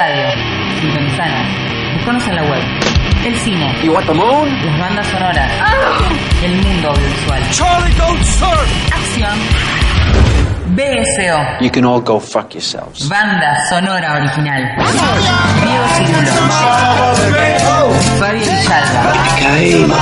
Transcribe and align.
radio. 0.00 0.26
Sintonizanos. 0.80 1.46
Buscanos 1.94 2.26
en 2.28 2.36
la 2.36 2.42
web. 2.44 2.62
El 3.24 3.36
cine. 3.36 3.74
You 3.82 3.92
want 3.92 4.06
the 4.06 4.14
moon? 4.14 4.48
Las 4.64 4.78
bandas 4.78 5.06
sonoras. 5.08 5.52
El 6.42 6.56
mundo 6.56 6.88
audiovisual. 6.88 7.42
Charlie, 7.50 7.94
don't 7.94 8.22
surf! 8.24 8.92
Acción. 8.94 9.79
BSO. 10.80 11.60
You 11.60 11.68
can 11.70 11.84
all 11.84 12.00
go 12.00 12.18
fuck 12.18 12.54
yourselves. 12.54 13.06
Banda 13.08 13.54
sonora 13.68 14.14
original. 14.16 14.62
Diego 15.60 15.86
Cirulo. 15.96 16.32
Fabio 18.18 18.52
Villalba. 19.58 19.98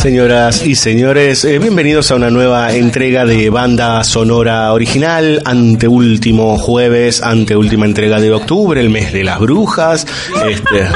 Señoras 0.03 0.65
y 0.65 0.75
señores, 0.75 1.45
eh, 1.45 1.59
bienvenidos 1.59 2.11
a 2.11 2.15
una 2.15 2.29
nueva 2.29 2.73
entrega 2.73 3.25
de 3.25 3.49
banda 3.49 4.03
sonora 4.03 4.73
original, 4.73 5.41
anteúltimo 5.45 6.57
jueves, 6.57 7.23
anteúltima 7.23 7.85
entrega 7.85 8.19
de 8.19 8.33
octubre, 8.33 8.81
el 8.81 8.89
mes 8.89 9.13
de 9.13 9.23
las 9.23 9.39
brujas. 9.39 10.05
Este, 10.45 10.89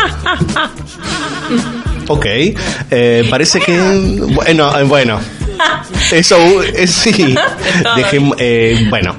ok, 2.10 2.26
eh, 2.92 3.26
parece 3.30 3.62
que... 3.62 3.80
Bueno, 4.34 4.78
eh, 4.78 4.84
bueno. 4.84 5.22
Eso, 6.12 6.38
eh, 6.64 6.88
sí. 6.88 7.36
Dejemos, 7.96 8.38
eh, 8.40 8.86
bueno, 8.90 9.16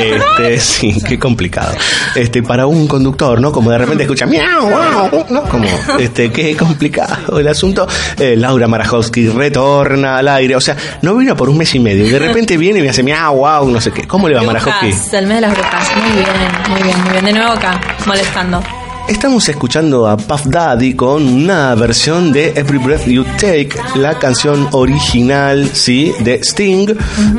este, 0.00 0.60
sí, 0.60 0.96
qué 1.06 1.18
complicado. 1.18 1.74
Este, 2.14 2.42
para 2.42 2.66
un 2.66 2.86
conductor, 2.86 3.40
¿no? 3.40 3.52
Como 3.52 3.70
de 3.70 3.78
repente 3.78 4.04
escucha 4.04 4.26
miau, 4.26 4.70
wow, 4.70 5.26
¿no? 5.30 5.42
Como, 5.44 5.68
este, 5.98 6.30
qué 6.30 6.56
complicado 6.56 7.38
el 7.38 7.48
asunto. 7.48 7.86
Eh, 8.18 8.36
Laura 8.36 8.68
Marajowski 8.68 9.28
retorna 9.28 10.18
al 10.18 10.28
aire, 10.28 10.56
o 10.56 10.60
sea, 10.60 10.76
no 11.02 11.16
vino 11.16 11.36
por 11.36 11.48
un 11.48 11.58
mes 11.58 11.74
y 11.74 11.80
medio 11.80 12.06
y 12.06 12.10
de 12.10 12.18
repente 12.18 12.56
viene 12.56 12.80
y 12.80 12.82
me 12.82 12.90
hace 12.90 13.02
miau, 13.02 13.36
wow, 13.36 13.68
no 13.68 13.80
sé 13.80 13.90
qué. 13.90 14.06
¿Cómo 14.06 14.28
le 14.28 14.34
va 14.34 14.42
Marajowski? 14.42 14.94
El 15.12 15.26
mes 15.26 15.36
de 15.36 15.40
las 15.40 15.52
brujas. 15.52 15.90
Muy 15.96 16.12
bien, 16.12 16.26
muy 16.68 16.82
bien, 16.82 17.02
muy 17.02 17.12
bien. 17.12 17.24
De 17.24 17.32
nuevo 17.32 17.52
acá, 17.52 17.80
molestando. 18.06 18.62
Estamos 19.08 19.48
escuchando 19.48 20.06
a 20.06 20.16
Puff 20.16 20.42
Daddy 20.46 20.94
con 20.94 21.26
una 21.26 21.74
versión 21.74 22.30
de 22.32 22.50
Every 22.54 22.78
Breath 22.78 23.06
You 23.06 23.24
Take, 23.24 23.70
la 23.96 24.16
canción 24.18 24.68
original, 24.70 25.68
sí, 25.72 26.12
de 26.20 26.34
Sting. 26.44 26.86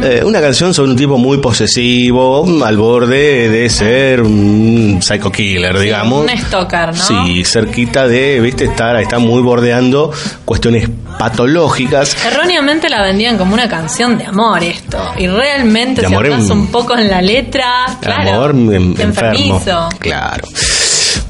Eh, 0.04 0.22
una 0.26 0.42
canción 0.42 0.74
sobre 0.74 0.92
un 0.92 0.98
tipo 0.98 1.18
muy 1.18 1.38
posesivo, 1.38 2.46
al 2.66 2.76
borde 2.78 3.50
de 3.50 3.70
ser 3.70 4.22
un 4.22 5.00
psycho 5.02 5.32
killer, 5.32 5.80
digamos. 5.80 6.30
Un 6.30 6.38
stalker, 6.38 6.88
¿no? 6.94 6.94
Sí, 7.26 7.46
cerquita 7.46 8.06
de, 8.06 8.42
viste, 8.42 8.66
estar, 8.66 8.98
está 8.98 9.20
muy 9.20 9.42
bordeando 9.42 10.12
cuestiones 10.44 10.90
patológicas. 11.18 12.18
Erróneamente 12.26 12.90
la 12.90 13.02
vendían 13.02 13.38
como 13.38 13.54
una 13.54 13.70
canción 13.70 14.18
de 14.18 14.26
amor 14.26 14.62
esto. 14.62 14.98
Y 15.18 15.28
realmente 15.28 16.02
De 16.02 16.08
si 16.08 16.14
amor 16.14 16.26
en- 16.26 16.52
un 16.52 16.68
poco 16.68 16.98
en 16.98 17.10
la 17.10 17.22
letra, 17.22 17.86
claro, 18.02 18.30
Amor 18.32 18.52
en- 18.52 18.74
enfermo. 18.74 19.00
enfermizo. 19.00 19.90
Claro. 20.00 20.48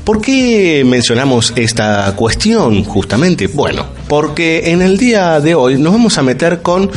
¿Por 0.03 0.19
qué 0.19 0.83
mencionamos 0.85 1.53
esta 1.55 2.11
cuestión 2.15 2.83
justamente? 2.83 3.47
Bueno, 3.47 3.85
porque 4.07 4.71
en 4.71 4.81
el 4.81 4.97
día 4.97 5.39
de 5.39 5.53
hoy 5.53 5.77
nos 5.77 5.93
vamos 5.93 6.17
a 6.17 6.23
meter 6.23 6.61
con 6.63 6.89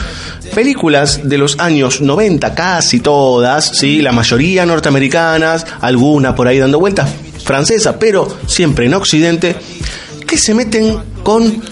películas 0.55 1.29
de 1.29 1.37
los 1.37 1.59
años 1.59 2.01
90, 2.01 2.55
casi 2.55 3.01
todas, 3.01 3.73
¿sí? 3.79 4.01
la 4.01 4.13
mayoría 4.13 4.65
norteamericanas, 4.65 5.67
alguna 5.83 6.35
por 6.35 6.49
ahí 6.49 6.59
dando 6.59 6.81
vueltas, 6.81 7.11
francesa, 7.45 7.99
pero 7.99 8.27
siempre 8.47 8.87
en 8.87 8.95
Occidente, 8.95 9.55
que 10.27 10.39
se 10.39 10.55
meten 10.55 10.99
con 11.23 11.63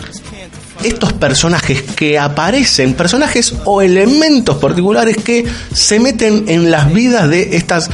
estos 0.85 1.13
personajes 1.13 1.83
que 1.83 2.19
aparecen, 2.19 2.95
personajes 2.95 3.55
o 3.65 3.83
elementos 3.83 4.57
particulares 4.57 5.17
que 5.17 5.45
se 5.73 5.99
meten 6.01 6.45
en 6.49 6.71
las 6.71 6.93
vidas 6.93 7.29
de 7.29 7.57
estas 7.57 7.91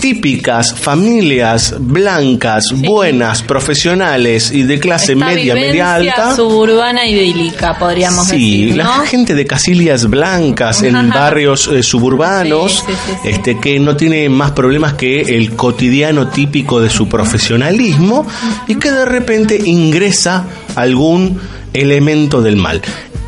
típicas 0.00 0.74
familias 0.74 1.74
blancas, 1.78 2.64
buenas, 2.74 3.42
profesionales 3.42 4.50
y 4.52 4.62
de 4.62 4.78
clase 4.78 5.12
Esta 5.12 5.26
media, 5.26 5.54
media 5.54 5.94
alta. 5.94 6.36
suburbana 6.36 7.06
idílica, 7.06 7.78
podríamos 7.78 8.26
Sí, 8.28 8.62
decir, 8.62 8.76
la 8.76 8.84
¿no? 8.84 8.92
gente 9.04 9.34
de 9.34 9.46
casillas 9.46 10.08
blancas 10.08 10.82
en 10.82 11.10
barrios 11.10 11.68
eh, 11.68 11.82
suburbanos, 11.82 12.72
Sí, 12.86 12.92
sí, 12.92 12.92
sí, 13.06 13.12
sí. 13.22 13.28
este 13.30 13.58
que 13.60 13.78
no 13.80 13.96
tiene 13.96 14.28
más 14.28 14.52
problemas 14.52 14.94
que 14.94 15.20
el 15.20 15.54
cotidiano 15.56 16.28
típico 16.28 16.80
de 16.80 16.90
su 16.90 17.08
profesionalismo 17.08 18.26
y 18.66 18.76
que 18.76 18.90
de 18.90 19.04
repente 19.04 19.60
ingresa 19.64 20.44
algún 20.76 21.40
elemento 21.72 22.40
del 22.42 22.56
mal. 22.56 22.80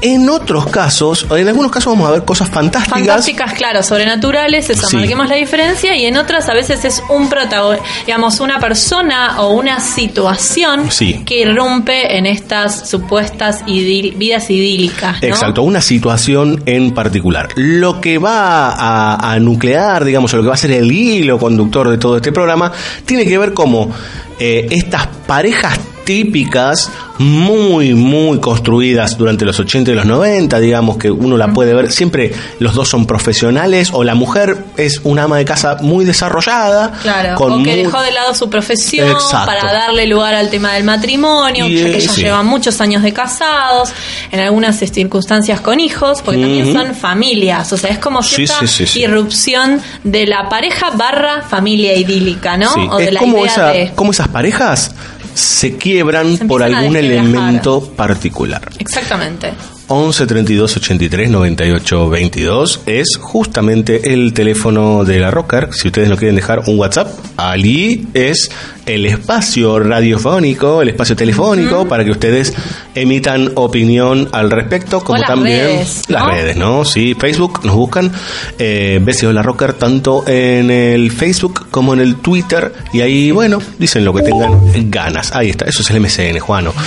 En 0.02 0.28
otros 0.28 0.66
casos, 0.66 1.26
en 1.30 1.48
algunos 1.48 1.72
casos 1.72 1.94
vamos 1.94 2.06
a 2.06 2.12
ver 2.12 2.22
cosas 2.26 2.50
fantásticas. 2.50 2.98
Fantásticas, 2.98 3.54
claro, 3.54 3.82
sobrenaturales, 3.82 4.68
eso, 4.68 4.86
Sí. 4.88 4.96
marquemos 4.98 5.26
la 5.26 5.36
diferencia, 5.36 5.96
y 5.96 6.04
en 6.04 6.18
otras 6.18 6.46
a 6.50 6.52
veces 6.54 6.84
es 6.84 7.02
un 7.08 7.30
protagonista, 7.30 7.82
digamos, 8.04 8.40
una 8.40 8.60
persona 8.60 9.40
o 9.40 9.54
una 9.54 9.80
situación 9.80 10.90
Sí. 10.90 11.22
que 11.24 11.40
irrumpe 11.40 12.18
en 12.18 12.26
estas 12.26 12.90
supuestas 12.90 13.64
idil- 13.64 14.16
vidas 14.18 14.50
idílicas, 14.50 15.22
¿no? 15.22 15.28
Exacto, 15.28 15.62
una 15.62 15.80
situación 15.80 16.62
en 16.66 16.92
particular. 16.92 17.48
Lo 17.56 17.98
que 18.02 18.18
va 18.18 18.72
a, 18.72 19.32
a 19.32 19.40
nuclear, 19.40 20.04
digamos, 20.04 20.32
o 20.34 20.36
lo 20.36 20.42
que 20.42 20.48
va 20.48 20.54
a 20.54 20.58
ser 20.58 20.72
el 20.72 20.92
hilo 20.92 21.38
conductor 21.38 21.88
de 21.88 21.96
todo 21.96 22.16
este 22.16 22.32
programa, 22.32 22.70
tiene 23.06 23.24
que 23.24 23.38
ver 23.38 23.54
como 23.54 23.90
eh, 24.38 24.66
estas 24.70 25.06
parejas 25.26 25.80
típicas 26.06 26.90
muy, 27.18 27.92
muy 27.94 28.40
construidas 28.40 29.18
durante 29.18 29.44
los 29.44 29.58
80 29.58 29.90
y 29.90 29.94
los 29.94 30.06
90, 30.06 30.58
digamos 30.60 30.96
que 30.98 31.10
uno 31.10 31.36
la 31.36 31.48
puede 31.52 31.74
ver, 31.74 31.90
siempre 31.92 32.32
los 32.60 32.74
dos 32.74 32.88
son 32.88 33.06
profesionales 33.06 33.90
o 33.92 34.04
la 34.04 34.14
mujer 34.14 34.64
es 34.76 35.00
una 35.04 35.24
ama 35.24 35.36
de 35.38 35.44
casa 35.44 35.78
muy 35.80 36.04
desarrollada, 36.04 36.92
Claro, 37.02 37.34
con 37.36 37.52
o 37.52 37.56
que 37.64 37.70
muy- 37.74 37.82
dejó 37.84 38.00
de 38.02 38.12
lado 38.12 38.34
su 38.34 38.48
profesión 38.48 39.08
Exacto. 39.10 39.46
para 39.46 39.72
darle 39.72 40.06
lugar 40.06 40.34
al 40.34 40.48
tema 40.50 40.72
del 40.74 40.84
matrimonio, 40.84 41.66
Y, 41.66 41.76
ya 41.78 41.84
que 41.86 42.00
ya 42.00 42.12
sí. 42.12 42.22
llevan 42.22 42.46
muchos 42.46 42.80
años 42.80 43.02
de 43.02 43.12
casados, 43.12 43.90
en 44.30 44.40
algunas 44.40 44.78
circunstancias 44.78 45.60
con 45.60 45.80
hijos, 45.80 46.22
porque 46.22 46.40
también 46.40 46.72
son 46.72 46.94
familias, 46.94 47.72
o 47.72 47.76
sea, 47.76 47.90
es 47.90 47.98
como 47.98 48.22
cierta 48.22 48.66
sí, 48.66 48.86
sí, 48.86 49.00
irrupción 49.00 49.80
de 50.04 50.26
la 50.26 50.48
pareja 50.48 50.90
barra 50.90 51.42
familia 51.42 51.94
idílica, 51.96 52.56
¿no? 52.56 52.70
O 52.90 52.98
de 52.98 53.04
es 53.06 53.12
la 53.12 53.20
como, 53.20 53.38
idea 53.38 53.46
esa- 53.50 53.66
de... 53.72 53.92
como 53.94 54.12
esas 54.12 54.28
parejas 54.28 54.94
se 55.36 55.76
quiebran 55.76 56.38
Se 56.38 56.44
por 56.46 56.62
algún 56.62 56.96
elemento 56.96 57.82
particular. 57.94 58.70
Exactamente. 58.78 59.52
11 59.88 60.26
32 60.26 60.76
83 60.78 61.30
98 61.30 62.08
22 62.08 62.80
es 62.86 63.16
justamente 63.20 64.12
el 64.14 64.32
teléfono 64.32 65.04
de 65.04 65.20
la 65.20 65.30
Rocker. 65.30 65.68
Si 65.72 65.88
ustedes 65.88 66.08
no 66.08 66.16
quieren 66.16 66.36
dejar 66.36 66.62
un 66.66 66.78
WhatsApp, 66.78 67.08
allí 67.36 68.08
es 68.14 68.50
el 68.86 69.04
espacio 69.06 69.78
radiofónico, 69.80 70.80
el 70.80 70.88
espacio 70.90 71.16
telefónico 71.16 71.86
para 71.88 72.04
que 72.04 72.12
ustedes 72.12 72.54
emitan 72.94 73.50
opinión 73.56 74.28
al 74.32 74.50
respecto, 74.50 75.02
como 75.02 75.18
las 75.18 75.26
también 75.28 75.58
redes, 75.66 76.02
las 76.08 76.24
redes, 76.26 76.56
¿no? 76.56 76.84
Sí, 76.84 77.14
Facebook 77.18 77.60
nos 77.64 77.74
buscan 77.74 78.12
eh, 78.58 79.00
BCO 79.02 79.32
La 79.32 79.42
Rocker 79.42 79.72
tanto 79.74 80.24
en 80.26 80.70
el 80.70 81.10
Facebook 81.10 81.66
como 81.70 81.94
en 81.94 82.00
el 82.00 82.16
Twitter 82.16 82.72
y 82.92 83.00
ahí, 83.00 83.30
bueno, 83.32 83.60
dicen 83.78 84.04
lo 84.04 84.14
que 84.14 84.22
tengan 84.22 84.60
ganas. 84.90 85.34
Ahí 85.34 85.50
está, 85.50 85.64
eso 85.66 85.82
es 85.82 85.90
el 85.90 86.00
MCN, 86.00 86.38
Juano. 86.38 86.72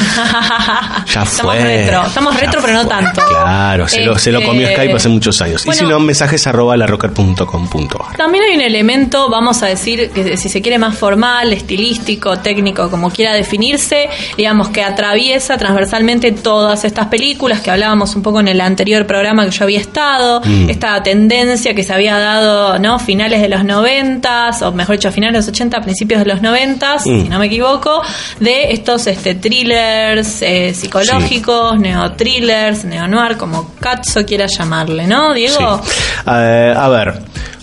Ya 1.13 1.23
Estamos 1.23 1.55
fue. 1.55 1.63
retro, 1.63 2.03
estamos 2.05 2.33
Ya 2.35 2.39
retro 2.41 2.61
pero 2.61 2.73
no 2.73 2.87
tanto. 2.87 3.21
Claro, 3.27 3.87
se, 3.87 4.01
lo, 4.05 4.17
se 4.17 4.31
lo 4.31 4.41
comió 4.43 4.63
Este, 4.67 4.75
Skype 4.75 4.93
hace 4.95 5.09
muchos 5.09 5.41
años. 5.41 5.65
y 5.65 5.71
si 5.73 5.85
no, 5.85 5.99
mensajes 5.99 6.45
arroba 6.47 6.77
larrocker.com.ar. 6.77 8.15
También 8.17 8.43
hay 8.43 8.55
un 8.55 8.61
elemento, 8.61 9.29
vamos 9.29 9.61
a 9.63 9.67
decir, 9.67 10.09
que 10.11 10.37
si 10.37 10.49
se 10.49 10.61
quiere 10.61 10.77
más 10.77 10.97
formal, 10.97 11.51
estilístico, 11.93 12.37
técnico, 12.39 12.89
como 12.89 13.09
quiera 13.09 13.33
definirse, 13.33 14.09
digamos 14.37 14.69
que 14.69 14.83
atraviesa 14.83 15.57
transversalmente 15.57 16.31
todas 16.31 16.85
estas 16.85 17.07
películas 17.07 17.61
que 17.61 17.71
hablábamos 17.71 18.15
un 18.15 18.21
poco 18.21 18.39
en 18.39 18.47
el 18.47 18.61
anterior 18.61 19.05
programa 19.07 19.45
que 19.45 19.51
yo 19.51 19.63
había 19.63 19.79
estado, 19.79 20.41
Mm. 20.45 20.69
esta 20.69 21.01
tendencia 21.03 21.73
que 21.73 21.83
se 21.83 21.93
había 21.93 22.17
dado, 22.17 22.77
¿no? 22.79 22.99
Finales 22.99 23.41
de 23.41 23.49
los 23.49 23.63
noventas, 23.63 24.61
o 24.61 24.71
mejor 24.71 24.95
dicho, 24.97 25.11
finales 25.11 25.33
de 25.33 25.39
los 25.39 25.47
80, 25.47 25.81
principios 25.81 26.19
de 26.21 26.25
los 26.27 26.41
noventas, 26.41 27.05
Mm. 27.05 27.21
si 27.23 27.29
no 27.29 27.39
me 27.39 27.47
equivoco, 27.47 28.01
de 28.39 28.71
estos 28.71 29.07
este, 29.07 29.35
thrillers 29.35 30.41
eh, 30.41 30.73
psicológicos, 30.73 31.79
neo-thrillers, 31.79 32.85
neo-noir, 32.85 33.37
como 33.37 33.71
Katzo 33.79 34.25
quiera 34.25 34.45
llamarle, 34.47 35.07
¿no, 35.07 35.33
Diego? 35.33 35.81
Sí. 35.83 35.91
Eh, 36.27 36.73
a 36.75 36.87
ver, 36.89 37.19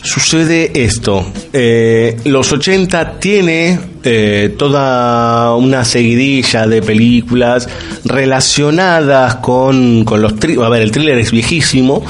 sucede 0.06 0.84
esto. 0.84 1.26
Eh, 1.52 2.16
los 2.24 2.52
80 2.52 3.18
tiene 3.18 3.78
eh, 4.04 4.54
toda 4.56 5.54
una 5.56 5.84
seguidilla 5.84 6.66
de 6.66 6.80
películas 6.80 7.68
relacionadas 8.04 9.36
con, 9.36 10.04
con 10.04 10.22
los. 10.22 10.32
A 10.32 10.68
ver, 10.68 10.82
el 10.82 10.90
thriller 10.90 11.18
es 11.18 11.30
viejísimo. 11.30 12.04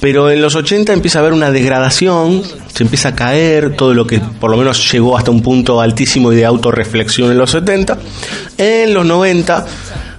Pero 0.00 0.30
en 0.30 0.40
los 0.40 0.54
80 0.54 0.92
empieza 0.92 1.18
a 1.18 1.22
haber 1.22 1.32
una 1.32 1.50
degradación, 1.50 2.42
se 2.72 2.84
empieza 2.84 3.08
a 3.08 3.14
caer 3.16 3.74
todo 3.74 3.94
lo 3.94 4.06
que 4.06 4.20
por 4.20 4.48
lo 4.48 4.56
menos 4.56 4.92
llegó 4.92 5.18
hasta 5.18 5.32
un 5.32 5.42
punto 5.42 5.80
altísimo 5.80 6.32
y 6.32 6.36
de 6.36 6.44
autorreflexión 6.44 7.32
en 7.32 7.38
los 7.38 7.50
70. 7.50 7.98
En 8.58 8.94
los 8.94 9.04
90 9.04 9.66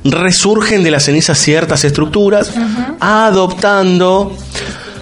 resurgen 0.04 0.84
de 0.84 0.92
las 0.92 1.04
cenizas 1.04 1.38
ciertas 1.38 1.86
estructuras, 1.86 2.52
adoptando 3.00 4.36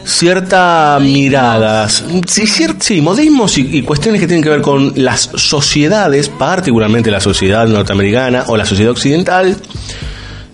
ciertas 0.07 1.01
miradas, 1.01 2.03
sí, 2.79 3.01
modismos 3.01 3.57
y, 3.57 3.77
y 3.77 3.81
cuestiones 3.81 4.21
que 4.21 4.27
tienen 4.27 4.41
que 4.43 4.49
ver 4.49 4.61
con 4.61 4.93
las 4.95 5.29
sociedades, 5.35 6.29
particularmente 6.29 7.11
la 7.11 7.19
sociedad 7.19 7.67
norteamericana 7.67 8.45
o 8.47 8.55
la 8.55 8.65
sociedad 8.65 8.91
occidental, 8.91 9.57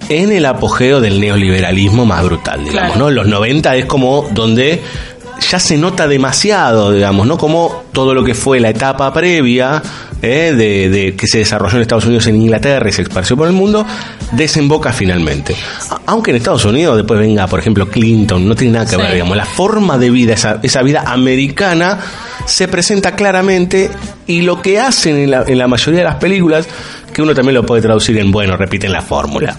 en 0.10 0.32
el 0.32 0.46
apogeo 0.46 1.00
del 1.00 1.20
neoliberalismo 1.20 2.06
más 2.06 2.24
brutal, 2.26 2.64
digamos, 2.66 2.92
Claro. 2.94 3.06
¿no? 3.06 3.12
Los 3.12 3.28
90 3.28 3.76
es 3.76 3.86
como 3.86 4.28
donde 4.32 4.82
ya 5.52 5.60
se 5.60 5.78
nota 5.78 6.08
demasiado, 6.08 6.92
digamos, 6.92 7.28
¿no? 7.28 7.38
Como 7.38 7.84
todo 7.92 8.14
lo 8.14 8.24
que 8.24 8.34
fue 8.34 8.60
la 8.60 8.70
etapa 8.70 9.14
previa 9.14 9.82
eh, 10.22 10.54
de, 10.56 10.90
de 10.90 11.16
que 11.16 11.28
se 11.28 11.40
desarrolló 11.40 11.76
en 11.76 11.82
Estados 11.82 12.06
Unidos, 12.06 12.28
en 12.28 12.42
Inglaterra 12.42 12.88
y 12.90 12.92
se 12.92 13.02
esparció 13.04 13.36
por 13.38 13.48
el 13.48 13.54
mundo, 13.54 13.86
desemboca 14.32 14.92
finalmente. 14.94 15.56
Aunque 16.06 16.32
en 16.32 16.38
Estados 16.38 16.66
Unidos 16.66 16.98
después 16.98 17.20
venga, 17.20 17.48
por 17.48 17.60
ejemplo, 17.60 17.88
Clinton, 17.90 18.48
no 18.48 18.56
tiene 18.56 18.74
nada 18.74 18.86
que 18.86 18.96
Sí. 18.96 19.02
ver, 19.02 19.14
digamos, 19.14 19.36
la 19.38 19.46
forma 19.46 19.98
de 19.98 20.10
vida, 20.10 20.34
esa, 20.34 20.60
esa 20.64 20.82
vida 20.82 21.04
americana, 21.06 22.00
se 22.46 22.68
presenta 22.68 23.16
claramente 23.16 23.90
y 24.28 24.42
lo 24.42 24.62
que 24.62 24.80
hacen 24.80 25.18
en 25.18 25.32
la, 25.32 25.44
en 25.48 25.58
la 25.58 25.68
mayoría 25.68 26.00
de 26.00 26.06
las 26.06 26.16
películas, 26.16 26.68
que 27.14 27.22
uno 27.22 27.34
también 27.36 27.56
lo 27.56 27.66
puede 27.66 27.82
traducir 27.82 28.18
en, 28.18 28.32
bueno, 28.32 28.56
repiten 28.58 28.92
la 28.92 29.02
fórmula. 29.02 29.58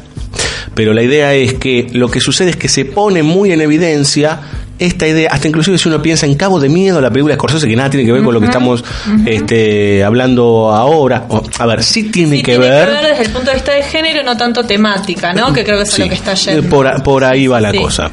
Pero 0.74 0.92
la 0.94 1.02
idea 1.02 1.34
es 1.34 1.54
que 1.54 1.86
lo 1.92 2.10
que 2.10 2.20
sucede 2.20 2.50
es 2.50 2.56
que 2.56 2.68
se 2.68 2.84
pone 2.84 3.22
muy 3.22 3.52
en 3.52 3.60
evidencia 3.60 4.40
esta 4.76 5.06
idea, 5.06 5.30
hasta 5.30 5.46
inclusive 5.46 5.78
si 5.78 5.88
uno 5.88 6.02
piensa 6.02 6.26
en 6.26 6.34
Cabo 6.34 6.58
de 6.58 6.68
Miedo, 6.68 7.00
la 7.00 7.08
película 7.08 7.34
de 7.34 7.38
Scorsese, 7.38 7.68
que 7.68 7.76
nada 7.76 7.90
tiene 7.90 8.04
que 8.04 8.10
ver 8.12 8.24
con 8.24 8.34
lo 8.34 8.40
que 8.40 8.46
estamos 8.46 8.82
este, 9.24 10.02
hablando 10.02 10.72
ahora. 10.72 11.26
O, 11.28 11.42
a 11.58 11.66
ver, 11.66 11.82
sí 11.84 12.04
tiene, 12.04 12.36
Sí, 12.38 12.42
que, 12.42 12.52
tiene 12.56 12.68
ver, 12.68 12.86
que 12.88 12.92
ver 12.94 13.06
desde 13.10 13.22
el 13.24 13.30
punto 13.30 13.50
de 13.50 13.54
vista 13.54 13.72
de 13.72 13.82
género, 13.84 14.24
no 14.24 14.36
tanto 14.36 14.64
temática, 14.64 15.32
¿no? 15.32 15.52
Que 15.52 15.62
creo 15.64 15.76
que 15.76 15.84
es 15.84 15.94
a 15.94 15.98
lo 15.98 16.08
que 16.08 16.14
está 16.14 16.34
yendo. 16.34 16.68
Por, 17.04 17.24
ahí 17.24 17.46
va 17.46 17.60
la 17.60 17.70
Sí. 17.70 17.78
cosa. 17.78 18.10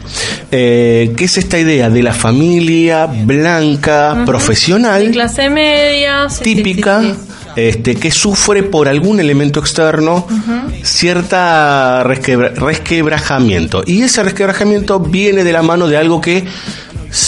Eh, 0.52 1.14
¿Qué 1.18 1.26
es 1.26 1.38
esta 1.38 1.58
idea 1.58 1.90
de 1.90 2.04
la 2.04 2.14
familia 2.14 3.08
blanca, 3.08 4.24
profesional? 4.26 5.06
De 5.06 5.12
clase 5.12 5.50
media. 5.50 6.28
típica. 6.44 7.02
Este, 7.56 7.96
que 7.96 8.12
sufre 8.12 8.64
por 8.64 8.88
algún 8.88 9.20
elemento 9.20 9.60
externo 9.60 10.28
cierta 10.84 12.04
resquebra- 12.04 12.54
resquebrajamiento. 12.56 13.84
Y 13.86 14.02
ese 14.04 14.24
resquebrajamiento 14.24 15.00
viene 15.00 15.44
de 15.44 15.52
la 15.52 15.62
mano 15.62 15.88
de 15.88 15.98
algo 15.98 16.22
que 16.22 16.46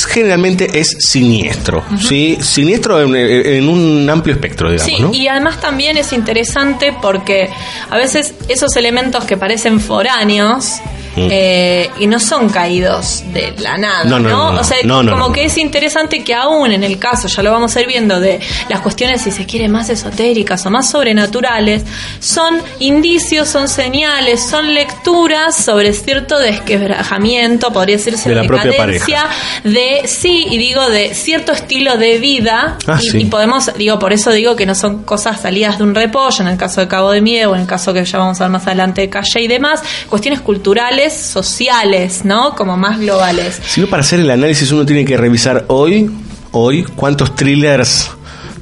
generalmente 0.08 0.80
es 0.80 0.96
siniestro. 1.00 1.84
¿sí? 2.00 2.38
Siniestro 2.42 3.02
en, 3.02 3.16
en 3.16 3.68
un 3.68 4.10
amplio 4.10 4.34
espectro, 4.36 4.72
digamos. 4.72 4.94
Sí, 4.96 5.02
¿no? 5.02 5.14
y 5.14 5.28
además 5.28 5.60
también 5.60 5.98
es 5.98 6.14
interesante 6.14 6.96
porque 7.02 7.50
a 7.90 7.98
veces 7.98 8.34
esos 8.48 8.76
elementos 8.78 9.26
que 9.26 9.36
parecen 9.38 9.80
foráneos. 9.80 10.76
Eh, 11.16 11.90
y 12.00 12.08
no 12.08 12.20
son 12.20 12.50
caídos 12.50 13.24
de 13.34 13.54
la 13.60 13.78
nada, 13.78 14.04
No, 14.06 14.20
¿no? 14.20 14.52
no. 14.54 14.60
O 14.62 14.64
sea, 14.64 14.78
No, 14.84 14.98
como 15.10 15.32
que 15.32 15.46
es 15.46 15.58
interesante 15.58 16.24
que 16.24 16.34
aún 16.34 16.72
en 16.72 16.84
el 16.84 16.98
caso, 17.00 17.28
ya 17.28 17.44
lo 17.44 17.52
vamos 17.52 17.76
a 17.76 17.82
ir 17.82 17.88
viendo, 17.88 18.20
de 18.20 18.40
las 18.70 18.82
cuestiones, 18.82 19.22
si 19.22 19.32
se 19.32 19.46
quiere, 19.46 19.68
más 19.70 19.90
esotéricas 19.90 20.66
o 20.66 20.70
más 20.70 20.90
sobrenaturales, 20.90 21.84
son 22.20 22.62
indicios, 22.80 23.48
son 23.48 23.68
señales, 23.68 24.44
son 24.50 24.74
lecturas 24.74 25.56
sobre 25.56 25.94
cierto 25.94 26.40
desquebrajamiento, 26.40 27.72
podría 27.72 27.98
decirse 27.98 28.30
De 28.30 28.36
la 28.36 28.44
propia 28.44 28.72
decadencia, 28.72 29.26
de, 29.64 30.02
sí, 30.06 30.46
y 30.50 30.58
digo, 30.58 30.90
de 30.90 31.14
cierto 31.14 31.52
estilo 31.52 31.98
de 31.98 32.18
vida, 32.18 32.78
Ah, 32.88 33.00
y, 33.02 33.10
sí. 33.10 33.18
y 33.22 33.26
podemos, 33.26 33.72
digo, 33.78 34.00
por 34.00 34.14
eso 34.14 34.32
digo 34.32 34.56
que 34.56 34.66
no 34.66 34.76
son 34.76 35.04
cosas 35.04 35.42
salidas 35.42 35.78
de 35.78 35.84
un 35.84 35.96
repollo, 35.96 36.42
en 36.42 36.48
el 36.48 36.58
caso 36.58 36.82
de 36.82 36.88
Cabo 36.88 37.12
de 37.12 37.22
Miedo, 37.22 37.52
o 37.52 37.56
en 37.56 37.62
el 37.62 37.68
caso 37.68 37.94
que 37.94 38.04
ya 38.04 38.18
vamos 38.18 38.40
a 38.42 38.46
ver 38.46 38.52
más 38.52 38.66
adelante 38.68 39.02
de 39.02 39.10
Calle 39.10 39.42
y 39.42 39.48
demás, 39.48 39.82
cuestiones 40.10 40.42
culturales, 40.42 41.03
sociales, 41.12 42.24
¿no? 42.24 42.56
Como 42.56 42.78
más 42.78 43.00
globales. 43.00 43.60
Si 43.66 43.82
no, 43.82 43.88
para 43.88 44.02
hacer 44.02 44.22
el 44.22 44.30
análisis 44.32 44.72
uno 44.72 44.86
tiene 44.86 45.04
que 45.04 45.18
revisar 45.18 45.66
hoy, 45.68 46.10
hoy, 46.52 46.84
cuántos 46.84 47.36
thrillers 47.36 48.12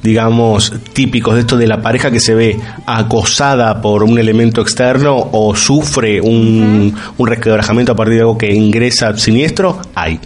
digamos, 0.02 0.72
típicos 0.92 1.34
de 1.34 1.40
esto 1.40 1.56
de 1.56 1.68
la 1.68 1.80
pareja 1.80 2.10
que 2.10 2.18
se 2.18 2.34
ve 2.34 2.58
acosada 2.86 3.80
por 3.80 4.02
un 4.02 4.18
elemento 4.18 4.60
externo 4.60 5.28
o 5.30 5.54
sufre 5.54 6.20
un, 6.20 6.92
un 7.16 7.26
resquebrajamiento 7.26 7.92
a 7.92 7.94
partir 7.94 8.14
de 8.14 8.20
algo 8.22 8.36
que 8.36 8.52
ingresa 8.52 9.16
siniestro, 9.16 9.80
hay. 9.94 10.18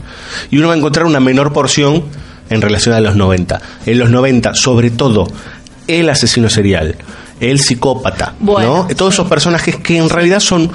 Y 0.51 0.57
uno 0.59 0.69
va 0.69 0.75
a 0.75 0.77
encontrar 0.79 1.05
una 1.05 1.21
menor 1.21 1.53
porción 1.53 2.05
en 2.49 2.63
relación 2.63 2.95
a 2.95 3.01
los 3.01 3.17
90. 3.17 3.61
En 3.85 3.99
los 3.99 4.09
90, 4.09 4.55
sobre 4.55 4.91
todo, 4.91 5.27
el 5.87 6.09
asesino 6.09 6.49
serial, 6.49 6.97
el 7.41 7.61
psicópata, 7.61 8.35
Bueno, 8.41 8.87
¿no? 8.89 8.97
Todos 8.97 9.15
esos 9.15 9.29
personajes 9.29 9.77
que 9.77 9.99
en 9.99 10.09
realidad 10.09 10.41
son 10.41 10.71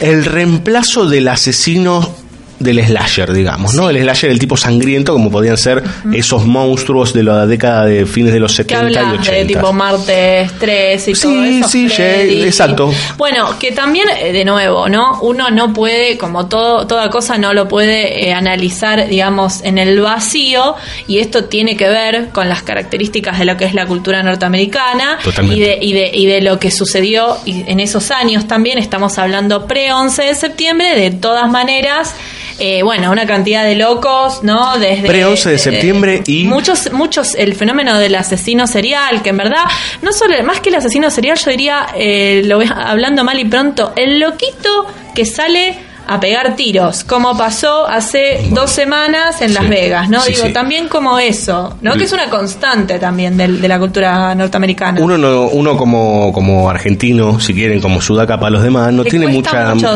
el 0.00 0.24
reemplazo 0.24 1.06
del 1.06 1.28
asesino 1.28 2.17
del 2.58 2.84
slasher, 2.84 3.32
digamos, 3.32 3.74
¿no? 3.74 3.88
El 3.90 3.98
slasher, 4.00 4.30
el 4.30 4.38
tipo 4.38 4.56
sangriento, 4.56 5.12
como 5.12 5.30
podían 5.30 5.56
ser 5.56 5.82
esos 6.12 6.44
monstruos 6.44 7.12
de 7.12 7.22
la 7.22 7.46
década 7.46 7.84
de 7.86 8.04
fines 8.06 8.32
de 8.32 8.40
los 8.40 8.50
que 8.52 8.56
70 8.64 8.90
y 8.90 8.96
hablas 8.96 9.20
80. 9.20 9.32
de 9.38 9.44
tipo 9.44 9.72
martes 9.72 10.52
3 10.58 11.08
y 11.08 11.14
Sí, 11.14 11.22
todo 11.22 11.44
eso. 11.44 11.68
sí. 11.68 11.88
Jay, 11.88 12.42
exacto. 12.42 12.92
Bueno, 13.16 13.58
que 13.58 13.72
también, 13.72 14.08
eh, 14.20 14.32
de 14.32 14.44
nuevo, 14.44 14.88
¿no? 14.88 15.20
Uno 15.22 15.50
no 15.50 15.72
puede, 15.72 16.18
como 16.18 16.46
todo, 16.48 16.86
toda 16.86 17.10
cosa, 17.10 17.38
no 17.38 17.52
lo 17.54 17.68
puede 17.68 18.28
eh, 18.28 18.32
analizar, 18.34 19.08
digamos, 19.08 19.62
en 19.64 19.78
el 19.78 20.00
vacío, 20.00 20.74
y 21.06 21.18
esto 21.18 21.44
tiene 21.44 21.76
que 21.76 21.88
ver 21.88 22.28
con 22.30 22.48
las 22.48 22.62
características 22.62 23.38
de 23.38 23.44
lo 23.44 23.56
que 23.56 23.64
es 23.64 23.74
la 23.74 23.86
cultura 23.86 24.22
norteamericana 24.22 25.18
y 25.42 25.60
de, 25.60 25.78
y, 25.80 25.92
de, 25.92 26.10
y 26.12 26.26
de 26.26 26.40
lo 26.42 26.58
que 26.58 26.70
sucedió 26.70 27.36
en 27.46 27.80
esos 27.80 28.10
años 28.10 28.46
también. 28.48 28.78
Estamos 28.78 29.18
hablando 29.18 29.66
pre-11 29.66 30.26
de 30.26 30.34
septiembre, 30.34 30.94
de 30.98 31.10
todas 31.12 31.50
maneras. 31.50 32.14
Eh, 32.58 32.82
bueno, 32.82 33.10
una 33.10 33.26
cantidad 33.26 33.64
de 33.64 33.74
locos, 33.76 34.42
¿no? 34.42 34.78
Desde 34.78 35.06
Pre-11 35.06 35.44
de 35.44 35.54
eh, 35.54 35.58
septiembre 35.58 36.22
y- 36.26 36.44
muchos, 36.44 36.92
muchos, 36.92 37.34
el 37.34 37.54
fenómeno 37.54 37.98
del 37.98 38.14
asesino 38.14 38.66
serial, 38.66 39.22
que 39.22 39.30
en 39.30 39.36
verdad, 39.36 39.64
no 40.02 40.12
solo, 40.12 40.34
más 40.44 40.60
que 40.60 40.68
el 40.70 40.74
asesino 40.76 41.10
serial, 41.10 41.38
yo 41.38 41.50
diría, 41.50 41.86
eh, 41.94 42.42
lo 42.44 42.60
hablando 42.60 43.24
mal 43.24 43.38
y 43.38 43.44
pronto, 43.44 43.92
el 43.96 44.18
loquito 44.20 44.86
que 45.14 45.24
sale 45.24 45.78
a 46.08 46.18
pegar 46.20 46.56
tiros, 46.56 47.04
como 47.04 47.36
pasó 47.36 47.86
hace 47.86 48.40
dos 48.50 48.70
semanas 48.70 49.42
en 49.42 49.52
Las 49.54 49.64
Sí, 49.64 49.68
Vegas, 49.70 50.08
¿no? 50.08 50.20
sí, 50.22 50.32
Digo, 50.32 50.46
sí. 50.46 50.52
también 50.54 50.88
como 50.88 51.18
eso, 51.18 51.76
¿no? 51.82 51.94
Que 51.96 52.04
es 52.04 52.12
una 52.12 52.30
constante 52.30 52.98
también 52.98 53.36
del- 53.36 53.60
de, 53.60 53.68
la 53.68 53.78
cultura 53.78 54.34
norteamericana. 54.34 55.00
Uno, 55.02 55.18
no, 55.18 55.42
uno 55.48 55.76
como, 55.76 56.32
como 56.32 56.70
argentino, 56.70 57.38
si 57.38 57.52
quieren, 57.52 57.80
como 57.80 58.00
sudaca 58.00 58.38
para 58.40 58.50
los 58.50 58.62
demás, 58.62 58.90
no 58.92 59.02
Le 59.04 59.10
tiene 59.10 59.26
mucha 59.28 59.74
mucho, 59.74 59.94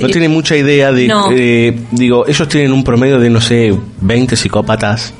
no 0.00 0.08
tiene 0.08 0.28
mucha 0.28 0.56
idea 0.56 0.90
de 0.90 1.06
No. 1.06 1.28
eh, 1.32 1.78
digo, 1.92 2.26
ellos 2.26 2.48
tienen 2.48 2.72
un 2.72 2.82
promedio 2.82 3.20
de 3.20 3.30
no 3.30 3.40
sé, 3.40 3.72
20 4.00 4.36
psicópatas 4.36 5.14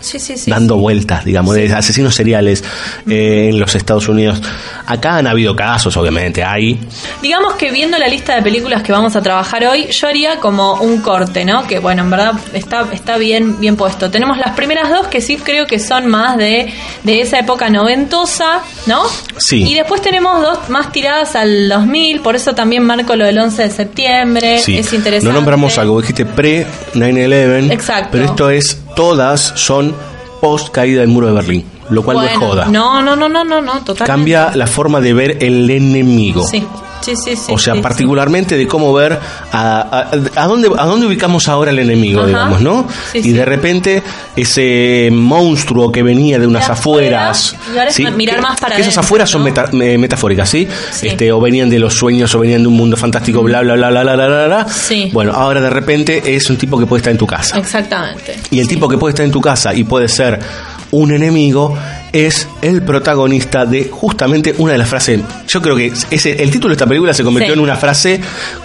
dando 0.47 0.77
vueltas, 0.79 1.25
digamos, 1.25 1.55
de 1.55 1.73
asesinos 1.73 2.15
seriales 2.15 2.65
eh, 3.09 3.51
en 3.51 3.61
los 3.61 3.75
Estados 3.77 4.09
Unidos. 4.09 4.43
Acá 4.87 5.17
han 5.19 5.27
habido 5.29 5.55
casos, 5.55 5.97
obviamente, 5.97 6.43
hay 6.43 6.81
Digamos 7.23 7.55
que 7.55 7.71
viendo 7.71 7.99
la 7.99 8.09
lista 8.09 8.35
de 8.35 8.43
películas 8.43 8.83
que 8.83 8.91
vamos 8.93 9.15
a 9.15 9.23
trabajar 9.23 9.65
hoy, 9.67 9.87
yo 9.93 10.09
haría 10.09 10.24
como 10.41 10.75
un 10.75 11.01
corte, 11.01 11.45
¿no? 11.45 11.67
Que 11.67 11.79
bueno, 11.79 12.03
en 12.03 12.11
verdad 12.11 12.33
está, 12.53 12.87
está 12.93 13.17
bien, 13.17 13.61
bien 13.61 13.77
puesto. 13.77 14.11
Tenemos 14.11 14.39
las 14.39 14.55
primeras 14.55 14.91
dos 14.91 15.07
que 15.09 15.21
sí 15.21 15.37
creo 15.37 15.67
que 15.67 15.79
son 15.79 16.07
más 16.07 16.37
de, 16.37 16.73
de 17.03 17.21
esa 17.21 17.39
época 17.39 17.69
noventosa, 17.69 18.61
¿no? 18.87 19.03
Sí. 19.39 19.63
Y 19.65 19.75
después 19.75 20.03
tenemos 20.03 20.41
dos 20.43 20.69
más 20.69 20.93
tiradas 20.93 21.37
al 21.37 21.69
2000, 21.69 22.21
por 22.21 22.37
eso 22.37 22.55
también 22.55 22.83
marco 22.85 23.17
lo 23.17 23.25
del 23.25 23.39
11 23.39 23.63
de 23.63 23.71
septiembre. 23.71 24.59
Sí. 24.59 24.79
Es 24.79 24.93
interesante. 24.93 25.29
No 25.29 25.35
nombramos 25.35 25.79
algo, 25.79 26.01
dijiste 26.01 26.27
pre-9-11. 26.27 27.73
Exacto. 27.73 28.09
Pero 28.13 28.25
esto 28.25 28.51
es, 28.51 28.83
todas 28.95 29.41
son 29.57 29.95
post 30.41 30.71
caída 30.71 31.01
del 31.01 31.09
muro 31.09 31.29
de 31.29 31.33
Berlín, 31.33 31.65
lo 31.91 32.03
cual 32.03 32.19
no 32.19 32.23
es 32.25 32.37
joda. 32.37 32.67
No, 32.67 33.03
no, 33.03 33.17
no, 33.17 33.29
no, 33.29 33.45
no, 33.45 33.61
no, 33.61 33.73
totalmente. 33.81 34.05
Cambia 34.05 34.53
la 34.55 34.67
forma 34.67 35.01
de 35.01 35.15
ver 35.15 35.39
el 35.41 35.71
enemigo. 35.71 36.47
Sí, 36.47 36.63
Sí, 37.05 37.15
sí, 37.17 37.37
sí. 37.37 37.53
O 37.53 37.59
sea, 37.59 37.75
particularmente 37.83 38.57
de 38.57 38.67
cómo 38.67 38.93
ver 38.95 39.19
a, 39.53 39.81
a, 39.81 40.43
a, 40.43 40.47
dónde, 40.47 40.71
a 40.77 40.87
dónde 40.87 41.07
ubicamos 41.07 41.49
ahora 41.49 41.71
el 41.71 41.79
enemigo, 41.79 42.27
digamos, 42.27 42.61
¿no? 42.61 42.87
Y 43.13 43.33
de 43.33 43.45
repente 43.45 44.03
ese 44.35 45.11
monstruo 45.13 45.93
que 45.93 46.03
venía 46.03 46.39
de 46.39 46.47
unas 46.47 46.67
de 46.67 46.73
afueras. 46.73 47.55
afueras 47.55 48.17
mirar 48.17 48.41
más 48.41 48.61
para 48.61 48.79
Esas 48.79 48.97
afueras 48.99 49.29
son 49.29 49.43
metafóricas, 49.43 50.49
¿sí? 50.49 50.67
Este, 51.03 51.31
o 51.33 51.41
venían 51.41 51.69
de 51.69 51.79
los 51.79 51.95
sueños, 51.95 52.35
o 52.35 52.39
venían 52.39 52.63
de 52.63 52.69
un 52.69 52.75
mundo 52.75 52.97
fantástico, 52.97 53.43
bla, 53.43 53.61
bla, 53.61 53.75
bla, 53.75 53.91
bla, 53.91 54.03
bla, 54.03 54.15
bla, 54.15 54.47
bla. 54.47 54.67
Bueno, 55.13 55.33
ahora 55.33 55.61
de 55.61 55.71
repente 55.71 56.35
es 56.35 56.49
un 56.49 56.57
tipo 56.57 56.79
que 56.79 56.87
puede 56.87 57.01
estar 57.01 57.11
en 57.11 57.19
tu 57.19 57.27
casa. 57.27 57.59
Exactamente. 57.59 58.39
Y 58.51 58.61
el 58.61 58.69
tipo 58.69 58.89
que 58.89 58.97
puede 58.97 59.13
estar 59.13 59.27
en 59.27 59.33
tu 59.33 59.41
casa 59.41 59.75
y 59.75 59.85
puede 59.85 60.09
ser 60.09 60.41
un 60.91 61.13
enemigo 61.13 61.77
es 62.15 62.49
el 62.63 62.81
protagonista 62.83 63.67
de 63.67 63.89
justamente 63.91 64.55
una 64.59 64.73
de 64.73 64.79
las 64.79 64.89
frases. 64.89 65.21
Yo 65.49 65.61
creo 65.61 65.75
que 65.77 65.93
ese, 66.11 66.43
el 66.43 66.51
título 66.51 66.69
de 66.71 66.75
esta 66.77 66.87
película 66.87 67.13
se 67.13 67.25
convirtió 67.25 67.53
Sí. 67.53 67.59
en 67.59 67.63
una 67.65 67.77
frase 67.77 68.21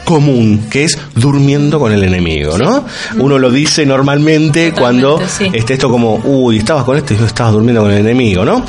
común, 0.05 0.67
que 0.69 0.83
es 0.85 0.97
durmiendo 1.15 1.79
con 1.79 1.91
el 1.91 2.03
enemigo, 2.03 2.57
¿no? 2.57 2.85
Uno 3.17 3.37
lo 3.39 3.49
dice 3.51 3.85
normalmente 3.85 4.69
Totalmente, 4.71 4.79
cuando 4.79 5.27
sí. 5.27 5.49
está 5.51 5.73
esto 5.73 5.89
como, 5.89 6.15
uy, 6.23 6.59
estabas 6.59 6.83
con 6.83 6.95
este 6.95 7.15
y 7.15 7.17
no 7.17 7.25
estabas 7.25 7.53
durmiendo 7.53 7.81
con 7.81 7.91
el 7.91 7.97
enemigo, 7.97 8.45
¿no? 8.45 8.63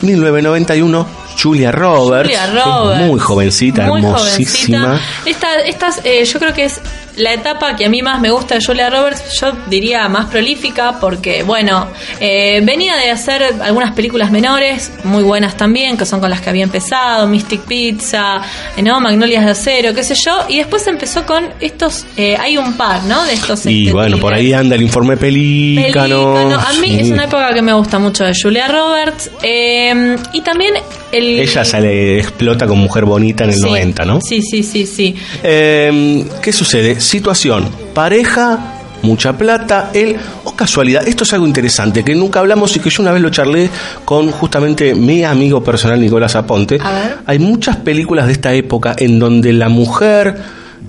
1991, 0.00 1.06
Julia 1.42 1.70
Roberts, 1.72 2.28
Julia 2.30 2.64
Roberts. 2.64 3.02
muy 3.06 3.18
jovencita, 3.20 3.86
Muy 3.86 4.00
hermosísima. 4.00 4.78
jovencita. 4.86 5.00
Esta, 5.26 5.54
estas, 5.60 6.00
eh, 6.04 6.24
yo 6.24 6.38
creo 6.38 6.54
que 6.54 6.64
es 6.64 6.80
la 7.18 7.32
etapa 7.34 7.76
que 7.76 7.84
a 7.84 7.88
mí 7.88 8.02
más 8.02 8.20
me 8.20 8.30
gusta 8.30 8.54
de 8.54 8.64
Julia 8.64 8.88
Roberts, 8.90 9.38
yo 9.40 9.52
diría 9.68 10.08
más 10.08 10.26
prolífica, 10.26 10.98
porque, 11.00 11.42
bueno, 11.42 11.86
eh, 12.20 12.60
venía 12.64 12.96
de 12.96 13.10
hacer 13.10 13.42
algunas 13.62 13.92
películas 13.94 14.30
menores, 14.30 14.90
muy 15.04 15.22
buenas 15.22 15.56
también, 15.56 15.96
que 15.96 16.06
son 16.06 16.20
con 16.20 16.30
las 16.30 16.40
que 16.40 16.50
había 16.50 16.64
empezado, 16.64 17.26
Mystic 17.26 17.62
Pizza, 17.62 18.40
eh, 18.76 18.82
¿no? 18.82 19.00
Magnolias 19.00 19.44
de 19.44 19.50
Acero, 19.50 19.94
qué 19.94 20.02
sé 20.02 20.14
yo, 20.14 20.44
y 20.48 20.58
después 20.58 20.86
empezó 20.86 21.24
con 21.26 21.48
estos, 21.60 22.06
eh, 22.16 22.36
hay 22.38 22.56
un 22.56 22.74
par, 22.76 23.02
¿no? 23.04 23.24
De 23.24 23.34
estos 23.34 23.66
Y 23.66 23.82
este, 23.82 23.92
bueno, 23.92 24.18
por 24.18 24.32
ahí 24.34 24.52
anda 24.52 24.76
el 24.76 24.82
informe 24.82 25.16
pelícano. 25.16 26.34
Pelícano. 26.34 26.60
A 26.60 26.72
mí 26.80 26.88
sí. 26.88 26.98
es 27.00 27.10
una 27.10 27.24
época 27.24 27.52
que 27.52 27.62
me 27.62 27.72
gusta 27.72 27.98
mucho 27.98 28.24
de 28.24 28.32
Julia 28.40 28.68
Roberts. 28.68 29.30
eh, 29.42 30.16
y 30.32 30.40
también 30.42 30.74
el. 31.12 31.40
Ella 31.40 31.64
sale, 31.64 32.18
explota 32.18 32.66
con 32.66 32.78
Mujer 32.78 33.04
Bonita 33.04 33.44
en 33.44 33.50
el 33.50 33.56
Sí, 33.56 33.62
90, 33.62 34.04
¿no? 34.04 34.20
Sí, 34.20 34.42
sí, 34.42 34.62
sí, 34.62 34.86
sí. 34.86 35.14
Eh, 35.42 36.24
¿Qué 36.42 36.52
sucede? 36.52 37.00
Situación, 37.08 37.66
pareja, 37.94 38.58
mucha 39.00 39.32
plata, 39.32 39.88
él, 39.94 40.16
o 40.44 40.52
casualidad, 40.54 41.08
esto 41.08 41.24
es 41.24 41.32
algo 41.32 41.46
interesante 41.46 42.04
que 42.04 42.14
nunca 42.14 42.40
hablamos 42.40 42.76
y 42.76 42.80
que 42.80 42.90
yo 42.90 43.02
una 43.02 43.12
vez 43.12 43.22
lo 43.22 43.30
charlé 43.30 43.70
con 44.04 44.30
justamente 44.30 44.94
mi 44.94 45.24
amigo 45.24 45.64
personal 45.64 45.98
Nicolás 45.98 46.36
Aponte. 46.36 46.78
A 46.82 46.92
ver. 46.92 47.16
Hay 47.24 47.38
muchas 47.38 47.76
películas 47.76 48.26
de 48.26 48.32
esta 48.32 48.52
época 48.52 48.94
en 48.98 49.18
donde 49.18 49.54
la 49.54 49.70
mujer 49.70 50.36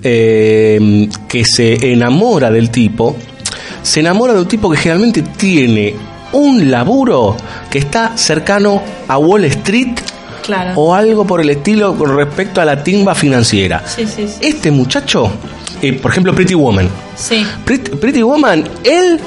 eh, 0.02 1.08
que 1.26 1.42
se 1.46 1.90
enamora 1.90 2.50
del 2.50 2.68
tipo, 2.68 3.16
se 3.82 4.00
enamora 4.00 4.34
de 4.34 4.40
un 4.40 4.46
tipo 4.48 4.70
que 4.70 4.76
generalmente 4.76 5.22
tiene 5.22 5.94
un 6.32 6.70
laburo 6.70 7.34
que 7.70 7.78
está 7.78 8.14
cercano 8.18 8.82
a 9.08 9.16
Wall 9.16 9.46
Street 9.46 9.98
Claro. 10.42 10.72
o 10.74 10.94
algo 10.94 11.24
por 11.26 11.40
el 11.42 11.50
estilo 11.50 11.94
con 11.96 12.16
respecto 12.16 12.60
a 12.60 12.64
la 12.64 12.82
timba 12.82 13.14
financiera. 13.14 13.84
Sí, 13.86 14.04
sí, 14.06 14.26
sí. 14.26 14.38
Este 14.40 14.70
muchacho, 14.70 15.30
eh, 15.82 15.92
por 15.94 16.10
ejemplo, 16.10 16.34
Pretty 16.34 16.54
Woman. 16.54 16.88
Sí. 17.16 17.46
Pretty, 17.64 17.90
Pretty 17.96 18.22
Woman, 18.22 18.68
él 18.84 19.20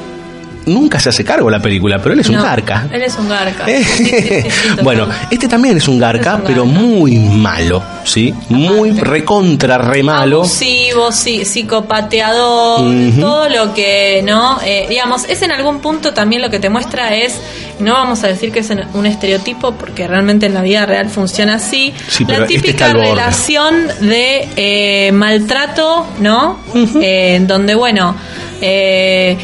nunca 0.66 1.00
se 1.00 1.10
hace 1.10 1.24
cargo 1.24 1.48
de 1.50 1.58
la 1.58 1.62
película, 1.62 2.00
pero 2.00 2.14
él 2.14 2.20
es 2.20 2.30
un 2.30 2.42
garca. 2.42 2.88
Él 2.92 3.02
es 3.02 3.16
un 3.18 3.30
garca. 3.30 3.64
Eh, 3.70 3.84
Sí, 3.94 4.06
sí, 4.06 4.06
sí, 4.06 4.50
sí, 4.52 4.70
total. 4.70 4.84
bueno, 4.84 5.08
este 5.30 5.48
también 5.48 5.78
es 5.78 5.88
un 5.88 6.00
garca, 6.00 6.34
Es 6.34 6.40
un 6.40 6.46
pero 6.46 6.66
garca. 6.66 6.80
muy 6.80 7.16
malo, 7.18 7.84
¿sí? 8.04 8.34
Muy 8.50 8.92
recontra 8.92 9.78
re 9.78 10.04
malo. 10.04 10.40
Abusivo, 10.40 11.12
sí, 11.12 11.46
psicopateador, 11.46 12.82
todo 13.20 13.50
lo 13.50 13.74
que, 13.74 14.22
¿no? 14.26 14.60
Eh, 14.66 14.86
digamos, 14.90 15.26
es 15.30 15.42
en 15.42 15.52
algún 15.52 15.80
punto 15.80 16.14
también 16.14 16.42
lo 16.42 16.50
que 16.50 16.60
te 16.60 16.70
muestra 16.70 17.16
es, 17.16 17.40
no 17.80 17.94
vamos 17.94 18.24
a 18.24 18.28
decir 18.28 18.52
que 18.52 18.60
es 18.60 18.70
un 18.94 19.06
estereotipo, 19.06 19.74
porque 19.74 20.08
realmente 20.08 20.46
en 20.46 20.54
la 20.54 20.62
vida 20.62 20.86
real 20.86 21.10
funciona 21.10 21.56
así, 21.56 21.94
la 22.28 22.36
este 22.38 22.46
típica 22.48 22.94
relación 22.94 23.88
de 24.02 24.48
eh, 24.56 25.12
maltrato, 25.12 26.06
¿no? 26.20 26.60
Eh, 27.02 27.36
en 27.36 27.48
donde, 27.48 27.76
bueno, 27.76 28.16
eh, 28.62 29.38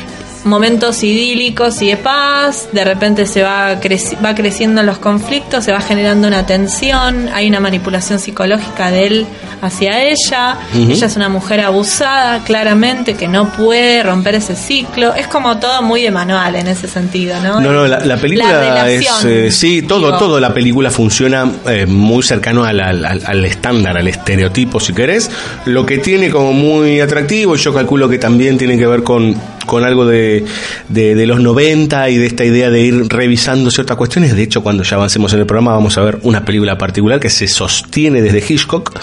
momentos 0.49 1.01
idílicos 1.03 1.81
y 1.81 1.89
de 1.89 1.97
paz, 1.97 2.69
de 2.73 2.83
repente 2.83 3.25
se 3.25 3.43
va, 3.43 3.79
creci- 3.79 4.17
va 4.23 4.35
creciendo 4.35 4.83
los 4.83 4.97
conflictos, 4.97 5.63
se 5.63 5.71
va 5.71 5.79
generando 5.81 6.27
una 6.27 6.45
tensión, 6.45 7.29
hay 7.33 7.47
una 7.47 7.59
manipulación 7.59 8.19
psicológica 8.19 8.91
de 8.91 9.05
él 9.07 9.25
hacia 9.61 10.03
ella, 10.03 10.57
ella 10.73 11.05
es 11.07 11.15
una 11.15 11.27
mujer 11.29 11.59
abusada, 11.61 12.43
claramente, 12.45 13.13
que 13.15 13.27
no 13.27 13.49
puede 13.51 14.03
romper 14.03 14.35
ese 14.35 14.55
ciclo, 14.55 15.13
es 15.13 15.27
como 15.27 15.57
todo 15.59 15.81
muy 15.81 16.01
de 16.01 16.11
manual 16.11 16.55
en 16.55 16.67
ese 16.67 16.87
sentido, 16.87 17.35
¿no? 17.41 17.59
No, 17.59 17.71
no, 17.71 17.85
la, 17.87 17.99
la 17.99 18.17
película 18.17 18.89
es. 18.89 19.05
relación, 19.05 19.31
eh, 19.31 19.51
sí, 19.51 19.81
todo, 19.81 20.07
digo. 20.07 20.17
todo 20.17 20.39
la 20.39 20.53
película 20.53 20.89
funciona 20.89 21.49
eh, 21.67 21.85
muy 21.85 22.23
cercano 22.23 22.63
al, 22.63 22.79
al- 22.79 23.05
al- 23.05 23.21
al 23.25 23.45
estándar, 23.45 23.97
al 23.97 24.07
estereotipo, 24.07 24.79
si 24.79 24.93
querés. 24.93 25.29
Lo 25.65 25.85
que 25.85 25.97
tiene 25.97 26.29
como 26.29 26.53
muy 26.53 27.01
atractivo, 27.01 27.55
yo 27.57 27.73
calculo 27.73 28.07
que 28.07 28.17
también 28.17 28.57
tiene 28.57 28.77
que 28.77 28.87
ver 28.87 29.03
con, 29.03 29.35
con 29.69 29.83
algo 29.85 30.05
de, 30.07 30.43
de, 30.89 31.13
de 31.13 31.27
los 31.27 31.39
90 31.39 32.09
y 32.09 32.17
de 32.17 32.25
esta 32.25 32.43
idea 32.43 32.71
de 32.71 32.81
ir 32.81 33.07
revisando 33.07 33.69
ciertas 33.69 33.95
cuestiones. 33.97 34.35
De 34.35 34.41
hecho, 34.41 34.63
cuando 34.63 34.81
ya 34.81 34.95
avancemos 34.95 35.31
en 35.33 35.41
el 35.41 35.45
programa, 35.45 35.73
vamos 35.73 35.95
a 35.99 36.01
ver 36.01 36.19
una 36.23 36.43
película 36.43 36.75
particular 36.75 37.19
que 37.19 37.29
se 37.29 37.47
sostiene 37.47 38.21
desde 38.23 38.39
Hitchcock. 38.39 38.99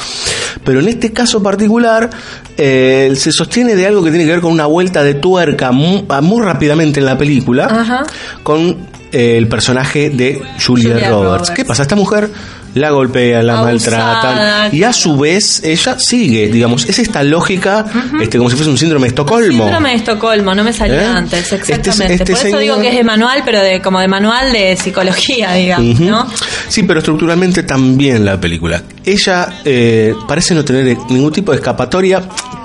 Pero 0.64 0.80
en 0.80 0.88
este 0.88 1.12
caso 1.12 1.40
particular, 1.40 2.10
eh, 2.56 3.12
se 3.14 3.30
sostiene 3.30 3.76
de 3.76 3.86
algo 3.86 4.02
que 4.02 4.10
tiene 4.10 4.24
que 4.24 4.32
ver 4.32 4.40
con 4.40 4.50
una 4.50 4.66
vuelta 4.66 5.04
de 5.04 5.14
tuerca 5.14 5.70
muy, 5.70 6.04
muy 6.22 6.42
rápidamente 6.42 6.98
en 6.98 7.06
la 7.06 7.16
película 7.16 7.66
Ajá. 7.66 8.04
con 8.42 8.76
eh, 9.12 9.36
el 9.38 9.46
personaje 9.46 10.10
de 10.10 10.42
Julia, 10.66 10.94
Julia 10.94 11.10
Roberts. 11.10 11.10
Roberts. 11.10 11.50
¿Qué 11.52 11.64
pasa? 11.64 11.82
Esta 11.82 11.94
mujer 11.94 12.28
la 12.76 12.90
golpean, 12.90 13.46
la 13.46 13.58
Abusada, 13.60 14.04
maltratan 14.04 14.74
y 14.74 14.82
a 14.82 14.92
su 14.92 15.16
vez 15.16 15.62
ella 15.64 15.96
sigue, 15.98 16.48
digamos, 16.48 16.84
es 16.88 16.98
esta 16.98 17.22
lógica, 17.22 17.84
este 18.20 18.38
como 18.38 18.50
si 18.50 18.56
fuese 18.56 18.70
un 18.70 18.78
síndrome 18.78 19.04
de 19.04 19.08
Estocolmo. 19.08 19.64
Síndrome 19.64 19.88
de 19.90 19.94
Estocolmo, 19.96 20.54
no 20.54 20.62
me 20.64 20.72
salía 20.72 21.02
¿Eh? 21.02 21.06
antes, 21.06 21.40
Este- 21.52 21.56
exactamente. 21.56 22.14
este 22.14 22.24
Por 22.26 22.34
eso 22.34 22.42
señor- 22.42 22.60
digo 22.60 22.80
que 22.80 22.88
es 22.90 22.94
de 22.96 23.04
manual, 23.04 23.42
pero 23.44 23.60
de 23.60 23.80
como 23.80 24.00
de 24.00 24.08
manual 24.08 24.52
de 24.52 24.76
psicología, 24.76 25.52
digamos. 25.54 26.00
¿no? 26.00 26.26
Sí, 26.68 26.82
pero 26.82 27.00
estructuralmente 27.00 27.62
también 27.62 28.24
la 28.24 28.40
película. 28.40 28.82
Ella 29.04 29.60
eh, 29.64 30.14
parece 30.28 30.54
no 30.54 30.64
tener 30.64 30.96
ningún 31.08 31.32
tipo 31.32 31.52
de 31.52 31.58
escapatoria 31.58 32.22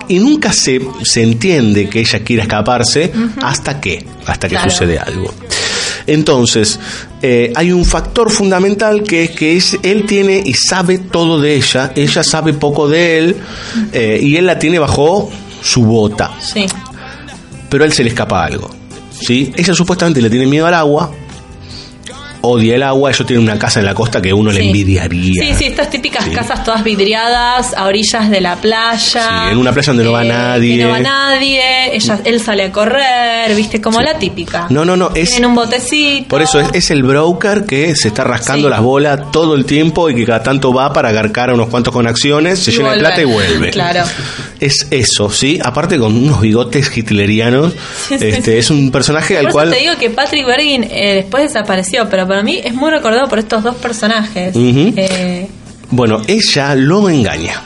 y 0.08 0.20
nunca 0.20 0.52
se, 0.52 0.82
se 1.04 1.24
entiende 1.24 1.88
que 1.88 2.02
ella 2.02 2.20
quiera 2.20 2.44
escaparse 2.44 3.12
hasta 3.42 3.80
que, 3.80 4.06
hasta 4.26 4.48
que 4.50 4.56
Claro. 4.56 4.70
sucede 4.70 5.00
algo. 5.00 5.34
Entonces, 6.08 6.80
eh, 7.22 7.52
hay 7.56 7.72
un 7.72 7.86
factor 7.86 8.32
fundamental 8.32 9.04
que 9.04 9.24
es 9.26 9.32
que 9.32 9.58
es- 9.58 9.78
él 9.84 10.06
tiene 10.06 10.42
y 10.46 10.54
sabe 10.54 10.98
todo 10.98 11.40
de 11.40 11.56
ella, 11.56 11.92
ella 11.96 12.24
sabe 12.24 12.54
poco 12.54 12.88
de 12.88 13.18
él 13.20 13.36
eh, 13.94 14.20
y 14.22 14.36
él 14.38 14.46
la 14.46 14.58
tiene 14.60 14.80
bajo 14.80 15.30
su 15.64 15.84
bota 15.84 16.32
Sí. 16.40 16.66
pero 17.70 17.84
a 17.84 17.88
él 17.88 17.94
se 17.94 18.04
le 18.04 18.10
escapa 18.10 18.44
algo. 18.44 18.70
¿sí? 19.20 19.52
Ella 19.56 19.74
supuestamente 19.74 20.22
le 20.22 20.30
tiene 20.30 20.48
miedo 20.48 20.66
al 20.66 20.74
agua, 20.74 21.12
odia 22.42 22.76
el 22.76 22.84
agua, 22.84 23.12
ellos 23.12 23.26
tienen 23.26 23.44
una 23.44 23.58
casa 23.58 23.80
en 23.80 23.86
la 23.86 23.94
costa 23.94 24.22
que 24.22 24.34
uno 24.34 24.52
le 24.52 24.64
envidiaría. 24.66 25.44
Sí, 25.44 25.54
sí, 25.54 25.66
estas 25.66 25.90
típicas 25.90 26.26
Sí. 26.26 26.32
casas 26.32 26.64
todas 26.64 26.84
vidriadas 26.84 27.74
a 27.76 27.86
orillas 27.86 28.30
de 28.30 28.42
la 28.42 28.56
playa. 28.56 28.98
Sí, 28.98 29.52
en 29.52 29.58
una 29.58 29.72
playa 29.72 29.88
donde 29.88 30.04
no 30.04 30.12
va 30.12 30.24
eh, 30.24 30.28
nadie. 30.28 30.78
Que 30.78 30.84
no 30.84 30.90
va 30.90 31.00
nadie, 31.00 31.96
ella, 31.96 32.20
él 32.24 32.40
sale 32.42 32.64
a 32.66 32.72
correr, 32.72 33.56
viste, 33.56 33.82
como 33.82 34.02
la 34.02 34.18
típica. 34.18 34.68
No, 34.70 34.86
no, 34.86 34.96
no, 34.96 35.12
es... 35.16 35.30
Tienen 35.32 35.50
un 35.50 35.56
botecito. 35.56 36.28
Por 36.28 36.42
eso 36.42 36.60
es, 36.60 36.70
es 36.74 36.92
el 36.92 37.04
broker 37.04 37.66
que 37.66 37.96
se 37.96 38.10
está 38.10 38.24
rascando 38.24 38.70
las 38.70 38.82
bolas 38.82 39.32
todo 39.32 39.56
el 39.56 39.66
tiempo 39.66 40.10
y 40.10 40.16
que 40.16 40.26
cada 40.26 40.44
tanto 40.44 40.74
va 40.74 40.94
para 40.94 41.10
agarcar 41.10 41.50
a 41.50 41.54
unos 41.54 41.70
cuantos 41.70 41.94
con 41.94 42.08
acciones, 42.08 42.60
se 42.60 42.72
Y 42.72 42.76
llena 42.78 42.94
de 42.94 43.00
plata 43.00 43.22
y 43.22 43.26
vuelve. 43.26 43.70
Claro. 43.72 44.04
Es 44.60 44.88
eso, 44.92 45.30
¿sí? 45.32 45.60
Aparte 45.64 45.98
con 45.98 46.16
unos 46.16 46.40
bigotes 46.42 46.96
hitlerianos. 46.96 47.74
Este. 48.12 48.60
Es 48.60 48.70
un 48.70 48.92
personaje 48.92 49.38
al 49.38 49.50
cual... 49.50 49.72
te 49.72 49.78
digo 49.78 49.94
que 50.00 50.10
Patrick 50.10 50.46
Bergin 50.46 50.84
eh, 50.84 51.16
después 51.16 51.44
desapareció, 51.44 52.08
pero 52.10 52.28
para 52.32 52.44
mí 52.44 52.62
es 52.64 52.74
muy 52.74 52.90
recordado 52.90 53.28
por 53.28 53.40
estos 53.40 53.62
dos 53.62 53.76
personajes. 53.76 54.54
Eh, 54.56 55.50
Bueno, 55.90 56.22
ella 56.28 56.74
lo 56.76 57.10
engaña. 57.10 57.62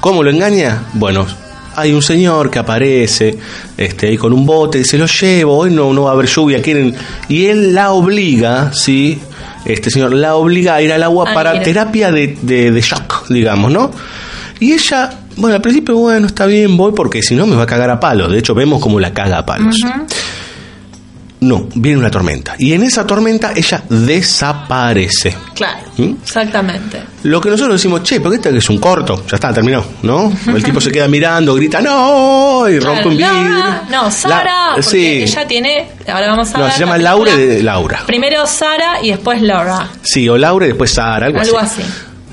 ¿Cómo 0.00 0.22
lo 0.22 0.30
engaña? 0.30 0.84
Bueno, 0.92 1.26
hay 1.74 1.92
un 1.92 2.00
señor 2.00 2.48
que 2.48 2.60
aparece 2.60 3.36
este, 3.76 4.06
ahí 4.06 4.16
con 4.16 4.32
un 4.32 4.46
bote, 4.46 4.84
se 4.84 4.96
lo 4.98 5.06
llevo, 5.06 5.56
hoy 5.58 5.70
no, 5.72 5.92
no 5.92 6.04
va 6.04 6.10
a 6.10 6.12
haber 6.12 6.26
lluvia, 6.26 6.62
quieren. 6.62 6.94
Y 7.28 7.46
él 7.46 7.74
la 7.74 7.90
obliga, 7.90 8.70
¿sí? 8.72 9.18
Este 9.64 9.90
señor 9.90 10.12
la 10.14 10.36
obliga 10.36 10.76
a 10.76 10.82
ir 10.82 10.92
al 10.92 11.02
agua 11.02 11.24
Ah, 11.30 11.34
para 11.34 11.52
mira. 11.54 11.64
terapia 11.64 12.12
de, 12.12 12.38
de, 12.40 12.70
de 12.70 12.80
shock, 12.80 13.26
digamos, 13.30 13.72
¿no? 13.72 13.90
Y 14.60 14.72
ella, 14.74 15.10
bueno, 15.36 15.56
al 15.56 15.62
principio, 15.62 15.96
bueno, 15.96 16.28
está 16.28 16.46
bien, 16.46 16.76
voy 16.76 16.92
porque 16.92 17.20
si 17.22 17.34
no 17.34 17.46
me 17.46 17.56
va 17.56 17.64
a 17.64 17.66
cagar 17.66 17.90
a 17.90 17.98
palos. 17.98 18.30
De 18.30 18.38
hecho, 18.38 18.54
vemos 18.54 18.80
como 18.80 19.00
la 19.00 19.12
caga 19.12 19.38
a 19.38 19.46
palos. 19.46 19.76
No, 21.40 21.68
viene 21.74 21.98
una 21.98 22.10
tormenta. 22.10 22.56
Y 22.58 22.72
en 22.72 22.82
esa 22.82 23.06
tormenta 23.06 23.52
ella 23.54 23.82
desaparece. 23.88 25.36
Claro, 25.54 25.78
¿Mm? 25.96 26.14
exactamente. 26.22 27.00
Lo 27.22 27.40
que 27.40 27.50
nosotros 27.50 27.76
decimos, 27.76 28.02
che, 28.02 28.20
porque 28.20 28.36
este 28.36 28.56
es 28.56 28.68
un 28.68 28.78
corto, 28.78 29.24
ya 29.28 29.36
está, 29.36 29.52
terminó, 29.52 29.84
¿no? 30.02 30.32
El 30.46 30.62
tipo 30.64 30.80
se 30.80 30.90
queda 30.90 31.06
mirando, 31.06 31.54
grita, 31.54 31.80
no, 31.80 32.68
y 32.68 32.78
rompe 32.80 33.08
un 33.08 33.16
vidrio. 33.16 33.64
No, 33.90 34.10
Sara, 34.10 34.44
La- 34.44 34.68
porque 34.74 34.82
sí. 34.90 35.06
ella 35.22 35.46
tiene, 35.46 35.88
ahora 36.12 36.28
vamos 36.28 36.52
a 36.54 36.58
No, 36.58 36.64
ver 36.64 36.72
se 36.72 36.80
la 36.80 36.86
llama. 36.86 36.98
Laura 36.98 37.36
de 37.36 37.62
Laura. 37.62 38.02
Primero 38.06 38.46
Sara 38.46 38.98
y 39.02 39.10
después 39.10 39.40
Laura, 39.42 39.88
Sí, 40.02 40.28
o 40.28 40.36
Laura 40.36 40.66
y 40.66 40.68
después 40.70 40.90
Sara, 40.92 41.26
algo, 41.26 41.40
algo 41.40 41.58
así. 41.58 41.82
así. 41.82 41.90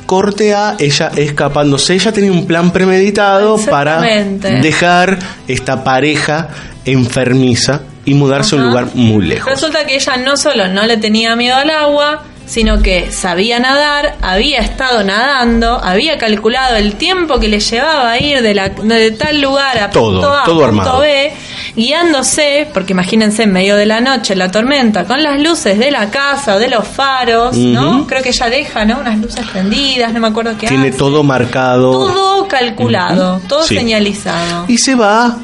Corte 0.07 0.53
a 0.53 0.75
ella 0.79 1.12
escapándose. 1.15 1.95
Ella 1.95 2.12
tenía 2.12 2.31
un 2.31 2.45
plan 2.45 2.71
premeditado 2.71 3.57
para 3.57 4.01
dejar 4.01 5.17
esta 5.47 5.83
pareja 5.83 6.50
enfermiza 6.85 7.81
y 8.05 8.13
mudarse 8.13 8.55
a 8.55 8.59
un 8.59 8.67
lugar 8.67 8.88
muy 8.93 9.25
lejos. 9.25 9.51
Resulta 9.51 9.85
que 9.85 9.95
ella 9.95 10.17
no 10.17 10.38
solo 10.38 10.67
no 10.67 10.83
le 10.85 10.97
tenía 10.97 11.35
miedo 11.35 11.55
al 11.55 11.69
agua, 11.71 12.21
sino 12.45 12.79
que 12.83 13.12
sabía 13.12 13.57
nadar, 13.59 14.17
había 14.21 14.59
estado 14.59 15.03
nadando, 15.03 15.83
había 15.83 16.19
calculado 16.19 16.75
el 16.75 16.93
tiempo 16.93 17.39
que 17.39 17.47
le 17.47 17.59
llevaba 17.59 18.12
a 18.12 18.19
ir 18.19 18.43
de, 18.43 18.53
la, 18.53 18.69
de 18.69 19.09
tal 19.12 19.41
lugar 19.41 19.79
a 19.79 19.89
Todo, 19.89 20.12
punto 20.21 20.31
A 20.31 20.43
todo 20.43 20.55
punto 20.59 20.65
armado. 20.67 21.00
B, 21.00 21.33
guiándose, 21.75 22.67
porque 22.74 22.93
imagínense 22.93 23.43
en 23.43 23.51
medio 23.51 23.75
de 23.75 23.85
la 23.85 24.01
noche, 24.01 24.35
la 24.35 24.51
tormenta, 24.51 25.05
con 25.05 25.24
las 25.24 25.41
luces 25.41 25.79
de 25.79 25.89
la 25.91 26.09
casa 26.12 26.59
de 26.59 26.67
los 26.69 26.88
faros, 26.88 27.55
¿no? 27.57 28.05
Creo 28.05 28.21
que 28.21 28.29
ella 28.29 28.50
deja, 28.50 28.85
¿no? 28.85 29.00
Unas 29.00 29.17
luces 29.17 29.45
prendidas, 29.51 30.13
no 30.13 30.19
me 30.19 30.27
acuerdo 30.27 30.51
qué 30.59 30.67
Tiene 30.67 30.89
hace. 30.89 30.97
todo 30.97 31.24
marcado. 31.24 31.91
Todo 31.91 32.47
calculado, 32.47 33.41
todo 33.47 33.63
Sí. 33.63 33.75
señalizado. 33.75 34.65
Y 34.67 34.77
se 34.77 34.93
va 34.95 35.38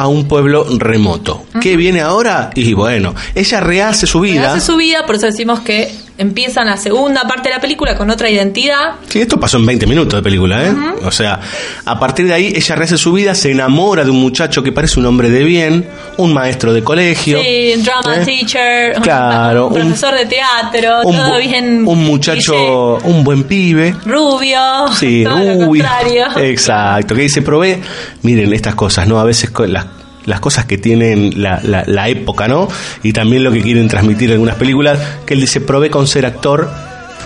a 0.00 0.08
un 0.08 0.26
pueblo 0.26 0.66
remoto. 0.78 1.44
¿Qué 1.60 1.76
viene 1.76 2.00
ahora? 2.00 2.50
Y 2.54 2.72
bueno, 2.72 3.14
ella 3.34 3.60
rehace 3.60 4.06
su 4.06 4.20
vida. 4.20 4.54
Hace 4.54 4.66
su 4.66 4.76
vida, 4.76 5.04
por 5.04 5.16
eso 5.16 5.26
decimos 5.26 5.60
que 5.60 5.92
empiezan 6.20 6.66
la 6.66 6.76
segunda 6.76 7.22
parte 7.22 7.48
de 7.48 7.54
la 7.56 7.60
película 7.60 7.96
con 7.96 8.10
otra 8.10 8.28
identidad. 8.30 8.92
Sí, 9.08 9.20
esto 9.20 9.40
pasó 9.40 9.56
en 9.56 9.66
20 9.66 9.86
minutos 9.86 10.14
de 10.18 10.22
película, 10.22 10.64
¿eh? 10.66 10.72
O 11.04 11.10
sea, 11.10 11.40
a 11.84 11.98
partir 11.98 12.26
de 12.26 12.34
ahí 12.34 12.52
ella 12.54 12.74
rehace 12.76 12.96
su 12.98 13.12
vida, 13.12 13.34
se 13.34 13.50
enamora 13.50 14.04
de 14.04 14.10
un 14.10 14.20
muchacho 14.20 14.62
que 14.62 14.70
parece 14.72 15.00
un 15.00 15.06
hombre 15.06 15.30
de 15.30 15.42
bien, 15.44 15.88
un 16.18 16.32
maestro 16.34 16.72
de 16.72 16.84
colegio. 16.84 17.40
Sí, 17.42 17.74
drama 17.82 18.16
¿eh? 18.16 18.24
teacher, 18.24 18.92
Claro, 19.02 19.68
un, 19.68 19.72
un- 19.74 19.80
profesor 19.80 20.14
de 20.14 20.26
teatro, 20.26 21.00
Un, 21.08 21.16
todo 21.16 21.38
bien. 21.38 21.88
un 21.88 22.04
muchacho, 22.04 22.98
un 23.04 23.24
buen 23.24 23.44
pibe. 23.44 23.94
rubio, 24.04 24.60
Sí, 24.98 25.24
todo 25.24 25.38
lo 25.38 25.66
contrario. 25.66 26.26
exacto, 26.36 27.14
que 27.14 27.22
dice, 27.22 27.42
probé, 27.42 27.80
miren 28.22 28.52
estas 28.52 28.74
cosas, 28.74 29.06
¿no? 29.08 29.18
A 29.18 29.24
veces 29.24 29.50
las, 29.66 29.86
las 30.26 30.40
cosas 30.40 30.64
que 30.66 30.78
tienen 30.78 31.42
la, 31.42 31.60
la- 31.62 31.84
la 31.86 32.08
época, 32.08 32.46
¿no? 32.48 32.68
Y 33.02 33.12
también 33.12 33.42
lo 33.44 33.52
que 33.52 33.62
quieren 33.62 33.88
transmitir 33.88 34.30
algunas 34.32 34.56
películas, 34.56 34.98
que 35.26 35.34
él 35.34 35.40
dice, 35.40 35.60
probé 35.60 35.90
con 35.90 36.06
ser 36.06 36.26
actor 36.26 36.70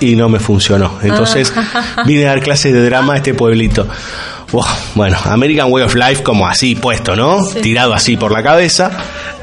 y 0.01 0.17
no 0.17 0.29
me 0.29 0.39
funcionó. 0.41 0.99
Entonces 1.03 1.53
Ah. 1.57 2.03
vine 2.07 2.27
a 2.27 2.31
dar 2.31 2.41
clases 2.43 2.73
de 2.73 2.85
drama 2.85 3.15
a 3.15 3.17
este 3.17 3.35
pueblito. 3.35 3.87
Bueno, 4.95 5.17
American 5.25 5.73
Way 5.73 5.83
of 5.85 5.95
Life 5.97 6.23
como 6.23 6.47
así 6.47 6.77
puesto, 6.77 7.17
¿no? 7.17 7.45
Sí. 7.45 7.61
Tirado 7.61 7.93
así 7.93 8.17
por 8.17 8.31
la 8.31 8.41
cabeza. 8.43 8.91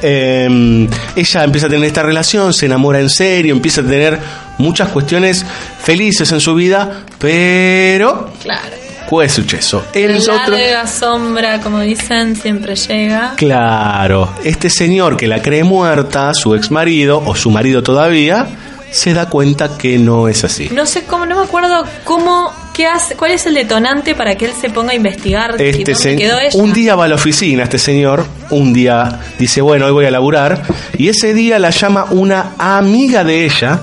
Eh, 0.02 0.88
ella 1.16 1.44
empieza 1.44 1.68
a 1.68 1.70
tener 1.70 1.86
esta 1.86 2.02
relación, 2.04 2.54
se 2.54 2.66
enamora 2.68 3.00
en 3.02 3.10
serio, 3.10 3.54
empieza 3.54 3.82
a 3.82 3.84
tener 3.84 4.18
muchas 4.58 4.88
cuestiones 4.90 5.46
felices 5.84 6.32
en 6.32 6.40
su 6.40 6.56
vida, 6.56 7.02
pero 7.20 8.32
Claro. 8.42 8.76
¿Cuál 9.08 9.26
es 9.28 9.34
suceso? 9.34 9.86
El 9.94 10.14
La 10.26 10.34
otro. 10.42 10.58
larga 10.58 10.88
sombra, 10.88 11.60
como 11.62 11.80
dicen, 11.82 12.36
siempre 12.36 12.76
llega. 12.76 13.34
Claro, 13.36 14.34
este 14.44 14.70
señor 14.70 15.18
que 15.18 15.28
la 15.28 15.42
cree 15.42 15.64
muerta, 15.64 16.34
su 16.34 16.56
ex 16.56 16.72
marido 16.72 17.22
o 17.26 17.36
su 17.36 17.52
marido 17.52 17.84
todavía, 17.84 18.48
se 18.92 19.14
da 19.14 19.28
cuenta 19.30 19.78
que 19.78 19.98
no 19.98 20.28
es 20.28 20.44
así. 20.44 20.70
No 20.74 20.86
sé 20.86 21.04
cómo, 21.04 21.26
no 21.26 21.38
me 21.38 21.44
acuerdo 21.46 21.86
cómo, 22.04 22.52
qué 22.74 22.88
hace, 22.88 23.16
cuál 23.16 23.32
es 23.32 23.46
el 23.46 23.54
detonante 23.54 24.16
para 24.16 24.36
que 24.36 24.46
él 24.46 24.52
se 24.60 24.70
ponga 24.70 24.92
a 24.92 24.96
investigar 24.96 25.56
Este 25.62 25.96
se- 25.96 26.16
quedó 26.18 26.38
ella. 26.40 26.50
un 26.62 26.74
día 26.74 26.96
va 26.96 27.06
a 27.06 27.08
la 27.08 27.16
oficina 27.16 27.64
este 27.64 27.78
señor, 27.80 28.26
un 28.50 28.74
día 28.74 29.20
dice, 29.40 29.62
bueno, 29.62 29.86
hoy 29.86 29.92
voy 29.94 30.06
a 30.06 30.12
laburar, 30.12 30.62
y 30.98 31.08
ese 31.08 31.34
día 31.34 31.58
la 31.58 31.70
llama 31.70 32.06
una 32.10 32.52
amiga 32.58 33.24
de 33.24 33.46
ella 33.46 33.80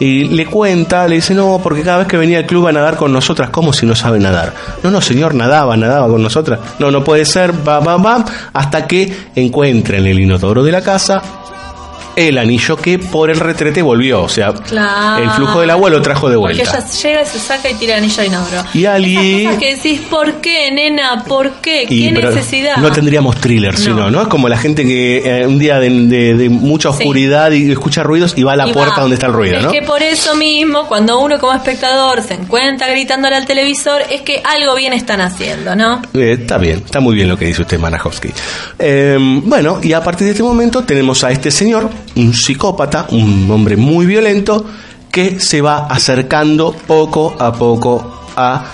y 0.00 0.24
le 0.24 0.46
cuenta, 0.46 1.06
le 1.06 1.16
dice, 1.16 1.34
no, 1.34 1.60
porque 1.62 1.82
cada 1.82 1.98
vez 1.98 2.06
que 2.06 2.16
venía 2.16 2.38
al 2.38 2.46
club 2.46 2.66
a 2.66 2.72
nadar 2.72 2.96
con 2.96 3.12
nosotras, 3.12 3.50
como 3.50 3.72
si 3.72 3.86
no 3.86 3.94
sabe 3.94 4.18
nadar? 4.18 4.52
No, 4.82 4.90
no, 4.90 5.00
señor, 5.00 5.34
nadaba, 5.34 5.76
nadaba 5.76 6.08
con 6.08 6.22
nosotras. 6.22 6.60
No, 6.78 6.90
no 6.90 7.04
puede 7.04 7.24
ser, 7.24 7.52
va, 7.66 7.80
va, 7.80 7.96
va, 7.96 8.24
hasta 8.52 8.86
que 8.86 9.12
encuentra 9.34 9.98
en 9.98 10.06
el 10.06 10.20
inodoro 10.20 10.62
de 10.62 10.72
la 10.72 10.82
casa 10.82 11.22
el 12.16 12.38
anillo 12.38 12.76
que 12.76 12.98
por 12.98 13.30
el 13.30 13.38
retrete 13.40 13.82
volvió, 13.82 14.22
o 14.22 14.28
sea, 14.28 14.52
Claro. 14.52 15.24
el 15.24 15.30
flujo 15.30 15.60
del 15.60 15.70
agua 15.70 15.90
lo 15.90 16.00
trajo 16.02 16.28
de 16.28 16.36
vuelta. 16.36 16.62
Porque 16.64 16.78
ella 16.78 17.02
llega 17.02 17.22
y 17.22 17.26
se 17.26 17.38
saca 17.38 17.70
y 17.70 17.74
tira 17.74 17.94
el 17.96 18.04
anillo 18.04 18.20
de 18.22 18.26
inodoro. 18.26 18.64
Y 18.74 18.84
Ali- 18.86 19.14
Esas 19.42 19.44
cosas 19.54 19.58
que 19.58 19.74
decís, 19.76 20.00
¿por 20.10 20.32
qué, 20.34 20.70
nena? 20.70 21.24
¿Por 21.26 21.50
qué? 21.62 21.86
¿Qué 21.88 22.12
necesidad? 22.12 22.76
No 22.78 22.90
tendríamos 22.92 23.36
thriller, 23.40 23.76
sino, 23.76 24.10
¿no? 24.10 24.22
Es 24.22 24.28
como 24.28 24.48
la 24.48 24.56
gente 24.58 24.84
que 24.84 25.22
eh, 25.42 25.46
un 25.46 25.58
día 25.58 25.78
de, 25.78 25.90
de- 25.90 26.34
de 26.34 26.48
mucha 26.48 26.90
Sí. 26.92 26.98
oscuridad 26.98 27.50
y 27.52 27.70
escucha 27.70 28.02
ruidos 28.02 28.34
y 28.36 28.42
va 28.42 28.52
a 28.52 28.56
la 28.56 28.68
Y 28.68 28.72
puerta 28.72 28.94
va. 28.96 29.00
donde 29.02 29.14
está 29.14 29.26
el 29.26 29.32
ruido, 29.32 29.56
es 29.56 29.62
¿no? 29.64 29.70
que 29.72 29.82
por 29.82 30.02
eso 30.02 30.34
mismo, 30.36 30.86
cuando 30.86 31.18
uno 31.20 31.38
como 31.38 31.52
espectador 31.54 32.22
se 32.22 32.34
encuentra 32.34 32.88
gritándole 32.88 33.36
al 33.36 33.46
televisor, 33.46 34.02
es 34.10 34.22
que 34.22 34.42
algo 34.44 34.74
bien 34.74 34.92
están 34.92 35.20
haciendo, 35.20 35.74
¿no? 35.74 36.02
Eh, 36.14 36.36
está 36.40 36.58
bien, 36.58 36.82
está 36.84 37.00
muy 37.00 37.14
bien 37.14 37.28
lo 37.28 37.36
que 37.38 37.46
dice 37.46 37.62
usted, 37.62 37.78
Manajowski. 37.78 38.28
Eh, 38.78 39.16
bueno, 39.44 39.78
y 39.82 39.92
a 39.92 40.02
partir 40.02 40.26
de 40.26 40.32
este 40.32 40.42
momento 40.42 40.84
tenemos 40.84 41.22
a 41.24 41.30
este 41.30 41.50
señor, 41.50 41.90
un 42.16 42.32
psicópata, 42.34 43.06
un 43.10 43.50
hombre 43.50 43.76
muy 43.76 44.06
violento, 44.06 44.64
que 45.10 45.38
se 45.40 45.60
va 45.60 45.86
acercando 45.86 46.72
poco 46.72 47.34
a 47.38 47.52
poco 47.52 48.26
a 48.36 48.64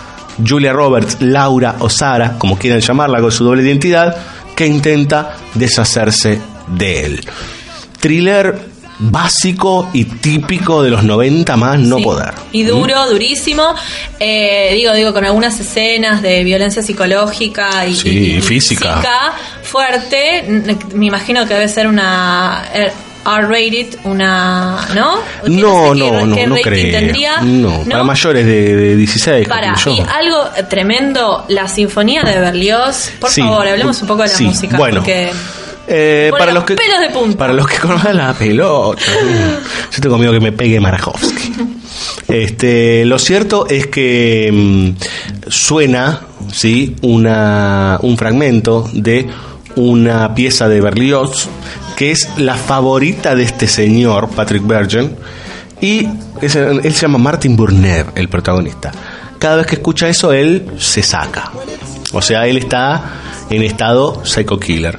Julia 0.46 0.72
Roberts, 0.72 1.18
Laura 1.20 1.76
o 1.80 1.90
Sara, 1.90 2.36
como 2.38 2.56
quieran 2.58 2.80
llamarla 2.80 3.20
con 3.20 3.30
su 3.30 3.44
doble 3.44 3.62
identidad, 3.62 4.16
que 4.56 4.66
intenta 4.66 5.36
deshacerse 5.54 6.40
de 6.68 7.04
él. 7.04 7.20
Thriller 8.00 8.70
básico 9.02 9.88
y 9.94 10.04
típico 10.04 10.82
de 10.82 10.90
los 10.90 11.02
90 11.04 11.56
más 11.56 11.78
no 11.78 11.96
Sí. 11.98 12.04
poder. 12.04 12.32
Y 12.52 12.64
duro, 12.64 13.08
durísimo. 13.08 13.74
Eh, 14.18 14.74
digo, 14.74 14.92
digo, 14.92 15.12
con 15.14 15.24
algunas 15.24 15.58
escenas 15.58 16.20
de 16.20 16.44
violencia 16.44 16.82
psicológica 16.82 17.86
y, 17.86 17.94
Sí, 17.94 18.08
y- 18.10 18.36
y 18.36 18.40
física. 18.42 19.00
fuerte. 19.62 20.44
Me 20.94 21.06
imagino 21.06 21.46
que 21.46 21.54
debe 21.54 21.68
ser 21.68 21.86
una 21.86 22.64
eh, 22.74 22.92
R-rated, 23.24 23.98
una. 24.04 24.86
¿no? 24.94 25.18
¿Qué- 25.44 25.50
No, 25.50 25.94
no, 25.94 26.26
no, 26.26 26.46
no 26.46 26.54
creo. 26.56 26.90
tendría? 26.92 27.40
No, 27.42 27.84
para 27.88 28.02
mayores 28.04 28.46
de, 28.46 28.76
de 28.76 28.96
16. 28.96 29.48
Para, 29.48 29.74
y 29.86 30.00
algo 30.00 30.44
tremendo, 30.68 31.44
la 31.48 31.68
sinfonía 31.68 32.22
de 32.22 32.38
Berlioz. 32.38 33.10
Por 33.20 33.30
Sí. 33.30 33.42
favor, 33.42 33.66
hablemos 33.66 34.00
un 34.02 34.08
poco 34.08 34.22
de 34.22 34.28
la 34.28 34.34
Sí, 34.34 34.44
música. 34.44 34.76
bueno. 34.76 35.00
Porque 35.00 35.30
Eh, 35.92 36.30
para 36.38 36.46
los 36.52 36.54
los 36.54 36.64
que 36.64 36.74
pelos 36.76 37.00
de 37.00 37.10
punta. 37.10 37.36
para 37.38 37.52
los 37.52 37.66
que 37.66 37.78
conocen 37.78 38.16
la 38.16 38.32
pelota 38.32 39.02
yo 39.90 40.00
tengo 40.00 40.18
miedo 40.18 40.32
que 40.32 40.38
me 40.38 40.52
pegue 40.52 40.78
Marajowski 40.78 41.52
este 42.28 43.04
lo 43.06 43.18
cierto 43.18 43.66
es 43.68 43.88
que 43.88 44.50
mm, 44.52 45.50
suena 45.50 46.20
sí 46.52 46.94
una 47.02 47.98
un 48.02 48.16
fragmento 48.16 48.88
de 48.92 49.26
una 49.74 50.32
pieza 50.34 50.68
de 50.68 50.80
Berlioz 50.80 51.48
que 52.00 52.12
es 52.12 52.30
la 52.38 52.54
favorita 52.54 53.34
de 53.34 53.42
este 53.42 53.66
señor 53.66 54.30
Patrick 54.30 54.66
Bergen 54.66 55.14
y 55.82 56.08
él 56.40 56.94
se 56.94 57.02
llama 57.02 57.18
Martin 57.18 57.54
Burner 57.56 58.06
el 58.14 58.30
protagonista 58.30 58.90
cada 59.38 59.56
vez 59.56 59.66
que 59.66 59.74
escucha 59.74 60.08
eso 60.08 60.32
él 60.32 60.66
se 60.78 61.02
saca 61.02 61.52
o 62.14 62.22
sea 62.22 62.46
él 62.46 62.56
está 62.56 63.04
en 63.50 63.62
estado 63.62 64.24
psycho 64.24 64.58
killer 64.58 64.98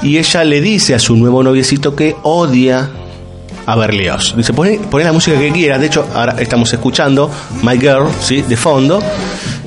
y 0.00 0.18
ella 0.18 0.44
le 0.44 0.60
dice 0.60 0.94
a 0.94 1.00
su 1.00 1.16
nuevo 1.16 1.42
noviecito 1.42 1.96
que 1.96 2.14
odia 2.22 2.88
a 3.66 3.76
Berlioz. 3.76 4.34
Dice, 4.36 4.52
poné, 4.52 4.80
poné 4.90 5.04
la 5.04 5.12
música 5.12 5.38
que 5.38 5.52
quieras. 5.52 5.80
De 5.80 5.86
hecho, 5.86 6.04
ahora 6.12 6.34
estamos 6.40 6.72
escuchando 6.72 7.30
My 7.62 7.78
Girl, 7.78 8.08
¿sí? 8.20 8.42
De 8.42 8.56
fondo. 8.56 9.00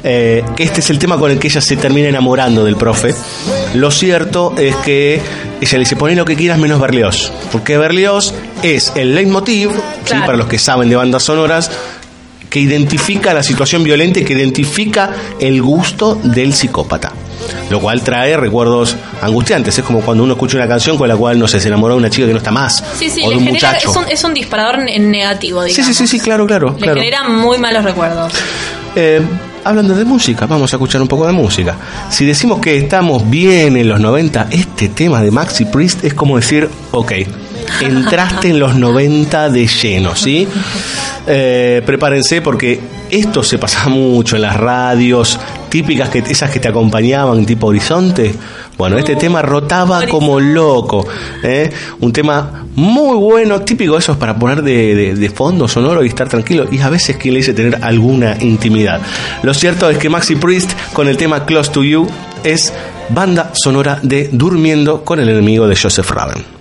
Eh, 0.04 0.44
este 0.58 0.82
es 0.82 0.90
el 0.90 1.00
tema 1.00 1.18
con 1.18 1.32
el 1.32 1.40
que 1.40 1.48
ella 1.48 1.62
se 1.62 1.78
termina 1.78 2.10
enamorando 2.10 2.66
del 2.66 2.76
profe. 2.76 3.16
Lo 3.74 3.92
cierto 3.92 4.54
es 4.58 4.76
que 4.78 5.16
ella 5.62 5.74
le 5.74 5.80
dice, 5.80 5.96
poné 5.96 6.16
lo 6.16 6.26
que 6.26 6.36
quieras 6.36 6.60
menos 6.60 6.80
Berlioz. 6.80 7.32
Porque 7.52 7.78
Berlioz 7.78 8.34
es 8.64 8.94
el 8.96 9.16
leitmotiv, 9.16 9.72
¿sí? 10.06 10.16
Para 10.26 10.38
los 10.38 10.48
que 10.48 10.60
saben 10.60 10.90
de 10.90 10.96
bandas 10.96 11.24
sonoras, 11.24 11.72
que 12.50 12.60
identifica 12.60 13.34
la 13.34 13.44
situación 13.44 13.84
violenta 13.84 14.20
y 14.20 14.24
que 14.24 14.34
identifica 14.34 15.12
el 15.40 15.62
gusto 15.62 16.16
del 16.24 16.54
psicópata. 16.54 17.12
lo 17.70 17.80
cual 17.82 18.02
trae 18.02 18.38
recuerdos 18.38 18.96
angustiantes. 19.22 19.78
Es 19.78 19.84
como 19.84 20.02
cuando 20.02 20.24
uno 20.24 20.34
escucha 20.34 20.58
una 20.58 20.68
canción 20.68 20.98
con 20.98 21.08
la 21.10 21.16
cual 21.18 21.38
no 21.38 21.48
sé, 21.48 21.60
se 21.60 21.68
enamoró 21.68 21.96
de 21.96 22.00
una 22.00 22.10
chica 22.10 22.26
que 22.28 22.32
no 22.34 22.38
está 22.40 22.52
más, 22.52 22.84
Sí, 22.98 23.10
sí, 23.10 23.22
o 23.26 23.30
de 23.30 23.36
un 23.38 23.44
genera, 23.44 23.70
muchacho. 23.72 23.90
es, 23.92 23.96
un, 23.98 24.06
es 24.10 24.24
un 24.24 24.34
disparador 24.34 24.80
en 24.88 25.12
negativo, 25.12 25.62
Sí, 25.64 25.70
digamos. 25.70 25.88
sí, 25.88 25.94
sí, 25.94 26.08
sí, 26.08 26.20
claro, 26.24 26.48
claro. 26.48 26.72
Le 26.78 26.78
claro. 26.84 27.00
genera 27.02 27.24
muy 27.28 27.58
malos 27.58 27.84
recuerdos. 27.84 28.34
Eh, 28.96 29.22
hablando 29.66 29.96
de 29.96 30.06
música, 30.06 30.46
vamos 30.46 30.72
a 30.72 30.76
escuchar 30.78 31.02
un 31.02 31.08
poco 31.08 31.26
de 31.26 31.34
música. 31.34 31.76
Si 32.10 32.24
decimos 32.24 32.60
que 32.62 32.78
estamos 32.78 33.28
bien 33.30 33.76
en 33.76 33.90
los 33.90 34.00
90, 34.00 34.48
este 34.52 34.90
tema 34.90 35.22
de 35.22 35.32
Maxi 35.32 35.66
Priest 35.66 36.06
es 36.06 36.14
como 36.14 36.38
decir, 36.38 36.70
ok, 36.92 37.12
entraste 37.82 38.50
en 38.50 38.60
los 38.60 38.76
90 38.76 39.50
de 39.50 39.66
lleno, 39.66 40.16
¿sí? 40.16 40.48
Eh, 41.26 41.82
prepárense 41.84 42.42
porque 42.42 42.80
esto 43.10 43.42
se 43.42 43.58
pasaba 43.58 43.90
mucho 43.90 44.36
en 44.36 44.44
las 44.44 44.56
radios 44.56 45.40
típicas, 45.76 46.08
que, 46.10 46.20
esas 46.20 46.50
que 46.52 46.62
te 46.62 46.70
acompañaban 46.70 47.46
tipo 47.46 47.68
Horizonte. 47.68 48.34
Bueno, 48.78 48.98
este 48.98 49.18
tema 49.18 49.42
rotaba 49.42 50.08
como 50.08 50.40
loco. 50.40 51.06
¿eh? 51.44 51.70
Un 52.00 52.14
tema 52.14 52.64
muy 52.76 53.18
bueno, 53.18 53.60
típico 53.62 53.98
eso 53.98 54.14
es 54.14 54.18
para 54.18 54.38
poner 54.40 54.62
de, 54.62 54.96
de- 54.96 55.16
de 55.16 55.30
fondo 55.30 55.68
sonoro 55.68 56.02
y 56.06 56.08
estar 56.08 56.30
tranquilo. 56.30 56.66
Y 56.72 56.80
a 56.80 56.90
veces 56.90 57.18
quien 57.18 57.34
le 57.34 57.40
dice 57.42 57.54
tener 57.54 57.80
alguna 57.82 58.38
intimidad. 58.40 59.02
Lo 59.44 59.54
cierto 59.54 59.90
es 59.90 59.98
que 59.98 60.10
Maxi 60.10 60.36
Priest 60.38 60.72
con 60.94 61.10
el 61.10 61.18
tema 61.18 61.46
Close 61.46 61.72
to 61.72 61.84
You 61.84 62.08
es 62.46 62.72
banda 63.10 63.52
sonora 63.54 64.00
de 64.02 64.30
Durmiendo 64.32 65.04
con 65.04 65.20
el 65.20 65.28
enemigo 65.28 65.68
de 65.68 65.76
Joseph 65.76 66.10
Raven. 66.12 66.55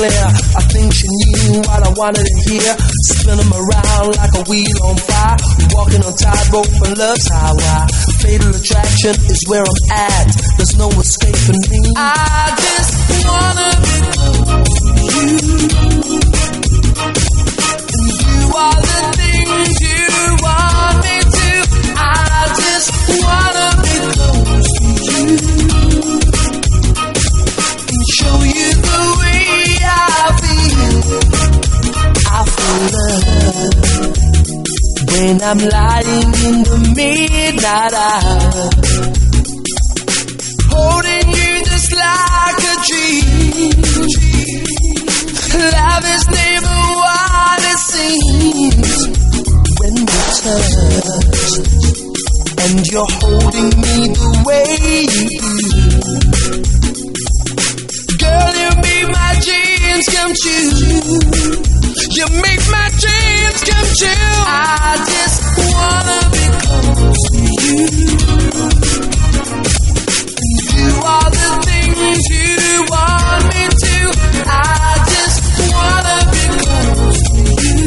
Clear. 0.00 0.28
I 0.56 0.62
think 0.72 0.88
she 0.96 1.06
knew 1.12 1.60
what 1.68 1.80
I 1.84 1.92
wanted 1.92 2.24
to 2.24 2.36
hear, 2.48 2.72
spin 3.12 3.38
'em 3.38 3.52
around 3.52 4.16
like 4.16 4.34
a 4.40 4.44
wheel 4.48 4.76
on 4.88 4.96
fire, 4.96 5.36
walking 5.76 6.02
on 6.08 6.14
tightrope 6.16 6.72
and 6.84 6.96
love's 6.96 7.28
highway. 7.28 7.80
Fatal 8.22 8.52
attraction 8.60 9.14
is 9.32 9.40
where 9.48 9.64
I'm 9.70 9.80
at. 9.92 10.26
There's 10.56 10.74
no 10.76 10.88
escaping 11.04 11.62
me. 11.72 11.82
I 11.96 12.48
just 12.64 12.92
wanna 13.28 13.70
be 13.84 13.96
you. 15.16 15.28
You 18.24 18.40
are 18.64 18.80
the 18.90 19.02
things 19.20 19.74
you 19.86 20.02
want 20.46 20.96
me 21.04 21.16
to. 21.38 21.50
I 21.96 22.42
just 22.62 22.88
wanna 23.22 23.59
love 32.80 33.80
when 35.12 35.36
I'm 35.42 35.58
lying 35.58 36.32
in 36.48 36.62
the 36.64 36.78
midnight 36.96 37.92
hour, 37.92 38.70
holding 40.70 41.28
you 41.28 41.52
just 41.64 41.92
like 41.92 42.62
a 42.72 42.76
dream. 42.88 43.76
Love 45.60 46.04
is 46.16 46.24
never 46.40 46.78
what 47.00 47.60
it 47.72 47.80
seems 47.90 48.96
when 49.80 49.94
we 50.08 50.18
touch, 50.40 50.72
and 52.64 52.76
you're 52.90 53.12
holding 53.20 53.70
me 53.84 53.96
the 54.14 54.30
way 54.46 54.68
you 55.10 55.26
do. 55.42 55.54
Girl, 58.16 58.52
you 58.62 58.70
make 58.80 59.08
my 59.10 59.32
dreams 59.44 60.06
come 60.14 60.32
true. 60.40 61.79
You 62.20 62.26
make 62.42 62.60
my 62.70 62.88
dreams 63.00 63.60
come 63.64 63.88
true. 63.96 64.44
I 64.44 65.00
just 65.08 65.40
wanna 65.72 66.20
be 66.34 66.44
close 66.60 67.22
to 67.32 67.40
you. 67.64 67.80
You 70.76 70.90
are 71.00 71.30
the 71.30 71.50
things 71.64 72.22
you 72.28 72.84
want 72.92 73.42
me 73.48 73.64
to. 73.84 73.96
I 74.44 75.00
just 75.08 75.40
wanna 75.72 76.18
be 76.34 76.44
close 76.60 77.20
to 77.24 77.40
you. 77.64 77.80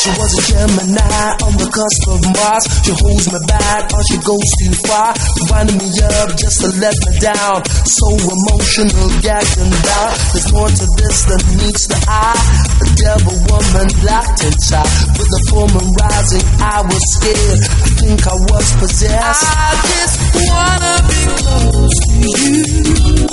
She 0.07 0.15
was 0.15 0.39
a 0.39 0.43
Gemini 0.55 1.35
on 1.43 1.53
the 1.59 1.67
cusp 1.67 2.07
of 2.07 2.23
Mars. 2.31 2.63
She 2.79 2.95
holds 2.95 3.27
me 3.27 3.43
back 3.43 3.91
or 3.91 3.99
she 4.07 4.15
goes 4.23 4.49
too 4.63 4.71
far. 4.87 5.11
Winding 5.51 5.83
me 5.83 5.91
up 5.99 6.31
just 6.39 6.63
to 6.63 6.71
let 6.79 6.95
me 7.03 7.11
down. 7.19 7.59
So 7.83 8.07
emotional, 8.15 9.11
gagging 9.19 9.67
down. 9.67 10.11
There's 10.31 10.47
more 10.55 10.71
to 10.71 10.87
this 10.95 11.27
than 11.27 11.43
meets 11.59 11.91
the 11.91 11.99
eye. 12.07 12.39
A 12.39 12.87
devil 12.95 13.35
woman 13.51 13.87
locked 14.07 14.47
inside. 14.47 14.87
With 15.19 15.27
the 15.27 15.41
full 15.51 15.67
moon 15.75 15.91
rising, 15.99 16.45
I 16.63 16.87
was 16.87 17.03
scared. 17.19 17.67
I 17.67 17.91
think 17.99 18.23
I 18.23 18.35
was 18.47 18.67
possessed. 18.79 19.43
I 19.43 19.75
just 19.91 20.15
wanna 20.47 21.03
be 21.03 21.19
close 21.35 21.99
to 21.99 22.15
you. 22.15 23.27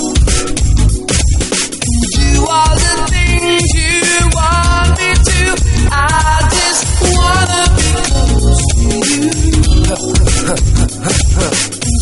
You 2.19 2.43
are 2.51 2.75
the 2.75 2.95
things 3.15 3.63
you 3.79 4.27
want 4.35 4.91
me 4.99 5.14
to. 5.27 5.39
I 5.91 6.47
just 6.55 6.83
wanna 7.15 7.61
be 7.77 7.87
close 8.09 8.63
to 8.71 8.85
you. 9.11 9.25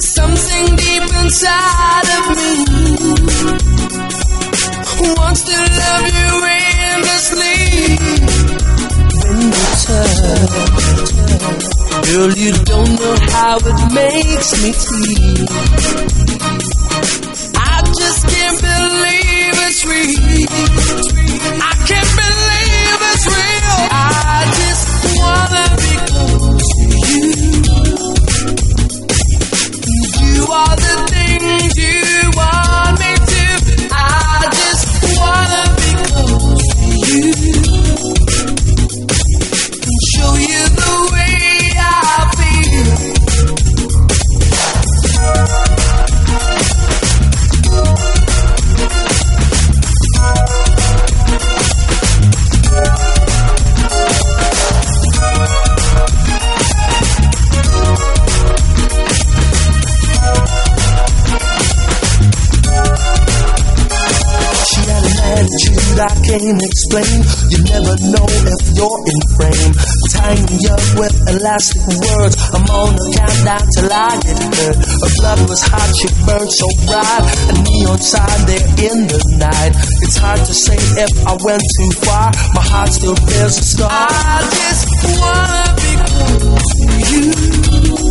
Something 0.00 0.66
deep 0.76 1.06
inside 1.22 2.08
of 2.18 2.24
me 2.36 2.50
wants 5.14 5.42
to 5.42 5.56
love 5.56 6.06
you 6.16 6.30
endlessly. 6.94 8.35
You 9.46 9.52
touch, 9.52 10.18
girl, 12.06 12.32
you 12.34 12.52
don't 12.64 12.92
know 12.98 13.16
how 13.30 13.56
it 13.58 13.94
makes 13.94 14.50
me 14.60 14.72
feel. 14.72 15.46
I 17.54 17.82
just 17.96 18.26
can't 18.26 18.60
believe 18.60 19.54
it's 19.66 19.84
real. 19.86 20.85
Can't 66.38 66.62
explain. 66.62 67.16
You 67.48 67.58
never 67.64 67.94
know 68.12 68.26
if 68.28 68.60
you're 68.76 69.00
in 69.08 69.20
frame. 69.36 69.72
Tying 70.12 70.44
me 70.44 70.58
up 70.68 70.84
with 71.00 71.14
elastic 71.32 71.84
words. 71.86 72.36
I'm 72.52 72.66
on 72.68 72.92
a 72.92 73.06
countdown 73.16 73.64
till 73.72 73.92
I 73.92 74.10
get 74.20 74.40
hurt. 74.44 74.76
Her 74.76 75.12
blood 75.16 75.40
was 75.48 75.62
hot, 75.64 75.90
she 75.96 76.08
burned 76.28 76.52
so 76.52 76.68
bright. 76.84 77.24
A 77.48 77.54
neon 77.64 78.00
sign 78.00 78.40
there 78.46 78.66
in 78.84 78.98
the 79.08 79.20
night. 79.40 79.72
It's 80.04 80.16
hard 80.16 80.40
to 80.40 80.54
say 80.54 80.76
if 80.76 81.12
I 81.26 81.36
went 81.40 81.62
too 81.78 81.90
far. 82.04 82.32
My 82.54 82.62
heart 82.62 82.92
still 82.92 83.16
bears 83.16 83.56
a 83.58 83.64
scar. 83.64 83.88
I 83.90 84.44
just 84.52 84.84
wanna 85.16 85.64
be 85.80 85.90
to 86.76 88.00
you. 88.00 88.05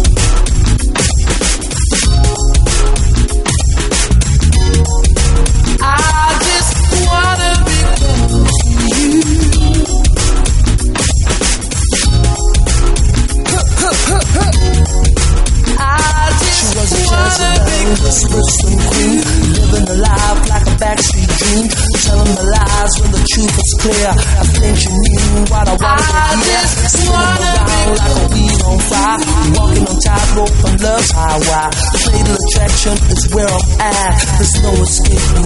Like 27.96 28.16
a 28.16 28.28
wheel 28.34 28.60
on 28.68 28.80
fire. 28.80 29.20
Walking 29.56 29.88
on 29.88 29.98
tightrope 30.04 30.58
on 30.66 30.76
love's 30.84 31.12
highway. 31.12 31.70
Fatal 32.04 32.36
attraction 32.36 32.96
is 33.12 33.24
where 33.34 33.48
I'm 33.48 33.66
at. 33.82 34.16
There's 34.38 34.56
no 34.62 34.72
escaping 34.84 35.46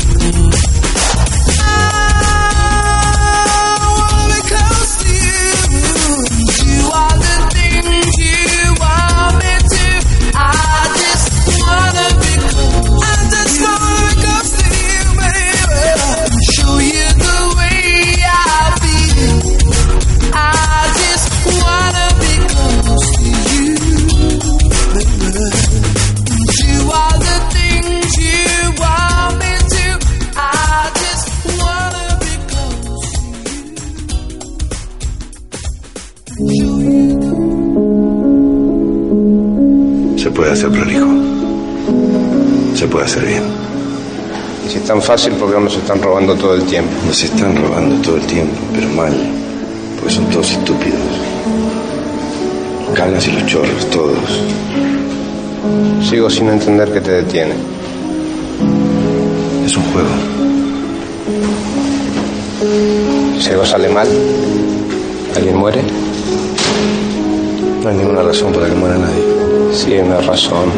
puede 40.50 40.62
hacer 40.62 40.72
prolijo. 40.72 41.06
Se 42.76 42.88
puede 42.88 43.06
hacer 43.06 43.26
bien. 43.26 43.44
Si 44.68 44.78
es 44.78 44.84
tan 44.84 45.00
fácil, 45.00 45.34
¿por 45.34 45.54
qué 45.54 45.60
nos 45.60 45.76
están 45.76 46.02
robando 46.02 46.34
todo 46.36 46.56
el 46.56 46.64
tiempo? 46.64 46.90
Nos 47.06 47.24
están 47.24 47.56
robando 47.56 48.02
todo 48.02 48.16
el 48.16 48.24
tiempo, 48.24 48.58
pero 48.74 48.90
mal. 48.90 49.14
Porque 49.96 50.16
son 50.16 50.26
todos 50.32 50.50
estúpidos. 50.50 51.00
Canas 52.96 53.28
y 53.28 53.32
los 53.32 53.46
chorros, 53.46 53.90
todos. 53.92 54.42
Sigo 56.10 56.30
sin 56.32 56.50
entender 56.50 56.92
qué 56.92 57.02
te 57.02 57.12
detiene. 57.12 57.54
Es 59.66 59.78
un 59.78 59.84
juego. 59.92 60.10
Si 63.40 63.52
algo 63.52 63.66
sale 63.66 63.90
mal, 63.90 64.08
alguien 65.36 65.58
muere. 65.58 65.84
No 67.84 67.90
hay 67.90 67.96
ninguna 67.96 68.24
razón 68.24 68.52
para 68.52 68.68
que 68.68 68.74
muera 68.74 68.98
nadie. 68.98 69.39
Sí, 69.80 69.94
hay 69.94 70.00
una 70.02 70.20
razón. 70.20 70.70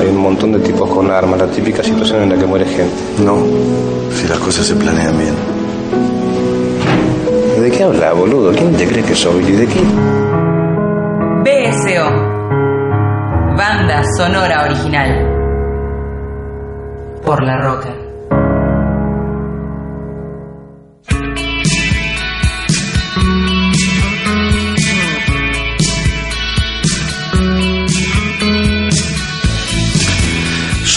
Hay 0.00 0.08
un 0.08 0.16
montón 0.16 0.50
de 0.50 0.58
tipos 0.58 0.90
con 0.90 1.08
armas, 1.12 1.38
la 1.38 1.46
típica 1.46 1.80
situación 1.80 2.24
en 2.24 2.30
la 2.30 2.36
que 2.36 2.44
muere 2.44 2.66
gente. 2.66 2.96
No, 3.24 3.36
si 4.10 4.26
las 4.26 4.36
cosas 4.40 4.66
se 4.66 4.74
planean 4.74 5.16
bien. 5.16 5.34
¿De 7.60 7.70
qué 7.70 7.84
habla, 7.84 8.12
boludo? 8.12 8.50
¿Quién 8.50 8.74
te 8.74 8.84
cree 8.88 9.04
que 9.04 9.14
soy? 9.14 9.44
¿Y 9.44 9.52
de 9.52 9.66
qué? 9.68 9.80
BSO. 11.44 12.10
Banda 13.56 14.02
sonora 14.16 14.64
original. 14.64 15.28
Por 17.24 17.44
la 17.44 17.60
roca. 17.60 17.89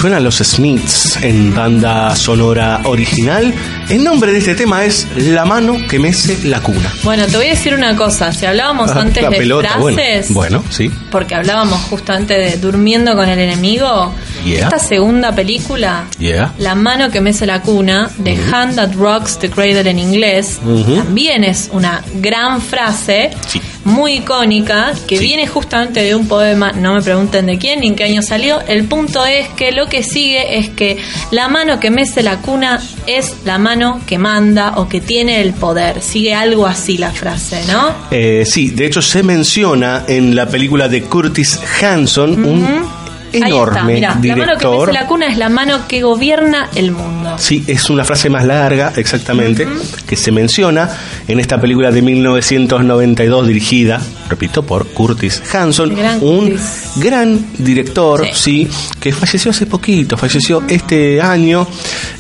Suenan 0.03 0.25
los 0.25 0.35
Smiths 0.39 1.17
en 1.21 1.55
banda 1.55 2.13
sonora 2.17 2.81
original. 2.83 3.53
El 3.87 4.03
nombre 4.03 4.33
de 4.33 4.39
este 4.39 4.53
tema 4.53 4.83
es 4.83 5.07
La 5.15 5.45
mano 5.45 5.77
que 5.87 5.97
mece 5.97 6.45
la 6.45 6.59
cuna. 6.59 6.91
Bueno, 7.03 7.25
te 7.25 7.37
voy 7.37 7.45
a 7.45 7.49
decir 7.51 7.73
una 7.73 7.95
cosa. 7.95 8.33
Si 8.33 8.45
hablábamos 8.45 8.91
Ah, 8.91 8.99
antes 8.99 9.23
de 9.23 9.37
pelota, 9.37 9.77
bueno, 9.77 9.95
frases, 9.97 10.33
bueno, 10.33 10.61
sí. 10.69 10.91
porque 11.09 11.35
hablábamos 11.35 11.79
justamente 11.83 12.33
de 12.33 12.57
durmiendo 12.57 13.15
con 13.15 13.29
el 13.29 13.39
enemigo, 13.39 14.13
Yeah. 14.45 14.63
esta 14.67 14.79
segunda 14.79 15.33
película, 15.33 16.05
Yeah. 16.19 16.53
La 16.59 16.75
mano 16.75 17.09
que 17.09 17.21
mece 17.21 17.45
la 17.45 17.61
cuna, 17.61 18.09
The 18.23 18.37
Hand 18.51 18.75
That 18.75 18.93
Rocks 18.95 19.37
the 19.39 19.49
Cradle 19.49 19.89
en 19.89 19.99
inglés, 19.99 20.59
Ujú. 20.65 20.95
también 20.97 21.43
es 21.43 21.69
una 21.71 22.03
gran 22.15 22.61
frase, 22.61 23.31
Sí. 23.47 23.61
muy 23.85 24.15
icónica, 24.15 24.93
que 25.07 25.17
Sí. 25.17 25.23
viene 25.25 25.47
justamente 25.47 26.01
de 26.03 26.15
un 26.15 26.27
poema, 26.27 26.71
no 26.73 26.93
me 26.95 27.01
pregunten 27.01 27.45
de 27.45 27.57
quién 27.57 27.81
ni 27.81 27.87
en 27.87 27.95
qué 27.95 28.03
año 28.05 28.21
salió. 28.21 28.61
El 28.67 28.85
punto 28.85 29.25
es 29.25 29.47
que 29.49 29.71
lo 29.71 29.87
que 29.87 30.03
sigue 30.03 30.57
es 30.59 30.69
que 30.69 30.97
la 31.31 31.47
mano 31.47 31.79
que 31.79 31.89
mece 31.91 32.21
la 32.23 32.37
cuna 32.37 32.81
es 33.07 33.33
la 33.45 33.57
mano 33.57 34.01
que 34.05 34.17
manda 34.17 34.73
o 34.77 34.87
que 34.87 35.01
tiene 35.01 35.41
el 35.41 35.53
poder. 35.53 36.01
Sigue 36.01 36.33
algo 36.33 36.65
así 36.67 36.97
la 36.97 37.11
frase, 37.11 37.61
¿no? 37.67 37.91
Eh, 38.11 38.43
sí, 38.45 38.69
de 38.71 38.85
hecho 38.85 39.01
se 39.01 39.23
menciona 39.23 40.03
en 40.07 40.35
la 40.35 40.47
película 40.47 40.87
de 40.87 41.03
Curtis 41.03 41.59
Hanson, 41.81 42.43
un 42.45 42.85
enorme 43.33 43.95
mirá, 43.95 44.09
la 44.09 44.15
mano 44.15 44.21
que 44.21 44.33
director. 44.33 44.87
mece 44.87 44.99
la 44.99 45.07
cuna 45.07 45.27
es 45.27 45.37
la 45.37 45.49
mano 45.49 45.87
que 45.87 46.01
gobierna 46.01 46.69
el 46.75 46.91
mundo. 46.91 47.35
Sí, 47.37 47.63
es 47.67 47.89
una 47.89 48.05
frase 48.05 48.29
más 48.29 48.45
larga, 48.45 48.93
exactamente, 48.95 49.67
que 50.07 50.15
se 50.15 50.31
menciona 50.31 50.89
en 51.27 51.39
esta 51.39 51.59
película 51.59 51.91
de 51.91 52.01
1992 52.01 53.47
dirigida, 53.47 54.01
repito, 54.29 54.63
por 54.63 54.87
Curtis 54.87 55.41
Hanson, 55.53 55.95
Gran 55.95 56.19
un 56.23 56.49
Curtis. 56.51 56.91
gran 56.97 57.45
director, 57.57 58.25
sí. 58.33 58.67
que 58.99 59.11
falleció 59.11 59.51
hace 59.51 59.65
poquito, 59.65 60.17
falleció 60.17 60.63
este 60.67 61.21
año, 61.21 61.67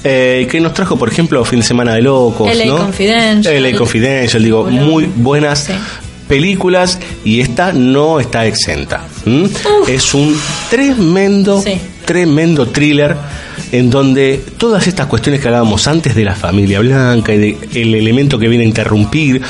eh, 0.03 0.47
que 0.49 0.59
nos 0.59 0.73
trajo, 0.73 0.97
por 0.97 1.09
ejemplo, 1.09 1.43
Fin 1.45 1.59
de 1.59 1.65
Semana 1.65 1.93
de 1.93 2.01
Locos, 2.01 2.55
LA 2.55 2.65
¿no? 2.65 2.77
Confidential. 2.77 3.61
LA 3.61 3.77
Confidential, 3.77 4.43
digo, 4.43 4.63
muy 4.65 5.05
buenas 5.15 5.63
Sí. 5.63 5.73
Películas 6.27 6.99
y 7.23 7.41
esta 7.41 7.71
no 7.73 8.19
está 8.19 8.45
exenta. 8.45 9.01
Es 9.87 10.13
un 10.13 10.37
tremendo, 10.69 11.61
Sí. 11.61 11.79
tremendo 12.05 12.67
thriller 12.67 13.15
en 13.71 13.89
donde 13.89 14.43
todas 14.57 14.85
estas 14.87 15.07
cuestiones 15.07 15.41
que 15.41 15.47
hablábamos 15.47 15.87
antes 15.87 16.13
de 16.15 16.23
la 16.23 16.35
familia 16.35 16.79
blanca 16.79 17.33
y 17.33 17.37
de 17.37 17.57
el 17.73 17.95
elemento 17.95 18.37
que 18.37 18.47
viene 18.47 18.63
a 18.65 18.67
interrumpir, 18.67 19.41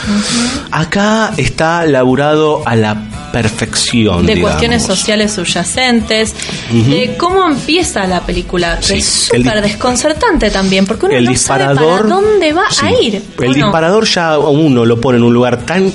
acá 0.71 1.33
está 1.37 1.85
laburado 1.85 2.61
a 2.65 2.75
la 2.75 2.95
perfección. 3.33 4.25
de 4.25 4.35
digamos. 4.35 4.51
cuestiones 4.51 4.83
sociales 4.83 5.31
subyacentes, 5.33 6.33
de 6.71 7.15
cómo 7.17 7.47
empieza 7.49 8.05
la 8.05 8.21
película, 8.21 8.77
que 8.79 8.85
Sí, 8.85 8.93
es 8.99 9.05
súper 9.33 9.61
desconcertante 9.61 10.49
también, 10.51 10.85
porque 10.85 11.07
uno 11.07 11.15
el 11.15 11.25
no 11.25 11.31
disparador 11.31 11.77
sabe 11.77 12.09
para 12.09 12.15
dónde 12.15 12.53
va 12.53 12.63
sí. 12.69 12.85
a 12.85 13.01
ir. 13.01 13.21
¿o 13.39 13.43
El 13.43 13.53
disparador 13.55 14.05
ya 14.05 14.37
uno 14.37 14.85
lo 14.85 15.01
pone 15.01 15.17
en 15.17 15.23
un 15.23 15.33
lugar 15.33 15.65
tan 15.65 15.91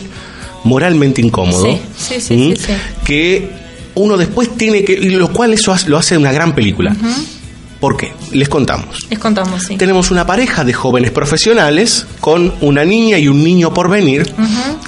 moralmente 0.65 1.21
incómodo 1.21 1.79
Sí, 1.97 2.21
sí, 2.21 2.21
sí, 2.21 2.55
que 3.05 3.51
uno 3.95 4.17
después 4.17 4.57
tiene 4.57 4.85
que 4.85 4.93
y 4.93 5.11
lo 5.11 5.33
cual 5.33 5.53
eso 5.53 5.75
lo 5.87 5.99
hace 5.99 6.17
una 6.17 6.33
gran 6.33 6.55
película. 6.55 6.95
¿Por 7.81 7.97
qué? 7.97 8.13
Les 8.33 8.49
contamos. 8.49 9.07
Les 9.09 9.19
contamos, 9.19 9.63
sí. 9.63 9.77
Tenemos 9.77 10.11
una 10.11 10.27
pareja 10.27 10.65
de 10.65 10.73
jóvenes 10.73 11.13
profesionales 11.13 12.07
con 12.21 12.53
una 12.61 12.85
niña 12.85 13.19
y 13.19 13.29
un 13.29 13.43
niño 13.43 13.73
por 13.73 13.89
venir, 13.89 14.33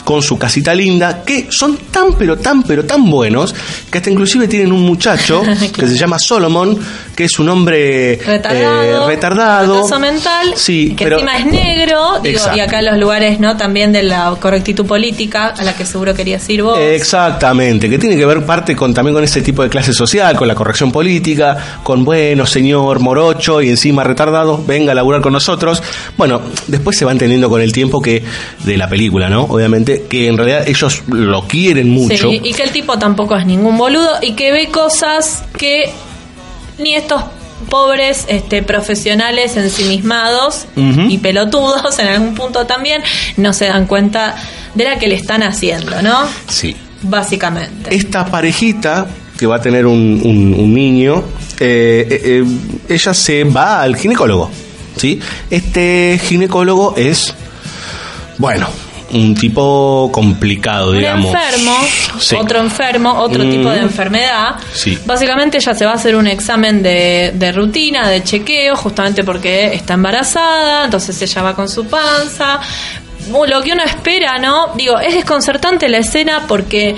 con 0.05 0.22
su 0.22 0.37
casita 0.37 0.74
linda, 0.74 1.22
que 1.24 1.46
son 1.50 1.76
tan 1.90 2.14
pero 2.14 2.37
tan 2.37 2.64
pero 2.64 2.85
tan 2.85 3.09
buenos 3.09 3.55
que 3.90 3.98
hasta 3.98 4.11
inclusive 4.11 4.48
tienen 4.48 4.72
un 4.72 4.83
muchacho 4.83 5.42
que 5.72 5.87
se 5.87 5.96
llama 5.96 6.18
Solomon, 6.18 6.76
que 7.14 7.24
es 7.24 7.38
un 7.38 7.48
hombre 7.48 8.18
Retardado, 8.24 9.05
eh, 9.05 9.07
retardado. 9.07 9.98
mental, 10.00 10.55
sí, 10.57 10.94
que 10.96 11.05
pero 11.05 11.16
encima 11.18 11.38
es 11.38 11.46
negro, 11.46 12.18
digo, 12.22 12.40
y 12.55 12.61
acá 12.61 12.83
los 12.83 12.98
lugares, 12.98 13.38
¿no? 13.38 13.57
También 13.57 13.92
de 13.92 14.03
la 14.03 14.35
correctitud 14.40 14.85
política, 14.87 15.55
a 15.57 15.62
la 15.62 15.74
que 15.74 15.87
seguro 15.87 16.14
querías 16.14 16.48
ir 16.48 16.62
vos. 16.62 16.79
Exactamente, 16.79 17.88
que 17.88 17.98
tiene 17.98 18.16
que 18.16 18.26
ver 18.26 18.44
parte 18.44 18.74
con 18.74 18.92
también 18.92 19.14
con 19.14 19.22
ese 19.22 19.42
tipo 19.42 19.62
de 19.62 19.68
clase 19.68 19.92
social, 19.92 20.37
con 20.37 20.48
la 20.48 20.55
corrección 20.55 20.90
política, 20.90 21.81
con 21.83 22.05
bueno, 22.05 22.46
señor 22.83 23.01
morocho 23.01 23.61
y 23.62 23.69
encima 23.69 24.05
retardado, 24.05 24.62
venga 24.66 24.93
a 24.93 24.95
laburar 24.95 25.21
con 25.21 25.33
nosotros. 25.33 25.83
Bueno, 26.16 26.40
después 26.66 26.97
se 26.97 27.05
va 27.05 27.12
entendiendo 27.12 27.49
con 27.49 27.61
el 27.61 27.73
tiempo 27.73 28.01
que 28.01 28.23
de 28.64 28.77
la 28.77 28.88
película, 28.88 29.29
¿no? 29.29 29.43
Obviamente 29.45 30.07
que 30.09 30.27
en 30.29 30.37
realidad 30.37 30.69
ellos 30.69 31.03
lo 31.09 31.47
quieren 31.47 31.88
mucho. 31.90 32.31
Sí, 32.31 32.40
y 32.45 32.53
que 32.55 32.62
el 32.62 32.71
tipo 32.71 32.99
tampoco 32.99 33.37
es 33.37 33.47
ningún 33.47 33.77
boludo 33.79 34.11
y 34.23 34.33
que 34.33 34.53
ve 34.53 34.69
cosas 34.69 35.43
que 35.59 35.90
ni 36.79 36.95
estos 36.95 37.23
pobres 37.69 38.25
este, 38.29 38.62
profesionales 38.62 39.55
ensimismados 39.57 40.66
y 40.77 41.19
pelotudos 41.19 41.99
en 41.99 42.07
algún 42.09 42.35
punto 42.35 42.66
también 42.66 43.03
no 43.37 43.53
se 43.53 43.66
dan 43.66 43.87
cuenta 43.87 44.35
de 44.75 44.85
la 44.85 44.99
que 44.99 45.09
le 45.09 45.14
están 45.16 45.43
haciendo, 45.43 46.01
¿no? 46.03 46.21
Sí. 46.49 46.75
Básicamente. 47.03 47.95
Esta 47.95 48.25
parejita 48.27 49.07
que 49.38 49.47
va 49.47 49.57
a 49.57 49.61
tener 49.62 49.87
un, 49.87 50.21
un- 50.25 50.55
un 50.59 50.75
niño, 50.75 51.23
eh, 51.61 52.07
eh, 52.11 52.20
eh, 52.42 52.44
ella 52.88 53.14
se 53.14 53.44
va 53.44 53.83
al 53.83 53.94
ginecólogo, 53.96 54.51
¿sí? 54.96 55.20
Este 55.51 56.18
ginecólogo 56.25 56.94
es, 56.96 57.35
bueno, 58.38 58.68
un 59.12 59.35
tipo 59.35 60.09
complicado, 60.12 60.90
Un 60.92 60.99
digamos. 60.99 61.35
enfermo, 61.35 61.77
Sí. 62.18 62.37
otro 62.37 62.61
enfermo, 62.61 63.12
otro 63.18 63.44
Mm. 63.44 63.51
tipo 63.51 63.70
de 63.70 63.81
enfermedad. 63.81 64.55
Sí. 64.73 64.96
Básicamente 65.05 65.59
ella 65.59 65.75
se 65.75 65.85
va 65.85 65.92
a 65.92 65.94
hacer 65.96 66.14
un 66.14 66.27
examen 66.29 66.83
de, 66.83 67.33
de 67.35 67.53
rutina, 67.53 68.09
de 68.09 68.23
chequeo, 68.23 68.77
justamente 68.77 69.25
porque 69.25 69.75
está 69.75 69.94
embarazada, 69.94 70.85
entonces 70.85 71.20
ella 71.23 71.42
va 71.42 71.55
con 71.57 71.68
su 71.68 71.87
panza, 71.87 72.61
lo 73.49 73.62
que 73.62 73.73
uno 73.73 73.83
espera, 73.85 74.38
¿no? 74.38 74.68
Digo, 74.77 74.99
es 74.99 75.14
desconcertante 75.14 75.88
la 75.88 75.99
escena 75.99 76.44
porque 76.49 76.94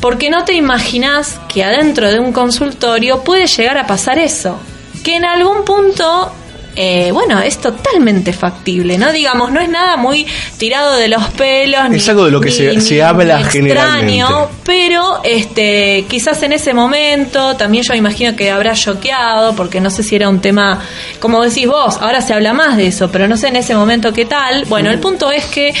porque 0.00 0.30
no 0.30 0.44
te 0.44 0.54
imaginas 0.54 1.40
que 1.48 1.64
adentro 1.64 2.08
de 2.08 2.20
un 2.20 2.32
consultorio 2.32 3.24
puede 3.24 3.46
llegar 3.46 3.78
a 3.78 3.86
pasar 3.86 4.18
eso. 4.18 4.58
Que 5.04 5.16
en 5.16 5.24
algún 5.24 5.64
punto 5.64 6.32
eh, 6.80 7.10
bueno, 7.12 7.40
es 7.40 7.58
totalmente 7.58 8.32
factible, 8.32 8.96
¿no? 8.98 9.10
Digamos, 9.12 9.50
no 9.50 9.60
es 9.60 9.68
nada 9.68 9.96
muy 9.96 10.24
tirado 10.58 10.94
de 10.94 11.08
los 11.08 11.24
pelos. 11.30 11.80
Es 11.92 12.04
ni- 12.04 12.08
algo 12.10 12.24
de 12.26 12.30
lo 12.30 12.40
que 12.40 12.50
ni- 12.50 12.54
se, 12.54 12.74
ni- 12.76 12.80
se 12.80 13.02
habla 13.02 13.38
ni 13.38 13.44
generalmente. 13.44 14.18
extraño, 14.20 14.48
pero 14.64 15.20
este, 15.24 16.04
quizás 16.08 16.40
en 16.44 16.52
ese 16.52 16.72
momento 16.74 17.56
también 17.56 17.82
yo 17.82 17.94
imagino 17.94 18.36
que 18.36 18.50
habrá 18.52 18.74
choqueado, 18.74 19.56
porque 19.56 19.80
no 19.80 19.90
sé 19.90 20.02
si 20.04 20.14
era 20.14 20.28
un 20.28 20.40
tema, 20.40 20.80
como 21.18 21.42
decís 21.42 21.66
vos, 21.66 21.98
ahora 22.00 22.20
se 22.22 22.32
habla 22.32 22.52
más 22.52 22.76
de 22.76 22.86
eso, 22.86 23.10
pero 23.10 23.26
no 23.26 23.36
sé 23.36 23.48
en 23.48 23.56
ese 23.56 23.74
momento 23.74 24.12
qué 24.12 24.24
tal. 24.24 24.64
Bueno, 24.66 24.90
el 24.90 25.00
punto 25.00 25.32
es 25.32 25.46
que 25.46 25.74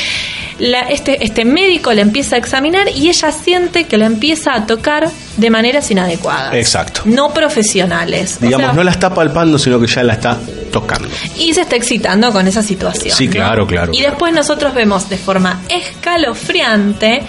la- 0.58 0.88
este, 0.88 1.24
este 1.24 1.44
médico 1.44 1.92
le 1.92 2.02
empieza 2.02 2.34
a 2.34 2.38
examinar 2.40 2.88
y 2.92 3.08
ella 3.08 3.30
siente 3.30 3.84
que 3.84 3.96
la 3.96 4.06
empieza 4.06 4.54
a 4.54 4.66
tocar 4.66 5.08
de 5.36 5.50
maneras 5.50 5.88
inadecuadas. 5.92 6.54
Exacto. 6.54 7.02
No 7.04 7.32
profesionales. 7.32 8.38
O 8.40 8.44
Digamos, 8.44 8.66
sea, 8.66 8.72
no 8.74 8.82
la 8.82 8.90
está 8.90 9.14
palpando, 9.14 9.56
sino 9.58 9.78
que 9.80 9.86
ya 9.86 10.02
la 10.02 10.14
está 10.14 10.36
tocando. 10.68 11.08
y 11.38 11.54
se 11.54 11.62
está 11.62 11.76
excitando 11.76 12.32
con 12.32 12.46
esa 12.46 12.62
situación. 12.62 13.16
Sí, 13.16 13.28
claro, 13.28 13.66
claro, 13.66 13.92
Y 13.94 14.02
después 14.02 14.32
nosotros 14.32 14.74
vemos 14.74 15.08
de 15.08 15.18
forma 15.18 15.62
escalofriante 15.68 17.22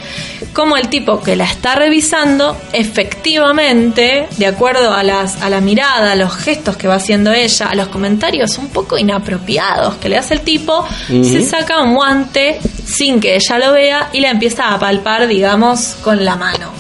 cómo 0.54 0.78
el 0.78 0.90
tipo 0.90 1.22
que 1.22 1.36
la 1.36 1.46
está 1.46 1.76
revisando, 1.76 2.58
efectivamente, 2.74 4.28
de 4.38 4.46
acuerdo 4.46 4.94
a, 4.94 5.04
las, 5.04 5.42
a 5.42 5.50
la 5.50 5.62
mirada, 5.62 6.14
a 6.14 6.16
los 6.16 6.36
gestos 6.36 6.78
que 6.78 6.88
va 6.88 6.96
haciendo 6.96 7.32
ella, 7.34 7.68
a 7.68 7.76
los 7.76 7.90
comentarios 7.90 8.58
un 8.58 8.70
poco 8.70 8.98
inapropiados 8.98 9.96
que 9.96 10.10
le 10.10 10.18
hace 10.18 10.36
el 10.36 10.42
tipo, 10.42 10.86
se 11.08 11.42
saca 11.44 11.82
un 11.82 11.96
guante 11.96 12.60
sin 12.90 13.20
que 13.20 13.36
ella 13.36 13.60
lo 13.60 13.74
vea 13.74 14.10
y 14.14 14.22
la 14.22 14.32
empieza 14.32 14.74
a 14.74 14.80
palpar, 14.80 15.28
digamos, 15.28 15.96
con 16.02 16.26
la 16.26 16.36
mano. 16.36 16.72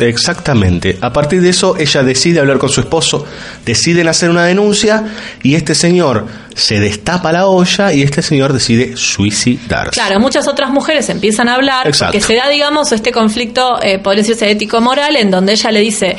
Exactamente. 0.00 0.98
A 1.00 1.12
partir 1.12 1.40
de 1.40 1.50
eso, 1.50 1.76
ella 1.78 2.02
decide 2.02 2.40
hablar 2.40 2.58
con 2.58 2.68
su 2.68 2.80
esposo, 2.80 3.24
deciden 3.64 4.08
hacer 4.08 4.30
una 4.30 4.44
denuncia 4.44 5.04
y 5.42 5.54
este 5.54 5.74
señor 5.74 6.26
se 6.54 6.80
destapa 6.80 7.30
la 7.30 7.46
olla 7.46 7.92
y 7.92 8.02
este 8.02 8.20
señor 8.20 8.52
decide 8.52 8.96
suicidarse. 8.96 9.92
Claro, 9.92 10.18
muchas 10.18 10.48
otras 10.48 10.70
mujeres 10.70 11.08
empiezan 11.08 11.48
a 11.48 11.54
hablar 11.54 11.88
porque 11.98 12.20
se 12.20 12.34
da, 12.34 12.48
digamos, 12.48 12.90
este 12.90 13.12
conflicto, 13.12 13.80
eh, 13.82 13.98
podría 14.00 14.22
decirse 14.22 14.50
ético-moral, 14.50 15.16
en 15.16 15.30
donde 15.30 15.52
ella 15.52 15.70
le 15.70 15.80
dice, 15.80 16.16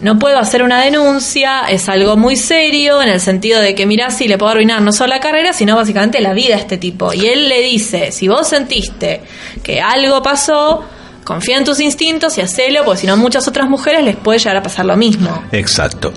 no 0.00 0.18
puedo 0.18 0.38
hacer 0.38 0.62
una 0.62 0.82
denuncia, 0.82 1.62
es 1.68 1.88
algo 1.88 2.16
muy 2.16 2.36
serio, 2.36 3.02
en 3.02 3.08
el 3.08 3.20
sentido 3.20 3.60
de 3.60 3.74
que, 3.74 3.86
mirá, 3.86 4.10
si 4.10 4.28
le 4.28 4.38
puedo 4.38 4.52
arruinar 4.52 4.80
no 4.82 4.92
solo 4.92 5.14
la 5.14 5.20
carrera, 5.20 5.52
sino 5.52 5.76
básicamente 5.76 6.20
la 6.20 6.32
vida 6.32 6.54
a 6.54 6.58
este 6.58 6.78
tipo. 6.78 7.12
Y 7.12 7.26
él 7.26 7.48
le 7.48 7.60
dice, 7.62 8.10
si 8.12 8.28
vos 8.28 8.48
sentiste 8.48 9.20
que 9.62 9.80
algo 9.80 10.22
pasó, 10.22 10.84
confía 11.24 11.58
en 11.58 11.64
tus 11.64 11.80
instintos 11.80 12.38
y 12.38 12.40
hacelo, 12.40 12.84
porque 12.84 13.02
si 13.02 13.06
no, 13.06 13.12
a 13.14 13.16
muchas 13.16 13.46
otras 13.46 13.68
mujeres 13.68 14.04
les 14.04 14.16
puede 14.16 14.38
llegar 14.38 14.56
a 14.56 14.62
pasar 14.62 14.86
lo 14.86 14.96
mismo. 14.96 15.44
Exacto. 15.52 16.12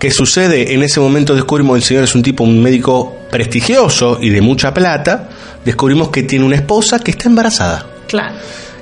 ¿Qué 0.00 0.10
sucede? 0.10 0.72
En 0.72 0.82
ese 0.82 0.98
momento 0.98 1.34
descubrimos 1.34 1.74
que 1.74 1.78
el 1.78 1.84
señor 1.84 2.04
es 2.04 2.14
un 2.14 2.22
tipo, 2.22 2.42
un 2.42 2.60
médico 2.62 3.16
prestigioso 3.30 4.18
y 4.20 4.30
de 4.30 4.40
mucha 4.40 4.72
plata. 4.72 5.28
Descubrimos 5.64 6.08
que 6.08 6.22
tiene 6.22 6.44
una 6.44 6.56
esposa 6.56 6.98
que 7.00 7.10
está 7.10 7.28
embarazada. 7.28 7.86
Claro. 8.08 8.34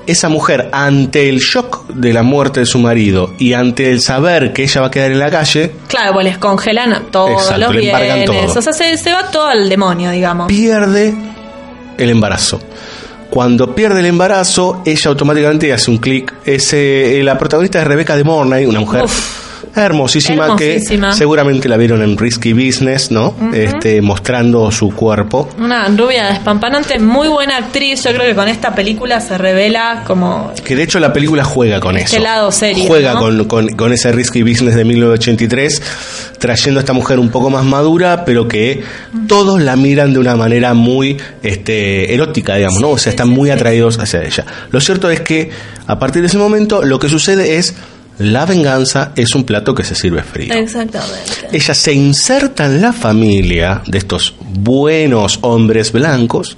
Esa 0.09 0.29
mujer, 0.29 0.71
ante 0.73 1.29
el 1.29 1.39
shock 1.39 1.87
de 1.89 2.13
la 2.13 2.23
muerte 2.23 2.61
de 2.61 2.67
su 2.67 2.79
marido 2.79 3.35
y 3.39 3.53
ante 3.53 3.91
el 3.91 4.01
saber 4.01 4.53
que 4.53 4.63
ella 4.65 4.81
va 4.81 4.87
a 4.89 4.91
quedar 4.91 5.13
en 5.13 5.19
la 5.19 5.31
calle, 5.31 5.73
Claro, 5.87 6.15
pues 6.15 6.25
les 6.25 6.39
congelan 6.39 7.05
todos 7.11 7.43
Exacto, 7.43 7.61
los 7.61 7.75
le 7.75 7.81
bienes. 7.83 8.25
todo. 8.25 8.59
O 8.59 8.63
sea, 8.63 8.73
se, 8.73 8.97
se 8.97 9.13
va 9.13 9.31
todo 9.31 9.47
al 9.47 9.69
demonio, 9.69 10.11
digamos. 10.11 10.49
pierde 10.49 11.15
el 11.99 12.11
embarazo. 12.11 12.61
Cuando 13.31 13.75
pierde 13.75 14.01
el 14.01 14.07
embarazo, 14.07 14.83
ella 14.87 15.11
automáticamente 15.11 15.71
hace 15.73 15.91
un 15.91 15.99
clic. 15.99 16.33
Eh, 16.47 17.21
la 17.23 17.37
protagonista 17.37 17.79
es 17.81 17.87
Rebeca 17.87 18.17
de 18.17 18.25
Mornay, 18.25 18.65
una 18.65 18.81
mujer 18.81 19.05
hermosísima, 19.85 20.45
Hermosísima. 20.47 21.11
que 21.11 21.17
seguramente 21.17 21.69
la 21.69 21.77
vieron 21.77 22.03
en 22.03 22.17
Risky 22.17 22.53
Business, 22.53 23.11
¿no? 23.11 23.35
este, 23.53 24.01
mostrando 24.03 24.71
su 24.71 24.91
cuerpo. 24.95 25.49
Una 25.59 25.89
rubia 25.89 26.29
despampanante, 26.29 26.99
muy 26.99 27.29
buena 27.29 27.57
actriz. 27.57 28.03
Yo 28.05 28.11
creo 28.13 28.25
que 28.27 28.35
con 28.35 28.49
esta 28.49 28.75
película 28.75 29.21
se 29.21 29.37
revela 29.39 30.05
como 30.07 30.53
Que 30.65 30.77
de 30.77 30.83
hecho 30.83 30.99
la 31.01 31.13
película 31.13 31.45
juega 31.45 31.81
con 31.81 31.97
Este 31.97 32.17
eso. 32.17 32.25
lado 32.25 32.51
serio, 32.53 32.85
Juega 32.87 33.15
¿no? 33.15 33.21
con, 33.21 33.45
con- 33.45 33.69
con 33.71 33.93
ese 33.93 34.13
Risky 34.13 34.43
Business 34.43 34.75
de 34.75 34.85
1983, 34.85 35.83
trayendo 36.39 36.81
a 36.81 36.83
esta 36.83 36.93
mujer 36.93 37.19
un 37.19 37.31
poco 37.31 37.51
más 37.51 37.65
madura, 37.65 38.25
pero 38.25 38.49
que 38.49 38.83
todos 39.27 39.61
la 39.63 39.77
miran 39.77 40.13
de 40.13 40.19
una 40.19 40.37
manera 40.37 40.75
muy 40.75 41.17
este, 41.43 42.15
erótica, 42.15 42.55
digamos, 42.57 42.81
¿no? 42.81 42.91
O 42.91 42.99
sea, 42.99 43.11
están 43.11 43.29
muy 43.29 43.51
atraídos 43.51 43.99
hacia 43.99 44.23
ella. 44.23 44.45
Lo 44.71 44.81
cierto 44.81 45.11
es 45.11 45.21
que 45.21 45.51
a 45.87 45.99
partir 45.99 46.23
de 46.23 46.29
ese 46.29 46.39
momento 46.39 46.83
lo 46.85 46.99
que 46.99 47.09
sucede 47.09 47.57
es 47.57 47.75
la 48.19 48.45
venganza 48.47 49.13
es 49.15 49.35
un 49.35 49.45
plato 49.45 49.75
que 49.75 49.85
se 49.85 49.95
sirve 49.95 50.23
frío. 50.23 50.53
Exactamente. 50.55 51.49
Ella 51.53 51.75
se 51.75 51.93
inserta 51.93 52.67
en 52.67 52.81
la 52.83 52.93
familia 52.93 53.83
de 53.87 53.99
estos 53.99 54.35
buenos 54.41 55.39
hombres 55.43 55.93
blancos 55.93 56.57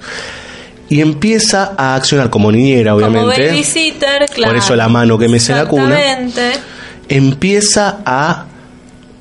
y 0.89 1.01
empieza 1.01 1.73
a 1.77 1.95
accionar 1.95 2.29
como 2.29 2.51
niñera, 2.51 2.93
Como 2.93 3.05
obviamente. 3.05 3.47
babysitter, 3.47 4.25
claro. 4.33 4.53
Por 4.53 4.57
eso 4.63 4.75
la 4.75 4.89
mano 4.89 5.17
que 5.17 5.27
mece 5.27 5.53
la 5.53 5.65
cuna. 5.65 5.97
Exactamente. 5.99 6.59
Empieza 7.07 7.99
a 8.05 8.45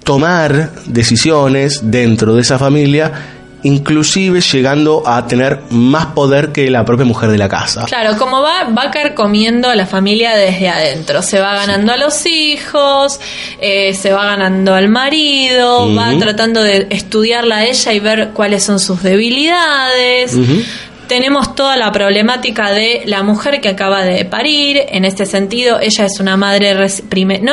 tomar 0.02 0.72
decisiones 0.86 1.80
dentro 1.84 2.34
de 2.34 2.40
esa 2.42 2.58
familia, 2.58 3.12
inclusive 3.62 4.40
llegando 4.40 5.02
a 5.06 5.26
tener 5.26 5.60
más 5.70 6.06
poder 6.06 6.52
que 6.52 6.70
la 6.70 6.84
propia 6.84 7.04
mujer 7.04 7.30
de 7.30 7.38
la 7.38 7.48
casa. 7.48 7.84
Claro, 7.86 8.16
como 8.18 8.40
va, 8.40 8.64
va 8.64 8.90
comiendo 9.14 9.68
a 9.68 9.74
la 9.74 9.86
familia 9.86 10.34
desde 10.34 10.68
adentro. 10.68 11.22
Se 11.22 11.40
va 11.40 11.54
ganando 11.54 11.92
a 11.92 11.96
los 11.96 12.26
hijos, 12.26 13.20
eh, 13.60 13.94
se 13.94 14.12
va 14.12 14.26
ganando 14.26 14.74
al 14.74 14.88
marido, 14.88 15.94
va 15.94 16.16
tratando 16.18 16.62
de 16.62 16.86
estudiarla 16.90 17.58
a 17.58 17.64
ella 17.64 17.92
y 17.92 18.00
ver 18.00 18.30
cuáles 18.34 18.62
son 18.62 18.78
sus 18.78 19.02
debilidades. 19.02 20.36
Tenemos 21.10 21.56
toda 21.56 21.76
la 21.76 21.90
problemática 21.90 22.70
de 22.70 23.02
la 23.04 23.24
mujer 23.24 23.60
que 23.60 23.70
acaba 23.70 24.04
de 24.04 24.24
parir. 24.24 24.80
En 24.90 25.04
este 25.04 25.26
sentido, 25.26 25.80
ella 25.80 26.04
es 26.04 26.20
una 26.20 26.36
madre, 26.36 26.72
no 26.72 26.84
es 26.84 27.02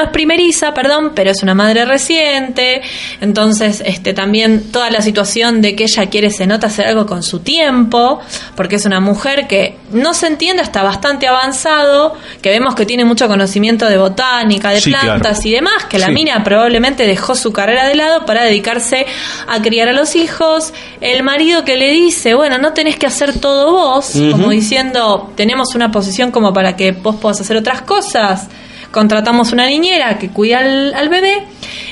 primeriza, 0.09 0.75
perdón, 0.75 1.13
pero 1.15 1.31
es 1.31 1.41
una 1.41 1.55
madre 1.55 1.83
reciente. 1.85 2.83
Entonces, 3.19 3.81
este, 3.83 4.13
también 4.13 4.71
toda 4.71 4.91
la 4.91 5.01
situación 5.01 5.63
de 5.63 5.75
que 5.75 5.85
ella 5.85 6.05
quiere, 6.05 6.29
se 6.29 6.45
nota, 6.45 6.67
hacer 6.67 6.85
algo 6.85 7.07
con 7.07 7.23
su 7.23 7.39
tiempo, 7.39 8.19
porque 8.55 8.75
es 8.75 8.85
una 8.85 8.99
mujer 8.99 9.47
que 9.47 9.75
no 9.91 10.13
se 10.13 10.27
entiende, 10.27 10.61
está 10.63 10.83
bastante 10.83 11.27
avanzado, 11.27 12.15
que 12.41 12.49
vemos 12.49 12.75
que 12.75 12.85
tiene 12.85 13.05
mucho 13.05 13.27
conocimiento 13.27 13.85
de 13.87 13.97
botánica, 13.97 14.69
de 14.71 14.81
Sí, 14.81 14.89
claro. 14.91 15.05
plantas 15.19 15.45
y 15.45 15.51
demás, 15.51 15.85
que 15.89 15.97
la 15.99 16.07
Sí. 16.07 16.11
mina 16.13 16.43
probablemente 16.43 17.05
dejó 17.07 17.35
su 17.35 17.53
carrera 17.53 17.87
de 17.87 17.95
lado 17.95 18.25
para 18.25 18.43
dedicarse 18.43 19.05
a 19.47 19.61
criar 19.61 19.87
a 19.87 19.93
los 19.93 20.15
hijos. 20.15 20.73
El 21.01 21.23
marido 21.23 21.63
que 21.63 21.77
le 21.77 21.91
dice, 21.91 22.33
bueno, 22.35 22.57
no 22.57 22.73
tenés 22.73 22.97
que 22.97 23.05
hacer 23.05 23.39
todo 23.39 23.71
vos, 23.71 24.11
como 24.31 24.49
diciendo, 24.49 25.31
tenemos 25.35 25.73
una 25.75 25.91
posición 25.91 26.31
como 26.31 26.53
para 26.53 26.75
que 26.75 26.91
vos 26.91 27.15
puedas 27.15 27.39
hacer 27.41 27.55
otras 27.57 27.81
cosas. 27.83 28.47
Contratamos 28.91 29.51
una 29.51 29.67
niñera 29.67 30.17
que 30.17 30.29
cuida 30.29 30.59
al, 30.59 30.93
al 30.93 31.09
bebé 31.09 31.43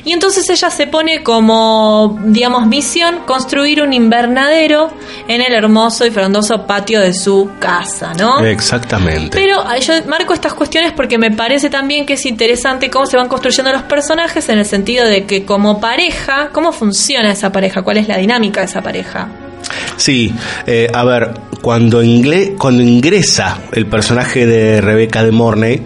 y 0.06 0.12
entonces 0.14 0.50
ella 0.50 0.70
se 0.70 0.88
pone 0.88 1.24
como, 1.24 2.18
digamos, 2.26 2.66
misión 2.68 3.20
construir 3.26 3.82
un 3.82 3.92
invernadero 3.94 4.92
en 5.28 5.42
el 5.42 5.54
hermoso 5.54 6.06
y 6.06 6.12
frondoso 6.12 6.66
patio 6.66 7.00
de 7.02 7.14
su 7.14 7.50
casa, 7.60 8.14
¿no? 8.14 8.44
Exactamente. 8.46 9.38
Pero 9.38 9.64
yo 9.80 9.94
marco 10.08 10.34
estas 10.34 10.54
cuestiones 10.54 10.94
porque 10.94 11.18
me 11.18 11.32
parece 11.32 11.70
también 11.70 12.06
que 12.06 12.14
es 12.14 12.26
interesante 12.26 12.90
cómo 12.90 13.06
se 13.06 13.18
van 13.18 13.28
construyendo 13.28 13.72
los 13.74 13.84
personajes 13.84 14.48
en 14.50 14.60
el 14.60 14.66
sentido 14.66 15.06
de 15.06 15.26
que 15.26 15.44
como 15.46 15.80
pareja, 15.82 16.50
¿cómo 16.52 16.72
funciona 16.72 17.32
esa 17.32 17.52
pareja? 17.52 17.82
¿Cuál 17.82 17.98
es 17.98 18.08
la 18.08 18.18
dinámica 18.18 18.62
de 18.62 18.68
esa 18.68 18.82
pareja? 18.82 19.28
Sí, 19.98 20.32
eh, 20.68 20.88
a 20.94 21.04
ver, 21.04 21.32
cuando, 21.62 22.04
ingle- 22.04 22.56
cuando 22.58 22.84
ingresa 22.84 23.58
el 23.72 23.88
personaje 23.88 24.46
de 24.46 24.80
Rebeca 24.82 25.24
de 25.24 25.32
Mornay 25.32 25.84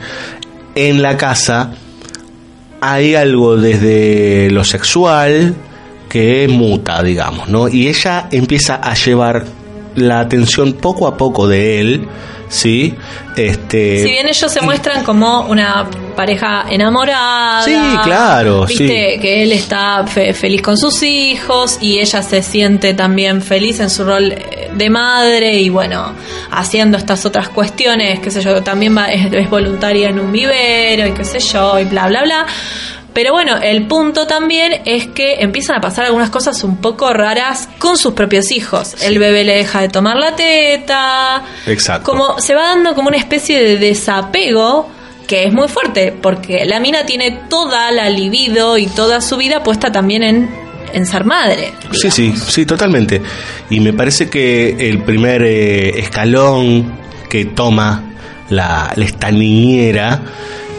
en 0.87 1.01
la 1.01 1.17
casa, 1.17 1.71
hay 2.79 3.15
algo 3.15 3.57
desde 3.57 4.49
lo 4.51 4.63
sexual 4.63 5.53
que 6.07 6.47
muta, 6.47 7.03
digamos, 7.03 7.49
¿no? 7.49 7.67
Y 7.67 7.87
ella 7.87 8.29
empieza 8.31 8.75
a 8.75 8.93
llevar 8.93 9.45
la 9.95 10.21
atención 10.21 10.73
poco 10.73 11.07
a 11.07 11.17
poco 11.17 11.47
de 11.47 11.81
él, 11.81 12.07
¿sí? 12.49 12.95
Este, 13.37 14.03
Si 14.03 14.11
bien 14.11 14.27
ellos 14.27 14.51
se 14.51 14.59
muestran 14.61 15.03
como 15.05 15.41
una 15.47 15.87
pareja 16.15 16.65
enamorada. 16.69 17.61
Sí, 17.63 17.77
claro, 18.03 18.65
Viste 18.65 19.13
sí. 19.15 19.19
que 19.21 19.43
él 19.43 19.51
está 19.53 20.05
fe- 20.05 20.33
feliz 20.33 20.61
con 20.61 20.77
sus 20.77 21.01
hijos 21.03 21.77
y 21.79 21.99
ella 21.99 22.21
se 22.21 22.41
siente 22.43 22.93
también 22.93 23.41
feliz 23.41 23.79
en 23.79 23.89
su 23.89 24.03
rol 24.03 24.31
eh, 24.33 24.69
de 24.73 24.89
madre 24.89 25.53
y 25.53 25.69
bueno, 25.69 26.13
haciendo 26.51 26.97
estas 26.97 27.25
otras 27.25 27.47
cuestiones, 27.49 28.19
qué 28.19 28.29
sé 28.31 28.41
yo, 28.41 28.61
también 28.61 28.97
va, 28.97 29.05
es, 29.05 29.31
es 29.31 29.49
voluntaria 29.49 30.09
en 30.09 30.19
un 30.19 30.31
vivero 30.31 31.07
y 31.07 31.11
qué 31.13 31.23
sé 31.23 31.39
yo, 31.39 31.79
y 31.79 31.85
bla, 31.85 32.07
bla, 32.07 32.23
bla. 32.23 32.45
Pero 33.13 33.33
bueno, 33.33 33.57
el 33.57 33.87
punto 33.87 34.27
también 34.27 34.81
es 34.85 35.07
que 35.07 35.35
empiezan 35.39 35.77
a 35.77 35.81
pasar 35.81 36.05
algunas 36.05 36.29
cosas 36.29 36.63
un 36.63 36.77
poco 36.77 37.11
raras 37.11 37.67
con 37.79 37.97
sus 37.97 38.13
propios 38.13 38.51
hijos. 38.51 38.95
El 39.03 39.19
bebé 39.19 39.43
le 39.43 39.55
deja 39.55 39.81
de 39.81 39.89
tomar 39.89 40.17
la 40.17 40.35
teta. 40.35 41.43
Exacto. 41.65 42.11
Como 42.11 42.39
se 42.39 42.53
va 42.53 42.67
dando 42.67 42.93
como 42.93 43.09
una 43.09 43.17
especie 43.17 43.61
de 43.63 43.77
desapego 43.77 44.89
que 45.27 45.43
es 45.43 45.53
muy 45.53 45.67
fuerte, 45.67 46.11
porque 46.11 46.65
la 46.65 46.79
mina 46.79 47.05
tiene 47.05 47.39
toda 47.49 47.91
la 47.91 48.09
libido 48.09 48.79
y 48.79 48.87
toda 48.87 49.21
su 49.21 49.37
vida 49.37 49.61
puesta 49.61 49.91
también 49.91 50.23
en, 50.23 50.49
en 50.91 51.05
ser 51.05 51.23
madre. 51.23 51.71
Sí, 51.91 52.09
sí, 52.09 52.33
sí, 52.35 52.65
totalmente. 52.65 53.21
Y 53.69 53.79
me 53.79 53.93
parece 53.93 54.27
que 54.27 54.89
el 54.89 55.03
primer 55.03 55.43
eh, 55.43 55.99
escalón 55.99 56.97
que 57.29 57.45
toma 57.45 58.03
la, 58.49 58.91
esta 58.97 59.29
niñera 59.29 60.19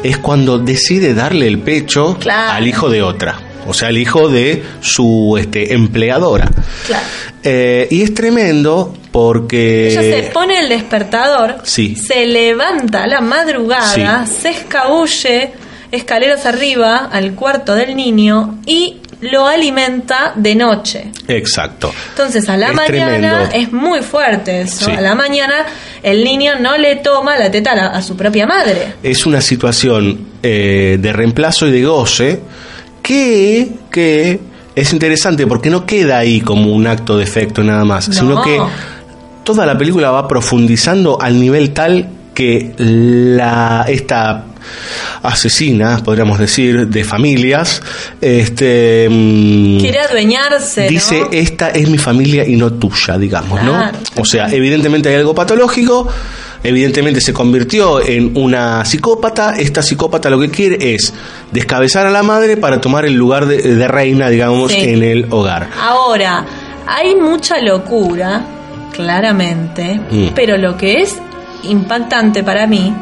es 0.02 0.18
cuando 0.18 0.58
decide 0.58 1.14
darle 1.14 1.46
el 1.46 1.58
pecho 1.60 2.16
Claro. 2.18 2.52
al 2.52 2.66
hijo 2.66 2.88
de 2.88 3.02
otra. 3.02 3.38
O 3.66 3.74
sea, 3.74 3.88
al 3.88 3.98
hijo 3.98 4.28
de 4.28 4.62
su 4.80 5.36
este, 5.38 5.74
empleadora. 5.74 6.48
Claro. 6.86 7.04
Eh, 7.42 7.86
y 7.90 8.02
es 8.02 8.14
tremendo 8.14 8.94
porque... 9.12 9.88
Ella 9.90 10.02
se 10.02 10.30
pone 10.32 10.58
el 10.60 10.68
despertador, 10.70 11.58
Sí. 11.64 11.94
se 11.94 12.26
levanta 12.26 13.04
a 13.04 13.06
la 13.06 13.20
madrugada, 13.20 14.26
se 14.26 14.50
escabulle 14.50 15.52
escaleras 15.92 16.46
arriba 16.46 17.08
al 17.12 17.34
cuarto 17.34 17.74
del 17.74 17.96
niño 17.96 18.58
y 18.64 18.99
lo 19.22 19.46
alimenta 19.46 20.32
de 20.34 20.54
noche. 20.54 21.10
Exacto. 21.28 21.92
Entonces 22.10 22.48
a 22.48 22.56
la 22.56 22.68
Es 22.70 22.74
mañana 22.74 23.06
tremendo. 23.18 23.48
es 23.52 23.72
muy 23.72 24.00
fuerte 24.00 24.62
eso. 24.62 24.86
Sí. 24.86 24.90
A 24.92 25.00
la 25.00 25.14
mañana 25.14 25.66
el 26.02 26.24
niño 26.24 26.52
no 26.60 26.76
le 26.78 26.96
toma 26.96 27.36
la 27.38 27.50
teta 27.50 27.72
a, 27.72 27.76
la- 27.76 27.86
a 27.88 28.02
su 28.02 28.16
propia 28.16 28.46
madre. 28.46 28.94
es 29.02 29.26
una 29.26 29.40
situación 29.40 30.26
eh, 30.42 30.96
de 31.00 31.12
reemplazo 31.12 31.66
y 31.66 31.70
de 31.72 31.84
goce 31.84 32.40
que, 33.02 33.68
que 33.90 34.40
es 34.74 34.92
interesante 34.92 35.46
porque 35.46 35.68
no 35.70 35.84
queda 35.84 36.18
ahí 36.18 36.40
como 36.40 36.72
un 36.72 36.86
acto 36.86 37.18
de 37.18 37.24
efecto 37.24 37.62
nada 37.62 37.84
más, 37.84 38.08
No. 38.08 38.14
sino 38.14 38.42
que 38.42 38.58
toda 39.44 39.66
la 39.66 39.76
película 39.76 40.10
va 40.10 40.26
profundizando 40.28 41.20
al 41.20 41.38
nivel 41.40 41.72
tal 41.72 42.08
que 42.34 42.72
la 42.78 43.84
esta 43.88 44.44
asesina, 45.22 46.00
podríamos 46.04 46.38
decir, 46.38 46.86
de 46.88 47.04
familias, 47.04 47.82
este 48.20 49.08
mm, 49.10 49.78
Quiere 49.80 50.00
adueñarse. 50.00 50.88
dice 50.88 51.20
¿no? 51.20 51.28
esta 51.32 51.70
es 51.70 51.88
mi 51.88 51.98
familia 51.98 52.46
y 52.46 52.56
no 52.56 52.72
tuya, 52.72 53.18
digamos, 53.18 53.60
Claro. 53.60 53.98
¿no? 54.16 54.20
O 54.22 54.24
sea, 54.24 54.48
evidentemente 54.50 55.08
hay 55.08 55.16
algo 55.16 55.34
patológico, 55.34 56.08
evidentemente 56.62 57.20
se 57.20 57.32
convirtió 57.32 58.00
en 58.06 58.36
una 58.36 58.84
psicópata, 58.84 59.54
esta 59.58 59.82
psicópata 59.82 60.28
lo 60.30 60.38
que 60.40 60.50
quiere 60.50 60.94
es 60.94 61.12
descabezar 61.52 62.06
a 62.06 62.10
la 62.10 62.22
madre 62.22 62.56
para 62.56 62.80
tomar 62.80 63.04
el 63.06 63.14
lugar 63.14 63.46
de, 63.46 63.58
de 63.62 63.88
reina, 63.88 64.28
digamos, 64.28 64.72
Sí. 64.72 64.80
en 64.80 65.02
el 65.02 65.26
hogar. 65.30 65.68
Ahora, 65.80 66.44
hay 66.86 67.14
mucha 67.14 67.60
locura, 67.60 68.42
claramente, 68.92 70.00
Mm. 70.10 70.28
pero 70.34 70.56
lo 70.58 70.76
que 70.76 71.00
es 71.02 71.16
impactante 71.62 72.42
para 72.42 72.66
mí 72.66 72.92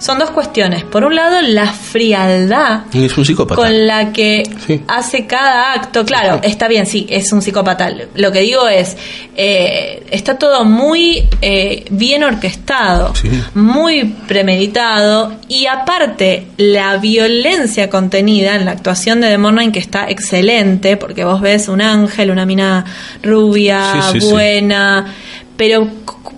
son 0.00 0.18
dos 0.18 0.30
cuestiones. 0.30 0.82
Por 0.82 1.04
un 1.04 1.14
lado, 1.14 1.40
la 1.42 1.66
frialdad 1.72 2.80
Y 2.92 3.04
Es 3.04 3.16
un 3.16 3.24
psicópata. 3.24 3.54
con 3.60 3.86
la 3.86 4.12
que 4.12 4.42
Sí. 4.66 4.82
hace 4.88 5.26
cada 5.26 5.72
acto. 5.74 6.04
Claro, 6.04 6.40
está 6.42 6.66
bien, 6.66 6.86
sí, 6.86 7.06
es 7.08 7.32
un 7.32 7.40
psicópata. 7.42 7.88
Lo 8.16 8.32
que 8.32 8.40
digo 8.40 8.66
es, 8.66 8.96
eh, 9.36 10.02
está 10.10 10.36
todo 10.38 10.64
muy 10.64 11.28
eh, 11.42 11.84
bien 11.90 12.24
orquestado, 12.24 13.14
Sí. 13.14 13.28
muy 13.54 14.04
premeditado 14.26 15.34
y 15.48 15.66
aparte 15.66 16.46
la 16.56 16.96
violencia 16.96 17.88
contenida 17.90 18.56
en 18.56 18.64
la 18.64 18.72
actuación 18.72 19.20
de 19.20 19.28
The 19.28 19.38
Morning 19.38 19.70
que 19.70 19.78
está 19.78 20.08
excelente, 20.08 20.96
porque 20.96 21.24
vos 21.24 21.40
ves 21.40 21.68
un 21.68 21.80
ángel, 21.82 22.30
una 22.30 22.46
mina 22.46 22.84
rubia, 23.22 23.82
sí. 24.12 24.18
buena, 24.30 25.14
pero 25.60 25.86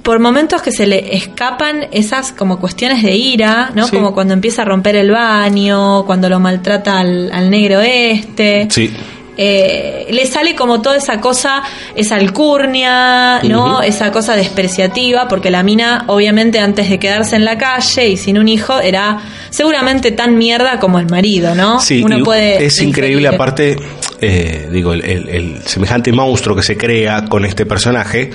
por 0.02 0.18
momentos 0.18 0.62
que 0.62 0.72
se 0.72 0.84
le 0.84 1.14
escapan 1.14 1.86
esas 1.92 2.32
como 2.32 2.58
cuestiones 2.58 3.04
de 3.04 3.12
ira, 3.14 3.70
¿no? 3.72 3.86
Sí. 3.86 3.94
Como 3.94 4.12
cuando 4.14 4.34
empieza 4.34 4.62
a 4.62 4.64
romper 4.64 4.96
el 4.96 5.12
baño, 5.12 6.04
cuando 6.06 6.28
lo 6.28 6.40
maltrata 6.40 6.98
al, 6.98 7.30
al 7.32 7.48
negro 7.48 7.80
este. 7.80 8.66
Sí. 8.68 8.92
Eh, 9.36 10.08
le 10.10 10.26
sale 10.26 10.54
como 10.56 10.82
toda 10.82 10.96
esa 10.96 11.20
cosa, 11.20 11.62
esa 11.94 12.16
alcurnia, 12.16 13.40
¿no? 13.44 13.80
Esa 13.80 14.10
cosa 14.12 14.34
despreciativa, 14.36 15.26
porque 15.28 15.50
la 15.50 15.62
mina, 15.62 16.04
obviamente, 16.08 16.58
antes 16.58 16.90
de 16.90 16.98
quedarse 16.98 17.36
en 17.36 17.44
la 17.44 17.56
calle 17.56 18.08
y 18.08 18.16
sin 18.16 18.38
un 18.38 18.48
hijo, 18.48 18.80
era 18.80 19.20
seguramente 19.50 20.10
tan 20.12 20.36
mierda 20.36 20.78
como 20.80 20.98
el 20.98 21.06
marido, 21.06 21.54
¿no? 21.54 21.80
Sí, 21.80 22.02
Uno 22.04 22.22
puede 22.24 22.64
es 22.66 22.80
increíble 22.82 23.28
aparte, 23.28 23.76
eh, 24.20 24.68
digo, 24.70 24.92
el, 24.92 25.04
el- 25.04 25.28
el 25.28 25.62
semejante 25.62 26.12
monstruo 26.12 26.54
que 26.56 26.62
se 26.62 26.76
crea 26.76 27.24
con 27.24 27.44
este 27.44 27.64
personaje, 27.64 28.30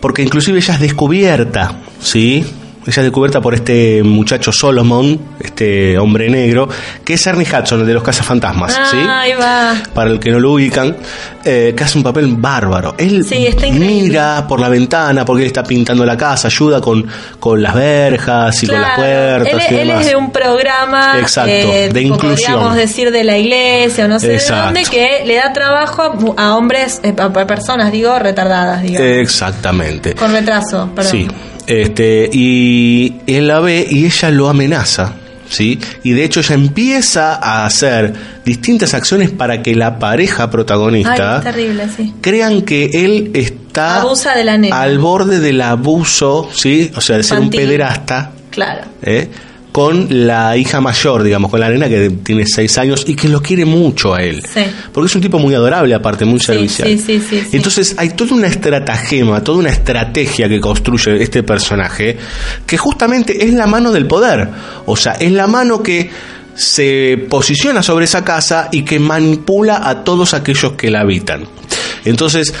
porque 0.00 0.22
inclusive 0.22 0.58
ella 0.58 0.74
es 0.74 0.80
descubierta, 0.80 1.76
¿sí? 2.00 2.44
Ella 2.90 3.02
es 3.02 3.04
descubierta 3.04 3.40
por 3.40 3.54
este 3.54 4.02
muchacho 4.02 4.50
Solomon, 4.50 5.16
este 5.38 5.96
hombre 5.96 6.28
negro, 6.28 6.68
que 7.04 7.14
es 7.14 7.24
Ernie 7.24 7.46
Hudson, 7.46 7.82
el 7.82 7.86
de 7.86 7.94
los 7.94 8.02
cazafantasmas, 8.02 8.72
¿sí? 8.90 8.96
Ah, 9.00 9.20
ahí 9.20 9.32
va. 9.34 9.74
Para 9.94 10.10
el 10.10 10.18
que 10.18 10.32
no 10.32 10.40
lo 10.40 10.54
ubican, 10.54 10.96
eh, 11.44 11.72
que 11.76 11.84
hace 11.84 11.98
un 11.98 12.02
papel 12.02 12.34
bárbaro. 12.36 12.96
Él 12.98 13.24
Sí, 13.24 13.46
está 13.46 13.68
mira 13.68 14.44
por 14.48 14.58
la 14.58 14.68
ventana 14.68 15.24
porque 15.24 15.42
él 15.42 15.46
está 15.46 15.62
pintando 15.62 16.04
la 16.04 16.16
casa, 16.16 16.48
ayuda 16.48 16.80
con, 16.80 17.06
con 17.38 17.62
las 17.62 17.74
verjas 17.74 18.60
y 18.64 18.66
con 18.66 18.80
las 18.80 18.96
puertas 18.96 19.46
él, 19.68 19.76
y 19.76 19.80
él 19.80 19.86
demás. 19.88 20.04
es 20.04 20.10
de 20.10 20.16
un 20.16 20.32
programa 20.32 21.14
Exacto, 21.20 21.48
eh, 21.52 21.90
de 21.92 22.02
inclusión. 22.02 22.54
podríamos 22.54 22.74
decir 22.76 23.12
de 23.12 23.22
la 23.22 23.38
iglesia 23.38 24.06
o 24.06 24.08
no 24.08 24.18
sé 24.18 24.34
Exacto. 24.34 24.56
de 24.56 24.80
dónde 24.82 24.90
que 24.90 25.22
le 25.26 25.36
da 25.36 25.52
trabajo 25.52 26.34
a, 26.36 26.56
hombres 26.56 26.98
eh, 27.04 27.14
a, 27.16 27.30
personas 27.46 27.92
digo 27.92 28.18
retardadas 28.18 28.82
digo 28.82 29.00
Exactamente. 29.00 30.14
con 30.16 30.32
retraso 30.32 30.90
perdón 30.92 31.10
Sí. 31.12 31.28
Este, 31.70 32.28
y 32.32 33.14
él 33.28 33.46
la 33.46 33.60
ve 33.60 33.86
y 33.88 34.04
ella 34.04 34.30
lo 34.30 34.48
amenaza. 34.48 35.14
¿Sí? 35.48 35.80
Y 36.04 36.12
de 36.12 36.22
hecho 36.22 36.38
ella 36.38 36.54
empieza 36.54 37.34
a 37.34 37.66
hacer 37.66 38.12
distintas 38.44 38.94
acciones 38.94 39.30
para 39.30 39.62
que 39.62 39.74
la 39.74 39.98
pareja 39.98 40.48
protagonista 40.48 41.38
es 41.38 41.42
terrible 41.42 41.88
sí 41.88 42.14
crean 42.20 42.62
que 42.62 42.88
él 42.92 43.32
está 43.34 44.00
Abusa 44.00 44.36
de 44.36 44.44
la 44.44 44.52
al 44.70 45.00
borde 45.00 45.40
del 45.40 45.60
abuso, 45.60 46.48
¿sí? 46.54 46.92
O 46.94 47.00
sea, 47.00 47.16
de 47.16 47.24
ser 47.24 47.40
un 47.40 47.50
pederasta, 47.50 48.30
claro 48.50 48.86
¿eh? 49.02 49.28
Con 49.72 50.26
la 50.26 50.56
hija 50.56 50.80
mayor, 50.80 51.22
digamos, 51.22 51.50
con 51.50 51.60
la 51.60 51.70
nena 51.70 51.88
que 51.88 52.10
tiene 52.10 52.46
seis 52.46 52.76
años 52.78 53.04
y 53.06 53.14
que 53.14 53.28
lo 53.28 53.40
quiere 53.40 53.64
mucho 53.64 54.14
a 54.14 54.22
él. 54.22 54.42
Sí. 54.42 54.62
Porque 54.92 55.06
es 55.06 55.14
un 55.14 55.20
tipo 55.22 55.38
muy 55.38 55.54
adorable, 55.54 55.94
aparte, 55.94 56.24
muy 56.24 56.40
servicial. 56.40 56.88
sí, 56.88 56.98
sí, 56.98 57.20
sí, 57.20 57.40
sí. 57.50 57.56
Entonces 57.56 57.94
hay 57.96 58.10
toda 58.10 58.34
una 58.34 58.48
estratagema, 58.48 59.42
toda 59.42 59.58
una 59.58 59.70
estrategia 59.70 60.48
que 60.48 60.60
construye 60.60 61.22
este 61.22 61.42
personaje, 61.42 62.16
que 62.66 62.76
justamente 62.76 63.44
es 63.44 63.54
la 63.54 63.66
mano 63.66 63.92
del 63.92 64.06
poder. 64.06 64.48
O 64.86 64.96
sea, 64.96 65.12
es 65.12 65.30
la 65.32 65.46
mano 65.46 65.82
que 65.82 66.10
se 66.54 67.26
posiciona 67.28 67.82
sobre 67.82 68.04
esa 68.04 68.24
casa 68.24 68.68
y 68.72 68.82
que 68.82 68.98
manipula 68.98 69.88
a 69.88 70.04
todos 70.04 70.34
aquellos 70.34 70.72
que 70.72 70.90
la 70.90 71.00
habitan. 71.00 71.44
Entonces, 72.04 72.52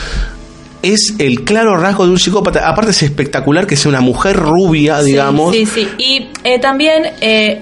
es 0.82 1.14
el 1.18 1.44
claro 1.44 1.76
rasgo 1.76 2.06
de 2.06 2.12
un 2.12 2.18
psicópata. 2.18 2.68
Aparte 2.68 2.90
es 2.92 3.02
espectacular 3.02 3.66
que 3.66 3.76
sea 3.76 3.90
una 3.90 4.00
mujer 4.00 4.36
rubia, 4.36 5.02
digamos. 5.02 5.54
sí 5.54 5.66
sí 5.66 5.88
y 5.98 6.28
eh, 6.44 6.58
también 6.58 7.04
eh, 7.20 7.60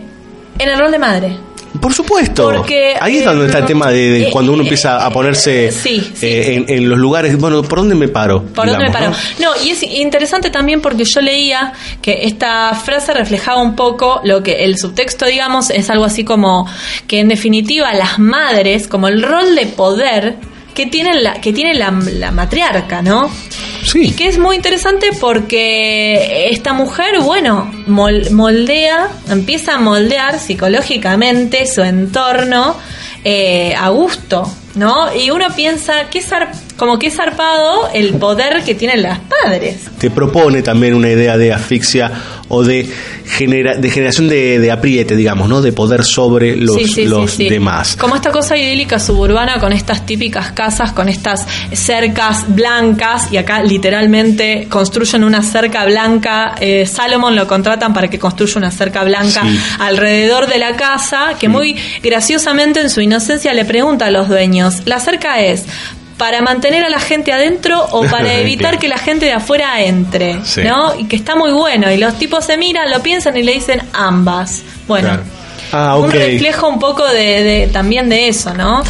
en 0.58 0.68
el 0.68 0.78
rol 0.78 0.90
de 0.90 0.98
madre 0.98 1.36
Por 1.80 1.92
supuesto. 1.92 2.50
Porque, 2.50 2.94
Ahí 3.00 3.16
es 3.16 3.22
eh, 3.22 3.26
donde 3.26 3.46
está 3.46 3.58
el 3.58 3.66
tema 3.66 3.90
de, 3.90 4.10
de 4.10 4.30
cuando 4.30 4.52
uno 4.52 4.62
empieza 4.62 5.04
a 5.04 5.10
ponerse 5.10 5.70
sí, 5.70 6.12
sí. 6.14 6.28
en, 6.30 6.64
en 6.68 6.88
los 6.88 6.98
lugares. 6.98 7.36
Bueno, 7.38 7.62
¿por 7.62 7.78
dónde 7.78 7.94
me 7.94 8.08
paro? 8.08 8.42
¿Por 8.42 8.66
dónde 8.66 8.84
me 8.84 8.90
paro? 8.90 9.12
¿no? 9.40 9.50
y 9.64 9.70
es 9.70 9.82
interesante 9.82 10.50
también 10.50 10.80
porque 10.80 11.04
yo 11.04 11.20
leía 11.20 11.72
que 12.02 12.20
esta 12.22 12.74
frase 12.74 13.14
reflejaba 13.14 13.60
un 13.60 13.76
poco 13.76 14.20
lo 14.24 14.42
que 14.42 14.64
el 14.64 14.78
subtexto, 14.78 15.26
digamos, 15.26 15.70
es 15.70 15.90
algo 15.90 16.04
así 16.04 16.24
como 16.24 16.66
que 17.06 17.20
en 17.20 17.28
definitiva 17.28 17.92
las 17.94 18.18
madres, 18.18 18.88
como 18.88 19.08
el 19.08 19.22
rol 19.22 19.54
de 19.54 19.66
poder 19.66 20.36
que 20.78 20.86
tienen 20.86 21.24
la, 21.24 21.34
que 21.40 21.52
tiene 21.52 21.74
la, 21.74 21.90
la 21.90 22.30
matriarca, 22.30 23.02
¿no? 23.02 23.28
Sí. 23.84 24.02
Y 24.06 24.12
que 24.12 24.28
es 24.28 24.38
muy 24.38 24.54
interesante 24.54 25.08
porque 25.20 26.48
esta 26.52 26.72
mujer, 26.72 27.18
bueno, 27.20 27.68
mol- 27.88 28.30
moldea, 28.30 29.08
empieza 29.28 29.74
a 29.74 29.78
moldear 29.78 30.38
psicológicamente 30.38 31.66
su 31.66 31.82
entorno 31.82 32.76
eh, 33.24 33.74
a 33.76 33.88
gusto, 33.88 34.48
¿no? 34.76 35.12
Y 35.16 35.30
uno 35.30 35.46
piensa, 35.56 36.08
qué, 36.10 36.20
zar- 36.22 36.52
como 36.78 36.98
que 36.98 37.08
es 37.08 37.16
zarpado 37.16 37.90
el 37.92 38.14
poder 38.14 38.62
que 38.64 38.74
tienen 38.74 39.02
las 39.02 39.18
padres. 39.18 39.76
Te 39.98 40.10
propone 40.10 40.62
también 40.62 40.94
una 40.94 41.10
idea 41.10 41.36
de 41.36 41.52
asfixia 41.52 42.10
o 42.48 42.62
de, 42.62 42.88
genera, 43.26 43.74
de 43.76 43.90
generación 43.90 44.26
de, 44.28 44.58
de 44.58 44.70
apriete, 44.70 45.14
digamos, 45.16 45.50
¿no? 45.50 45.60
De 45.60 45.72
poder 45.72 46.02
sobre 46.04 46.56
los, 46.56 46.76
Sí, 46.76 46.84
sí, 46.86 46.94
sí, 46.94 47.04
los 47.04 47.32
sí. 47.32 47.48
demás. 47.48 47.94
Como 47.96 48.16
esta 48.16 48.30
cosa 48.30 48.56
idílica 48.56 48.98
suburbana 48.98 49.58
con 49.60 49.72
estas 49.72 50.06
típicas 50.06 50.52
casas, 50.52 50.92
con 50.92 51.10
estas 51.10 51.46
cercas 51.72 52.44
blancas, 52.48 53.28
y 53.30 53.36
acá 53.36 53.62
literalmente 53.62 54.66
construyen 54.70 55.24
una 55.24 55.42
cerca 55.42 55.84
blanca. 55.84 56.54
eh, 56.60 56.86
Salomon 56.86 57.36
lo 57.36 57.46
contratan 57.46 57.92
para 57.92 58.08
que 58.08 58.18
construya 58.18 58.54
una 58.56 58.70
cerca 58.70 59.04
blanca 59.04 59.42
alrededor 59.80 60.46
de 60.46 60.58
la 60.58 60.74
casa, 60.76 61.34
que 61.38 61.48
muy 61.48 61.76
graciosamente 62.02 62.80
en 62.80 62.88
su 62.88 63.00
inocencia 63.00 63.52
le 63.52 63.64
pregunta 63.64 64.06
a 64.06 64.10
los 64.10 64.28
dueños, 64.28 64.82
¿la 64.86 65.00
cerca 65.00 65.40
es 65.40 65.64
para 66.18 66.42
mantener 66.42 66.84
a 66.84 66.90
la 66.90 67.00
gente 67.00 67.32
adentro 67.32 67.82
o 67.92 68.04
para 68.10 68.34
evitar 68.34 68.78
que 68.78 68.88
la 68.88 68.98
gente 68.98 69.24
de 69.26 69.32
afuera 69.32 69.80
entre? 69.82 70.44
Sí. 70.44 70.60
¿No? 70.62 70.94
Y 70.98 71.04
que 71.04 71.16
está 71.16 71.34
muy 71.36 71.52
bueno. 71.52 71.90
Y 71.90 71.96
los 71.96 72.18
tipos 72.18 72.44
se 72.44 72.56
miran, 72.58 72.90
lo 72.90 73.00
piensan 73.02 73.36
y 73.36 73.42
le 73.42 73.52
dicen 73.54 73.80
ambas. 73.94 74.62
Bueno. 74.86 75.08
Claro. 75.08 75.22
Ah, 75.70 75.96
Un 75.98 76.10
reflejo 76.10 76.66
un 76.66 76.78
poco 76.78 77.06
de, 77.06 77.44
de- 77.44 77.66
también 77.70 78.08
de 78.08 78.28
eso, 78.28 78.54
¿no? 78.54 78.82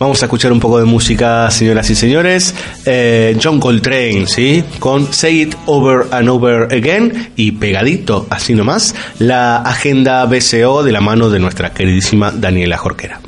Vamos 0.00 0.20
a 0.20 0.24
escuchar 0.26 0.50
un 0.50 0.58
poco 0.58 0.80
de 0.80 0.84
música, 0.84 1.48
señoras 1.52 1.88
y 1.90 1.94
señores. 1.94 2.52
Eh, 2.84 3.36
John 3.40 3.60
Coltrane, 3.60 4.26
¿sí? 4.26 4.64
Con 4.80 5.12
Say 5.12 5.42
It 5.42 5.54
Over 5.66 6.06
and 6.10 6.28
Over 6.28 6.74
Again 6.74 7.30
y 7.36 7.52
pegadito, 7.52 8.26
así 8.30 8.52
nomás, 8.54 8.96
la 9.20 9.58
agenda 9.58 10.24
BCO 10.24 10.82
de 10.82 10.90
la 10.90 11.00
mano 11.00 11.30
de 11.30 11.38
nuestra 11.38 11.72
queridísima 11.72 12.32
Daniela 12.32 12.78
Jorquera. 12.78 13.20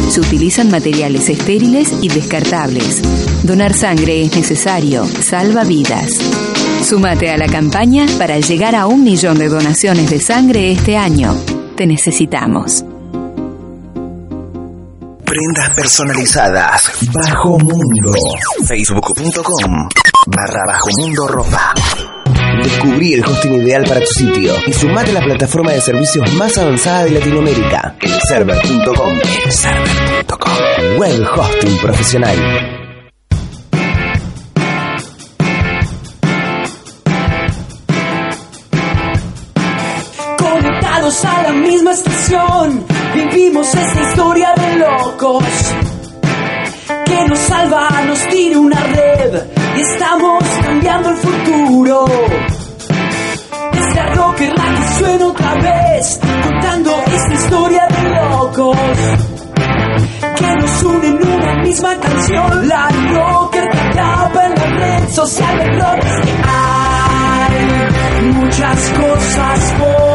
Se 0.10 0.20
utilizan 0.20 0.70
materiales 0.70 1.30
estériles 1.30 1.94
y 2.02 2.10
descartables. 2.10 3.02
Donar 3.44 3.74
sangre 3.74 4.24
es 4.24 4.36
necesario, 4.36 5.06
salva 5.06 5.64
vidas. 5.64 6.20
Súmate 6.84 7.32
a 7.32 7.38
la 7.38 7.48
campaña 7.48 8.08
para 8.18 8.40
llegar 8.40 8.76
a 8.76 8.88
un 8.88 9.06
millón 9.06 9.40
de 9.40 9.48
donaciones 9.48 10.10
de 10.10 10.20
sangre 10.20 10.74
este 10.74 10.98
año. 10.98 11.34
Necesitamos. 11.86 12.86
Prendas 15.26 15.76
personalizadas. 15.76 16.92
Bajo 17.14 17.58
Mundo. 17.60 18.14
Facebook.com 18.66 19.90
barra 20.28 20.64
Bajo 20.66 20.90
Mundo 21.00 21.28
Ropa. 21.28 21.74
Descubrí 22.64 23.14
el 23.14 23.26
hosting 23.26 23.54
ideal 23.62 23.84
para 23.84 24.00
tu 24.00 24.08
sitio 24.08 24.54
y 24.66 24.74
sumate 24.74 25.12
a 25.12 25.14
la 25.16 25.24
plataforma 25.24 25.72
de 25.72 25.82
servicios 25.82 26.32
más 26.34 26.58
avanzada 26.58 27.06
de 27.06 27.12
Latinoamérica, 27.12 27.96
elserver.com. 28.00 29.20
Elserver.com. 29.46 30.98
Web 30.98 31.28
hosting 31.36 31.78
profesional. 31.80 32.83
A 41.04 41.44
la 41.44 41.52
misma 41.52 41.92
estación, 41.92 42.86
vivimos 43.14 43.76
esta 43.76 44.02
historia 44.04 44.54
de 44.56 44.78
locos. 44.78 45.44
Que 47.06 47.28
nos 47.28 47.40
salva, 47.40 47.90
nos 48.08 48.26
tira 48.30 48.58
una 48.58 48.80
red 48.80 49.44
y 49.76 49.82
estamos 49.82 50.44
cambiando 50.62 51.10
el 51.10 51.18
futuro. 51.18 52.06
Es 53.74 53.96
la 53.96 54.06
rocker 54.16 54.58
la 54.58 54.64
que 54.64 54.88
suena 54.98 55.28
otra 55.28 55.54
vez, 55.56 56.20
contando 56.42 57.04
esta 57.06 57.34
historia 57.34 57.88
de 57.90 58.10
locos. 58.10 58.78
Que 60.38 60.56
nos 60.56 60.84
une 60.84 61.08
en 61.08 61.28
una 61.28 61.54
misma 61.64 61.98
canción, 62.00 62.68
la 62.70 62.88
rocker 62.88 63.70
que 63.70 63.78
acaba 63.78 64.46
en 64.46 64.56
la 64.56 64.66
red 64.80 65.10
social 65.10 65.58
del 65.58 65.82
rock. 65.82 66.06
Hay 68.16 68.26
muchas 68.32 68.90
cosas 68.92 69.74
por 69.78 70.13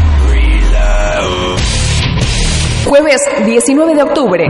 Jueves 2.84 3.22
19 3.46 3.94
de 3.94 4.02
octubre. 4.02 4.46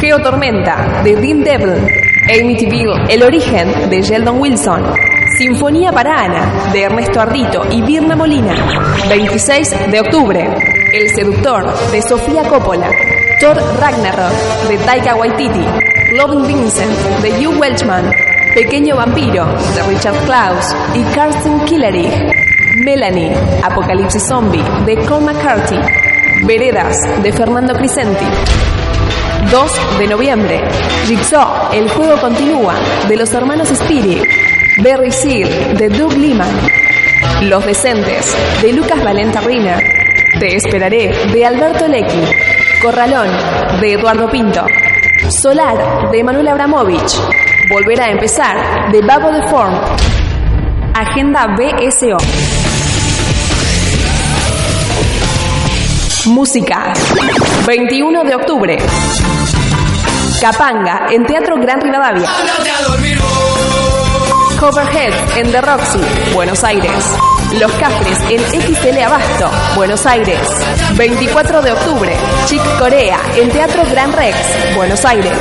Geotormenta 0.00 1.02
de 1.02 1.16
Dean 1.16 1.42
Devil. 1.42 1.88
Amityville, 2.30 3.06
El 3.08 3.22
origen 3.22 3.88
de 3.88 4.02
Sheldon 4.02 4.38
Wilson. 4.38 4.82
Sinfonía 5.38 5.92
para 5.92 6.24
Ana 6.24 6.70
de 6.72 6.82
Ernesto 6.82 7.22
Ardito 7.22 7.62
y 7.70 7.80
Birna 7.80 8.16
Molina. 8.16 8.54
26 9.08 9.90
de 9.90 10.00
octubre. 10.00 10.46
El 10.92 11.08
seductor 11.14 11.90
de 11.90 12.02
Sofía 12.02 12.42
Coppola. 12.42 12.90
Thor 13.40 13.56
Ragnarok 13.78 14.32
de 14.68 14.76
Taika 14.78 15.14
Waititi. 15.14 15.64
Loving 16.16 16.46
Vincent 16.46 16.92
de 17.22 17.30
Hugh 17.30 17.56
Welchman. 17.60 18.10
Pequeño 18.54 18.96
vampiro 18.96 19.46
de 19.76 19.82
Richard 19.84 20.16
Klaus 20.24 20.74
y 20.94 21.04
Carson 21.14 21.64
Killery. 21.64 22.10
Melanie, 22.78 23.32
Apocalipsis 23.62 24.26
Zombie 24.26 24.64
de 24.86 24.96
Cole 25.06 25.26
McCarthy. 25.26 25.78
Veredas 26.46 26.96
de 27.22 27.32
Fernando 27.32 27.74
Crisenti. 27.74 28.24
2 29.52 29.72
de 30.00 30.06
noviembre. 30.08 30.60
Jigsaw, 31.06 31.72
el 31.72 31.88
juego 31.90 32.20
continúa, 32.20 32.74
de 33.08 33.16
los 33.16 33.32
hermanos 33.34 33.70
Spirit. 33.70 34.24
Berry 34.82 35.12
Seal, 35.12 35.76
de 35.76 35.88
Doug 35.88 36.12
Liman. 36.14 36.50
Los 37.42 37.64
Decentes, 37.64 38.36
de 38.62 38.72
Lucas 38.72 39.02
Valenta 39.04 39.40
Rina. 39.42 39.78
Te 40.40 40.56
esperaré, 40.56 41.12
de 41.32 41.46
Alberto 41.46 41.86
Lecky. 41.86 42.57
Corralón, 42.82 43.28
de 43.80 43.94
Eduardo 43.94 44.30
Pinto. 44.30 44.64
Solar, 45.42 46.10
de 46.12 46.22
Manuel 46.22 46.46
Abramovich. 46.48 47.18
Volver 47.68 48.00
a 48.00 48.08
empezar, 48.08 48.90
de 48.92 49.02
Babo 49.02 49.32
de 49.32 49.42
Form. 49.48 49.74
Agenda 50.94 51.56
BSO. 51.56 52.16
Música. 56.26 56.92
21 57.66 58.24
de 58.24 58.34
octubre. 58.36 58.76
Capanga, 60.40 61.06
en 61.10 61.26
Teatro 61.26 61.56
Gran 61.56 61.80
Rivadavia. 61.80 62.28
Coverhead, 64.60 65.12
en 65.36 65.50
The 65.50 65.60
Roxy, 65.60 66.00
Buenos 66.32 66.62
Aires. 66.62 67.27
Los 67.52 67.72
Cafres 67.72 68.18
en 68.28 68.40
XL 68.40 68.98
Abasto, 69.02 69.50
Buenos 69.74 70.04
Aires. 70.06 70.38
24 70.96 71.62
de 71.62 71.72
octubre, 71.72 72.12
Chic 72.46 72.60
Corea 72.78 73.18
en 73.36 73.48
Teatro 73.48 73.82
Gran 73.90 74.12
Rex, 74.12 74.36
Buenos 74.76 75.04
Aires. 75.04 75.32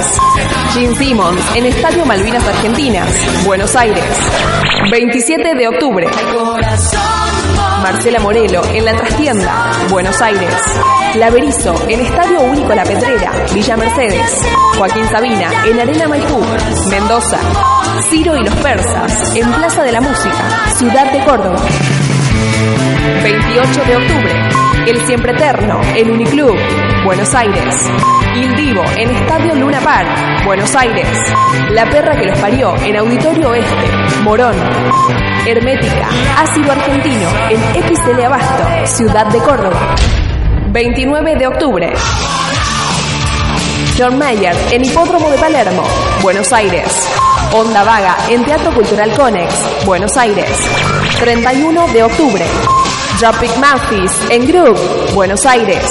Gene 0.73 0.95
Simmons 0.95 1.41
en 1.55 1.65
Estadio 1.65 2.05
Malvinas 2.05 2.47
Argentinas, 2.47 3.09
Buenos 3.45 3.75
Aires. 3.75 4.03
27 4.89 5.55
de 5.55 5.67
octubre, 5.67 6.07
Marcela 7.81 8.19
Morelo 8.19 8.61
en 8.73 8.85
La 8.85 8.95
Trastienda, 8.95 9.71
Buenos 9.89 10.21
Aires. 10.21 10.53
Laberizo 11.15 11.75
en 11.89 11.99
Estadio 11.99 12.41
Único 12.41 12.73
La 12.73 12.83
Pedrera, 12.83 13.31
Villa 13.53 13.75
Mercedes. 13.75 14.31
Joaquín 14.77 15.07
Sabina 15.09 15.51
en 15.65 15.79
Arena 15.79 16.07
Maipú, 16.07 16.39
Mendoza. 16.89 17.39
Ciro 18.09 18.35
y 18.37 18.43
los 18.45 18.55
Persas 18.55 19.35
en 19.35 19.51
Plaza 19.51 19.83
de 19.83 19.91
la 19.91 20.01
Música, 20.01 20.69
Ciudad 20.77 21.11
de 21.11 21.23
Córdoba. 21.25 21.57
28 23.23 23.83
de 23.85 23.95
octubre, 23.95 24.33
El 24.85 25.01
Siempre 25.05 25.31
Eterno 25.31 25.79
en 25.95 26.11
Uniclub, 26.11 26.55
Buenos 27.05 27.33
Aires. 27.33 27.89
Il 28.35 28.55
Divo 28.55 28.83
en 28.97 29.09
Estadio 29.09 29.55
Luna 29.55 29.79
Park, 29.81 30.45
Buenos 30.45 30.75
Aires. 30.75 31.07
La 31.71 31.85
Perra 31.89 32.17
que 32.17 32.25
los 32.25 32.37
parió 32.39 32.75
en 32.83 32.97
Auditorio 32.97 33.49
Oeste, 33.49 34.21
Morón. 34.23 34.55
Hermética, 35.45 36.09
Ácido 36.37 36.71
Argentino 36.71 37.29
en 37.49 37.83
XL 37.83 38.21
Abasto, 38.23 38.63
Ciudad 38.85 39.25
de 39.27 39.39
Córdoba. 39.39 39.95
29 40.69 41.35
de 41.35 41.47
octubre. 41.47 41.93
John 43.97 44.17
Mayer 44.19 44.55
en 44.71 44.85
Hipódromo 44.85 45.29
de 45.29 45.37
Palermo, 45.37 45.83
Buenos 46.21 46.51
Aires. 46.53 47.07
Onda 47.53 47.83
Vaga 47.83 48.17
en 48.29 48.43
Teatro 48.43 48.71
Cultural 48.73 49.11
Conex, 49.15 49.85
Buenos 49.85 50.15
Aires. 50.17 50.51
31 51.19 51.87
de 51.87 52.03
octubre. 52.03 52.45
Tropic 53.19 53.51
Memphis 53.57 54.11
en 54.29 54.47
Group, 54.47 54.77
Buenos 55.15 55.43
Aires. 55.47 55.81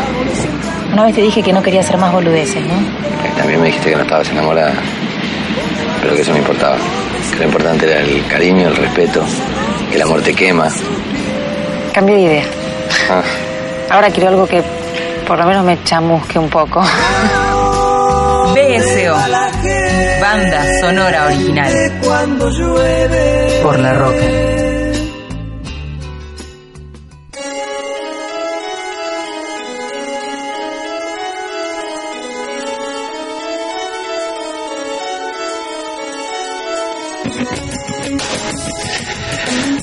Una 0.94 1.04
vez 1.04 1.16
te 1.16 1.22
dije 1.22 1.44
que 1.44 1.52
no 1.52 1.62
quería 1.62 1.82
hacer 1.82 1.98
más 1.98 2.14
boludeces, 2.14 2.64
¿no? 2.66 2.76
También 3.38 3.60
me 3.60 3.66
dijiste 3.68 3.90
que 3.90 3.96
no 3.98 4.04
estabas 4.04 4.30
enamorada. 4.30 4.74
Pero 6.02 6.16
que 6.16 6.22
eso 6.22 6.32
no 6.32 6.38
importaba. 6.38 6.78
Lo 7.40 7.44
importante 7.46 7.86
era 7.86 8.00
el 8.02 8.26
cariño, 8.28 8.68
el 8.68 8.76
respeto, 8.76 9.24
que 9.90 9.96
el 9.96 10.02
amor 10.02 10.22
te 10.22 10.34
quema. 10.34 10.68
Cambié 11.94 12.16
de 12.16 12.22
idea. 12.22 12.44
Ah, 13.10 13.22
Ahora 13.90 14.10
quiero 14.10 14.30
algo 14.30 14.48
que 14.48 14.62
por 15.28 15.38
lo 15.38 15.46
menos 15.46 15.64
me 15.66 15.82
chamusque 15.84 16.38
un 16.40 16.50
poco. 16.50 16.82
BSO. 18.54 19.16
Banda 20.22 20.66
sonora 20.82 21.26
original. 21.26 21.72
Por 23.62 23.80
la 23.80 23.94
roca. 23.94 24.67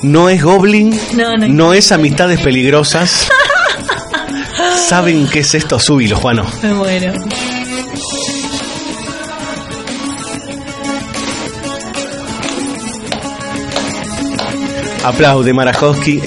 No 0.05 0.29
es 0.29 0.43
Goblin, 0.43 0.97
No, 1.13 1.35
no. 1.35 1.73
es 1.73 1.91
Amistades 1.91 2.39
Peligrosas. 2.39 3.27
¿Saben 4.87 5.27
qué 5.27 5.39
es 5.39 5.55
esto? 5.55 5.79
Súbilo, 5.79 6.15
Juano. 6.15 6.45
Me 6.61 6.73
muero. 6.75 7.11
Aplaude 15.03 15.53
Marajowski. 15.53 16.19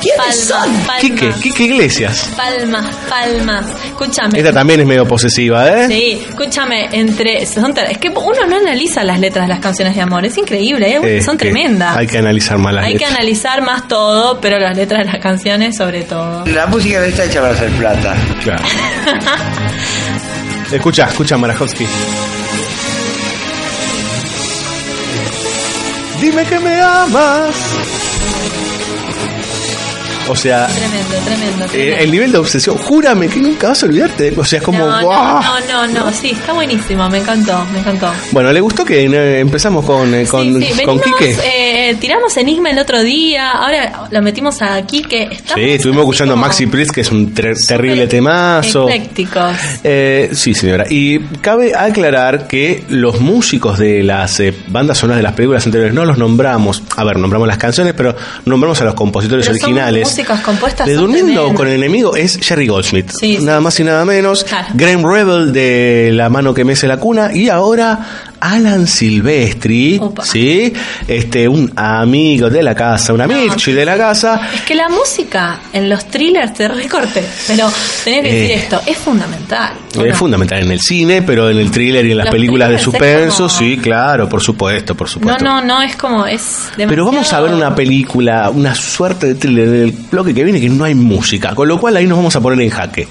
¿Quiénes 0.00 0.44
son? 0.48 0.68
Quique, 1.00 1.32
Quique 1.42 1.64
Iglesias. 1.64 2.30
Palmas, 2.36 2.86
palmas. 3.08 3.66
Escúchame. 4.00 4.38
Esta 4.38 4.52
también 4.52 4.78
es 4.78 4.86
medio 4.86 5.08
posesiva, 5.08 5.68
¿eh? 5.68 5.88
Sí, 5.88 6.24
escúchame, 6.28 6.88
entre 6.92 7.44
son 7.46 7.74
es 7.76 7.98
que 7.98 8.10
uno 8.10 8.46
no 8.48 8.56
analiza 8.56 9.02
las 9.02 9.18
letras 9.18 9.48
de 9.48 9.54
las 9.54 9.58
canciones 9.58 9.96
de 9.96 10.00
amor, 10.00 10.24
es 10.24 10.38
increíble, 10.38 10.88
¿eh? 10.88 11.18
Es 11.18 11.24
son 11.24 11.36
tremendas. 11.36 11.96
Hay 11.96 12.06
que 12.06 12.18
analizar 12.18 12.58
más 12.58 12.74
las 12.74 12.84
Hay 12.84 12.94
que 12.94 13.04
analizar 13.04 13.60
más 13.60 13.88
todo, 13.88 14.40
pero 14.40 14.60
las 14.60 14.76
letras 14.76 15.04
de 15.04 15.12
las 15.12 15.20
canciones 15.20 15.76
sobre 15.76 16.02
todo. 16.02 16.46
La 16.46 16.68
música 16.68 17.00
no 17.00 17.06
está 17.06 17.24
hecha 17.24 17.40
para 17.40 17.54
hacer 17.54 17.70
plata. 17.70 18.14
Claro. 18.44 18.62
Escucha, 20.72 21.06
escucha 21.06 21.36
Marajowski. 21.36 21.84
Dime 26.20 26.44
que 26.44 26.58
me 26.60 26.80
amas. 26.80 27.56
O 30.28 30.36
sea, 30.36 30.66
Tremendo, 30.78 31.16
tremendo, 31.24 31.66
eh, 31.74 31.96
el 32.04 32.10
nivel 32.10 32.32
de 32.32 32.38
obsesión, 32.38 32.76
júrame 32.76 33.28
que 33.28 33.38
nunca 33.40 33.68
vas 33.68 33.82
a 33.82 33.86
olvidarte. 33.86 34.34
O 34.36 34.44
sea, 34.44 34.58
es 34.58 34.64
como, 34.64 34.78
no, 34.86 35.00
¡guau! 35.02 35.42
no, 35.42 35.86
no, 35.86 36.04
no, 36.04 36.12
sí, 36.12 36.30
está 36.30 36.52
buenísimo, 36.52 37.08
me 37.08 37.18
encantó, 37.18 37.64
me 37.72 37.80
encantó. 37.80 38.12
Bueno, 38.32 38.52
¿le 38.52 38.60
gustó 38.60 38.84
que 38.84 39.04
eh, 39.04 39.40
empezamos 39.40 39.84
con, 39.84 40.14
eh, 40.14 40.26
con, 40.26 40.60
Sí, 40.60 40.72
sí, 40.74 40.84
con 40.84 40.98
venimos, 40.98 41.18
Quique? 41.18 41.36
eh, 41.44 41.96
tiramos 42.00 42.36
Enigma 42.36 42.70
el 42.70 42.78
otro 42.78 43.02
día, 43.02 43.50
ahora 43.52 44.06
lo 44.10 44.22
metimos 44.22 44.60
a 44.62 44.80
Quique. 44.82 45.28
Estamos 45.30 45.54
Sí, 45.54 45.70
estuvimos 45.70 46.02
escuchando 46.02 46.34
a 46.34 46.36
Maxi 46.36 46.66
Priest, 46.66 46.90
que 46.92 47.00
es 47.02 47.10
un 47.10 47.32
ter- 47.34 47.56
terrible 47.66 48.06
temazo. 48.06 48.88
eclécticos. 48.88 49.56
Eh, 49.84 50.30
sí, 50.32 50.54
señora. 50.54 50.84
Y 50.88 51.18
cabe 51.40 51.74
aclarar 51.74 52.46
que 52.46 52.84
los 52.88 53.20
músicos 53.20 53.78
de 53.78 54.02
las 54.02 54.40
eh, 54.40 54.54
bandas 54.68 54.98
sonoras 54.98 55.18
de 55.18 55.22
las 55.22 55.32
películas 55.32 55.64
anteriores 55.66 55.94
no 55.94 56.04
los 56.04 56.18
nombramos. 56.18 56.82
A 56.96 57.04
ver, 57.04 57.16
nombramos 57.18 57.48
las 57.48 57.58
canciones, 57.58 57.94
pero 57.96 58.14
nombramos 58.44 58.80
a 58.80 58.84
los 58.84 58.94
compositores 58.94 59.46
Pero 59.46 59.54
originales. 59.58 60.08
Músicas 60.18 60.40
compuestas 60.40 60.86
De 60.86 60.94
Durmiendo 60.94 61.54
con 61.54 61.68
el 61.68 61.74
enemigo 61.74 62.16
es 62.16 62.38
Jerry 62.42 62.66
Goldsmith. 62.66 63.10
Sí, 63.10 63.36
sí. 63.38 63.44
Nada 63.44 63.60
más 63.60 63.78
y 63.78 63.84
nada 63.84 64.04
menos. 64.04 64.42
Claro. 64.44 64.66
Graham 64.74 65.04
Rebel 65.04 65.52
de 65.52 66.10
La 66.12 66.28
mano 66.28 66.52
que 66.52 66.64
mece 66.64 66.88
la 66.88 66.96
cuna. 66.96 67.30
Y 67.32 67.48
ahora 67.48 67.98
Alan 68.40 68.86
Silvestri. 68.86 70.00
¿Sí? 70.24 70.72
Este, 71.06 71.46
un 71.48 71.72
amigo 71.76 72.50
de 72.50 72.62
la 72.62 72.74
casa, 72.74 73.12
un 73.12 73.20
amici 73.20 73.72
de 73.72 73.84
la 73.84 73.96
casa. 73.96 74.48
Es 74.54 74.62
que 74.62 74.74
la 74.74 74.88
música 74.88 75.60
en 75.72 75.88
los 75.88 76.06
thrillers 76.06 76.52
te 76.54 76.66
recorte, 76.68 77.22
pero 77.46 77.70
tenés 78.04 78.22
que 78.22 78.28
decir 78.32 78.50
Eh. 78.50 78.54
esto, 78.54 78.80
es 78.86 78.96
fundamental. 78.96 79.72
Es 80.04 80.16
fundamental 80.16 80.62
en 80.62 80.72
el 80.72 80.80
cine, 80.80 81.22
pero 81.22 81.48
en 81.50 81.58
el 81.58 81.70
thriller 81.70 82.04
y 82.06 82.10
en 82.12 82.18
las 82.18 82.26
Las 82.26 82.32
películas 82.34 82.70
de 82.70 82.78
suspenso, 82.78 83.36
como- 83.46 83.48
sí, 83.48 83.78
claro, 83.78 84.28
por 84.28 84.42
supuesto, 84.42 84.94
por 84.94 85.06
No, 85.08 85.12
supuesto. 85.12 85.44
no, 85.44 85.62
no, 85.64 85.80
es 85.82 85.96
como, 85.96 86.26
es 86.26 86.42
demasiado... 86.76 86.88
Pero 86.90 87.04
vamos 87.06 87.32
a 87.32 87.40
ver 87.40 87.52
una 87.54 87.74
película, 87.74 88.50
una 88.50 88.74
suerte 88.74 89.28
de 89.28 89.34
thriller 89.34 89.68
del 89.70 89.92
bloque 90.10 90.34
que 90.34 90.44
viene 90.44 90.60
que 90.60 90.68
no 90.68 90.84
hay 90.84 90.94
música, 90.94 91.54
con 91.54 91.68
lo 91.68 91.78
cual 91.78 91.96
ahí 91.96 92.06
nos 92.06 92.18
vamos 92.18 92.34
a 92.36 92.40
poner 92.40 92.60
en 92.62 92.70
jaque. 92.70 93.08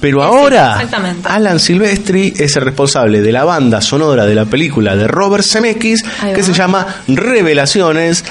Pero 0.00 0.22
ahora. 0.22 0.80
Alan 1.24 1.58
Silvestri 1.60 2.32
es 2.36 2.54
el 2.56 2.62
responsable 2.62 3.20
de 3.20 3.32
la 3.32 3.44
banda 3.44 3.80
sonora 3.80 4.26
de 4.26 4.34
la 4.34 4.44
película 4.44 4.96
de 4.96 5.08
Robert 5.08 5.44
Zemeckis, 5.44 6.02
que 6.34 6.42
se 6.42 6.52
llama 6.52 6.86
Revelaciones, 7.08 8.24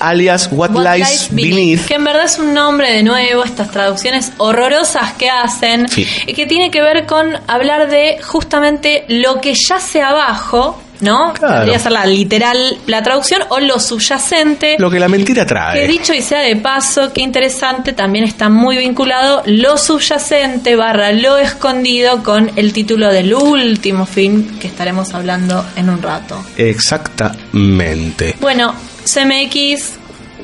alias 0.00 0.48
What, 0.50 0.72
What 0.72 0.96
Lies 0.96 1.08
Lies 1.08 1.28
Beneath. 1.30 1.54
Beneath, 1.54 1.86
que 1.86 1.94
en 1.94 2.04
verdad 2.04 2.24
es 2.24 2.38
un 2.38 2.52
nombre 2.54 2.90
de 2.92 3.02
nuevo, 3.02 3.44
estas 3.44 3.70
traducciones 3.70 4.32
horrorosas 4.38 5.12
que 5.14 5.30
hacen, 5.30 5.88
Sí. 5.88 6.06
y 6.26 6.34
que 6.34 6.46
tiene 6.46 6.70
que 6.70 6.82
ver 6.82 7.06
con 7.06 7.28
hablar 7.46 7.88
de 7.88 8.18
justamente 8.22 9.04
lo 9.08 9.40
que 9.40 9.54
yace 9.54 10.02
abajo 10.02 10.80
¿no? 11.00 11.32
Claro. 11.32 11.54
Debería 11.60 11.78
ser 11.78 11.92
la 11.92 12.06
literal, 12.06 12.78
la 12.86 13.02
traducción, 13.02 13.42
o 13.48 13.60
lo 13.60 13.78
subyacente. 13.78 14.76
Lo 14.78 14.90
que 14.90 14.98
la 14.98 15.08
mentira 15.08 15.46
trae. 15.46 15.80
Que 15.80 15.88
dicho 15.88 16.14
y 16.14 16.22
sea 16.22 16.40
de 16.40 16.56
paso, 16.56 17.12
qué 17.12 17.22
interesante, 17.22 17.92
también 17.92 18.24
está 18.24 18.48
muy 18.48 18.76
vinculado 18.76 19.42
lo 19.46 19.76
subyacente 19.76 20.76
barra 20.76 21.12
lo 21.12 21.36
escondido 21.38 22.22
con 22.22 22.50
el 22.56 22.72
título 22.72 23.12
del 23.12 23.34
último 23.34 24.06
film 24.06 24.58
que 24.58 24.66
estaremos 24.66 25.14
hablando 25.14 25.64
en 25.76 25.90
un 25.90 26.02
rato. 26.02 26.44
Exactamente. 26.56 28.36
Bueno, 28.40 28.74
CMX, 29.04 29.98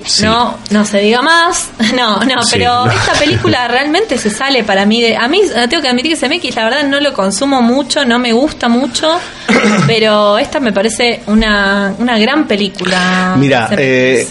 Sí. 0.05 0.25
no, 0.25 0.59
no 0.71 0.85
se 0.85 0.99
diga 0.99 1.23
más, 1.23 1.71
no, 1.97 2.21
no, 2.25 2.43
Sí, 2.43 2.53
pero 2.53 2.87
no. 2.87 2.93
esta 2.93 3.13
película 3.15 3.69
realmente 3.69 4.19
se 4.19 4.31
sale 4.31 4.65
para 4.65 4.87
mí 4.87 5.01
de... 5.03 5.17
A 5.17 5.29
mí, 5.29 5.41
eh, 5.43 5.67
tengo 5.69 5.83
que 5.83 5.89
admitir 5.89 6.17
que 6.19 6.29
CMX 6.29 6.55
la 6.57 6.65
verdad 6.65 6.85
no 6.85 7.01
lo 7.01 7.13
consumo 7.13 7.63
mucho, 7.63 8.05
no 8.05 8.19
me 8.19 8.33
gusta 8.33 8.69
mucho, 8.69 9.19
pero 9.87 10.39
esta 10.39 10.61
me 10.61 10.73
parece 10.73 11.21
una, 11.27 11.95
una 11.99 12.19
gran 12.19 12.47
película. 12.47 13.35
Mira, 13.39 13.69
eh, 13.77 14.27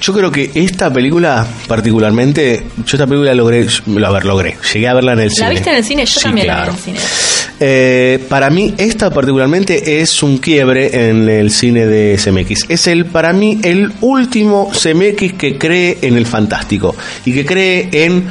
yo 0.00 0.14
creo 0.14 0.30
que 0.32 0.50
esta 0.54 0.90
película, 0.90 1.46
particularmente, 1.66 2.66
yo 2.86 2.96
esta 2.96 3.06
película 3.06 3.34
logré, 3.34 3.66
a 4.06 4.10
ver, 4.10 4.24
logré, 4.24 4.56
llegué 4.72 4.88
a 4.88 4.94
verla 4.94 5.12
en 5.12 5.20
el 5.20 5.30
cine. 5.30 5.44
¿La 5.44 5.50
viste 5.50 5.70
en 5.70 5.76
el 5.76 5.84
cine? 5.84 6.06
Yo 6.06 6.14
Sí, 6.20 6.24
también 6.24 6.46
la 6.46 6.62
vi 6.62 6.68
en 6.68 6.74
el 6.74 6.80
cine. 6.80 7.00
Eh, 7.62 8.24
para 8.30 8.48
mí, 8.48 8.74
esta 8.78 9.10
particularmente 9.10 10.00
es 10.00 10.22
un 10.22 10.38
quiebre 10.38 11.08
en 11.10 11.28
el 11.28 11.50
cine 11.50 11.86
de 11.86 12.18
CMX. 12.18 12.64
Es 12.70 12.86
el, 12.86 13.04
para 13.04 13.34
mí, 13.34 13.60
el 13.62 13.92
último 14.00 14.70
CMX 14.72 15.34
que 15.34 15.58
cree 15.58 15.98
en 16.00 16.16
el 16.16 16.24
fantástico 16.24 16.96
y 17.26 17.34
que 17.34 17.44
cree 17.44 17.88
en 17.92 18.26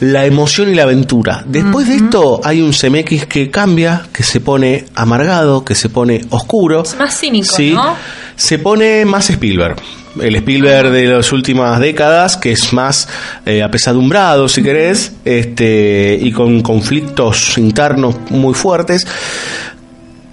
la 0.00 0.24
emoción 0.24 0.70
y 0.70 0.74
la 0.74 0.84
aventura. 0.84 1.44
Después 1.46 1.88
de 1.88 1.96
esto, 1.96 2.40
hay 2.42 2.62
un 2.62 2.72
CMX 2.72 3.26
que 3.26 3.50
cambia, 3.50 4.06
que 4.14 4.22
se 4.22 4.40
pone 4.40 4.86
amargado, 4.94 5.62
que 5.64 5.74
se 5.74 5.90
pone 5.90 6.22
oscuro. 6.30 6.82
Es 6.82 6.96
más 6.98 7.18
cínico, 7.20 7.54
Sí, 7.54 7.72
¿no? 7.74 7.94
se 8.34 8.58
pone 8.58 9.04
más 9.04 9.28
Spielberg. 9.28 9.76
El 10.18 10.34
Spielberg 10.36 10.90
de 10.90 11.04
las 11.06 11.30
últimas 11.32 11.78
décadas, 11.78 12.36
que 12.36 12.52
es 12.52 12.72
más 12.72 13.08
eh, 13.46 13.62
apesadumbrado, 13.62 14.48
si 14.48 14.62
querés, 14.62 15.12
este, 15.24 16.18
y 16.20 16.32
con 16.32 16.62
conflictos 16.62 17.56
internos 17.58 18.16
muy 18.30 18.54
fuertes. 18.54 19.06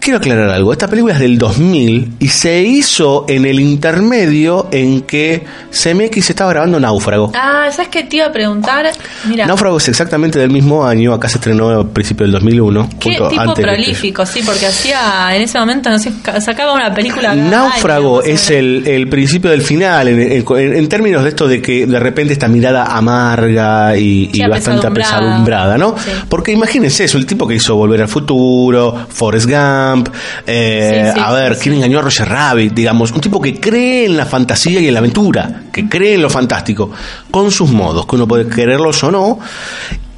Quiero 0.08 0.20
aclarar 0.20 0.50
algo. 0.52 0.72
Esta 0.72 0.88
película 0.88 1.16
es 1.16 1.20
del 1.20 1.38
2000 1.38 2.14
y 2.20 2.30
se 2.30 2.62
hizo 2.62 3.26
en 3.28 3.44
el 3.46 3.60
intermedio 3.60 4.70
en 4.72 5.02
que 5.02 5.44
CMX 5.70 6.30
estaba 6.30 6.50
grabando 6.52 6.80
Náufrago. 6.80 7.34
Ah, 7.36 7.68
¿sabes 7.74 7.90
qué 7.90 8.04
te 8.04 8.16
iba 8.16 8.28
a 8.28 8.32
preguntar? 8.32 8.86
Mira, 9.26 9.46
Náufrago 9.46 9.76
es 9.80 9.90
exactamente 9.90 10.40
del 10.40 10.50
mismo 10.50 10.86
año, 10.86 11.14
acá 11.14 11.28
se 11.28 11.40
estrenó 11.40 11.72
a 11.72 11.86
principios 11.90 12.28
del 12.28 12.32
2001. 12.40 12.90
qué 13.02 13.10
tipo 13.10 13.26
antes 13.38 13.56
que- 13.56 13.62
prolífico, 13.64 14.26
sí, 14.26 14.44
porque 14.46 14.68
hacía, 14.68 15.36
en 15.36 15.42
ese 15.42 15.60
momento, 15.60 15.90
no 15.90 16.00
sé, 16.00 16.14
ca- 16.24 16.40
sacaba 16.40 16.72
una 16.72 16.94
película. 16.94 17.36
Náufrago 17.36 18.22
año, 18.22 18.28
es 18.34 18.50
el, 18.50 18.88
el 18.88 19.10
principio 19.10 19.52
del 19.52 19.62
final, 19.62 20.08
en, 20.08 20.22
en- 20.22 20.74
en 20.78 20.88
términos 20.88 21.24
de 21.24 21.30
esto 21.30 21.50
de 21.50 21.62
que 21.62 21.86
de 21.86 22.00
repente 22.00 22.32
esta 22.32 22.48
mirada 22.48 22.86
amarga 22.96 23.98
y, 23.98 24.30
bastante 24.48 24.88
apesadumbrada. 24.88 25.18
apesadumbrada, 25.18 25.78
¿no? 25.78 25.96
Sí. 25.98 26.12
Porque 26.30 26.54
imagínense 26.54 27.04
eso, 27.04 27.18
el 27.18 27.26
tipo 27.26 27.46
que 27.46 27.56
hizo 27.56 27.76
Volver 27.76 28.04
al 28.04 28.08
Futuro, 28.08 28.96
Forrest 29.10 29.48
Gump, 29.50 29.97
eh, 30.46 31.04
Sí, 31.06 31.12
sí, 31.14 31.22
a 31.24 31.32
ver, 31.32 31.56
sí, 31.56 31.62
¿quién 31.64 31.76
engañó 31.76 32.00
a 32.00 32.02
Roger 32.02 32.28
Rabbit? 32.28 32.74
Digamos, 32.74 33.12
un 33.12 33.22
tipo 33.22 33.42
que 33.42 33.60
cree 33.60 34.06
en 34.06 34.18
la 34.18 34.26
fantasía 34.26 34.80
y 34.80 34.88
en 34.88 34.94
la 34.94 35.00
aventura, 35.00 35.64
que 35.72 35.88
cree 35.88 36.16
en 36.16 36.22
lo 36.22 36.30
fantástico, 36.30 36.92
con 37.32 37.52
sus 37.52 37.72
modos, 37.72 38.06
que 38.06 38.16
uno 38.16 38.28
puede 38.28 38.48
quererlos 38.48 39.04
o 39.04 39.12
no. 39.12 39.40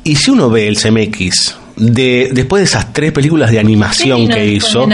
Y 0.03 0.15
si 0.15 0.31
uno 0.31 0.49
ve 0.49 0.67
el 0.67 0.77
CMX 0.77 1.55
de, 1.79 2.29
después 2.33 2.61
de 2.61 2.65
esas 2.65 2.93
tres 2.93 3.11
películas 3.11 3.51
de 3.51 3.59
animación 3.59 4.27
que 4.27 4.45
hizo, 4.45 4.87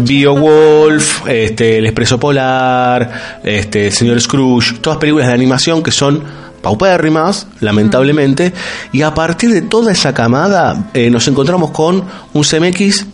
Beowulf, 0.00 1.26
este, 1.26 1.78
El 1.78 1.86
Expreso 1.86 2.20
Polar, 2.20 3.40
este, 3.42 3.86
El 3.86 3.92
Señor 3.92 4.20
Scrooge, 4.20 4.74
todas 4.80 4.98
películas 4.98 5.28
de 5.28 5.34
animación 5.34 5.82
que 5.82 5.90
son 5.90 6.22
paupérrimas, 6.60 7.46
lamentablemente, 7.60 8.52
y 8.92 9.02
a 9.02 9.14
partir 9.14 9.50
de 9.50 9.62
toda 9.62 9.92
esa 9.92 10.12
camada 10.12 10.90
eh, 10.94 11.10
nos 11.10 11.26
encontramos 11.28 11.70
con 11.70 12.04
un 12.32 12.42
CMX 12.42 13.06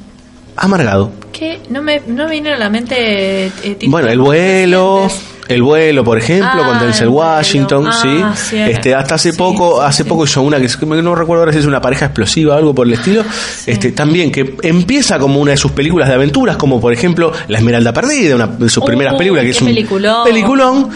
amargado. 0.57 1.11
Que 1.33 1.61
no 1.71 1.83
me, 1.83 2.01
no 2.07 2.25
me 2.27 2.31
viene 2.33 2.53
a 2.53 2.59
la 2.59 2.69
mente. 2.71 3.47
eh, 3.47 3.79
Bueno, 3.87 4.09
el 4.09 4.19
vuelo, 4.21 5.09
el 5.49 5.63
vuelo, 5.63 6.05
por 6.05 6.19
ejemplo, 6.19 6.63
Ah, 6.63 6.67
con 6.67 6.79
Denzel. 6.81 7.09
Washington, 7.09 7.87
Ah, 7.89 7.93
sí. 8.37 8.49
cierto. 8.51 8.71
Este, 8.73 8.95
hasta 8.95 9.15
hace 9.17 9.33
poco, 9.33 9.81
hace 9.83 10.05
poco 10.05 10.25
hizo 10.25 10.43
una 10.43 10.59
que 10.61 10.69
no 10.87 11.15
recuerdo 11.15 11.43
ahora 11.43 11.53
si 11.53 11.59
es 11.59 11.67
una 11.67 11.81
pareja 11.81 12.07
explosiva 12.07 12.55
o 12.55 12.59
algo 12.59 12.75
por 12.75 12.87
el 12.87 12.93
estilo. 12.93 13.25
Este, 13.67 13.93
también 13.93 14.31
que 14.31 14.55
empieza 14.63 15.19
como 15.19 15.41
una 15.41 15.53
de 15.53 15.57
sus 15.57 15.73
películas 15.73 16.09
de 16.09 16.15
aventuras, 16.15 16.57
como 16.57 16.81
por 16.81 16.93
ejemplo 16.93 17.33
La 17.49 17.59
Esmeralda 17.59 17.93
Perdida, 17.93 18.35
una 18.37 18.47
de 18.47 18.69
sus 18.69 18.83
Uh, 18.83 18.87
primeras 18.87 19.15
películas, 19.15 19.45
que 19.45 19.51
es 19.51 19.61
un 19.63 19.69
peliculón. 19.69 20.25
peliculón. 20.25 20.89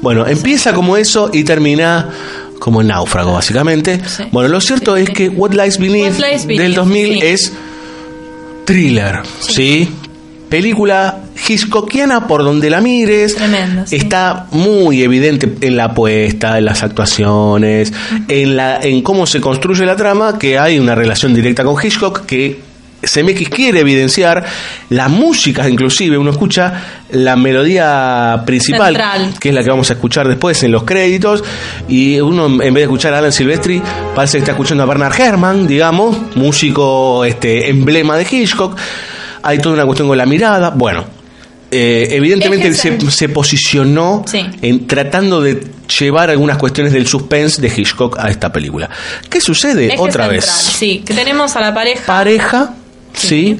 Bueno, 0.00 0.26
empieza 0.26 0.72
como 0.74 0.96
eso 0.96 1.30
y 1.32 1.44
termina 1.44 2.10
como 2.58 2.80
el 2.80 2.88
náufrago, 2.88 3.32
básicamente. 3.32 4.00
Bueno, 4.32 4.48
lo 4.48 4.60
cierto 4.60 4.96
es 4.96 5.08
que 5.10 5.28
What 5.28 5.52
Lies 5.52 5.78
Beneath, 5.78 6.18
What 6.18 6.26
Lies 6.30 6.46
Beneath, 6.46 6.62
del 6.62 6.74
2000 6.74 7.06
sí. 7.12 7.20
es 7.22 7.52
thriller, 8.64 9.20
¿sí? 9.40 9.88
Película 10.48 11.22
Hitchcockiana 11.48 12.26
por 12.28 12.44
donde 12.44 12.70
la 12.70 12.80
mires. 12.80 13.34
Tremendo, 13.34 13.86
sí. 13.86 13.96
Está 13.96 14.46
muy 14.52 15.02
evidente 15.02 15.52
en 15.60 15.76
la 15.76 15.86
apuesta, 15.86 16.58
en 16.58 16.66
las 16.66 16.82
actuaciones, 16.82 17.92
en, 18.28 18.56
la, 18.56 18.80
en 18.80 19.02
cómo 19.02 19.26
se 19.26 19.40
construye 19.40 19.84
la 19.84 19.96
trama, 19.96 20.38
que 20.38 20.58
hay 20.58 20.78
una 20.78 20.94
relación 20.94 21.34
directa 21.34 21.64
con 21.64 21.76
Hitchcock 21.82 22.24
que 22.26 22.60
CMX 23.04 23.48
quiere 23.48 23.80
evidenciar. 23.80 24.44
La 24.90 25.08
música, 25.08 25.68
inclusive, 25.68 26.16
uno 26.18 26.30
escucha 26.30 26.82
la 27.10 27.36
melodía 27.36 28.42
principal, 28.46 28.94
Central. 28.94 29.34
que 29.40 29.48
es 29.50 29.54
la 29.54 29.62
que 29.62 29.70
vamos 29.70 29.90
a 29.90 29.94
escuchar 29.94 30.26
después 30.28 30.62
en 30.62 30.72
los 30.72 30.84
créditos, 30.84 31.44
y 31.88 32.20
uno 32.20 32.46
en 32.46 32.58
vez 32.58 32.74
de 32.74 32.82
escuchar 32.82 33.14
a 33.14 33.18
Alan 33.18 33.32
Silvestri, 33.32 33.82
parece 34.14 34.38
que 34.38 34.40
está 34.40 34.52
escuchando 34.52 34.82
a 34.82 34.86
Bernard 34.86 35.18
Herrmann, 35.20 35.66
digamos, 35.66 36.16
músico 36.36 37.24
este, 37.24 37.68
emblema 37.70 38.16
de 38.16 38.26
Hitchcock. 38.30 38.76
Hay 39.42 39.58
toda 39.58 39.74
una 39.74 39.84
cuestión 39.84 40.08
con 40.08 40.16
la 40.18 40.26
mirada. 40.26 40.70
Bueno, 40.70 41.04
eh, 41.70 42.06
evidentemente 42.12 42.66
él 42.68 42.72
Es 42.74 42.80
que 42.80 43.00
se, 43.00 43.10
se 43.10 43.28
posicionó 43.28 44.22
Sí. 44.26 44.40
en 44.62 44.86
tratando 44.86 45.40
de 45.40 45.60
llevar 45.98 46.30
algunas 46.30 46.56
cuestiones 46.56 46.92
del 46.92 47.06
suspense 47.06 47.60
de 47.60 47.68
Hitchcock 47.68 48.18
a 48.18 48.30
esta 48.30 48.50
película. 48.52 48.88
¿Qué 49.28 49.40
sucede? 49.40 49.86
Eje 49.86 49.96
Otra 49.98 50.24
central, 50.24 50.30
vez. 50.30 50.44
Sí, 50.46 51.02
que 51.04 51.12
tenemos 51.14 51.56
a 51.56 51.60
la 51.60 51.74
pareja. 51.74 52.04
Pareja, 52.06 52.74
sí. 53.14 53.56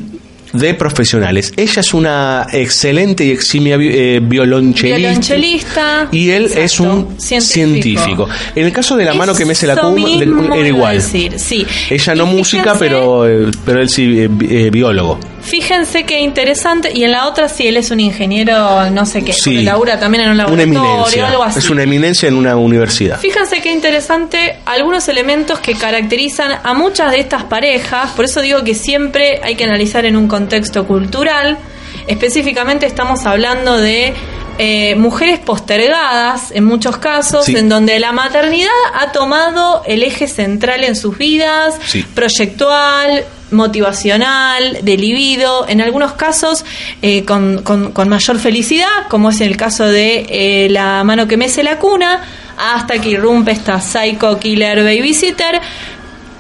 de 0.53 0.75
profesionales. 0.75 1.53
Ella 1.57 1.81
es 1.81 1.95
una 1.95 2.47
excelente 2.53 3.25
y 3.25 3.31
eximia 3.33 3.77
eh, 3.81 4.21
violonchelista. 4.23 4.97
Violonchelista. 4.99 6.09
Y 6.13 6.31
él 6.31 6.49
es 6.55 6.79
un 6.79 7.19
Científico. 7.19 7.53
científico. 7.53 8.29
En 8.55 8.67
el 8.67 8.73
caso 8.73 8.97
de 8.97 9.05
la 9.05 9.15
mano 9.15 9.35
que 9.35 9.45
mece 9.45 9.67
la 9.67 9.75
mismo 9.91 10.55
era 10.55 10.69
igual. 10.69 10.97
decir, 10.97 11.39
sí. 11.41 11.67
Ella 11.91 12.15
no 12.15 12.27
Y 12.31 12.37
música, 12.37 12.75
fíjense- 12.75 12.79
pero, 12.79 13.29
eh, 13.29 13.51
pero 13.65 13.81
él 13.83 13.89
sí 13.89 14.21
eh, 14.21 14.29
eh, 14.49 14.71
biólogo. 14.71 15.19
Fíjense 15.45 16.05
qué 16.05 16.21
interesante. 16.21 16.91
Y 16.95 17.05
en 17.05 17.13
la 17.13 17.27
otra, 17.27 17.49
sí, 17.49 17.67
él 17.69 17.77
es 17.77 17.91
un 17.91 18.01
ingeniero, 18.01 18.91
no 18.91 19.07
sé 19.07 19.23
qué. 19.25 19.33
Sí. 19.33 19.63
labura 19.63 19.99
también 20.01 20.25
en 20.25 20.31
un 20.31 20.35
Una 20.41 20.45
laboratorio, 20.45 20.79
eminencia. 20.81 21.29
algo 21.29 21.43
así. 21.45 21.59
Es 21.59 21.71
una 21.71 21.83
eminencia 21.83 22.29
en 22.29 22.35
una 22.37 22.57
universidad. 22.57 23.19
Fíjense 23.21 23.61
qué 23.61 23.71
interesante 23.73 24.57
algunos 24.65 25.07
elementos 25.09 25.59
que 25.61 25.75
caracterizan 25.75 26.61
a 26.63 26.75
muchas 26.75 27.13
de 27.13 27.21
estas 27.21 27.45
parejas, 27.45 28.11
por 28.13 28.25
eso 28.25 28.41
digo 28.41 28.65
que 28.65 28.75
siempre 28.75 29.41
hay 29.43 29.55
que 29.55 29.65
analizar 29.65 30.05
en 30.07 30.17
un 30.17 30.29
contexto 30.29 30.87
cultural. 30.87 31.59
Específicamente 32.07 32.87
estamos 32.87 33.25
hablando 33.27 33.79
de 33.79 34.13
eh, 34.59 34.95
mujeres 34.95 35.41
postergadas 35.41 36.53
en 36.53 36.65
muchos 36.65 36.99
casos, 36.99 37.45
Sí. 37.47 37.57
en 37.57 37.69
donde 37.69 37.99
la 37.99 38.13
maternidad 38.13 38.69
ha 38.95 39.11
tomado 39.11 39.83
el 39.87 40.03
eje 40.05 40.29
central 40.29 40.85
en 40.85 40.95
sus 40.95 41.19
vidas, 41.19 41.75
Sí. 41.87 42.05
proyectual, 42.15 43.25
motivacional, 43.55 44.79
de 44.83 44.97
libido, 44.97 45.67
en 45.69 45.81
algunos 45.81 46.13
casos 46.13 46.65
eh, 47.03 47.25
con, 47.25 47.63
con- 47.63 47.93
con 47.93 48.09
mayor 48.09 48.39
felicidad, 48.39 48.89
como 49.09 49.31
es 49.31 49.41
el 49.41 49.57
caso 49.57 49.87
de 49.87 50.27
eh, 50.29 50.69
la 50.71 51.03
mano 51.05 51.27
que 51.27 51.37
mece 51.37 51.63
la 51.63 51.79
cuna, 51.79 52.23
hasta 52.57 52.99
que 53.01 53.11
irrumpe 53.11 53.51
esta 53.53 53.81
psycho 53.81 54.39
killer 54.39 54.85
babysitter. 54.85 55.61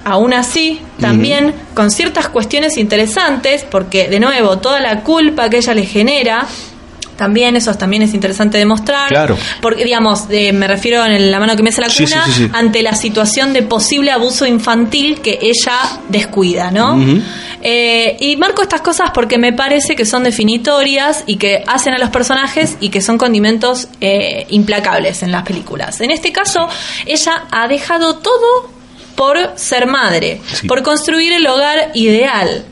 Aún 0.06 0.34
así, 0.34 0.80
también 1.00 1.54
con 1.72 1.90
ciertas 1.90 2.28
cuestiones 2.28 2.76
interesantes, 2.76 3.64
porque 3.64 4.08
de 4.08 4.20
nuevo, 4.20 4.58
toda 4.58 4.78
la 4.80 5.00
culpa 5.00 5.48
que 5.48 5.56
ella 5.56 5.72
le 5.72 5.86
genera, 5.86 6.46
también 7.16 7.56
eso 7.56 7.74
también 7.74 8.02
es 8.02 8.14
interesante 8.14 8.58
demostrar. 8.58 9.08
Claro. 9.08 9.36
Porque, 9.60 9.84
digamos, 9.84 10.24
eh, 10.30 10.52
me 10.52 10.66
refiero 10.68 11.04
en 11.04 11.30
la 11.30 11.38
mano 11.38 11.56
que 11.56 11.62
me 11.62 11.70
hace 11.70 11.80
la 11.80 11.88
cuna, 11.88 12.24
sí, 12.26 12.32
sí, 12.32 12.44
sí. 12.44 12.50
ante 12.52 12.82
la 12.82 12.94
situación 12.94 13.52
de 13.52 13.62
posible 13.62 14.10
abuso 14.10 14.46
infantil 14.46 15.20
que 15.20 15.38
ella 15.42 15.78
descuida, 16.08 16.70
¿no? 16.70 16.98
Eh, 17.66 18.18
y 18.20 18.36
marco 18.36 18.60
estas 18.60 18.82
cosas 18.82 19.10
porque 19.14 19.38
me 19.38 19.54
parece 19.54 19.96
que 19.96 20.04
son 20.04 20.22
definitorias 20.22 21.24
y 21.26 21.36
que 21.36 21.64
hacen 21.66 21.94
a 21.94 21.98
los 21.98 22.10
personajes 22.10 22.76
y 22.78 22.90
que 22.90 23.00
son 23.00 23.16
condimentos 23.16 23.88
eh, 24.02 24.46
implacables 24.50 25.22
en 25.22 25.32
las 25.32 25.44
películas. 25.44 26.00
En 26.02 26.10
este 26.10 26.30
caso, 26.30 26.68
ella 27.06 27.44
ha 27.50 27.66
dejado 27.66 28.16
todo 28.16 28.68
por 29.14 29.52
ser 29.56 29.86
madre, 29.86 30.40
por 30.68 30.82
construir 30.82 31.32
el 31.32 31.46
hogar 31.46 31.90
ideal. 31.94 32.66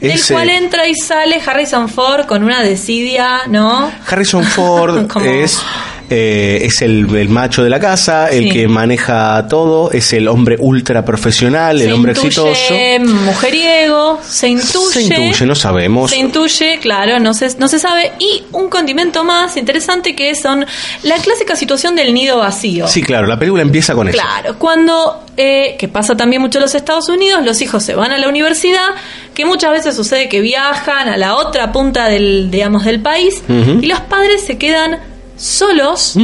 Del 0.00 0.12
Ese- 0.12 0.34
cual 0.34 0.50
entra 0.50 0.86
y 0.86 0.94
sale 0.94 1.40
Harrison 1.44 1.88
Ford 1.88 2.26
con 2.26 2.42
una 2.44 2.62
desidia, 2.62 3.42
¿no? 3.48 3.90
Harrison 4.08 4.44
Ford 4.44 5.08
es, 5.24 5.58
eh, 6.08 6.60
es 6.62 6.82
el, 6.82 7.14
el 7.16 7.28
macho 7.28 7.64
de 7.64 7.70
la 7.70 7.80
casa, 7.80 8.28
el 8.30 8.44
Sí. 8.44 8.50
que 8.50 8.68
maneja 8.68 9.46
todo, 9.48 9.90
es 9.90 10.12
el 10.12 10.28
hombre 10.28 10.56
ultra 10.58 11.04
profesional, 11.04 11.80
el 11.80 11.92
hombre 11.92 12.12
intuye 12.12 12.28
exitoso. 12.28 12.74
mujeriego, 13.24 14.20
se 14.22 14.48
intuye. 14.48 14.92
Se 14.92 15.02
intuye, 15.02 15.46
no 15.46 15.54
sabemos. 15.54 16.10
Se 16.10 16.16
intuye, 16.18 16.78
claro, 16.80 17.18
no 17.18 17.34
se, 17.34 17.56
no 17.58 17.68
se 17.68 17.78
sabe. 17.78 18.12
Y 18.18 18.42
un 18.52 18.68
condimento 18.68 19.24
más 19.24 19.56
interesante 19.56 20.14
que 20.14 20.34
son 20.34 20.64
la 21.02 21.16
clásica 21.16 21.56
situación 21.56 21.96
del 21.96 22.14
nido 22.14 22.38
vacío. 22.38 22.86
Sí, 22.88 23.02
claro, 23.02 23.26
la 23.26 23.38
película 23.38 23.62
empieza 23.62 23.94
con 23.94 24.08
eso. 24.08 24.16
Claro, 24.18 24.58
cuando, 24.58 25.24
eh, 25.36 25.76
que 25.78 25.88
pasa 25.88 26.16
también 26.16 26.40
mucho 26.42 26.58
en 26.58 26.62
los 26.62 26.74
Estados 26.74 27.08
Unidos, 27.08 27.44
los 27.44 27.60
hijos 27.62 27.82
se 27.82 27.94
van 27.94 28.12
a 28.12 28.18
la 28.18 28.28
universidad, 28.28 28.88
que 29.34 29.44
muchas 29.44 29.72
veces 29.72 29.94
sucede 29.96 30.28
que 30.28 30.40
viajan 30.40 31.08
a 31.08 31.16
la 31.16 31.36
otra 31.36 31.72
punta 31.72 32.08
del, 32.08 32.50
digamos, 32.50 32.84
del 32.84 33.00
país, 33.00 33.42
y 33.48 33.86
los 33.86 34.00
padres 34.00 34.44
se 34.46 34.56
quedan 34.58 34.98
solos, 35.36 36.14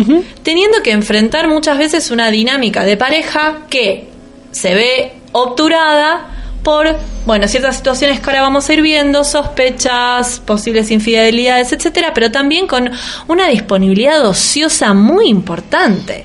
teniendo 0.43 0.83
que 0.83 0.91
enfrentar 0.93 1.49
muchas 1.49 1.79
veces 1.79 2.11
una 2.11 2.31
dinámica 2.31 2.85
de 2.85 2.97
pareja 2.97 3.59
que 3.69 4.09
se 4.51 4.75
ve 4.75 5.13
obturada 5.33 6.29
por, 6.63 6.97
bueno, 7.27 7.49
ciertas 7.49 7.77
situaciones 7.77 8.21
que 8.21 8.31
ahora 8.31 8.43
vamos 8.43 8.69
a 8.69 8.73
ir 8.75 8.83
viendo, 8.83 9.25
sospechas, 9.25 10.41
posibles 10.45 10.91
infidelidades, 10.91 11.73
etcétera, 11.73 12.13
pero 12.15 12.31
también 12.31 12.67
con 12.67 12.91
una 13.29 13.49
disponibilidad 13.49 14.25
ociosa 14.27 14.95
muy 14.95 15.27
importante. 15.29 16.25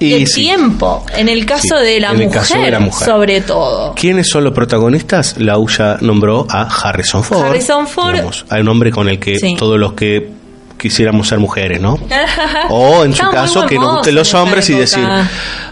Y 0.00 0.10
de 0.20 0.26
sí. 0.26 0.42
tiempo, 0.42 1.04
en 1.16 1.28
el 1.28 1.44
caso, 1.44 1.76
Sí, 1.80 1.84
de, 1.84 1.98
la 2.00 2.10
en 2.10 2.20
el 2.20 2.26
mujer, 2.26 2.40
caso 2.40 2.58
de 2.60 2.70
la 2.70 2.78
mujer. 2.78 3.08
sobre 3.08 3.40
todo. 3.40 3.94
¿Quiénes 3.96 4.28
son 4.28 4.44
los 4.44 4.52
protagonistas? 4.52 5.36
La 5.38 5.58
UYA 5.58 5.96
nombró 6.02 6.46
a 6.48 6.62
Harrison 6.62 7.24
Ford. 7.24 7.46
Harrison 7.46 7.86
Ford. 7.88 8.12
digamos, 8.12 8.44
a 8.48 8.60
un 8.60 8.68
hombre 8.68 8.92
con 8.92 9.08
el 9.08 9.18
que 9.18 9.36
Sí. 9.40 9.56
todos 9.58 9.76
los 9.76 9.94
que 9.94 10.30
quisiéramos 10.78 11.28
ser 11.28 11.38
mujeres, 11.38 11.80
¿no? 11.80 11.98
O 12.70 13.04
en 13.04 13.12
su 13.12 13.22
Estaba 13.22 13.32
caso 13.42 13.66
que 13.66 13.74
nos 13.74 13.92
gusten 13.96 14.10
en 14.10 14.14
los 14.14 14.32
hombres 14.34 14.70
y 14.70 14.74
decir, 14.74 15.06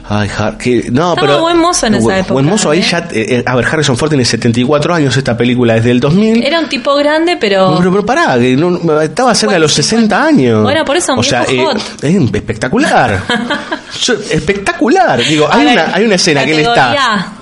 ay, 0.09 0.29
Har- 0.37 0.57
que 0.59 0.89
no, 0.91 1.11
Estaba 1.15 1.15
pero 1.15 1.41
buen 1.41 1.59
mozo 1.59 1.87
en 1.87 1.95
esa 1.95 2.03
buen- 2.05 2.17
época, 2.19 2.33
Buen 2.35 2.47
mozo 2.47 2.71
ahí 2.71 2.81
¿eh? 2.81 2.87
ya, 2.91 2.99
eh, 3.11 3.27
eh, 3.39 3.43
a 3.47 3.55
ver, 3.57 3.65
Harrison 3.67 3.97
Ford 3.97 4.09
tiene 4.11 4.25
74 4.25 4.95
años, 4.95 5.17
esta 5.17 5.37
película 5.37 5.77
es 5.77 5.85
del 5.85 6.01
2000. 6.01 6.45
Era 6.45 6.61
un 6.61 6.69
tipo 6.69 6.95
grande, 6.97 7.37
pero... 7.41 7.75
Pero, 7.79 7.91
pero 7.91 8.05
pará, 8.07 8.39
que 8.39 8.57
no- 8.57 9.01
estaba 9.01 9.35
cerca 9.35 9.55
de 9.55 9.61
los 9.61 9.73
60 9.73 10.23
años. 10.25 10.63
Bueno, 10.63 10.85
por 10.85 10.97
eso, 10.97 11.13
un 11.13 11.21
o 11.21 11.23
sea, 11.23 11.45
eh, 11.45 11.65
es 12.03 12.17
espectacular. 12.35 13.23
Yo- 14.03 14.15
espectacular. 14.31 15.19
Digo, 15.25 15.49
hay 15.51 15.65
ver, 15.65 15.73
una, 15.75 15.95
hay 15.95 16.05
una 16.05 16.15
escena 16.17 16.45
que 16.45 16.53
él 16.53 16.59
está. 16.61 17.33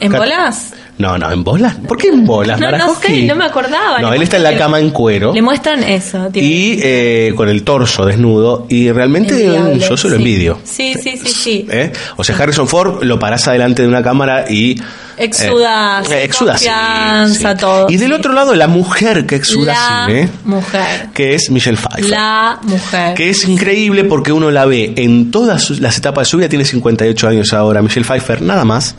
¿En 0.00 0.12
bolas? 0.12 0.74
No, 0.98 1.16
no, 1.16 1.30
en 1.30 1.44
bolas. 1.44 1.76
¿Por 1.76 1.96
qué 1.96 2.08
en 2.08 2.26
bolas? 2.26 2.60
No, 2.60 2.70
no 2.72 2.94
sé, 2.96 3.22
no 3.22 3.36
me 3.36 3.44
acordaba. 3.44 4.00
No, 4.00 4.12
él 4.12 4.22
está 4.22 4.36
en 4.36 4.42
la 4.42 4.56
cama 4.56 4.80
en 4.80 4.90
cuero 4.90 5.32
Le 5.32 5.42
muestran 5.42 5.82
eso, 5.84 6.28
tipo, 6.30 6.44
y 6.44 6.80
eh, 6.82 7.32
con 7.36 7.48
el 7.48 7.62
torso 7.62 8.04
desnudo 8.04 8.66
y 8.68 8.90
realmente 8.90 9.34
yo 9.78 9.96
se 9.96 10.08
lo 10.08 10.16
sí. 10.16 10.20
envidio. 10.20 10.58
Sí, 10.64 10.94
sí, 11.00 11.16
sí, 11.16 11.28
sí. 11.28 11.66
¿eh? 11.70 11.92
O 12.16 12.24
sea, 12.24 12.36
Harrison 12.36 12.66
Ford 12.66 13.02
lo 13.02 13.18
parás 13.18 13.46
adelante 13.48 13.82
de 13.82 13.88
una 13.88 14.02
cámara 14.02 14.50
y... 14.50 14.76
Exuda, 15.18 16.02
eh, 16.10 16.24
exuda 16.24 16.52
confianza, 16.52 17.52
sí. 17.52 17.58
todo. 17.58 17.86
Y 17.88 17.96
del 17.96 18.12
otro 18.12 18.32
lado, 18.32 18.54
la 18.54 18.68
mujer 18.68 19.26
que 19.26 19.36
exuda 19.36 19.72
la 19.72 20.06
cine, 20.06 20.28
mujer. 20.44 21.08
que 21.12 21.34
es 21.34 21.50
Michelle 21.50 21.76
Pfeiffer. 21.76 22.10
La 22.10 22.58
mujer. 22.62 23.14
Que 23.14 23.30
es 23.30 23.46
increíble 23.46 24.04
porque 24.04 24.32
uno 24.32 24.50
la 24.50 24.64
ve 24.66 24.92
en 24.96 25.30
todas 25.30 25.70
las 25.80 25.98
etapas 25.98 26.26
de 26.26 26.30
su 26.30 26.36
vida. 26.36 26.48
Tiene 26.48 26.64
58 26.64 27.28
años 27.28 27.52
ahora. 27.52 27.82
Michelle 27.82 28.06
Pfeiffer, 28.06 28.42
nada 28.42 28.64
más. 28.64 28.94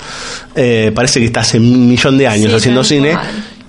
Eh, 0.56 0.92
parece 0.94 1.20
que 1.20 1.28
está 1.28 1.42
hace 1.42 1.58
un 1.58 1.88
millón 1.88 2.18
de 2.18 2.28
años 2.28 2.54
haciendo 2.54 2.84
cine. 2.84 3.18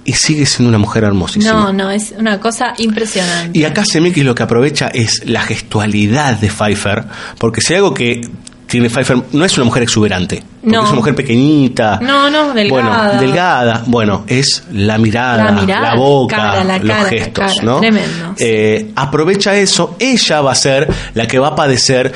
Y 0.02 0.14
sigue 0.14 0.46
siendo 0.46 0.70
una 0.70 0.78
mujer 0.78 1.04
hermosísima. 1.04 1.52
No, 1.52 1.72
no, 1.72 1.90
es 1.90 2.14
una 2.18 2.40
cosa 2.40 2.72
impresionante. 2.78 3.56
Y 3.56 3.64
acá 3.64 3.84
Zemeckis 3.84 4.24
lo 4.24 4.34
que 4.34 4.42
aprovecha 4.42 4.88
es 4.88 5.22
la 5.26 5.42
gestualidad 5.42 6.36
de 6.38 6.48
Pfeiffer. 6.48 7.04
Porque 7.38 7.60
si 7.60 7.74
hay 7.74 7.76
algo 7.76 7.92
que 7.92 8.22
tiene 8.70 8.88
Pfeiffer, 8.88 9.18
no 9.32 9.44
es 9.44 9.56
una 9.58 9.64
mujer 9.66 9.82
exuberante. 9.82 10.42
Porque 10.60 10.76
No. 10.76 10.82
es 10.82 10.86
una 10.88 10.96
mujer 10.96 11.14
pequeñita. 11.14 11.98
No, 12.00 12.30
no, 12.30 12.54
delgada. 12.54 13.08
Bueno, 13.10 13.20
delgada. 13.20 13.82
Bueno, 13.86 14.24
es 14.26 14.62
la 14.72 14.96
mirada, 14.98 15.44
La 15.44 15.52
mirada, 15.52 15.94
boca, 15.96 16.36
cara, 16.36 16.64
la 16.64 16.78
los 16.78 16.86
cara, 16.96 17.08
gestos, 17.08 17.32
cara. 17.54 17.62
¿no? 17.62 17.80
Tremendo. 17.80 18.34
Eh, 18.38 18.92
aprovecha 18.94 19.54
eso. 19.56 19.96
Ella 19.98 20.40
va 20.40 20.52
a 20.52 20.54
ser 20.54 20.88
la 21.14 21.26
que 21.26 21.38
va 21.38 21.48
a 21.48 21.54
padecer 21.56 22.12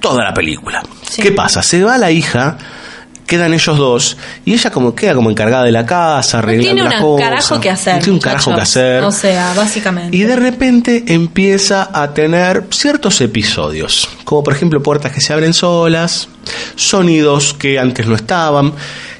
toda 0.00 0.24
la 0.24 0.34
película. 0.34 0.82
¿Qué 1.16 1.32
pasa? 1.32 1.62
Se 1.62 1.82
va 1.82 1.96
la 1.98 2.10
hija, 2.10 2.58
quedan 3.34 3.52
ellos 3.52 3.76
dos, 3.76 4.16
y 4.44 4.52
ella 4.54 4.70
como 4.70 4.94
queda 4.94 5.14
como 5.14 5.28
encargada 5.30 5.64
de 5.64 5.72
la 5.72 5.84
casa, 5.84 6.38
arreglando 6.38 6.74
Tiene 6.74 6.88
las 6.88 7.00
un 7.02 7.06
cosas. 7.10 7.28
carajo 7.28 7.60
que 7.60 7.70
hacer. 7.70 7.94
No 7.94 8.00
Tiene 8.00 8.12
un 8.14 8.20
carajo 8.20 8.54
que 8.54 8.60
hacer. 8.60 9.02
O 9.02 9.10
sea, 9.10 9.52
básicamente. 9.54 10.16
Y 10.16 10.22
de 10.22 10.36
repente 10.36 11.04
empieza 11.08 11.90
a 11.92 12.14
tener 12.14 12.64
ciertos 12.70 13.20
episodios, 13.20 14.08
como 14.24 14.44
por 14.44 14.54
ejemplo 14.54 14.82
puertas 14.82 15.10
que 15.10 15.20
se 15.20 15.32
abren 15.32 15.52
solas, 15.52 16.28
sonidos 16.76 17.54
que 17.54 17.78
antes 17.78 18.06
no 18.06 18.14
estaban 18.14 18.72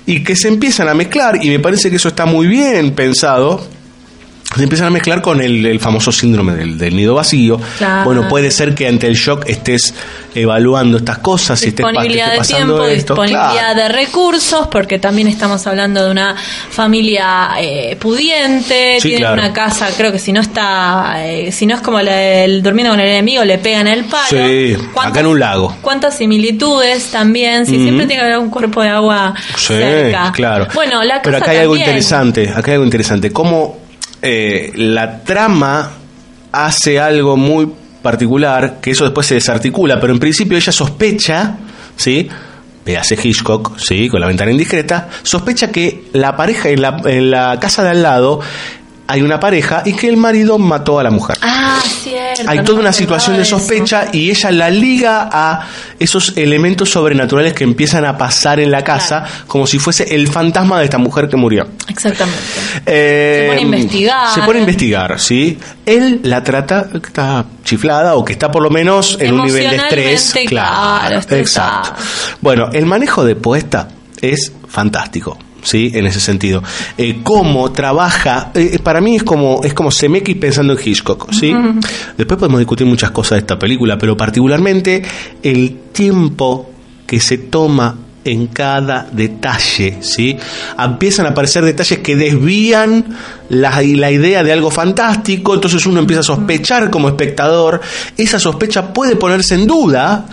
y 0.06 0.22
que 0.22 0.36
se 0.36 0.48
empiezan 0.48 0.88
a 0.88 0.94
mezclar 0.94 1.42
y 1.42 1.48
me 1.48 1.58
parece 1.58 1.90
que 1.90 1.96
eso 1.96 2.08
está 2.08 2.24
muy 2.26 2.46
bien 2.46 2.92
pensado. 2.94 3.66
Se 4.56 4.62
empiezan 4.62 4.86
a 4.88 4.90
mezclar 4.90 5.20
con 5.22 5.40
el, 5.40 5.64
el 5.66 5.80
famoso 5.80 6.12
síndrome 6.12 6.54
del, 6.54 6.78
del 6.78 6.94
nido 6.96 7.14
vacío. 7.14 7.60
Claro. 7.78 8.04
Bueno, 8.04 8.28
puede 8.28 8.50
ser 8.50 8.74
que 8.74 8.86
ante 8.88 9.06
el 9.06 9.14
shock 9.14 9.44
estés 9.48 9.94
evaluando 10.34 10.98
estas 10.98 11.18
cosas 11.18 11.60
y 11.62 11.68
estés, 11.68 11.84
disponibilidad 11.86 12.32
de 12.32 12.40
tiempo, 12.40 12.84
esto. 12.84 13.14
disponibilidad 13.14 13.52
Claro. 13.52 13.80
de 13.82 13.88
recursos, 13.88 14.66
porque 14.68 14.98
también 14.98 15.28
estamos 15.28 15.64
hablando 15.66 16.04
de 16.04 16.10
una 16.10 16.34
familia 16.70 17.50
eh, 17.60 17.96
pudiente, 18.00 18.96
Sí, 19.00 19.08
tiene 19.10 19.18
claro. 19.24 19.34
una 19.42 19.52
casa, 19.52 19.88
creo 19.96 20.10
que 20.12 20.18
si 20.18 20.32
no 20.32 20.40
está, 20.40 21.14
eh, 21.24 21.52
si 21.52 21.66
no 21.66 21.74
es 21.76 21.80
como 21.80 22.00
la 22.00 22.14
del 22.14 22.62
durmiendo 22.62 22.92
con 22.92 23.00
el 23.00 23.08
enemigo, 23.08 23.44
le 23.44 23.58
pegan 23.58 23.86
el 23.86 24.04
palo. 24.04 24.24
Sí, 24.28 24.76
acá 25.00 25.20
en 25.20 25.26
un 25.26 25.38
lago. 25.40 25.76
Cuántas 25.82 26.16
similitudes 26.16 27.10
también, 27.10 27.64
si 27.66 27.76
siempre 27.78 28.06
tiene 28.06 28.22
que 28.22 28.26
haber 28.28 28.38
un 28.38 28.50
cuerpo 28.50 28.82
de 28.82 28.88
agua 28.88 29.34
Sí, 29.56 29.74
cerca. 29.74 30.32
claro. 30.32 30.66
Bueno, 30.74 31.02
la 31.04 31.22
Pero 31.22 31.36
acá 31.38 31.52
hay 31.52 31.58
algo 31.58 31.76
interesante, 31.76 32.48
acá 32.50 32.70
hay 32.70 32.74
algo 32.74 32.84
interesante. 32.84 33.30
Cómo 33.32 33.83
eh, 34.26 34.72
la 34.76 35.22
trama 35.22 35.90
hace 36.50 36.98
algo 36.98 37.36
muy 37.36 37.70
particular, 38.00 38.78
que 38.80 38.92
eso 38.92 39.04
después 39.04 39.26
se 39.26 39.34
desarticula, 39.34 40.00
pero 40.00 40.14
en 40.14 40.18
principio 40.18 40.56
ella 40.56 40.72
sospecha, 40.72 41.56
¿sí? 41.94 42.26
Véase 42.86 43.18
Hitchcock, 43.22 43.78
¿sí? 43.78 44.08
Con 44.08 44.22
la 44.22 44.26
ventana 44.26 44.50
indiscreta, 44.50 45.10
sospecha 45.22 45.70
que 45.70 46.04
la 46.14 46.36
pareja 46.36 46.70
en 46.70 46.80
la, 46.80 47.02
en 47.04 47.30
la 47.30 47.58
casa 47.60 47.82
de 47.82 47.90
al 47.90 48.02
lado 48.02 48.40
hay 49.06 49.22
una 49.22 49.38
pareja 49.38 49.82
y 49.84 49.92
que 49.92 50.08
el 50.08 50.16
marido 50.16 50.58
mató 50.58 50.98
a 50.98 51.02
la 51.02 51.10
mujer. 51.10 51.36
Ah, 51.42 51.78
cierto. 51.84 52.44
Hay 52.46 52.60
toda 52.64 52.80
una 52.80 52.92
situación 52.92 53.36
de 53.36 53.42
eso. 53.42 53.58
sospecha 53.58 54.08
y 54.12 54.30
ella 54.30 54.50
la 54.50 54.70
liga 54.70 55.28
a 55.30 55.66
esos 55.98 56.36
elementos 56.36 56.90
sobrenaturales 56.90 57.52
que 57.52 57.64
empiezan 57.64 58.04
a 58.06 58.16
pasar 58.16 58.60
en 58.60 58.70
la 58.70 58.82
casa 58.82 59.24
como 59.46 59.66
si 59.66 59.78
fuese 59.78 60.14
el 60.14 60.28
fantasma 60.28 60.78
de 60.78 60.84
esta 60.84 60.98
mujer 60.98 61.28
que 61.28 61.36
murió. 61.36 61.66
Exactamente. 61.88 62.40
Eh, 62.86 63.40
Se 63.42 63.48
pone 63.48 63.58
a 63.60 63.62
investigar. 63.62 64.34
Se 64.34 64.40
pone 64.42 64.58
a 64.58 64.60
investigar, 64.62 65.20
¿sí? 65.20 65.58
Él 65.84 66.20
la 66.22 66.42
trata 66.42 66.88
que 66.90 66.98
está 66.98 67.44
chiflada 67.62 68.14
o 68.16 68.24
que 68.24 68.32
está 68.32 68.50
por 68.50 68.62
lo 68.62 68.70
menos 68.70 69.18
en 69.20 69.34
un 69.34 69.46
nivel 69.46 69.70
de 69.70 69.76
estrés. 69.76 70.34
Claro, 70.46 71.18
estresada. 71.18 71.80
exacto. 71.80 72.02
Bueno, 72.40 72.70
el 72.72 72.86
manejo 72.86 73.24
de 73.24 73.36
puesta 73.36 73.88
es 74.20 74.52
fantástico. 74.68 75.38
¿Sí? 75.64 75.90
En 75.94 76.06
ese 76.06 76.20
sentido. 76.20 76.62
Eh, 76.96 77.20
cómo 77.22 77.72
trabaja, 77.72 78.52
eh, 78.54 78.78
para 78.82 79.00
mí 79.00 79.16
es 79.16 79.24
como, 79.24 79.62
es 79.64 79.74
como 79.74 79.90
Zemeckis 79.90 80.36
pensando 80.36 80.74
en 80.74 80.78
Hitchcock, 80.84 81.32
¿sí? 81.32 81.52
Después 82.16 82.38
podemos 82.38 82.60
discutir 82.60 82.86
muchas 82.86 83.10
cosas 83.10 83.32
de 83.32 83.38
esta 83.40 83.58
película, 83.58 83.96
pero 83.98 84.16
particularmente 84.16 85.02
el 85.42 85.78
tiempo 85.92 86.70
que 87.06 87.18
se 87.18 87.38
toma 87.38 87.96
en 88.24 88.46
cada 88.48 89.06
detalle, 89.10 89.98
¿sí? 90.00 90.36
Empiezan 90.78 91.26
a 91.26 91.30
aparecer 91.30 91.64
detalles 91.64 91.98
que 91.98 92.16
desvían 92.16 93.16
la, 93.50 93.82
la 93.82 94.10
idea 94.10 94.42
de 94.42 94.52
algo 94.52 94.70
fantástico, 94.70 95.54
entonces 95.54 95.84
uno 95.86 96.00
empieza 96.00 96.20
a 96.20 96.24
sospechar 96.24 96.90
como 96.90 97.08
espectador, 97.08 97.80
esa 98.16 98.38
sospecha 98.38 98.92
puede 98.92 99.16
ponerse 99.16 99.54
en 99.54 99.66
duda 99.66 100.26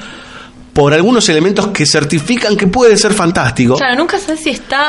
por 0.74 0.94
algunos 0.94 1.28
elementos 1.28 1.68
que 1.68 1.86
certifican 1.86 2.56
que 2.56 2.68
puede 2.68 2.98
ser 2.98 3.14
fantástico. 3.14 3.76
Claro, 3.76 3.98
nunca 3.98 4.18
sabes 4.18 4.42
si 4.42 4.52
está. 4.52 4.88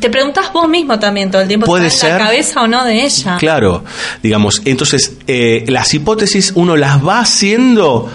Te 0.00 0.10
preguntas 0.10 0.52
vos 0.52 0.68
mismo 0.68 0.98
también 0.98 1.30
todo 1.30 1.42
el 1.42 1.48
tiempo 1.48 1.66
Puede 1.66 1.86
en 1.86 1.90
ser. 1.90 2.12
la 2.12 2.26
cabeza 2.26 2.62
o 2.62 2.66
no 2.66 2.84
de 2.84 3.04
ella. 3.04 3.36
Claro, 3.38 3.84
digamos, 4.22 4.62
entonces 4.64 5.14
eh, 5.26 5.64
las 5.68 5.92
hipótesis 5.94 6.52
uno 6.54 6.76
las 6.76 7.04
va 7.06 7.20
haciendo 7.20 8.10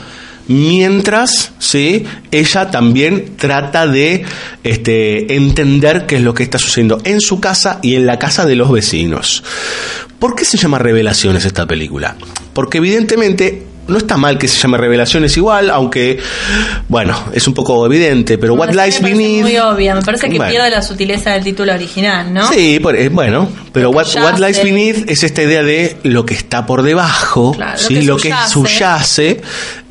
mientras, 0.48 1.52
¿sí? 1.60 2.06
Ella 2.32 2.70
también 2.72 3.36
trata 3.38 3.88
de 3.88 4.26
este, 4.64 5.36
entender 5.36 6.06
qué 6.06 6.18
es 6.18 6.22
lo 6.22 6.34
que 6.34 6.44
está 6.44 6.58
sucediendo 6.58 7.00
en 7.04 7.22
su 7.22 7.40
casa 7.40 7.80
y 7.82 7.96
en 7.96 8.06
la 8.06 8.20
casa 8.20 8.46
de 8.46 8.56
los 8.56 8.72
vecinos. 8.72 9.44
¿Por 10.20 10.36
qué 10.36 10.46
se 10.46 10.58
llama 10.58 10.78
Revelaciones 10.78 11.46
esta 11.46 11.66
película? 11.66 12.16
Porque 12.54 12.78
evidentemente 12.78 13.64
no 13.92 13.98
está 13.98 14.18
mal 14.18 14.38
que 14.38 14.48
se 14.48 14.58
llame 14.60 14.78
Revelaciones 14.78 15.36
igual, 15.38 15.70
aunque, 15.70 16.20
bueno, 16.88 17.18
es 17.34 17.48
un 17.48 17.54
poco 17.54 17.86
evidente, 17.86 18.38
pero 18.38 18.56
What 18.56 18.72
Lies 18.74 18.96
sí 18.96 19.04
Beneath... 19.04 19.42
muy 19.44 19.58
obvia, 19.58 19.94
me 19.96 20.02
parece 20.02 20.30
que 20.30 20.38
Bueno. 20.38 20.52
pierde 20.52 20.70
la 20.72 20.82
sutileza 20.82 21.32
del 21.32 21.44
título 21.44 21.74
original, 21.74 22.34
¿no? 22.34 22.48
Sí, 22.52 22.80
por- 22.80 22.96
eh, 22.96 23.10
bueno, 23.10 23.48
pero 23.72 23.90
what, 23.92 24.08
what 24.16 24.40
Lies 24.40 24.64
Beneath 24.64 25.10
es 25.10 25.24
esta 25.24 25.44
idea 25.44 25.62
de 25.64 25.98
lo 26.04 26.26
que 26.26 26.34
está 26.34 26.66
por 26.66 26.82
debajo, 26.82 27.52
Claro, 27.54 27.74
lo 27.82 27.88
¿sí? 27.88 27.94
que 27.96 28.02
lo 28.04 28.18
que 28.18 28.30
subyace. 28.50 28.52
subyace, 28.54 29.42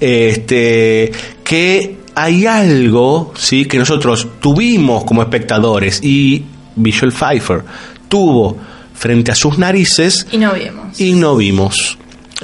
este, 0.00 1.12
que 1.44 1.96
hay 2.14 2.46
algo 2.46 3.32
¿sí? 3.36 3.66
que 3.66 3.78
nosotros 3.78 4.26
tuvimos 4.40 5.04
como 5.04 5.22
espectadores 5.22 6.00
y 6.02 6.44
Visual 6.76 7.12
Pfeiffer 7.12 7.62
tuvo 8.08 8.56
frente 8.94 9.30
a 9.32 9.34
sus 9.34 9.56
narices 9.58 10.26
Y 10.30 10.38
no 10.38 10.52
vimos. 10.52 11.00
y 11.00 11.12
no 11.14 11.36
vimos. 11.36 11.96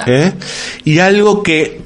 ¿Eh? 0.06 0.32
Y 0.84 0.98
algo 0.98 1.42
que 1.42 1.80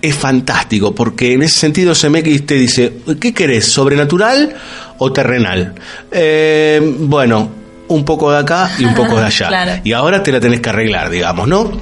es 0.00 0.14
fantástico, 0.14 0.94
porque 0.94 1.32
en 1.32 1.42
ese 1.42 1.58
sentido 1.58 1.92
CMX 1.94 2.46
te 2.46 2.54
dice, 2.54 2.92
¿qué 3.20 3.34
querés? 3.34 3.66
¿Sobrenatural 3.66 4.54
o 4.98 5.12
terrenal? 5.12 5.74
Eh, 6.10 6.80
bueno, 7.00 7.50
un 7.88 8.04
poco 8.04 8.30
de 8.30 8.38
acá 8.38 8.70
y 8.78 8.84
un 8.84 8.94
poco 8.94 9.16
de 9.16 9.24
allá. 9.26 9.48
Claro. 9.48 9.72
Y 9.84 9.92
ahora 9.92 10.22
te 10.22 10.30
la 10.30 10.40
tenés 10.40 10.60
que 10.60 10.68
arreglar, 10.68 11.10
digamos, 11.10 11.48
¿no? 11.48 11.72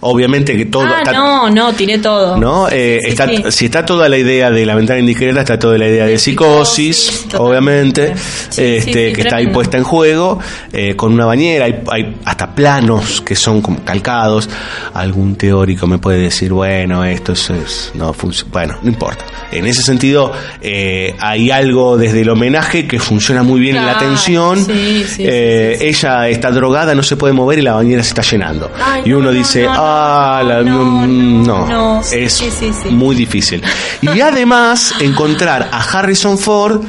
Obviamente 0.00 0.56
que 0.56 0.66
todo... 0.66 0.84
ah, 0.84 0.98
está- 0.98 1.12
no, 1.12 1.50
no, 1.50 1.72
tiré 1.72 1.98
todo. 1.98 2.36
¿no? 2.36 2.68
Eh, 2.70 2.98
Sí, 3.02 3.08
está, 3.10 3.28
sí. 3.28 3.42
Si 3.50 3.64
está 3.66 3.84
toda 3.84 4.08
la 4.08 4.16
idea 4.18 4.50
de 4.50 4.64
la 4.66 4.74
ventana 4.74 5.00
indiscreta, 5.00 5.40
está 5.40 5.58
toda 5.58 5.76
la 5.78 5.86
idea 5.88 6.06
de, 6.06 6.18
psicosis, 6.18 7.26
obviamente, 7.36 8.14
este, 8.56 9.12
que 9.12 9.20
está 9.22 9.36
ahí 9.36 9.48
puesta 9.48 9.76
en 9.76 9.84
juego, 9.84 10.38
eh, 10.72 10.94
con 10.96 11.12
una 11.12 11.26
bañera, 11.26 11.64
hay, 11.66 11.82
hay 11.90 12.16
hasta 12.24 12.54
planos 12.54 13.20
que 13.20 13.34
son 13.34 13.60
como 13.62 13.84
calcados. 13.84 14.48
Algún 14.94 15.36
teórico 15.36 15.86
me 15.86 15.98
puede 15.98 16.18
decir, 16.18 16.52
bueno, 16.52 17.04
esto 17.04 17.32
es, 17.32 17.50
es- 17.50 17.92
no 17.94 18.12
funciona. 18.12 18.50
Bueno, 18.52 18.78
no 18.82 18.88
importa. 18.90 19.24
En 19.52 19.66
ese 19.66 19.82
sentido, 19.82 20.32
eh, 20.60 21.14
hay 21.18 21.50
algo 21.50 21.96
desde 21.96 22.20
el 22.22 22.28
homenaje 22.30 22.86
que 22.86 22.98
funciona 22.98 23.42
muy 23.42 23.60
bien 23.60 23.76
en 23.76 23.86
la 23.86 23.98
tensión. 23.98 24.64
sí, 24.64 25.04
sí, 25.08 25.24
Eh, 25.26 25.78
Ella 25.80 26.28
está 26.28 26.50
drogada, 26.50 26.94
no 26.94 27.02
se 27.02 27.16
puede 27.16 27.32
mover 27.32 27.58
y 27.58 27.62
la 27.62 27.74
bañera 27.74 28.02
se 28.02 28.10
está 28.10 28.22
llenando. 28.22 28.70
Ay, 28.82 29.02
y 29.04 29.10
no, 29.10 29.18
uno 29.18 29.26
no, 29.26 29.32
dice, 29.32 29.64
no, 29.64 29.74
no, 29.74 29.80
ah, 29.88 30.42
la- 30.44 30.62
no, 30.62 31.06
no, 31.06 31.66
no, 31.66 32.02
sí, 32.02 32.16
es 32.20 32.32
sí, 32.34 32.50
sí, 32.50 32.72
sí. 32.72 32.90
muy 32.90 33.16
difícil. 33.16 33.62
Y 34.02 34.20
además 34.20 34.94
encontrar 35.00 35.68
a 35.72 35.80
Harrison 35.80 36.38
Ford 36.38 36.82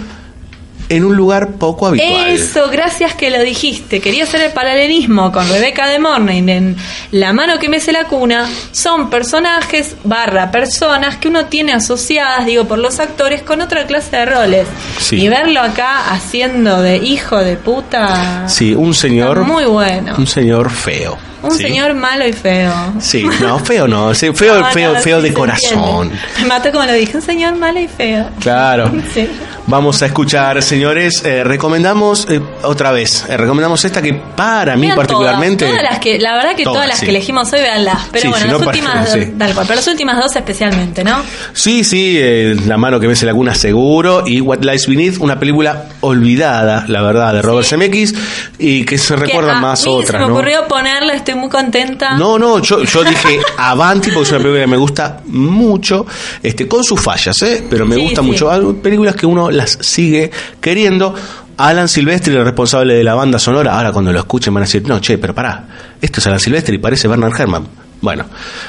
en 0.89 1.05
un 1.05 1.15
lugar 1.15 1.51
poco 1.53 1.87
habitual. 1.87 2.29
Eso, 2.29 2.69
gracias 2.69 3.13
que 3.13 3.29
lo 3.29 3.41
dijiste. 3.41 4.01
Quería 4.01 4.23
hacer 4.23 4.41
el 4.41 4.51
paralelismo 4.51 5.31
con 5.31 5.47
Rebeca 5.47 5.87
de 5.87 5.99
Morning 5.99 6.49
en 6.49 6.75
La 7.11 7.31
mano 7.31 7.59
que 7.59 7.69
mece 7.69 7.91
la 7.91 8.05
cuna. 8.05 8.49
Son 8.71 9.09
personajes 9.09 9.95
barra 10.03 10.51
personas 10.51 11.17
que 11.17 11.27
uno 11.27 11.45
tiene 11.45 11.73
asociadas, 11.73 12.45
digo, 12.45 12.65
por 12.65 12.79
los 12.79 12.99
actores 12.99 13.43
con 13.43 13.61
otra 13.61 13.85
clase 13.85 14.17
de 14.17 14.25
roles. 14.25 14.67
Sí. 14.97 15.21
Y 15.21 15.29
verlo 15.29 15.61
acá 15.61 16.11
haciendo 16.11 16.81
de 16.81 16.97
hijo 16.97 17.37
de 17.37 17.55
puta. 17.55 18.49
Sí, 18.49 18.73
un 18.73 18.93
señor. 18.93 19.43
Muy 19.43 19.65
bueno. 19.65 20.15
Un 20.17 20.27
señor 20.27 20.71
feo. 20.71 21.17
Un 21.41 21.51
¿sí? 21.51 21.63
señor 21.63 21.93
malo 21.93 22.27
y 22.27 22.33
feo. 22.33 22.73
Sí, 22.99 23.25
no, 23.39 23.59
feo 23.59 23.87
no, 23.87 24.13
sí, 24.13 24.31
feo, 24.33 24.55
No, 24.59 24.61
no, 24.61 24.71
feo, 24.71 24.95
feo 24.95 25.21
de 25.21 25.33
corazón. 25.33 26.07
entiende. 26.07 26.19
Me 26.41 26.47
mató 26.47 26.71
como 26.71 26.83
lo 26.85 26.93
dije, 26.93 27.15
un 27.15 27.23
señor 27.23 27.55
malo 27.55 27.79
y 27.79 27.87
feo. 27.87 28.29
Claro. 28.39 28.91
Sí. 29.13 29.27
Vamos 29.69 30.01
a 30.01 30.07
escuchar, 30.07 30.63
señores, 30.63 31.23
eh, 31.23 31.43
recomendamos 31.43 32.25
eh, 32.27 32.41
otra 32.63 32.91
vez, 32.91 33.23
eh, 33.29 33.37
recomendamos 33.37 33.85
esta 33.85 34.01
que 34.01 34.13
para 34.15 34.75
mí 34.75 34.87
Vean 34.87 34.95
particularmente... 34.95 35.65
Todas, 35.65 35.77
todas 35.79 35.91
las 35.91 35.99
que, 35.99 36.17
la 36.17 36.33
verdad 36.33 36.55
que 36.55 36.63
todas, 36.63 36.77
Todas, 36.77 36.87
las 36.87 36.97
sí. 36.99 37.05
que 37.05 37.11
elegimos 37.11 37.53
hoy, 37.53 37.59
veanlas. 37.59 38.07
Pero 38.11 38.21
Sí, 38.23 38.27
bueno, 38.29 38.45
si 38.45 38.51
las 38.51 38.61
no, 38.61 38.67
últimas, 38.67 39.09
para- 39.09 39.23
sí. 39.25 39.31
tal 39.37 39.53
cual, 39.53 39.65
pero 39.67 39.75
las 39.75 39.87
últimas 39.87 40.17
dos 40.17 40.35
especialmente, 40.35 41.03
¿no? 41.03 41.21
Sí, 41.53 41.83
sí, 41.83 42.19
La 42.65 42.77
mano 42.77 42.99
que 42.99 43.07
mece 43.07 43.27
la 43.27 43.33
cuna 43.35 43.53
seguro 43.53 44.23
y 44.25 44.41
What 44.41 44.63
Lies 44.63 44.87
Beneath, 44.87 45.17
una 45.19 45.39
película 45.39 45.85
olvidada, 46.01 46.85
la 46.87 47.03
verdad, 47.03 47.33
de 47.35 47.43
Robert 47.43 47.67
Zemeckis 47.67 48.15
y 48.57 48.85
que 48.85 48.97
se 48.97 49.15
recuerdan 49.15 49.51
que 49.51 49.57
a 49.57 49.61
más 49.61 49.85
mí 49.85 49.91
otras, 49.91 50.07
se 50.07 50.13
me 50.17 50.27
¿no? 50.27 50.33
ocurrió 50.33 50.67
ponerla, 50.67 51.13
estoy 51.13 51.35
muy 51.35 51.49
contenta. 51.49 52.17
No, 52.17 52.39
no, 52.39 52.57
yo, 52.59 52.83
yo 52.85 53.03
dije 53.03 53.39
Avanti 53.57 54.09
porque 54.09 54.23
es 54.23 54.31
una 54.31 54.39
película 54.39 54.61
que 54.61 54.67
me 54.67 54.77
gusta 54.77 55.21
mucho, 55.27 56.07
este, 56.41 56.67
con 56.67 56.83
sus 56.83 56.99
fallas, 56.99 57.39
¿eh? 57.43 57.63
pero 57.69 57.85
me 57.85 57.97
gusta 57.97 58.23
mucho. 58.23 58.49
Hay 58.49 58.61
películas 58.81 59.15
que 59.15 59.27
uno 59.27 59.51
las 59.59 59.77
sigue 59.81 60.31
queriendo. 60.59 61.13
Alan 61.57 61.89
Silvestri, 61.89 62.33
el 62.35 62.45
responsable 62.45 62.93
de 62.93 63.03
la 63.03 63.15
banda 63.15 63.37
sonora, 63.37 63.75
ahora 63.77 63.91
cuando 63.91 64.13
lo 64.13 64.19
escuchen 64.19 64.53
van 64.53 64.63
a 64.63 64.65
decir, 64.65 64.87
no, 64.87 65.01
che, 65.01 65.17
pero 65.17 65.35
pará, 65.35 65.67
esto 66.01 66.21
es 66.21 66.27
Alan 66.27 66.39
Silvestri, 66.39 66.77
parece 66.77 67.07
Bernard 67.07 67.33
Herrmann. 67.37 67.67
Bueno, 68.01 68.25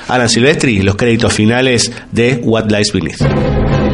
Alan 0.08 0.28
Silvestri, 0.28 0.82
los 0.82 0.96
créditos 0.96 1.32
finales 1.32 1.90
de 2.10 2.40
What 2.42 2.68
Lies 2.68 2.92
Beneath. 2.92 3.89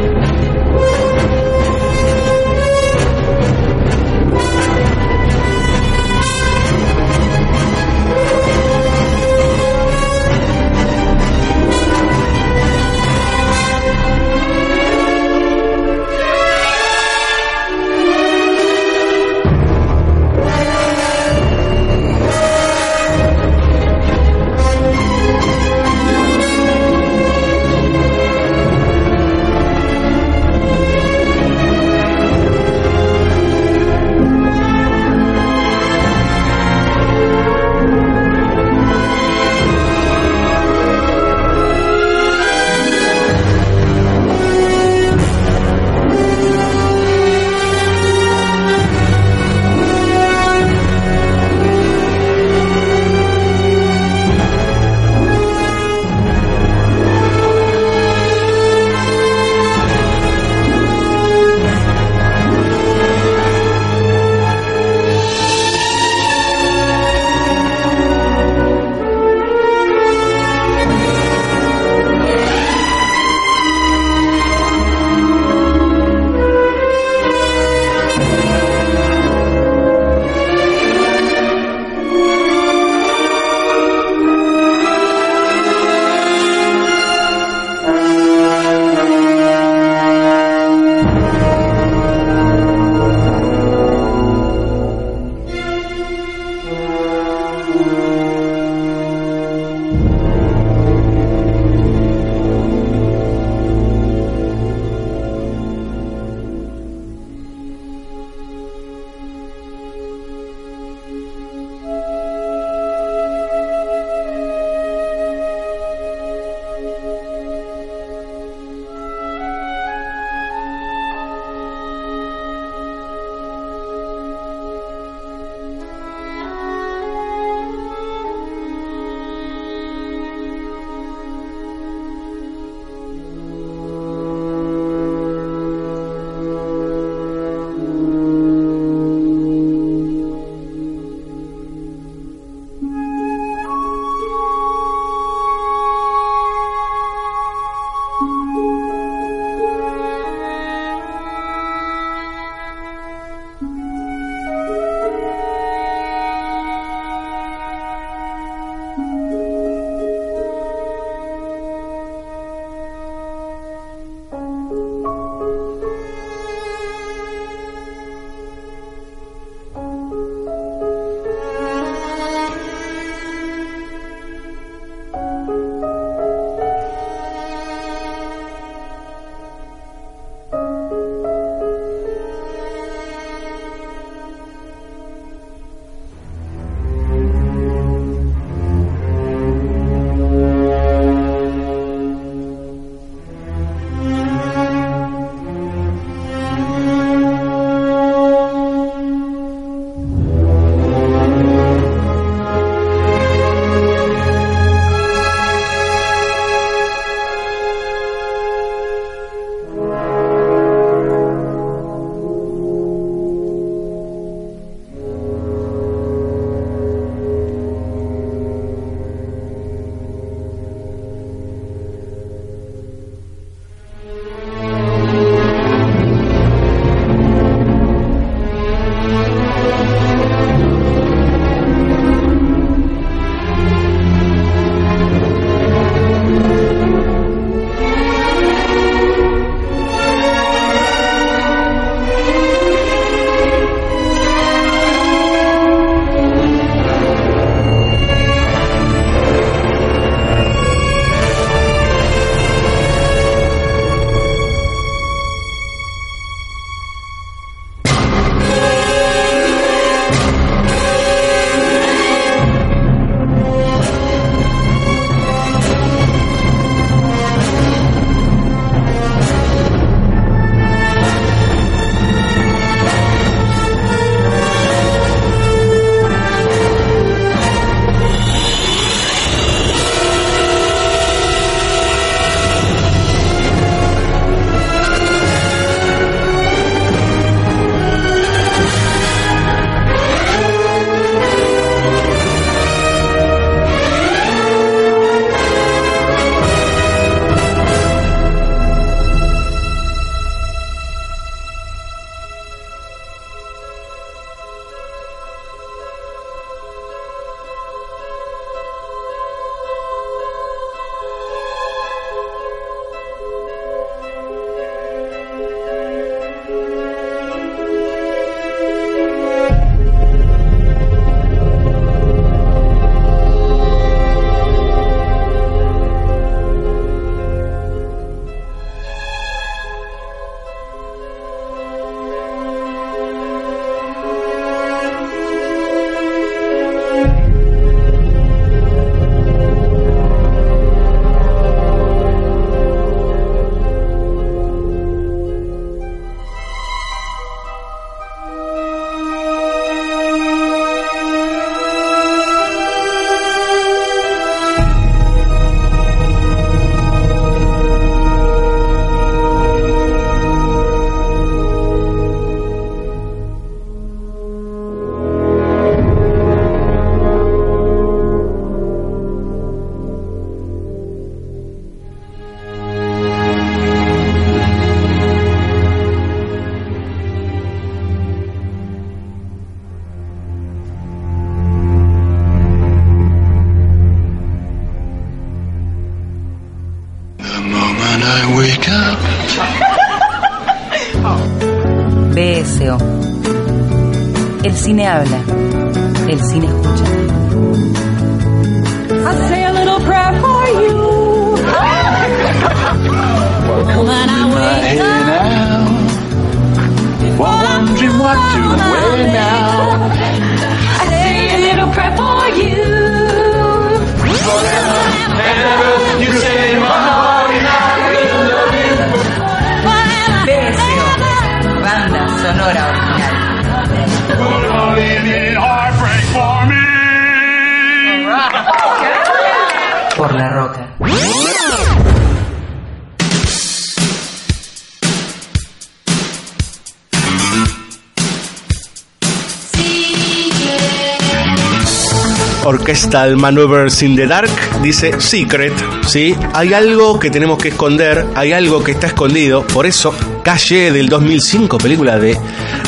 Orchestral 442.47 443.16
Maneuvers 443.16 443.82
in 443.82 443.97
the 443.97 444.06
Dark 444.06 444.31
dice 444.62 445.01
Secret, 445.01 445.52
¿sí? 445.86 446.16
Hay 446.32 446.55
algo 446.55 446.98
que 446.98 447.10
tenemos 447.10 447.39
que 447.39 447.48
esconder, 447.48 448.06
hay 448.14 448.32
algo 448.32 448.62
que 448.62 448.73
está 448.73 448.86
escondido, 448.86 449.44
por 449.47 449.66
eso 449.66 449.93
Calle 450.23 450.70
del 450.73 450.89
2005, 450.89 451.59
película 451.59 451.98
de 451.98 452.16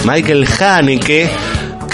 Michael 0.05 0.47
Haneke. 0.61 1.31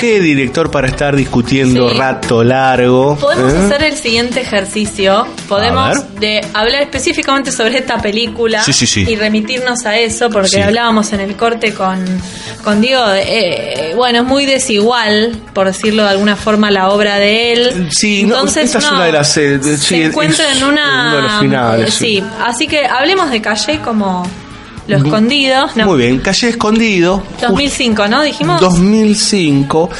Qué 0.04 0.20
director 0.20 0.70
para 0.70 0.86
estar 0.88 1.16
discutiendo 1.16 1.88
Sí. 1.88 1.96
rato 1.96 2.44
largo. 2.44 3.16
Podemos 3.16 3.54
¿eh? 3.54 3.56
hacer 3.64 3.84
el 3.84 3.96
siguiente 3.96 4.42
ejercicio. 4.42 5.26
Podemos 5.48 6.20
de 6.20 6.42
hablar 6.52 6.82
específicamente 6.82 7.50
sobre 7.50 7.78
esta 7.78 7.96
película 8.02 8.62
Sí, 8.62 8.74
sí, 8.74 8.86
sí. 8.86 9.06
y 9.08 9.16
remitirnos 9.16 9.86
a 9.86 9.96
eso, 9.96 10.28
porque 10.28 10.48
Sí. 10.50 10.60
hablábamos 10.60 11.10
en 11.14 11.20
el 11.20 11.36
corte 11.36 11.72
con, 11.72 12.04
con 12.62 12.82
Diego. 12.82 13.02
eh, 13.14 13.94
bueno, 13.96 14.18
es 14.18 14.24
muy 14.26 14.44
desigual, 14.44 15.40
por 15.54 15.68
decirlo 15.68 16.02
de 16.02 16.10
alguna 16.10 16.36
forma, 16.36 16.70
la 16.70 16.90
obra 16.90 17.16
de 17.16 17.52
él. 17.54 17.88
Sí, 17.90 18.24
no, 18.24 18.34
Entonces 18.34 18.64
esta 18.66 18.78
es 18.80 18.90
una 18.90 19.04
de 19.06 19.12
las. 19.12 19.34
eh, 19.38 19.58
sí, 19.62 19.76
se 19.78 20.04
encuentra 20.04 20.52
en 20.52 20.64
una. 20.64 21.06
uno 21.08 21.16
de 21.16 21.22
los 21.22 21.40
finales. 21.40 21.88
eh, 21.88 21.92
sí. 21.98 22.24
así 22.44 22.66
que 22.66 22.84
hablemos 22.84 23.30
de 23.30 23.40
Calle 23.40 23.78
como 23.82 24.28
lo 24.86 24.96
escondido. 24.98 25.66
No, 25.76 25.86
Muy 25.86 25.98
bien, 25.98 26.18
Calle 26.18 26.48
Escondido. 26.50 27.22
2005, 27.40 28.06
¿no? 28.08 28.22
Dijimos. 28.22 28.60
2005, 28.60 29.90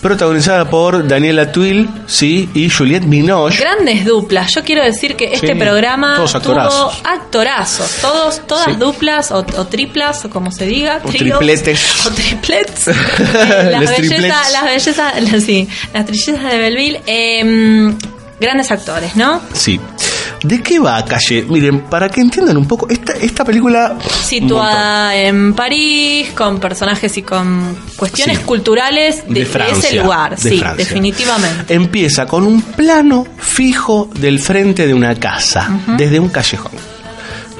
protagonizada 0.00 0.68
por 0.68 1.06
Daniela 1.06 1.52
Twill, 1.52 1.88
sí, 2.06 2.48
y 2.54 2.68
Juliette 2.68 3.08
Binoche. 3.08 3.60
Grandes 3.60 4.04
duplas. 4.04 4.52
Yo 4.54 4.62
quiero 4.64 4.82
decir 4.84 5.14
que 5.16 5.32
este 5.32 5.48
Sí, 5.48 5.54
programa 5.54 6.16
todos 6.16 6.34
actorazos. 6.34 6.98
tuvo 6.98 7.08
actorazos. 7.08 7.90
Todos, 8.00 8.46
todas 8.46 8.64
Sí. 8.66 8.72
duplas 8.78 9.30
o, 9.30 9.38
o 9.38 9.66
triplas 9.66 10.24
o 10.24 10.30
como 10.30 10.50
se 10.50 10.66
diga. 10.66 11.00
O 11.04 11.08
tríos, 11.08 11.38
tripletes. 11.38 11.80
O 12.06 12.10
triplets. 12.10 12.88
Eh, 12.88 12.94
las, 13.70 13.94
triplets. 13.94 14.10
bellezas, 14.10 14.52
las 14.52 14.64
bellezas, 14.64 15.22
las- 15.32 15.42
sí, 15.44 15.68
las 15.94 16.06
trillezas 16.06 16.50
de 16.52 16.58
Belleville. 16.58 17.00
eh, 17.06 17.94
grandes 18.40 18.72
actores, 18.72 19.14
¿no? 19.14 19.40
Sí. 19.52 19.78
¿De 20.42 20.60
qué 20.62 20.78
va 20.78 21.04
Calle? 21.04 21.44
Miren, 21.48 21.80
para 21.82 22.08
que 22.08 22.20
entiendan 22.20 22.56
un 22.56 22.66
poco, 22.66 22.88
esta, 22.88 23.12
esta 23.14 23.44
película... 23.44 23.96
Situada 24.24 25.14
en 25.16 25.54
París, 25.54 26.30
con 26.34 26.58
personajes 26.58 27.16
y 27.16 27.22
con 27.22 27.76
cuestiones 27.96 28.38
Sí. 28.38 28.44
culturales 28.44 29.26
de, 29.28 29.34
De 29.34 29.40
de 29.40 29.46
Francia, 29.46 29.88
ese 29.90 30.02
lugar. 30.02 30.36
de 30.36 30.50
sí, 30.50 30.58
Francia. 30.58 30.84
definitivamente. 30.84 31.74
Empieza 31.74 32.26
con 32.26 32.44
un 32.46 32.60
plano 32.62 33.26
fijo 33.38 34.10
del 34.18 34.38
frente 34.40 34.86
de 34.86 34.94
una 34.94 35.14
casa, 35.14 35.70
desde 35.96 36.18
un 36.18 36.28
callejón. 36.28 36.72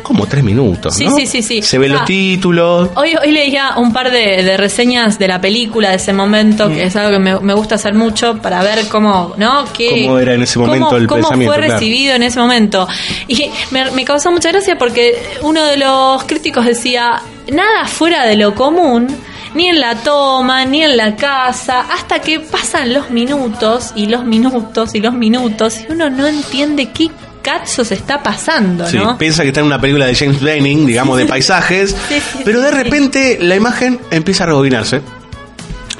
Como 0.02 0.26
tres 0.26 0.42
minutos, 0.44 0.94
Sí, 0.96 1.04
¿no? 1.06 1.16
sí, 1.16 1.26
sí, 1.26 1.42
sí. 1.42 1.62
Se 1.62 1.78
ven 1.78 1.92
Ah. 1.92 1.96
los 1.96 2.04
títulos. 2.04 2.90
Hoy, 2.96 3.14
hoy 3.20 3.30
leía 3.32 3.74
un 3.76 3.92
par 3.92 4.10
de, 4.10 4.42
de 4.42 4.56
reseñas 4.56 5.18
de 5.18 5.28
la 5.28 5.40
película 5.40 5.90
de 5.90 5.96
ese 5.96 6.12
momento, 6.12 6.68
Mm. 6.68 6.74
que 6.74 6.82
es 6.84 6.96
algo 6.96 7.10
que 7.12 7.18
me, 7.18 7.38
me 7.40 7.54
gusta 7.54 7.76
hacer 7.76 7.94
mucho 7.94 8.38
para 8.38 8.62
ver 8.62 8.88
cómo, 8.88 9.34
¿no? 9.36 9.64
¿Qué, 9.72 10.04
Cómo 10.06 10.18
era 10.18 10.34
en 10.34 10.42
ese 10.42 10.58
momento 10.58 10.86
cómo- 10.86 10.96
el 10.98 11.06
cómo 11.06 11.20
pensamiento, 11.22 11.52
fue 11.54 11.62
claro. 11.62 11.74
recibido 11.80 12.14
en 12.14 12.22
ese 12.24 12.40
momento. 12.40 12.88
Y 13.28 13.50
me, 13.70 13.90
me 13.92 14.04
causó 14.04 14.30
mucha 14.32 14.50
gracia 14.50 14.76
porque 14.76 15.22
uno 15.42 15.64
de 15.64 15.76
los 15.76 16.24
críticos 16.24 16.64
decía, 16.66 17.22
nada 17.52 17.86
fuera 17.86 18.26
de 18.26 18.36
lo 18.36 18.54
común, 18.54 19.06
ni 19.54 19.68
en 19.68 19.80
la 19.80 19.96
toma, 19.96 20.64
ni 20.64 20.82
en 20.82 20.96
la 20.96 21.14
casa, 21.14 21.80
hasta 21.92 22.20
que 22.20 22.40
pasan 22.40 22.92
los 22.94 23.10
minutos 23.10 23.92
y 23.94 24.06
los 24.06 24.24
minutos 24.24 24.94
y 24.94 25.00
los 25.00 25.12
minutos 25.12 25.80
y 25.80 25.92
uno 25.92 26.08
no 26.08 26.26
entiende 26.26 26.88
qué 26.90 27.10
cazzo 27.42 27.84
se 27.84 27.94
está 27.94 28.22
pasando, 28.22 28.86
Sí, 28.86 28.96
¿no? 28.96 29.18
piensa 29.18 29.42
que 29.42 29.48
está 29.48 29.60
en 29.60 29.66
una 29.66 29.80
película 29.80 30.06
de 30.06 30.14
James 30.14 30.40
Benning, 30.40 30.86
digamos, 30.86 31.18
de 31.18 31.26
paisajes, 31.26 31.94
Sí, 32.08 32.20
sí, 32.20 32.38
pero 32.44 32.60
de 32.60 32.70
repente 32.70 33.38
la 33.40 33.56
imagen 33.56 34.00
empieza 34.10 34.44
a 34.44 34.46
rebobinarse. 34.46 35.02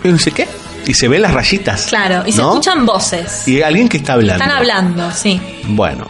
Y 0.03 0.09
uno 0.09 0.17
dice, 0.17 0.31
¿qué? 0.33 0.49
Y 0.87 0.95
se 0.95 1.07
ven 1.09 1.23
las 1.23 1.33
rayitas. 1.33 1.87
Claro, 1.87 2.25
y 2.27 2.33
se 2.33 2.41
escuchan 2.41 2.85
voces. 2.87 3.47
Y 3.47 3.63
alguien 3.63 3.89
que 3.89 3.99
está 3.99 4.15
hablando. 4.15 4.43
Están 4.43 4.57
hablando, 4.57 5.11
sí. 5.13 5.41
Bueno, 5.69 6.09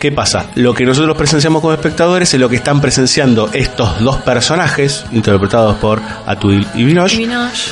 ¿qué 0.00 0.12
pasa? 0.12 0.50
Lo 0.54 0.74
que 0.74 0.84
nosotros 0.84 1.16
presenciamos 1.16 1.62
como 1.62 1.72
espectadores 1.72 2.34
es 2.34 2.38
lo 2.40 2.48
que 2.50 2.56
están 2.56 2.80
presenciando 2.82 3.48
estos 3.54 4.00
dos 4.00 4.16
personajes, 4.18 5.04
interpretados 5.12 5.76
por 5.76 6.02
Atul 6.26 6.66
y 6.74 6.84
Vinosh, 6.84 7.16
Vinosh. 7.16 7.68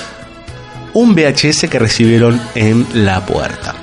un 0.95 1.15
VHS 1.15 1.69
que 1.69 1.79
recibieron 1.79 2.41
en 2.55 2.87
la 3.05 3.21
puerta. 3.27 3.75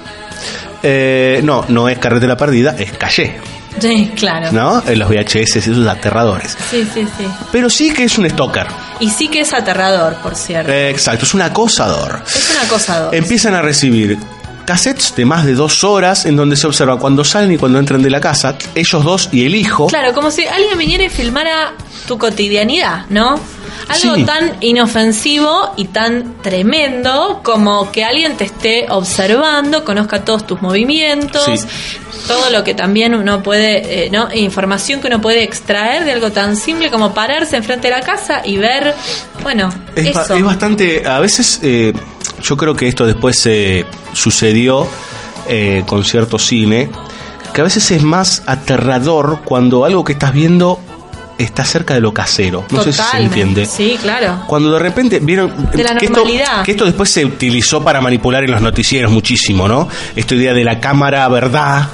Eh, 0.83 1.41
no, 1.43 1.65
no 1.67 1.87
es 1.89 1.97
carretera 1.99 2.35
perdida, 2.37 2.75
es 2.77 2.91
calle, 2.93 3.39
Sí, 3.79 4.11
claro. 4.15 4.51
¿no? 4.51 4.83
En 4.85 4.99
los 4.99 5.09
VHS, 5.09 5.55
esos 5.55 5.87
aterradores. 5.87 6.57
Sí, 6.69 6.85
sí, 6.93 7.07
sí. 7.17 7.25
Pero 7.51 7.69
sí 7.69 7.93
que 7.93 8.03
es 8.03 8.17
un 8.17 8.29
stalker. 8.29 8.67
Y 8.99 9.09
sí 9.09 9.29
que 9.29 9.41
es 9.41 9.53
aterrador, 9.53 10.15
por 10.15 10.35
cierto. 10.35 10.71
Eh, 10.71 10.89
exacto, 10.89 11.25
es 11.25 11.33
un 11.33 11.41
acosador. 11.41 12.21
es 12.27 12.51
una 12.51 12.67
cosa 12.67 12.99
dos. 12.99 13.13
Empiezan 13.13 13.55
a 13.55 13.61
recibir 13.61 14.17
cassettes 14.65 15.15
de 15.15 15.25
más 15.25 15.45
de 15.45 15.53
dos 15.53 15.83
horas 15.83 16.25
en 16.25 16.35
donde 16.35 16.55
se 16.55 16.67
observa 16.67 16.99
cuando 16.99 17.23
salen 17.23 17.53
y 17.53 17.57
cuando 17.57 17.79
entran 17.79 18.01
de 18.01 18.09
la 18.09 18.19
casa, 18.19 18.55
ellos 18.75 19.03
dos 19.03 19.29
y 19.31 19.45
el 19.45 19.55
hijo. 19.55 19.87
Claro, 19.87 20.13
como 20.13 20.29
si 20.31 20.45
alguien 20.45 20.77
viniera 20.77 21.03
y 21.05 21.09
filmara 21.09 21.73
tu 22.07 22.17
cotidianidad, 22.17 23.05
¿no? 23.09 23.39
Algo 23.87 24.15
Sí. 24.15 24.23
tan 24.25 24.51
inofensivo 24.61 25.71
y 25.77 25.85
tan 25.85 26.35
tremendo 26.41 27.41
como 27.43 27.91
que 27.91 28.03
alguien 28.03 28.37
te 28.37 28.45
esté 28.45 28.85
observando, 28.89 29.83
conozca 29.83 30.23
todos 30.23 30.45
tus 30.47 30.61
movimientos, 30.61 31.43
Sí. 31.45 31.67
todo 32.27 32.49
lo 32.51 32.63
que 32.63 32.73
también 32.73 33.15
uno 33.15 33.41
puede, 33.43 34.05
eh, 34.05 34.09
¿no? 34.11 34.29
Información 34.33 35.01
que 35.01 35.07
uno 35.07 35.19
puede 35.21 35.43
extraer 35.43 36.05
de 36.05 36.11
algo 36.13 36.31
tan 36.31 36.55
simple 36.55 36.89
como 36.89 37.13
pararse 37.13 37.57
enfrente 37.57 37.89
de 37.89 37.95
la 37.95 38.01
casa 38.01 38.41
y 38.45 38.57
ver, 38.57 38.93
bueno, 39.43 39.69
Es, 39.95 40.13
ba- 40.13 40.23
eso. 40.23 40.35
es 40.35 40.43
bastante. 40.43 41.07
A 41.07 41.19
veces, 41.19 41.59
eh, 41.63 41.93
yo 42.41 42.57
creo 42.57 42.75
que 42.75 42.87
esto 42.87 43.05
después 43.05 43.43
eh, 43.45 43.85
sucedió 44.13 44.87
eh, 45.49 45.83
con 45.87 46.03
cierto 46.05 46.37
cine, 46.39 46.89
que 47.53 47.61
a 47.61 47.63
veces 47.63 47.89
es 47.91 48.03
más 48.03 48.43
aterrador 48.45 49.41
cuando 49.43 49.83
algo 49.83 50.03
que 50.03 50.13
estás 50.13 50.31
viendo 50.33 50.79
está 51.43 51.63
cerca 51.65 51.93
de 51.93 52.01
lo 52.01 52.13
casero. 52.13 52.65
No 52.71 52.83
sé 52.83 52.93
si 52.93 53.01
se 53.01 53.17
entiende. 53.17 53.65
Sí, 53.65 53.97
claro. 54.01 54.43
Cuando 54.47 54.71
de 54.71 54.79
repente 54.79 55.19
vieron 55.19 55.69
De 55.71 55.83
la 55.83 55.95
que, 55.95 56.05
esto, 56.05 56.17
normalidad. 56.19 56.63
que 56.63 56.71
esto 56.71 56.85
después 56.85 57.09
se 57.09 57.25
utilizó 57.25 57.83
para 57.83 58.01
manipular 58.01 58.43
en 58.43 58.51
los 58.51 58.61
noticieros 58.61 59.11
muchísimo, 59.11 59.67
¿no? 59.67 59.87
Esta 60.15 60.35
idea 60.35 60.53
de 60.53 60.63
la 60.63 60.79
cámara 60.79 61.27
verdad. 61.27 61.87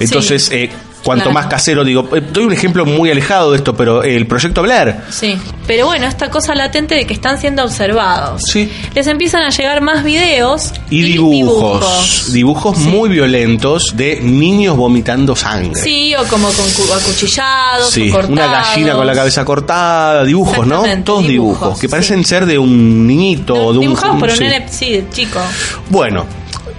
Entonces, 0.00 0.44
Sí. 0.46 0.54
eh, 0.54 0.70
cuanto 1.06 1.24
Claro. 1.24 1.34
más 1.34 1.46
casero, 1.46 1.84
digo, 1.84 2.08
eh, 2.16 2.20
doy 2.32 2.44
un 2.44 2.52
ejemplo 2.52 2.84
muy 2.84 3.10
alejado 3.10 3.52
de 3.52 3.58
esto, 3.58 3.74
pero 3.76 4.02
el 4.02 4.26
proyecto 4.26 4.60
Blair. 4.62 4.96
Sí, 5.08 5.38
pero 5.66 5.86
bueno, 5.86 6.06
esta 6.06 6.28
cosa 6.30 6.54
latente 6.54 6.94
de 6.96 7.06
que 7.06 7.14
están 7.14 7.40
siendo 7.40 7.64
observados. 7.64 8.42
Sí. 8.52 8.70
Les 8.94 9.06
empiezan 9.06 9.42
a 9.44 9.50
llegar 9.50 9.80
más 9.80 10.02
videos 10.04 10.72
Y 10.90 11.02
dibujos, 11.02 12.32
dibujos 12.32 12.76
muy 12.78 13.08
violentos 13.08 13.92
de 13.96 14.20
niños 14.20 14.76
vomitando 14.76 15.34
sangre. 15.36 15.80
Sí, 15.80 16.14
o 16.16 16.24
como 16.28 16.48
con 16.48 16.68
cu- 16.72 16.92
acuchillados, 16.92 17.90
Sí, 17.90 18.10
o 18.10 18.12
cortados. 18.12 18.30
una 18.32 18.46
gallina 18.46 18.94
con 18.94 19.06
la 19.06 19.14
cabeza 19.14 19.44
cortada, 19.44 20.24
dibujos, 20.24 20.66
¿no? 20.66 20.82
Todos 21.04 21.26
dibujos, 21.26 21.28
dibujos, 21.28 21.78
que 21.78 21.88
parecen 21.88 22.24
ser 22.24 22.46
de 22.46 22.58
un 22.58 23.06
niñito 23.06 23.54
o 23.54 23.72
de 23.72 23.78
un 23.78 23.84
Dibujados 23.86 24.18
por 24.18 24.30
un 24.30 24.38
nene, 24.38 24.66
sí, 24.70 24.90
de 24.92 25.08
chico. 25.10 25.40
Bueno, 25.88 26.26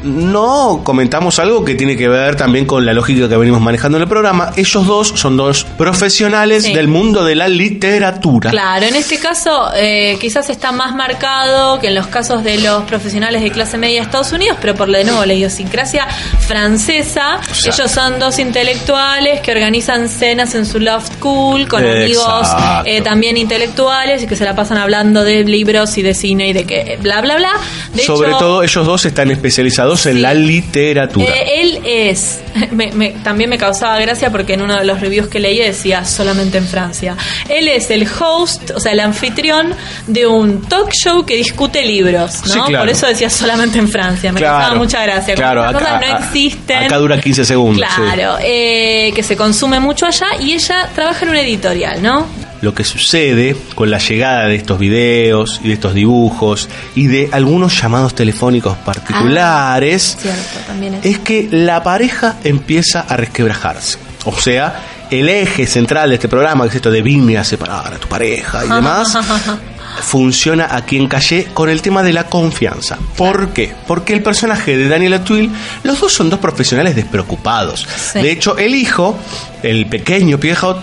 no 0.07 0.81
comentamos 0.83 1.39
algo 1.39 1.63
que 1.63 1.75
tiene 1.75 1.95
que 1.97 2.07
ver 2.07 2.35
también 2.35 2.65
con 2.65 2.85
la 2.85 2.93
lógica 2.93 3.27
que 3.29 3.37
venimos 3.37 3.61
manejando 3.61 3.97
en 3.97 4.03
el 4.03 4.09
programa. 4.09 4.51
Ellos 4.55 4.85
dos 4.85 5.07
son 5.15 5.37
dos 5.37 5.65
profesionales 5.77 6.63
Sí. 6.63 6.73
del 6.73 6.87
mundo 6.87 7.23
de 7.23 7.35
la 7.35 7.47
literatura. 7.47 8.49
Claro, 8.49 8.85
en 8.85 8.95
este 8.95 9.19
caso 9.19 9.69
eh, 9.75 10.17
quizás 10.19 10.49
está 10.49 10.71
más 10.71 10.95
marcado 10.95 11.79
que 11.79 11.87
en 11.87 11.95
los 11.95 12.07
casos 12.07 12.43
de 12.43 12.57
los 12.59 12.83
profesionales 12.83 13.41
de 13.41 13.51
clase 13.51 13.77
media 13.77 13.99
de 13.99 14.05
Estados 14.05 14.31
Unidos, 14.31 14.57
pero 14.61 14.73
por 14.75 14.89
de 14.91 15.03
nuevo 15.03 15.23
la 15.25 15.33
idiosincrasia 15.33 16.07
francesa, 16.47 17.39
ellos 17.65 17.91
son 17.91 18.19
dos 18.19 18.39
intelectuales 18.39 19.41
que 19.41 19.51
organizan 19.51 20.07
cenas 20.09 20.55
en 20.55 20.65
su 20.65 20.79
loft 20.79 21.17
cool 21.19 21.67
con 21.67 21.85
amigos 21.85 22.47
eh, 22.85 23.01
también 23.01 23.37
intelectuales 23.37 24.23
y 24.23 24.27
que 24.27 24.35
se 24.35 24.45
la 24.45 24.55
pasan 24.55 24.77
hablando 24.77 25.23
de 25.23 25.43
libros 25.43 25.97
y 25.97 26.01
de 26.01 26.13
cine 26.13 26.49
y 26.49 26.53
de 26.53 26.65
que 26.65 26.97
bla 27.01 27.21
bla 27.21 27.35
bla. 27.35 27.51
De 27.93 28.01
Sobre 28.03 28.29
hecho, 28.29 28.39
todo 28.39 28.63
ellos 28.63 28.85
dos 28.85 29.05
están 29.05 29.29
especializados 29.31 29.96
en 30.05 30.21
la 30.21 30.33
literatura. 30.33 31.25
eh, 31.33 31.61
él 31.61 31.79
es, 31.83 32.39
me- 32.71 32.91
me- 32.91 33.09
también 33.23 33.49
me 33.49 33.57
causaba 33.57 33.99
gracia 33.99 34.29
porque 34.31 34.53
en 34.53 34.61
uno 34.61 34.75
de 34.77 34.85
los 34.85 34.99
reviews 35.01 35.27
que 35.27 35.39
leí 35.39 35.57
decía 35.59 36.05
solamente 36.05 36.57
en 36.57 36.67
Francia. 36.67 37.15
Él 37.49 37.67
es 37.67 37.89
el 37.89 38.07
host, 38.19 38.71
o 38.75 38.79
sea, 38.79 38.91
el 38.91 38.99
anfitrión 38.99 39.73
de 40.07 40.25
un 40.27 40.61
talk 40.61 40.91
show 40.91 41.25
que 41.25 41.35
discute 41.35 41.83
libros, 41.83 42.41
¿no? 42.47 42.53
Sí, 42.53 42.59
claro. 42.67 42.85
Por 42.85 42.89
eso 42.89 43.07
decía 43.07 43.29
solamente 43.29 43.77
en 43.79 43.87
Francia. 43.89 44.31
Me 44.31 44.39
Claro, 44.39 44.57
causaba 44.57 44.75
mucha 44.79 45.01
gracia. 45.03 45.35
Claro, 45.35 45.63
acá- 45.63 45.79
cosas 45.79 46.01
no 46.01 46.17
existen. 46.19 46.83
acá 46.83 46.97
dura 46.97 47.19
15 47.19 47.45
segundos, 47.45 47.87
sí. 47.95 48.01
Claro, 48.01 48.37
eh, 48.41 49.11
que 49.15 49.23
se 49.23 49.35
consume 49.35 49.79
mucho 49.79 50.05
allá 50.05 50.27
y 50.39 50.53
ella 50.53 50.89
trabaja 50.93 51.23
en 51.25 51.29
una 51.31 51.41
editorial, 51.41 52.01
¿no? 52.01 52.27
Lo 52.61 52.73
que 52.73 52.83
sucede 52.83 53.55
con 53.75 53.91
la 53.91 53.99
llegada 53.99 54.45
de 54.45 54.55
estos 54.55 54.79
videos 54.79 55.61
y 55.63 55.67
de 55.67 55.73
estos 55.73 55.93
dibujos 55.93 56.69
y 56.95 57.07
de 57.07 57.29
algunos 57.31 57.79
llamados 57.79 58.15
telefónicos 58.15 58.77
particulares 58.77 60.17
Cierto, 60.19 60.59
también 60.65 60.95
es. 60.95 61.05
es 61.05 61.19
que 61.19 61.47
la 61.51 61.83
pareja 61.83 62.37
empieza 62.43 63.01
a 63.01 63.15
resquebrajarse. 63.15 63.97
O 64.25 64.39
sea, 64.39 64.81
el 65.09 65.29
eje 65.29 65.65
central 65.67 66.09
de 66.09 66.15
este 66.15 66.27
programa, 66.27 66.63
que 66.65 66.69
es 66.69 66.75
esto 66.75 66.91
de 66.91 67.01
vine 67.01 67.37
a 67.37 67.43
separar 67.43 67.93
a 67.93 67.97
tu 67.97 68.07
pareja 68.07 68.65
y 68.65 68.69
demás, 68.73 69.17
funciona 70.01 70.67
aquí 70.75 70.97
en 70.97 71.07
Calle 71.07 71.47
con 71.53 71.69
el 71.69 71.81
tema 71.81 72.03
de 72.03 72.13
la 72.13 72.25
confianza. 72.25 72.97
¿Por 73.15 73.49
qué? 73.49 73.73
Porque 73.87 74.13
el 74.13 74.21
personaje 74.23 74.77
de 74.77 74.87
Daniela 74.87 75.23
Twill, 75.23 75.51
los 75.83 75.99
dos 75.99 76.13
son 76.13 76.29
dos 76.29 76.39
profesionales 76.39 76.95
despreocupados. 76.95 77.87
Sí. 78.11 78.19
De 78.19 78.31
hecho, 78.31 78.57
el 78.57 78.75
hijo, 78.75 79.17
el 79.63 79.85
pequeño 79.87 80.37
viejo, 80.37 80.77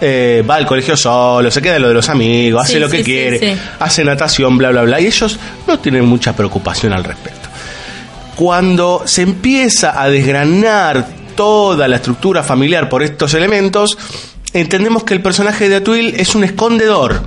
eh, 0.00 0.44
va 0.48 0.56
al 0.56 0.66
colegio 0.66 0.96
solo, 0.96 1.50
se 1.50 1.62
queda 1.62 1.78
lo 1.78 1.88
de 1.88 1.94
los 1.94 2.08
amigos, 2.08 2.64
hace 2.64 2.80
lo 2.80 2.88
que 2.88 2.98
sí, 2.98 3.04
quiere, 3.04 3.38
sí. 3.38 3.60
hace 3.78 4.04
natación, 4.04 4.58
bla, 4.58 4.70
bla, 4.70 4.82
bla, 4.82 5.00
y 5.00 5.06
ellos 5.06 5.38
no 5.66 5.78
tienen 5.78 6.04
mucha 6.04 6.34
preocupación 6.34 6.92
al 6.92 7.04
respecto. 7.04 7.48
Cuando 8.36 9.02
se 9.06 9.22
empieza 9.22 10.00
a 10.00 10.08
desgranar 10.08 11.06
toda 11.36 11.88
la 11.88 11.96
estructura 11.96 12.42
familiar 12.42 12.88
por 12.88 13.02
estos 13.02 13.34
elementos, 13.34 13.96
entendemos 14.52 15.04
que 15.04 15.14
el 15.14 15.22
personaje 15.22 15.68
de 15.68 15.76
Atuil 15.76 16.14
es 16.16 16.34
un 16.34 16.44
escondedor. 16.44 17.22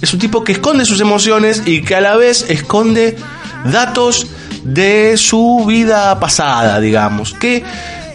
Es 0.00 0.12
un 0.12 0.20
tipo 0.20 0.44
que 0.44 0.52
esconde 0.52 0.84
sus 0.84 1.00
emociones 1.00 1.62
y 1.66 1.82
que 1.82 1.96
a 1.96 2.00
la 2.00 2.16
vez 2.16 2.46
esconde 2.48 3.16
datos 3.64 4.28
de 4.62 5.16
su 5.16 5.64
vida 5.66 6.18
pasada, 6.20 6.78
digamos. 6.78 7.34
Que 7.34 7.64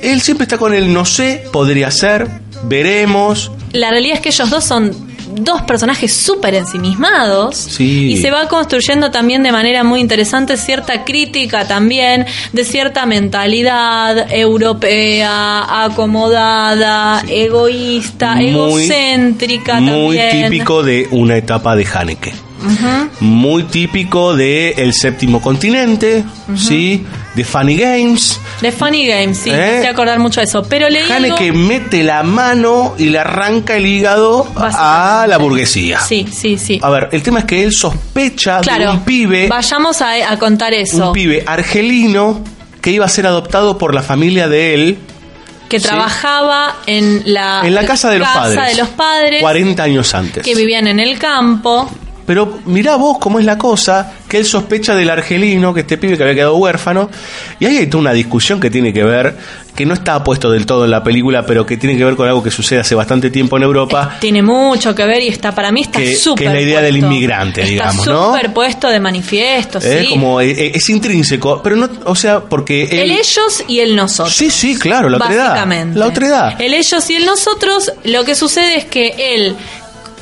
él 0.01 0.21
siempre 0.21 0.43
está 0.43 0.57
con 0.57 0.73
el 0.73 0.93
no 0.93 1.05
sé, 1.05 1.43
podría 1.51 1.91
ser, 1.91 2.29
veremos. 2.65 3.51
La 3.71 3.89
realidad 3.89 4.15
es 4.15 4.21
que 4.21 4.29
ellos 4.29 4.49
dos 4.49 4.63
son 4.63 5.13
dos 5.35 5.63
personajes 5.63 6.13
súper 6.13 6.53
ensimismados 6.53 7.55
Sí. 7.57 8.11
y 8.11 8.17
se 8.17 8.29
va 8.29 8.47
construyendo 8.47 9.09
también 9.09 9.41
de 9.41 9.51
manera 9.51 9.83
muy 9.83 9.99
interesante 9.99 10.57
cierta 10.57 11.03
crítica 11.05 11.67
también 11.67 12.27
de 12.51 12.63
cierta 12.63 13.07
mentalidad 13.07 14.31
europea, 14.31 15.83
acomodada, 15.85 17.23
egoísta, 17.27 18.35
Muy- 18.35 18.49
egocéntrica 18.49 19.79
Muy 19.79 20.17
también. 20.17 20.51
típico 20.51 20.83
de 20.83 21.07
una 21.11 21.35
etapa 21.37 21.75
de 21.75 21.87
Haneke. 21.91 22.33
Muy 23.19 23.63
típico 23.63 24.35
de 24.35 24.69
El 24.71 24.93
Séptimo 24.93 25.41
Continente, 25.41 26.23
¿sí? 26.55 27.05
De 27.35 27.43
Funny 27.43 27.75
Games. 27.77 28.39
De 28.61 28.71
Funny 28.71 29.07
Games, 29.07 29.37
sí, 29.37 29.49
¿Eh? 29.49 29.77
hace 29.79 29.87
acordar 29.87 30.19
mucho 30.19 30.39
de 30.39 30.45
eso. 30.45 30.63
Pero 30.63 30.89
leí 30.89 31.01
algo- 31.11 31.35
Haneke 31.35 31.51
mete 31.51 32.03
la 32.03 32.23
mano 32.23 32.93
y 32.97 33.05
le 33.09 33.19
arranca 33.19 33.75
el 33.77 33.85
hígado 33.85 34.47
a 34.55 35.25
la 35.27 35.37
burguesía. 35.37 35.99
Sí, 35.99 36.27
sí, 36.31 36.57
sí. 36.57 36.79
A 36.81 36.89
ver, 36.89 37.09
el 37.11 37.23
tema 37.23 37.39
es 37.39 37.45
que 37.45 37.63
él 37.63 37.71
sospecha 37.71 38.57
de 38.57 38.61
Claro, 38.63 38.91
un 38.91 38.99
pibe, 39.03 39.47
vayamos 39.47 40.01
a, 40.01 40.31
a 40.31 40.37
contar 40.39 40.73
eso. 40.73 41.07
un 41.07 41.13
pibe 41.13 41.43
argelino 41.45 42.43
que 42.81 42.91
iba 42.91 43.05
a 43.05 43.09
ser 43.09 43.25
adoptado 43.27 43.77
por 43.77 43.93
la 43.95 44.03
familia 44.03 44.47
de 44.47 44.73
él 44.75 44.97
que 45.69 45.79
Sí. 45.79 45.87
trabajaba 45.87 46.75
en 46.85 47.23
la, 47.25 47.61
en 47.65 47.73
la 47.73 47.83
casa 47.85 48.11
de 48.11 48.19
los 48.19 48.27
padres. 48.27 48.67
de 48.75 48.75
los 48.81 48.89
padres 48.89 49.41
40 49.41 49.81
años 49.81 50.13
antes. 50.13 50.43
que 50.43 50.53
vivían 50.53 50.85
en 50.87 50.99
el 50.99 51.17
campo. 51.17 51.89
Pero 52.25 52.59
mirá 52.65 52.95
vos 52.95 53.17
cómo 53.19 53.39
es 53.39 53.45
la 53.45 53.57
cosa, 53.57 54.13
que 54.27 54.37
él 54.37 54.45
sospecha 54.45 54.95
del 54.95 55.09
argelino, 55.09 55.73
que 55.73 55.81
este 55.81 55.97
pibe 55.97 56.15
que 56.17 56.23
había 56.23 56.35
quedado 56.35 56.55
huérfano, 56.55 57.09
y 57.59 57.65
ahí 57.65 57.77
hay 57.77 57.87
toda 57.87 58.01
una 58.01 58.13
discusión 58.13 58.59
que 58.59 58.69
tiene 58.69 58.93
que 58.93 59.03
ver, 59.03 59.35
que 59.75 59.85
no 59.85 59.93
está 59.93 60.23
puesto 60.23 60.51
del 60.51 60.65
todo 60.65 60.85
en 60.85 60.91
la 60.91 61.03
película, 61.03 61.45
pero 61.45 61.65
que 61.65 61.77
tiene 61.77 61.97
que 61.97 62.05
ver 62.05 62.15
con 62.15 62.27
algo 62.27 62.43
que 62.43 62.51
sucede 62.51 62.79
hace 62.79 62.95
bastante 62.95 63.29
tiempo 63.29 63.57
en 63.57 63.63
Europa, 63.63 64.17
Tiene 64.19 64.41
mucho 64.41 64.93
que 64.93 65.05
ver 65.05 65.21
y 65.21 65.27
está 65.27 65.53
para 65.53 65.71
mí 65.71 65.81
está 65.81 65.99
súper 66.17 66.43
que 66.43 66.45
es 66.45 66.53
la 66.53 66.61
idea 66.61 66.81
del 66.81 66.97
inmigrante, 66.97 67.61
está 67.61 67.71
digamos, 67.71 68.07
¿no? 68.07 68.33
súper 68.33 68.53
puesto 68.53 68.87
de 68.87 68.99
manifiesto, 68.99 69.79
Eh, 69.79 70.03
sí. 70.03 70.09
Como 70.09 70.39
eh, 70.41 70.51
eh, 70.51 70.71
es 70.75 70.89
intrínseco, 70.89 71.61
pero 71.63 71.75
no, 71.75 71.89
o 72.05 72.15
sea, 72.15 72.41
porque 72.41 72.83
el 72.83 73.11
ellos 73.11 73.63
y 73.67 73.79
el 73.79 73.95
nosotros. 73.95 74.35
Sí, 74.35 74.49
sí, 74.49 74.77
claro, 74.77 75.09
la 75.09 75.17
otredad. 75.17 75.49
Básicamente. 75.49 75.99
La 75.99 76.07
otredad. 76.07 76.61
El 76.61 76.73
ellos 76.73 77.09
y 77.09 77.15
el 77.15 77.25
nosotros, 77.25 77.91
lo 78.03 78.23
que 78.23 78.35
sucede 78.35 78.77
es 78.77 78.85
que 78.85 79.15
él, 79.35 79.55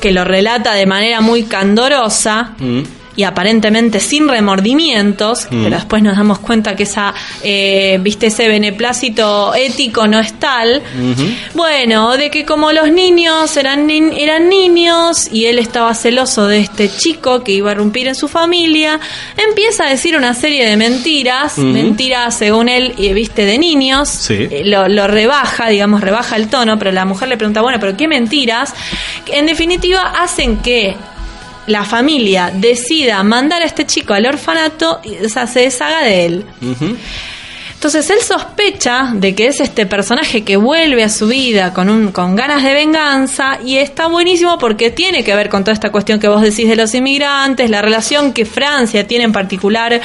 que 0.02 0.10
lo 0.12 0.24
relata 0.24 0.74
de 0.74 0.84
manera 0.84 1.20
muy 1.20 1.44
candorosa, 1.44 2.50
Mm. 2.58 2.80
Y 3.16 3.24
aparentemente 3.24 4.00
sin 4.00 4.28
remordimientos, 4.28 5.46
Mm. 5.50 5.64
pero 5.64 5.76
después 5.76 6.02
nos 6.02 6.16
damos 6.16 6.38
cuenta 6.38 6.74
que 6.76 6.84
esa, 6.84 7.12
eh, 7.42 7.98
viste, 8.00 8.28
ese 8.28 8.48
beneplácito 8.48 9.54
ético 9.54 10.06
no 10.06 10.18
es 10.20 10.32
tal. 10.38 10.82
Bueno, 11.54 12.16
de 12.16 12.30
que 12.30 12.44
como 12.44 12.72
los 12.72 12.90
niños 12.90 13.56
eran, 13.56 13.86
ni- 13.86 14.18
eran 14.20 14.48
niños 14.48 15.28
y 15.30 15.46
él 15.46 15.58
estaba 15.58 15.94
celoso 15.94 16.46
de 16.46 16.60
este 16.60 16.88
chico 16.90 17.42
que 17.44 17.52
iba 17.52 17.70
a 17.70 17.72
irrumpir 17.74 18.08
en 18.08 18.14
su 18.14 18.28
familia, 18.28 18.98
empieza 19.36 19.84
a 19.86 19.90
decir 19.90 20.16
una 20.16 20.34
serie 20.34 20.66
de 20.66 20.76
mentiras, 20.76 21.58
mentiras 21.58 22.36
según 22.38 22.68
él, 22.68 22.94
viste, 22.96 23.44
de 23.44 23.58
niños. 23.58 24.08
Sí. 24.08 24.34
Eh, 24.50 24.62
Lo, 24.64 24.88
lo 24.88 25.06
rebaja, 25.06 25.68
digamos, 25.68 26.00
rebaja 26.00 26.36
el 26.36 26.48
tono, 26.48 26.78
pero 26.78 26.92
la 26.92 27.04
mujer 27.04 27.28
le 27.28 27.36
pregunta, 27.36 27.60
bueno, 27.60 27.78
pero 27.80 27.96
¿qué 27.96 28.08
mentiras? 28.08 28.72
En 29.26 29.46
definitiva, 29.46 30.00
hacen 30.18 30.58
que 30.58 30.96
la 31.66 31.84
familia 31.84 32.50
decida 32.54 33.22
mandar 33.22 33.62
a 33.62 33.66
este 33.66 33.86
chico 33.86 34.14
al 34.14 34.26
orfanato 34.26 35.00
o 35.24 35.28
sea, 35.28 35.46
se 35.46 35.60
deshaga 35.60 36.02
de 36.02 36.26
él. 36.26 36.44
Entonces 37.82 38.08
él 38.10 38.20
sospecha 38.22 39.10
de 39.12 39.34
que 39.34 39.48
es 39.48 39.58
este 39.58 39.86
personaje 39.86 40.44
que 40.44 40.56
vuelve 40.56 41.02
a 41.02 41.08
su 41.08 41.26
vida 41.26 41.74
con, 41.74 41.90
un, 41.90 42.12
con 42.12 42.36
ganas 42.36 42.62
de 42.62 42.72
venganza 42.74 43.58
y 43.64 43.78
está 43.78 44.06
buenísimo 44.06 44.56
porque 44.56 44.92
tiene 44.92 45.24
que 45.24 45.34
ver 45.34 45.48
con 45.48 45.64
toda 45.64 45.72
esta 45.72 45.90
cuestión 45.90 46.20
que 46.20 46.28
vos 46.28 46.42
decís 46.42 46.68
de 46.68 46.76
los 46.76 46.94
inmigrantes, 46.94 47.68
la 47.70 47.82
relación 47.82 48.32
que 48.32 48.44
Francia 48.44 49.08
tiene 49.08 49.24
en 49.24 49.32
particular 49.32 50.00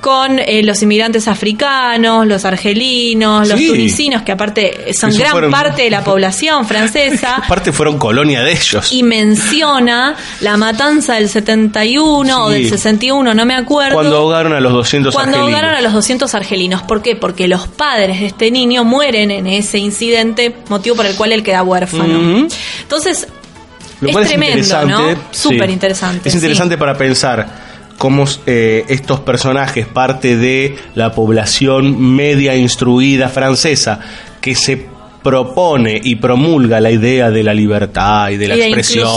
con 0.00 0.38
eh, 0.38 0.62
los 0.62 0.80
inmigrantes 0.82 1.26
africanos, 1.26 2.28
los 2.28 2.44
argelinos, 2.44 3.48
los 3.48 3.58
Sí. 3.58 3.66
tunisinos, 3.66 4.22
que 4.22 4.30
aparte 4.30 4.94
son 4.94 5.10
gran 5.12 5.32
fueron- 5.32 5.50
parte 5.50 5.82
de 5.82 5.90
la 5.90 6.04
población 6.04 6.64
francesa. 6.64 7.34
Aparte 7.44 7.72
fueron 7.72 7.98
colonia 7.98 8.42
de 8.44 8.52
ellos. 8.52 8.92
y 8.92 9.02
menciona 9.02 10.14
la 10.42 10.56
matanza 10.56 11.14
del 11.14 11.28
71 11.28 12.44
o 12.44 12.52
Sí. 12.52 12.54
del 12.62 12.70
61, 12.70 13.34
no 13.34 13.44
me 13.44 13.56
acuerdo. 13.56 13.94
Cuando 13.96 14.16
ahogaron 14.18 14.52
a 14.52 14.60
los 14.60 14.72
200 14.72 15.12
Cuando 15.12 15.38
argelinos. 15.38 15.58
ahogaron 15.60 15.76
a 15.76 15.80
los 15.80 15.92
200 15.92 16.32
argelinos. 16.36 16.82
¿Por 16.82 17.02
qué? 17.16 17.20
Porque 17.20 17.48
los 17.48 17.66
padres 17.66 18.20
de 18.20 18.26
este 18.26 18.50
niño 18.50 18.84
mueren 18.84 19.30
en 19.30 19.46
ese 19.46 19.78
incidente, 19.78 20.54
motivo 20.68 20.96
por 20.96 21.06
el 21.06 21.16
cual 21.16 21.32
él 21.32 21.42
queda 21.42 21.62
huérfano. 21.62 22.48
Entonces, 22.82 23.28
Lo 24.00 24.08
es 24.18 24.28
tremendo, 24.28 24.86
¿no? 24.86 25.10
sí. 25.10 25.16
Súper 25.30 25.70
interesante. 25.70 26.28
Es 26.28 26.32
sí. 26.32 26.38
interesante 26.38 26.76
para 26.78 26.96
pensar 26.96 27.66
cómo 27.98 28.24
eh, 28.46 28.84
estos 28.88 29.20
personajes, 29.20 29.86
parte 29.86 30.36
de 30.36 30.76
la 30.94 31.12
población 31.12 32.14
media 32.14 32.54
instruida 32.54 33.28
francesa, 33.28 34.00
que 34.40 34.54
se 34.54 34.95
propone 35.30 36.00
y 36.02 36.14
promulga 36.16 36.80
la 36.80 36.90
idea 36.92 37.30
de 37.32 37.42
la 37.42 37.52
libertad 37.52 38.30
y 38.30 38.36
de 38.36 38.46
la 38.48 38.54
Y 38.54 38.58
de 38.60 38.66
expresión 38.66 39.08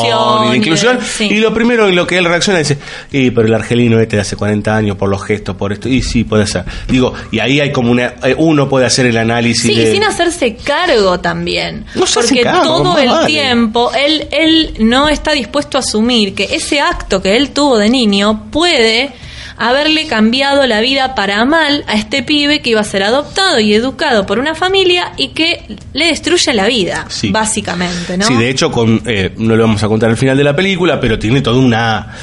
y 0.45 0.49
de 0.49 0.55
y 0.55 0.57
inclusión 0.57 0.97
de- 0.97 1.05
sí. 1.05 1.25
y 1.25 1.35
lo 1.35 1.53
primero 1.53 1.87
en 1.87 1.95
lo 1.95 2.07
que 2.07 2.17
él 2.17 2.25
reacciona 2.25 2.57
dice 2.59 2.79
y 3.11 3.29
pero 3.29 3.47
el 3.47 3.53
argelino 3.53 3.99
este 3.99 4.15
de 4.15 4.23
hace 4.23 4.35
40 4.35 4.75
años 4.75 4.97
por 4.97 5.07
los 5.07 5.23
gestos 5.23 5.55
por 5.55 5.71
esto 5.71 5.87
y 5.87 6.01
sí 6.01 6.23
puede 6.23 6.47
ser 6.47 6.63
digo 6.87 7.13
y 7.31 7.37
ahí 7.39 7.59
hay 7.59 7.71
como 7.71 7.91
una 7.91 8.15
eh, 8.23 8.33
uno 8.37 8.67
puede 8.67 8.87
hacer 8.87 9.05
el 9.05 9.17
análisis 9.17 9.61
Sí, 9.71 9.75
de 9.75 9.89
y 9.89 9.93
sin 9.93 10.03
hacerse 10.03 10.55
cargo 10.55 11.19
también. 11.19 11.85
No 11.95 12.05
se 12.07 12.19
hace 12.21 12.29
porque 12.29 12.41
cargo, 12.43 12.61
todo 12.63 12.97
el 12.97 13.09
vale. 13.09 13.27
tiempo 13.27 13.91
él, 13.93 14.27
él 14.31 14.73
no 14.79 15.09
está 15.09 15.33
dispuesto 15.33 15.77
a 15.77 15.81
asumir 15.81 16.33
que 16.33 16.45
ese 16.55 16.79
acto 16.81 17.21
que 17.21 17.37
él 17.37 17.51
tuvo 17.51 17.77
de 17.77 17.89
niño 17.89 18.45
puede 18.51 19.11
haberle 19.59 20.07
cambiado 20.07 20.65
la 20.65 20.79
vida 20.79 21.13
para 21.15 21.43
mal 21.45 21.83
a 21.87 21.95
este 21.95 22.23
pibe 22.23 22.61
que 22.61 22.71
iba 22.71 22.81
a 22.81 22.83
ser 22.85 23.03
adoptado 23.03 23.59
y 23.59 23.73
educado 23.73 24.25
por 24.25 24.39
una 24.39 24.55
familia 24.55 25.11
y 25.17 25.29
que 25.29 25.61
le 25.93 26.07
destruye 26.07 26.53
la 26.53 26.65
vida, 26.65 27.05
Sí. 27.09 27.29
básicamente, 27.29 28.17
¿no? 28.17 28.25
Sí, 28.25 28.35
de 28.35 28.49
hecho, 28.49 28.71
con, 28.71 29.01
eh, 29.05 29.33
no 29.37 29.55
lo 29.55 29.63
vamos 29.63 29.83
a 29.83 29.87
contar 29.87 30.09
al 30.09 30.17
final 30.17 30.37
de 30.37 30.43
la 30.45 30.55
película, 30.55 30.99
pero 30.99 31.19
tiene 31.19 31.41
todo 31.41 31.59
una 31.59 32.15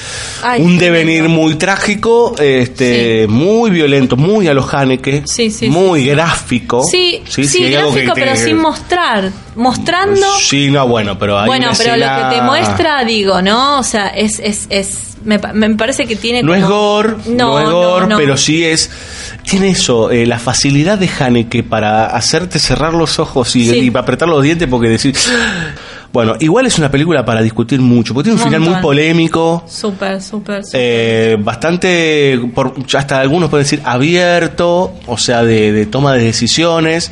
Ay, 0.42 0.62
un 0.62 0.78
devenir 0.78 1.28
muy 1.28 1.56
trágico, 1.56 2.34
este, 2.38 3.26
muy 3.28 3.70
violento, 3.70 4.16
muy 4.16 4.48
a 4.48 4.54
los 4.54 4.72
Haneke, 4.72 5.22
muy 5.68 6.06
gráfico. 6.06 6.82
Sí, 6.90 7.22
sí, 7.28 7.44
sí, 7.44 7.70
gráfico, 7.70 8.12
pero 8.14 8.34
sin 8.34 8.56
mostrar. 8.56 9.30
Mostrando. 9.56 10.26
Sí, 10.40 10.70
no, 10.70 10.86
bueno, 10.86 11.18
pero 11.18 11.38
hay 11.38 11.46
bueno, 11.46 11.68
una 11.70 11.76
pero 11.78 11.96
lo 11.96 12.04
que 12.06 12.36
te 12.36 12.42
muestra, 12.42 13.04
digo, 13.04 13.42
¿no? 13.42 13.78
O 13.78 13.82
sea, 13.82 14.08
es. 14.08 14.38
es, 14.38 14.66
es 14.70 14.98
me, 15.24 15.38
me 15.54 15.70
parece 15.74 16.06
que 16.06 16.14
tiene. 16.14 16.42
No 16.42 16.52
como- 16.52 16.62
es 16.62 16.68
gore, 16.68 17.14
no, 17.26 17.34
No, 17.48 17.58
es 17.60 17.70
gore, 17.70 18.00
no, 18.02 18.06
no. 18.10 18.16
pero 18.18 18.36
sí 18.36 18.64
es. 18.64 18.90
Tiene 19.48 19.70
eso, 19.70 20.10
eh, 20.10 20.26
la 20.26 20.38
facilidad 20.38 20.98
de 20.98 21.08
Haneke 21.18 21.62
para 21.62 22.06
hacerte 22.06 22.58
cerrar 22.58 22.94
los 22.94 23.18
ojos 23.18 23.56
y, 23.56 23.68
Sí. 23.68 23.90
y 23.92 23.96
apretar 23.96 24.28
los 24.28 24.42
dientes 24.42 24.68
porque 24.68 24.88
decir. 24.88 25.16
Bueno, 26.12 26.34
igual 26.40 26.64
es 26.64 26.78
una 26.78 26.90
película 26.90 27.24
para 27.26 27.42
discutir 27.42 27.78
mucho, 27.80 28.14
porque 28.14 28.30
tiene 28.30 28.40
un, 28.40 28.46
Un 28.46 28.52
final 28.54 28.70
muy 28.72 28.80
polémico. 28.80 29.64
Súper, 29.68 30.22
súper, 30.22 30.64
súper. 30.64 30.80
eh, 30.80 31.36
bastante, 31.38 32.40
por, 32.54 32.72
hasta 32.96 33.20
algunos 33.20 33.50
pueden 33.50 33.64
decir 33.64 33.82
abierto, 33.84 34.94
o 35.06 35.18
sea, 35.18 35.42
de, 35.42 35.72
de 35.72 35.84
toma 35.86 36.14
de 36.14 36.24
decisiones. 36.24 37.10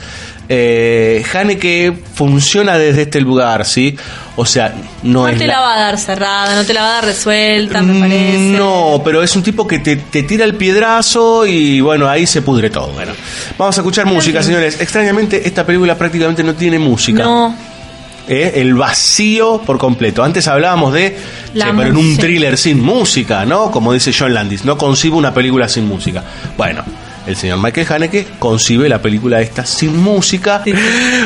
Eh, 0.49 1.25
Haneke 1.33 1.93
funciona 2.15 2.77
desde 2.77 3.03
este 3.03 3.21
lugar, 3.21 3.65
¿sí? 3.65 3.97
O 4.37 4.45
sea, 4.45 4.75
no, 5.03 5.23
no 5.23 5.29
es 5.29 5.39
te 5.39 5.47
la- 5.47 5.55
la 5.55 5.61
va 5.61 5.75
a 5.75 5.79
dar 5.79 5.99
cerrada, 5.99 6.55
no 6.55 6.65
te 6.65 6.75
la 6.75 6.83
va 6.83 6.89
a 6.89 6.93
dar 6.97 7.05
resuelta, 7.07 7.81
me 7.83 7.93
Mm, 7.95 8.01
parece. 8.01 8.39
No, 8.59 9.01
pero 9.05 9.23
es 9.23 9.35
un 9.37 9.43
tipo 9.43 9.67
que 9.67 9.79
te, 9.79 9.97
te 9.97 10.23
tira 10.25 10.45
el 10.45 10.55
piedrazo 10.57 11.47
y 11.47 11.81
bueno, 11.81 12.09
ahí 12.09 12.27
se 12.27 12.43
pudre 12.43 12.69
todo. 12.69 12.89
Bueno, 12.89 13.13
vamos 13.57 13.77
a 13.79 13.81
escuchar 13.81 14.07
música, 14.07 14.43
señores. 14.43 14.81
Extrañamente, 14.81 15.47
esta 15.49 15.65
película 15.65 15.97
prácticamente 15.97 16.43
no 16.45 16.55
tiene 16.55 16.79
música. 16.79 17.23
No, 17.23 17.55
¿eh? 18.29 18.53
El 18.57 18.75
vacío 18.75 19.63
por 19.65 19.79
completo. 19.79 20.23
Antes 20.23 20.47
hablábamos 20.49 20.93
de, 20.93 21.17
La 21.55 21.67
che, 21.67 21.73
pero 21.75 21.89
en 21.91 21.97
un 21.97 22.17
thriller 22.19 22.59
sin 22.59 22.83
música, 22.83 23.47
¿no? 23.47 23.71
Como 23.71 23.93
dice 23.95 24.13
John 24.17 24.35
Landis, 24.35 24.65
no 24.65 24.77
concibo 24.77 25.17
una 25.17 25.33
película 25.33 25.69
sin 25.69 25.87
música. 25.87 26.23
Bueno. 26.59 26.83
El 27.27 27.37
señor 27.37 27.59
Michael 27.59 27.87
Haneke 27.91 28.27
concibe 28.39 28.89
la 28.89 29.01
película 29.01 29.41
esta 29.41 29.65
sin 29.65 29.97
música. 29.97 30.63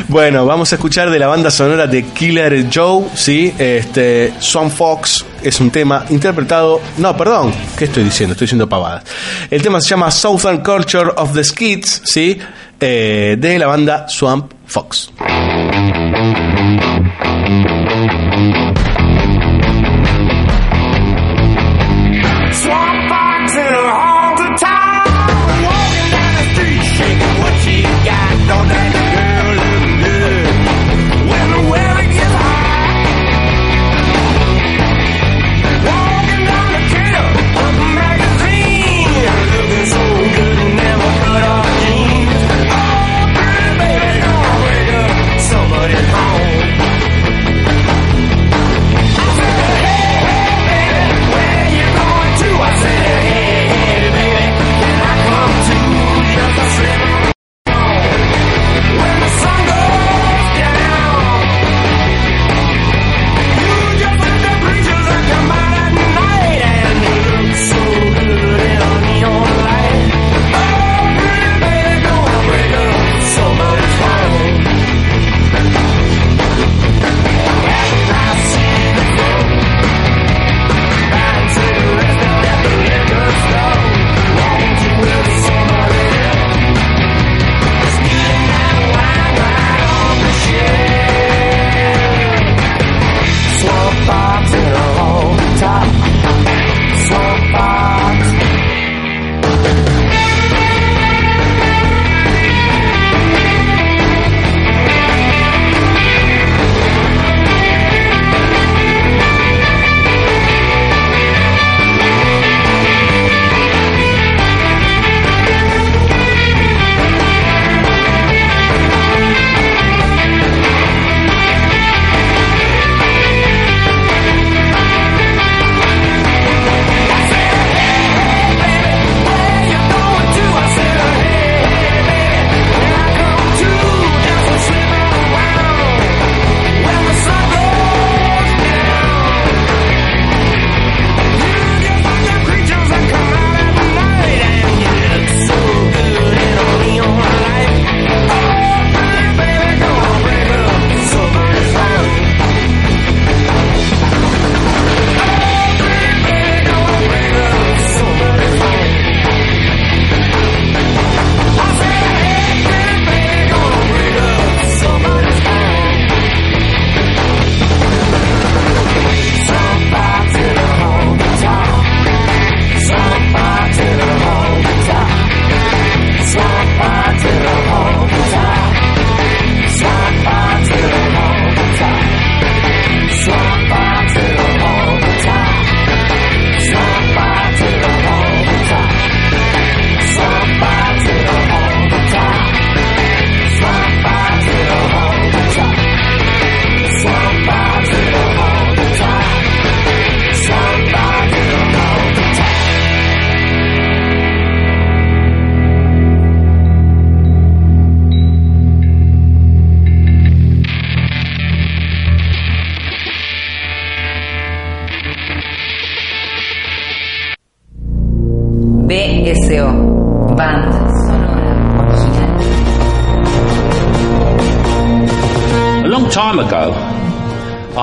Bueno, 0.07 0.45
vamos 0.45 0.71
a 0.71 0.75
escuchar 0.75 1.09
de 1.11 1.19
la 1.19 1.27
banda 1.27 1.51
sonora 1.51 1.85
de 1.85 2.03
Killer 2.05 2.65
Joe, 2.73 3.05
¿sí? 3.13 3.53
Este, 3.57 4.33
Swan 4.39 4.71
Fox 4.71 5.25
es 5.43 5.59
un 5.59 5.69
tema 5.69 6.05
interpretado... 6.09 6.81
No, 6.97 7.15
perdón, 7.15 7.53
¿qué 7.77 7.85
estoy 7.85 8.03
diciendo? 8.03 8.33
Estoy 8.33 8.45
diciendo 8.45 8.67
pavadas. 8.67 9.03
El 9.51 9.61
tema 9.61 9.79
se 9.81 9.89
llama 9.89 10.09
Southern 10.09 10.63
Culture 10.63 11.11
of 11.15 11.33
the 11.33 11.43
Skids, 11.43 12.01
¿sí? 12.05 12.39
Eh, 12.79 13.35
de 13.37 13.59
la 13.59 13.67
banda 13.67 14.07
Swamp 14.07 14.51
Fox. 14.65 15.11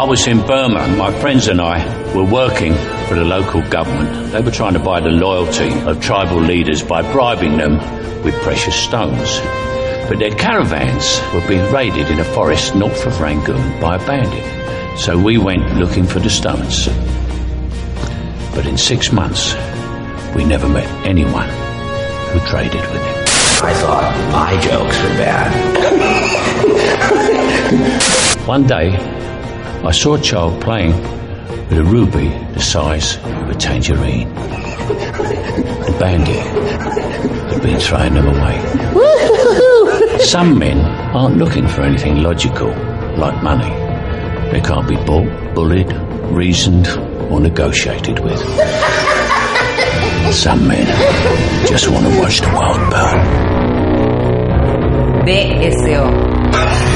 Was 0.07 0.27
in 0.29 0.41
Burma. 0.47 0.87
My 0.97 1.13
friends 1.21 1.49
and 1.49 1.61
I 1.61 1.85
were 2.15 2.23
working 2.25 2.75
for 3.09 3.15
the 3.15 3.25
local 3.25 3.61
government. 3.69 4.31
They 4.31 4.41
were 4.41 4.53
trying 4.53 4.75
to 4.75 4.79
buy 4.79 5.01
the 5.01 5.09
loyalty 5.11 5.73
of 5.81 6.01
tribal 6.01 6.41
leaders 6.41 6.81
by 6.83 7.03
bribing 7.13 7.57
them 7.57 7.79
with 8.23 8.35
precious 8.43 8.77
stones. 8.77 9.41
But 10.09 10.21
their 10.21 10.31
caravans 10.31 11.21
were 11.35 11.45
being 11.49 11.73
raided 11.73 12.09
in 12.09 12.21
a 12.21 12.25
forest 12.25 12.77
north 12.77 13.05
of 13.05 13.21
Rangoon 13.21 13.81
by 13.81 13.97
a 13.97 14.07
bandit. 14.07 14.45
So 15.01 15.19
we 15.19 15.39
went 15.39 15.77
looking 15.77 16.07
for 16.07 16.21
the 16.21 16.31
stones. 16.31 16.89
But 18.55 18.67
in 18.67 18.79
six 18.79 19.11
months, 19.11 19.55
we 20.37 20.45
never 20.45 20.69
met 20.69 20.87
anyone 21.05 21.49
who 22.31 22.39
traded 22.47 22.81
with 22.93 23.03
him. 23.03 23.25
I 23.59 23.73
thought 23.75 24.15
my 24.31 24.61
jokes 24.61 25.03
were 25.03 25.17
bad. 25.19 25.53
One 28.47 28.67
day, 28.69 29.16
I 29.87 29.93
saw 29.93 30.15
a 30.15 30.21
child 30.21 30.61
playing 30.61 31.01
with 31.69 31.79
a 31.79 31.85
ruby 31.85 32.27
the 32.55 32.61
size 32.61 33.19
of 33.19 33.49
a 33.51 33.55
tangerine. 33.55 34.35
The 34.35 35.97
bandit 36.01 36.45
had 37.53 37.63
been 37.63 37.79
throwing 37.79 38.15
them 38.15 38.27
away. 38.27 38.59
Some 40.19 40.59
men 40.59 40.81
aren't 41.15 41.37
looking 41.37 41.69
for 41.69 41.83
anything 41.83 42.17
logical, 42.17 42.71
like 43.17 43.41
money. 43.45 43.71
They 44.51 44.61
can't 44.61 44.89
be 44.89 44.97
bought, 44.97 45.55
bullied, 45.55 45.93
reasoned, 46.33 46.89
or 47.31 47.39
negotiated 47.39 48.19
with. 48.19 48.41
Some 50.35 50.67
men 50.67 50.85
just 51.65 51.89
want 51.89 52.07
to 52.07 52.19
watch 52.19 52.41
the 52.41 52.49
world 52.49 52.91
burn. 52.91 53.25
BSO. 55.27 56.96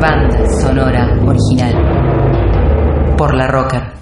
Banda 0.00 0.44
sonora 0.60 1.08
original. 1.24 1.74
Por 3.16 3.34
la 3.34 3.46
Roca. 3.46 3.92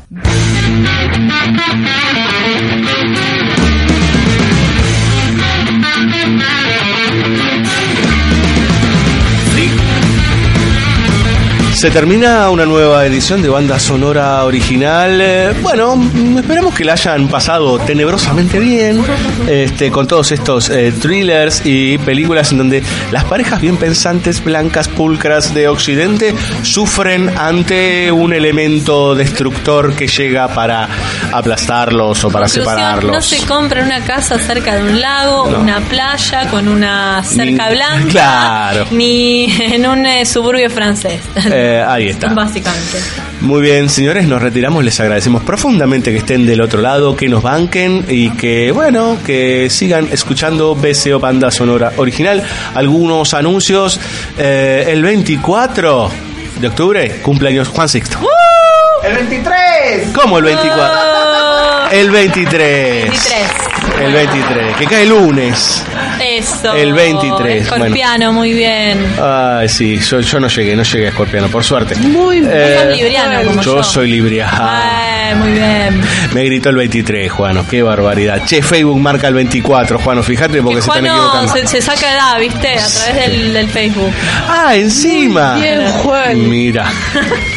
Se 11.84 11.90
termina 11.90 12.48
una 12.48 12.64
nueva 12.64 13.04
edición 13.04 13.42
de 13.42 13.50
banda 13.50 13.78
sonora 13.78 14.42
original. 14.44 15.20
Eh, 15.20 15.52
Bueno, 15.60 15.94
mm, 15.96 16.38
esperamos 16.38 16.74
que 16.74 16.82
la 16.82 16.94
hayan 16.94 17.28
pasado 17.28 17.78
tenebrosamente 17.78 18.58
bien 18.58 19.04
este, 19.46 19.90
con 19.90 20.06
todos 20.06 20.32
estos 20.32 20.70
eh, 20.70 20.92
thrillers 20.98 21.60
y 21.66 21.98
películas 21.98 22.52
en 22.52 22.58
donde 22.58 22.82
las 23.12 23.24
parejas 23.24 23.60
bien 23.60 23.76
pensantes, 23.76 24.42
blancas, 24.42 24.88
pulcras 24.88 25.52
de 25.52 25.68
Occidente 25.68 26.34
sufren 26.62 27.30
ante 27.36 28.10
un 28.10 28.32
elemento 28.32 29.14
destructor 29.14 29.94
que 29.94 30.06
llega 30.06 30.48
para 30.48 30.88
aplastarlos 31.32 32.24
o 32.24 32.30
para 32.30 32.46
Conclusión, 32.46 32.64
separarlos. 32.64 33.12
No 33.12 33.20
se 33.20 33.44
compra 33.46 33.82
una 33.84 34.00
casa 34.00 34.38
cerca 34.38 34.76
de 34.76 34.84
un 34.84 34.98
lago, 35.02 35.50
No. 35.50 35.58
una 35.60 35.80
playa 35.80 36.48
con 36.50 36.66
una 36.66 37.22
cerca 37.22 37.68
Ni- 37.68 37.74
blanca, 37.74 38.08
Claro. 38.10 38.86
ni 38.90 39.52
en 39.60 39.86
un 39.86 40.06
eh, 40.06 40.24
suburbio 40.24 40.70
francés. 40.70 41.20
Eh, 41.74 41.82
ahí 41.82 42.08
está. 42.08 42.32
Básicamente. 42.32 42.98
Muy 43.40 43.60
bien, 43.60 43.88
señores, 43.88 44.26
nos 44.28 44.40
retiramos. 44.40 44.84
Les 44.84 44.98
agradecemos 45.00 45.42
profundamente 45.42 46.12
que 46.12 46.18
estén 46.18 46.46
del 46.46 46.60
otro 46.60 46.80
lado, 46.80 47.16
que 47.16 47.28
nos 47.28 47.42
banquen 47.42 48.04
y 48.08 48.30
que, 48.30 48.70
bueno, 48.70 49.18
que 49.26 49.68
sigan 49.70 50.08
escuchando 50.12 50.76
BCO 50.76 51.18
Banda 51.18 51.50
Sonora 51.50 51.92
Original. 51.96 52.42
Algunos 52.74 53.34
anuncios. 53.34 54.00
Eh, 54.38 54.84
el 54.88 55.02
24 55.02 56.10
de 56.60 56.68
octubre, 56.68 57.20
cumpleaños 57.22 57.68
Juan 57.68 57.88
Sixto. 57.88 58.18
¡El 59.04 59.14
23! 59.14 60.08
¿Cómo 60.14 60.38
el 60.38 60.44
24? 60.44 60.82
Oh, 60.82 61.43
El 61.94 62.10
23. 62.10 63.04
23. 63.04 63.64
El 64.00 64.12
23, 64.12 64.76
que 64.76 64.84
cae 64.86 65.06
lunes. 65.06 65.84
Eso. 66.20 66.74
El 66.74 66.92
23, 66.92 67.62
Escorpiano, 67.62 68.32
muy 68.32 68.52
bien. 68.52 69.14
Ay, 69.22 69.68
sí, 69.68 69.98
yo, 69.98 70.18
yo 70.18 70.40
no 70.40 70.48
llegué, 70.48 70.74
no 70.74 70.82
llegué 70.82 71.06
a 71.06 71.08
Escorpiano, 71.10 71.48
por 71.48 71.62
suerte. 71.62 71.94
Muy 71.94 72.40
bien. 72.40 72.50
Eh, 72.52 72.94
libriano 72.96 73.44
como 73.44 73.62
yo. 73.62 73.76
yo 73.76 73.84
soy 73.84 74.10
libriano. 74.10 74.58
Ay, 74.60 75.36
muy 75.36 75.52
bien. 75.52 76.02
Me 76.32 76.44
gritó 76.44 76.70
el 76.70 76.76
23, 76.76 77.30
Juano, 77.30 77.64
qué 77.70 77.82
barbaridad. 77.84 78.44
Che, 78.44 78.60
Facebook 78.60 78.98
marca 78.98 79.28
el 79.28 79.34
24, 79.34 80.00
Juano, 80.00 80.24
fíjate 80.24 80.60
porque 80.62 80.82
se 80.82 80.88
están 80.88 81.06
Juano 81.06 81.28
equivocando. 81.28 81.52
se, 81.52 81.66
se 81.68 81.80
saca 81.80 82.12
edad, 82.12 82.40
¿viste? 82.40 82.76
A 82.76 82.88
través 82.88 83.14
del, 83.14 83.52
del 83.52 83.68
Facebook. 83.68 84.12
Ah, 84.48 84.74
encima. 84.74 85.52
Muy 85.52 85.62
bien, 85.62 85.92
Juan. 85.92 86.50
Mira. 86.50 86.92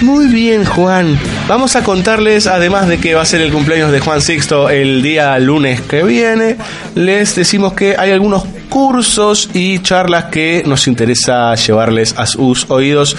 Muy 0.00 0.28
bien, 0.28 0.64
Juan. 0.64 1.18
Vamos 1.48 1.74
a 1.74 1.82
contarles, 1.82 2.46
además 2.46 2.86
de 2.86 2.98
que 2.98 3.14
va 3.14 3.22
a 3.22 3.24
ser 3.24 3.40
el 3.40 3.52
cumpleaños 3.52 3.90
de 3.90 3.98
Juan 3.98 4.22
Sixto 4.22 4.70
el 4.70 5.02
día 5.02 5.36
lunes 5.40 5.80
que 5.80 6.04
viene, 6.04 6.56
les 6.94 7.34
decimos 7.34 7.72
que 7.72 7.96
hay 7.98 8.12
algunos 8.12 8.44
cursos 8.68 9.50
y 9.54 9.80
charlas 9.80 10.26
que 10.26 10.62
nos 10.64 10.86
interesa 10.86 11.52
llevarles 11.56 12.14
a 12.16 12.26
sus 12.26 12.70
oídos. 12.70 13.16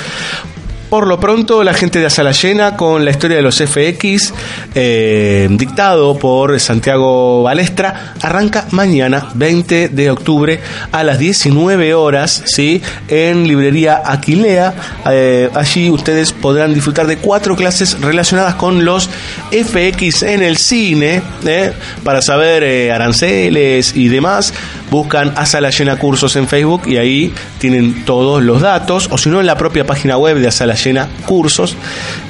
Por 0.90 1.06
lo 1.06 1.20
pronto, 1.20 1.64
la 1.64 1.76
gente 1.76 1.99
de 1.99 2.07
Asala 2.07 2.32
Llena 2.32 2.76
con 2.76 3.06
la 3.06 3.11
historia 3.11 3.38
de 3.38 3.44
los 3.44 3.57
FX, 3.57 4.34
eh, 4.74 5.48
dictado 5.52 6.18
por 6.18 6.60
Santiago 6.60 7.44
Balestra, 7.44 8.16
arranca 8.20 8.66
mañana, 8.72 9.30
20 9.36 9.90
de 9.90 10.10
octubre, 10.10 10.60
a 10.91 11.03
las 11.03 11.20
19 11.20 11.94
horas, 11.94 12.41
¿sí? 12.48 12.82
en 13.07 13.48
librería 13.48 14.02
Aquilea. 14.03 14.74
Eh, 15.11 15.52
allí 15.53 15.91
ustedes 15.91 16.34
podrán 16.34 16.74
disfrutar 16.74 17.06
de 17.06 17.18
cuatro 17.18 17.56
clases 17.56 18.02
relacionadas 18.02 18.56
con 18.56 18.84
los 18.84 19.11
FX 19.52 20.24
en 20.24 20.41
el 20.41 20.57
cine, 20.57 21.22
¿eh? 21.45 21.72
para 22.03 22.24
saber 22.24 22.91
aranceles 22.91 23.95
y 23.95 24.07
demás. 24.07 24.56
Buscan 24.90 25.34
Asala 25.36 25.70
Llena 25.70 25.98
Cursos 25.98 26.36
en 26.36 26.48
Facebook 26.48 26.84
y 26.88 26.98
ahí 26.98 27.34
tienen 27.60 28.06
todos 28.06 28.41
los 28.41 28.61
datos, 28.61 29.07
o 29.11 29.18
si 29.18 29.30
no, 29.30 29.40
en 29.40 29.45
la 29.45 29.57
propia 29.57 29.86
página 29.86 30.18
web 30.18 30.38
de 30.38 30.48
Asala 30.48 30.76
Llena 30.76 31.10
Cursos. 31.26 31.76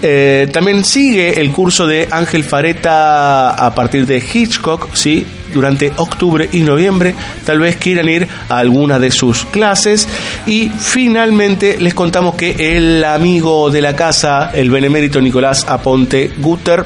Eh, 0.02 0.50
también 0.52 0.84
sigue 0.84 1.40
el 1.42 1.52
curso 1.52 1.88
de 1.88 2.08
Ángel 2.12 2.44
Fareta 2.44 3.52
a 3.52 3.74
partir 3.76 4.06
de 4.06 4.18
Hitchcock, 4.18 4.94
¿sí? 4.94 5.26
durante 5.54 5.92
octubre 5.98 6.50
y 6.52 6.62
noviembre. 6.62 7.16
Tal 7.46 7.60
vez 7.60 7.78
quieran 7.78 8.10
ir 8.10 8.28
a 8.50 8.58
alguna 8.58 9.00
de 9.00 9.12
sus 9.12 9.46
clases. 9.46 10.08
Y 10.46 10.70
finalmente 10.70 11.78
les 11.80 11.94
contamos 11.94 12.36
que 12.36 12.78
el 12.78 13.04
amigo 13.04 13.70
de 13.70 13.82
la 13.82 13.96
casa, 13.96 14.52
el 14.54 14.70
benemérito 14.70 15.22
Nicolás 15.22 15.66
Aponte 15.68 16.32
Guter, 16.38 16.86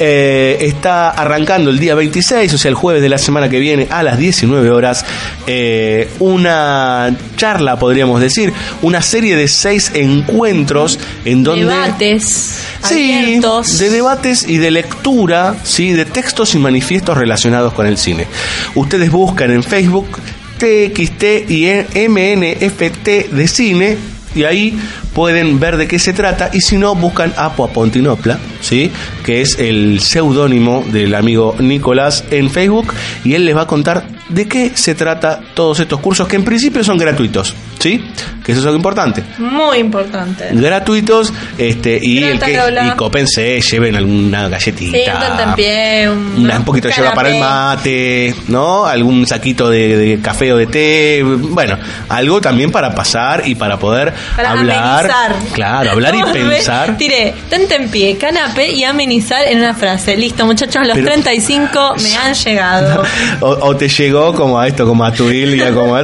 eh, 0.00 0.58
está 0.60 1.10
arrancando 1.10 1.70
el 1.70 1.78
día 1.78 1.94
26, 1.94 2.52
o 2.54 2.58
sea, 2.58 2.68
el 2.68 2.74
jueves 2.74 3.02
de 3.02 3.08
la 3.08 3.18
semana 3.18 3.48
que 3.48 3.58
viene 3.58 3.88
a 3.90 4.02
las 4.02 4.18
19 4.18 4.70
horas, 4.70 5.04
eh, 5.46 6.08
una 6.18 7.14
charla, 7.36 7.78
podríamos 7.78 8.20
decir, 8.20 8.52
una 8.82 9.02
serie 9.02 9.36
de 9.36 9.48
seis 9.48 9.90
encuentros 9.94 10.98
en 11.24 11.42
donde... 11.42 11.66
Debates 11.66 12.64
Sí, 12.82 13.40
de 13.40 13.90
debates 13.90 14.48
y 14.48 14.58
de 14.58 14.70
lectura, 14.70 15.56
sí, 15.64 15.92
de 15.92 16.04
textos 16.04 16.54
y 16.54 16.58
manifiestos 16.58 17.16
relacionados 17.16 17.72
con 17.72 17.86
el 17.86 17.98
cine. 17.98 18.26
Ustedes 18.74 19.10
buscan 19.10 19.50
en 19.50 19.62
Facebook 19.62 20.18
TXT 20.58 21.50
y 21.50 21.70
MNFT 22.08 23.30
de 23.32 23.48
cine 23.48 23.96
y 24.34 24.44
ahí 24.44 24.78
pueden 25.14 25.58
ver 25.60 25.76
de 25.76 25.88
qué 25.88 25.98
se 25.98 26.12
trata. 26.12 26.50
Y 26.52 26.60
si 26.60 26.76
no 26.76 26.94
buscan 26.94 27.32
Apo 27.36 27.64
Apontinopla, 27.64 28.38
¿sí? 28.60 28.90
que 29.24 29.40
es 29.40 29.58
el 29.58 30.00
seudónimo 30.00 30.84
del 30.90 31.14
amigo 31.14 31.56
Nicolás 31.58 32.24
en 32.30 32.50
Facebook. 32.50 32.92
Y 33.24 33.34
él 33.34 33.44
les 33.44 33.56
va 33.56 33.62
a 33.62 33.66
contar 33.66 34.06
de 34.28 34.46
qué 34.46 34.72
se 34.74 34.94
trata 34.94 35.40
todos 35.54 35.80
estos 35.80 36.00
cursos 36.00 36.28
que 36.28 36.36
en 36.36 36.44
principio 36.44 36.84
son 36.84 36.98
gratuitos, 36.98 37.54
¿sí? 37.78 38.04
Que 38.44 38.52
eso 38.52 38.60
es 38.62 38.66
algo 38.66 38.76
importante 38.78 39.22
Muy 39.38 39.78
importante. 39.78 40.48
gratuitos 40.52 41.32
este 41.58 41.98
y 42.02 42.22
el 42.24 42.38
que 42.40 42.52
y 42.86 42.90
cópense 42.96 43.60
lleven 43.60 43.94
alguna 43.96 44.38
Sí, 44.38 44.44
un 44.44 44.50
galletita 44.50 45.18
tentempié, 45.36 46.08
un, 46.08 46.34
una- 46.44 46.56
un 46.58 46.64
poquito 46.64 46.88
de 46.88 46.94
yerba 46.94 47.12
para 47.14 47.28
el 47.30 47.38
mate 47.40 48.34
no 48.48 48.86
algún 48.86 49.26
saquito 49.26 49.68
de, 49.68 49.96
de 49.96 50.20
café 50.20 50.52
o 50.52 50.56
de 50.56 50.66
té 50.66 51.22
bueno 51.22 51.76
algo 52.08 52.40
también 52.40 52.70
para 52.70 52.94
pasar 52.94 53.42
y 53.46 53.54
para 53.54 53.78
poder 53.78 54.14
Para 54.36 54.52
hablar 54.52 55.04
amenizar. 55.10 55.36
claro 55.52 55.90
hablar 55.90 56.14
y 56.14 56.22
pensar 56.32 56.96
Tiré, 56.96 57.34
tentempié, 57.50 58.16
canapé 58.16 58.72
y 58.72 58.82
amenizar 58.84 59.44
en 59.46 59.58
una 59.58 59.74
frase. 59.74 60.16
Listo, 60.16 60.44
muchachos, 60.46 60.86
los 60.86 60.94
Pero- 60.96 61.06
35 61.12 61.94
me 62.02 62.16
han 62.16 62.34
llegado. 62.34 63.02
o, 63.40 63.48
o 63.50 63.76
te 63.76 63.88
llegó 63.88 64.32
como 64.34 64.58
a 64.58 64.66
esto 64.66 64.86
como 64.86 65.04
a 65.04 65.12
tu 65.12 65.30
Ilia 65.30 65.72
como 65.72 65.94
a 65.94 66.02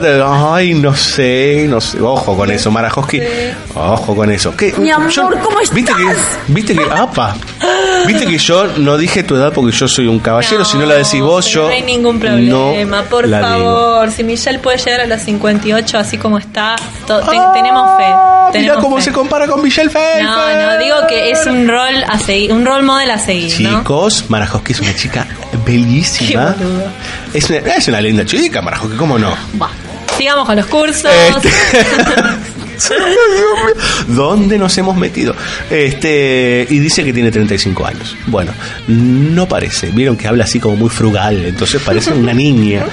ay 0.54 0.74
no 0.74 0.94
sé 0.94 1.63
no 1.66 1.80
sé 1.80 2.00
ojo 2.00 2.36
con 2.36 2.50
eso 2.50 2.70
Marajowski 2.70 3.20
ojo 3.74 4.14
con 4.16 4.30
eso 4.30 4.56
¿Qué? 4.56 4.74
Mi 4.78 4.90
amor, 4.90 5.10
Yo- 5.10 5.28
¿cómo 5.42 5.58
viste 5.72 5.84
que 5.94 6.14
viste 6.48 6.74
que 6.76 6.82
apa 6.90 7.36
Viste 8.06 8.26
que 8.26 8.36
yo 8.38 8.66
no 8.78 8.98
dije 8.98 9.22
tu 9.22 9.34
edad 9.36 9.52
porque 9.52 9.72
yo 9.74 9.88
soy 9.88 10.06
un 10.06 10.18
caballero, 10.18 10.64
si 10.64 10.76
no 10.76 10.84
la 10.84 10.96
decís 10.96 11.20
vos, 11.22 11.46
yo. 11.46 11.62
No 11.62 11.68
hay 11.72 11.82
ningún 11.82 12.20
problema, 12.20 12.98
no 13.00 13.04
por 13.08 13.24
digo. 13.26 13.40
favor. 13.40 14.10
Si 14.10 14.22
Michelle 14.24 14.58
puede 14.58 14.76
llegar 14.76 15.00
a 15.00 15.06
los 15.06 15.22
58 15.22 15.98
así 15.98 16.18
como 16.18 16.36
está, 16.38 16.76
to- 17.06 17.20
te- 17.20 17.30
tenemos 17.54 17.96
fe. 17.96 18.04
Ah, 18.06 18.50
Mira 18.52 18.74
cómo 18.74 18.96
fe. 18.96 19.02
se 19.04 19.12
compara 19.12 19.46
con 19.46 19.62
Michelle 19.62 19.88
Pfeiffer. 19.88 20.22
No, 20.22 20.36
no, 20.36 20.78
digo 20.78 20.96
que 21.08 21.30
es 21.30 21.46
un 21.46 21.66
rol 21.66 22.04
a 22.06 22.18
seguir, 22.18 22.52
un 22.52 22.66
rol 22.66 22.82
model 22.82 23.10
a 23.10 23.18
seguir. 23.18 23.50
Chicos, 23.50 24.26
Marajoski 24.28 24.72
es 24.72 24.80
una 24.80 24.94
chica 24.94 25.26
bellísima. 25.64 26.54
Qué. 27.32 27.38
Es 27.38 27.48
una, 27.48 27.58
es 27.58 27.88
una 27.88 28.00
linda 28.02 28.26
chica, 28.26 28.60
Marajoski, 28.60 28.96
¿cómo 28.98 29.18
no? 29.18 29.30
Va. 29.60 29.70
Sigamos 30.16 30.46
con 30.46 30.56
los 30.56 30.66
cursos. 30.66 31.10
Este- 31.36 31.50
¿Dónde 34.08 34.58
nos 34.58 34.76
hemos 34.78 34.96
metido? 34.96 35.34
Este, 35.70 36.66
y 36.68 36.78
dice 36.80 37.04
que 37.04 37.12
tiene 37.12 37.30
35 37.30 37.86
años. 37.86 38.16
Bueno, 38.26 38.52
no 38.88 39.46
parece. 39.48 39.88
Vieron 39.90 40.16
que 40.16 40.26
habla 40.28 40.44
así 40.44 40.58
como 40.60 40.76
muy 40.76 40.90
frugal, 40.90 41.44
entonces 41.46 41.80
parece 41.82 42.12
una 42.12 42.34
niña. 42.34 42.84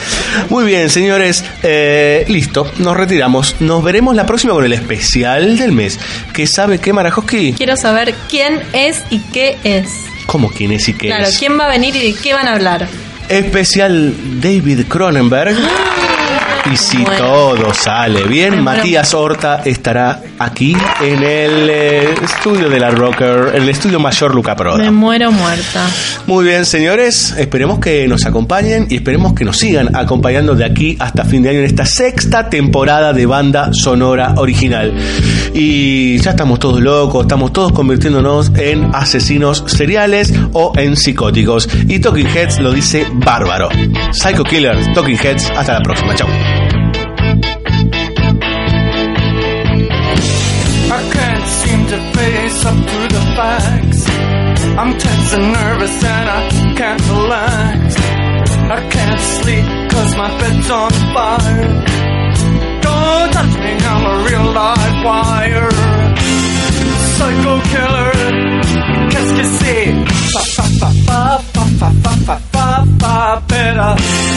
Muy 0.50 0.66
bien, 0.66 0.90
señores. 0.90 1.44
eh, 1.64 2.26
listo, 2.28 2.72
nos 2.78 2.96
retiramos. 2.96 3.56
Nos 3.60 3.84
veremos 3.84 4.16
la 4.16 4.26
próxima 4.26 4.54
con 4.54 4.64
el 4.66 4.74
especial 4.74 5.58
del 5.58 5.72
mes. 5.72 6.00
¿Qué 6.34 6.48
sabe 6.48 6.80
qué, 6.80 6.94
Marajoski? 6.94 7.54
Quiero 7.54 7.76
saber 7.76 8.14
quién 8.30 8.62
es 8.74 9.02
y 9.10 9.20
qué 9.20 9.58
es. 9.64 9.90
¿Cómo 10.28 10.50
quién 10.50 10.72
es 10.72 10.88
y 10.88 10.94
qué 10.94 11.08
claro, 11.08 11.26
es? 11.26 11.38
quién 11.38 11.60
va 11.60 11.66
a 11.66 11.70
venir 11.70 11.96
y 11.96 12.12
de 12.14 12.20
qué 12.20 12.34
van 12.34 12.48
a 12.48 12.54
hablar. 12.54 12.88
Especial 13.30 14.14
David 14.42 14.82
Cronenberg. 14.88 15.56
Y 16.72 16.78
si 16.78 16.98
Bueno. 17.04 17.18
todo 17.18 17.74
sale 17.74 18.24
bien. 18.24 18.64
Matías 18.64 19.14
Horta 19.14 19.62
estará 19.66 20.22
aquí 20.38 20.76
en 21.02 21.24
el 21.24 21.70
eh, 21.70 22.14
estudio 22.24 22.70
de 22.70 22.80
la 22.80 22.92
Rocker, 22.92 23.52
el 23.56 23.68
estudio 23.70 24.00
mayor 24.00 24.36
Luca 24.36 24.56
Proda. 24.56 24.78
Me 24.78 24.92
muero 24.92 25.32
muerta. 25.32 25.88
Muy 26.28 26.46
bien, 26.46 26.66
señores, 26.66 27.36
esperemos 27.38 27.80
que 27.80 28.08
nos 28.08 28.26
acompañen 28.26 28.88
y 28.90 28.96
esperemos 28.96 29.34
que 29.34 29.44
nos 29.44 29.58
sigan 29.58 29.96
acompañando 29.96 30.56
de 30.56 30.66
aquí 30.66 30.96
hasta 31.00 31.24
fin 31.26 31.42
de 31.42 31.50
año 31.50 31.60
en 31.60 31.66
esta 31.66 31.86
sexta 31.86 32.50
temporada 32.50 33.14
de 33.14 33.26
banda 33.26 33.72
sonora 33.74 34.34
original. 34.38 34.94
Y 35.54 36.18
ya 36.20 36.32
estamos 36.32 36.60
todos 36.60 36.80
locos, 36.80 37.24
estamos 37.24 37.52
todos 37.54 37.72
convirtiéndonos 37.72 38.52
en 38.56 38.94
asesinos 38.94 39.64
seriales 39.68 40.34
o 40.54 40.74
en 40.76 40.96
psicóticos. 40.96 41.68
Y 41.88 42.00
Talking 42.00 42.28
Heads 42.28 42.60
lo 42.60 42.72
dice 42.72 43.06
bárbaro. 43.14 43.70
Psycho 44.12 44.44
Killers, 44.44 44.94
Talking 44.94 45.18
Heads, 45.18 45.52
hasta 45.56 45.74
la 45.74 45.82
próxima, 45.82 46.14
chao. 46.16 46.28
I'm 54.82 54.98
tense 54.98 55.34
and 55.34 55.54
nervous 55.54 56.04
and 56.04 56.28
I 56.28 56.50
can't 56.76 57.02
relax. 57.10 57.96
I 58.78 58.80
can't 58.90 59.22
sleep 59.38 59.66
cause 59.92 60.16
my 60.18 60.30
bed's 60.40 60.70
on 60.72 60.92
fire. 61.14 61.70
Don't 62.82 63.30
touch 63.32 63.56
me, 63.64 63.74
I'm 63.92 64.04
a 64.12 64.16
real 64.28 64.48
live 64.60 64.98
wire. 65.06 65.70
Psycho 67.14 67.54
killer, 67.72 68.14
qu'est-ce 69.12 69.34
que 69.38 69.46
c'est? 69.60 69.88
Fa 70.34 70.42
fa 70.56 70.66
fa 70.80 70.90
fa 71.14 71.24
fa 71.54 71.66
fa 71.80 71.90
fa 72.02 72.14
fa 72.26 72.36
fa 72.52 72.68
fa 73.02 73.16
better. 73.48 73.94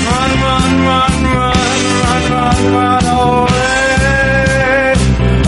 Run, 0.09 0.31
run, 0.45 0.73
run, 0.89 1.15
run, 1.37 1.57
run, 2.05 2.23
run, 2.35 2.61
run 2.77 3.05
away. 3.17 4.93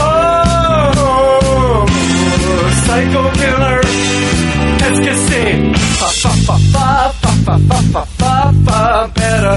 Oh, 0.01 1.85
psycho 2.81 3.23
killer? 3.41 3.81
far, 6.47 6.59
far, 6.73 7.13
far, 7.13 7.37
far, 7.45 7.59
far, 7.69 7.83
far, 7.93 8.07
far, 8.19 8.53
far 8.67 9.09
better. 9.09 9.57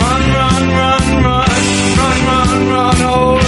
Run, 0.00 0.22
run, 0.36 0.64
run, 0.78 1.06
run, 1.22 1.52
run, 1.98 2.18
run, 2.26 2.68
run, 2.68 3.02
oh. 3.02 3.41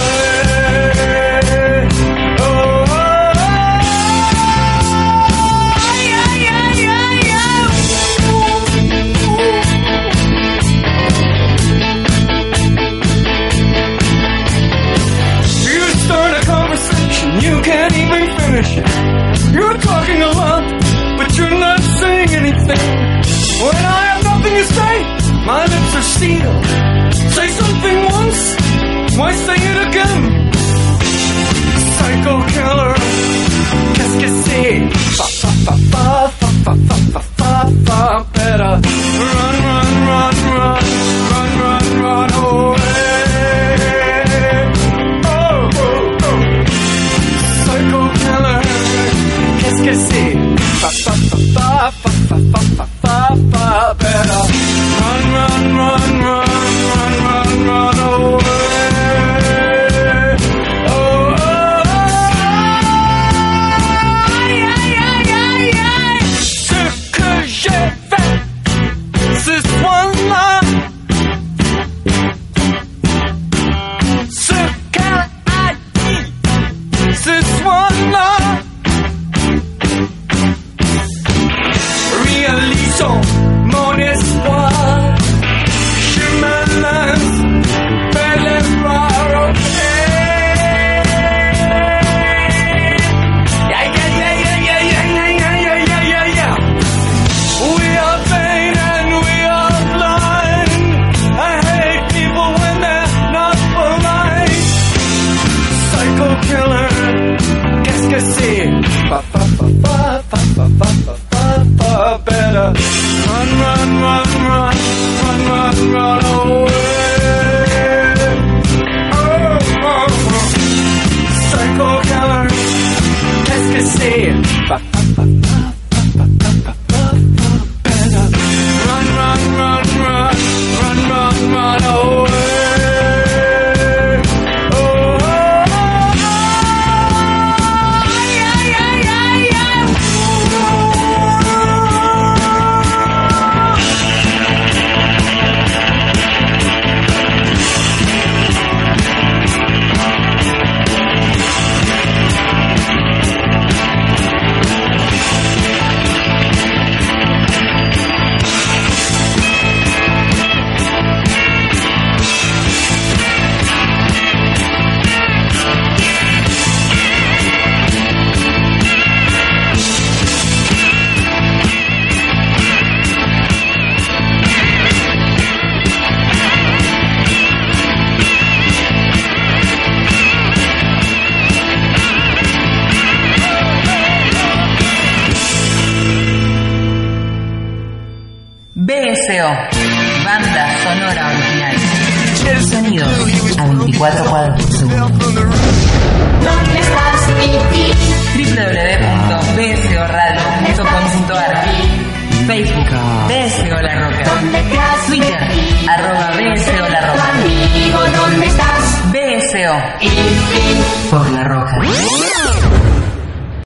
Say 26.17 27.47
something 27.49 28.03
once, 28.05 29.17
why 29.17 29.33
say 29.33 29.64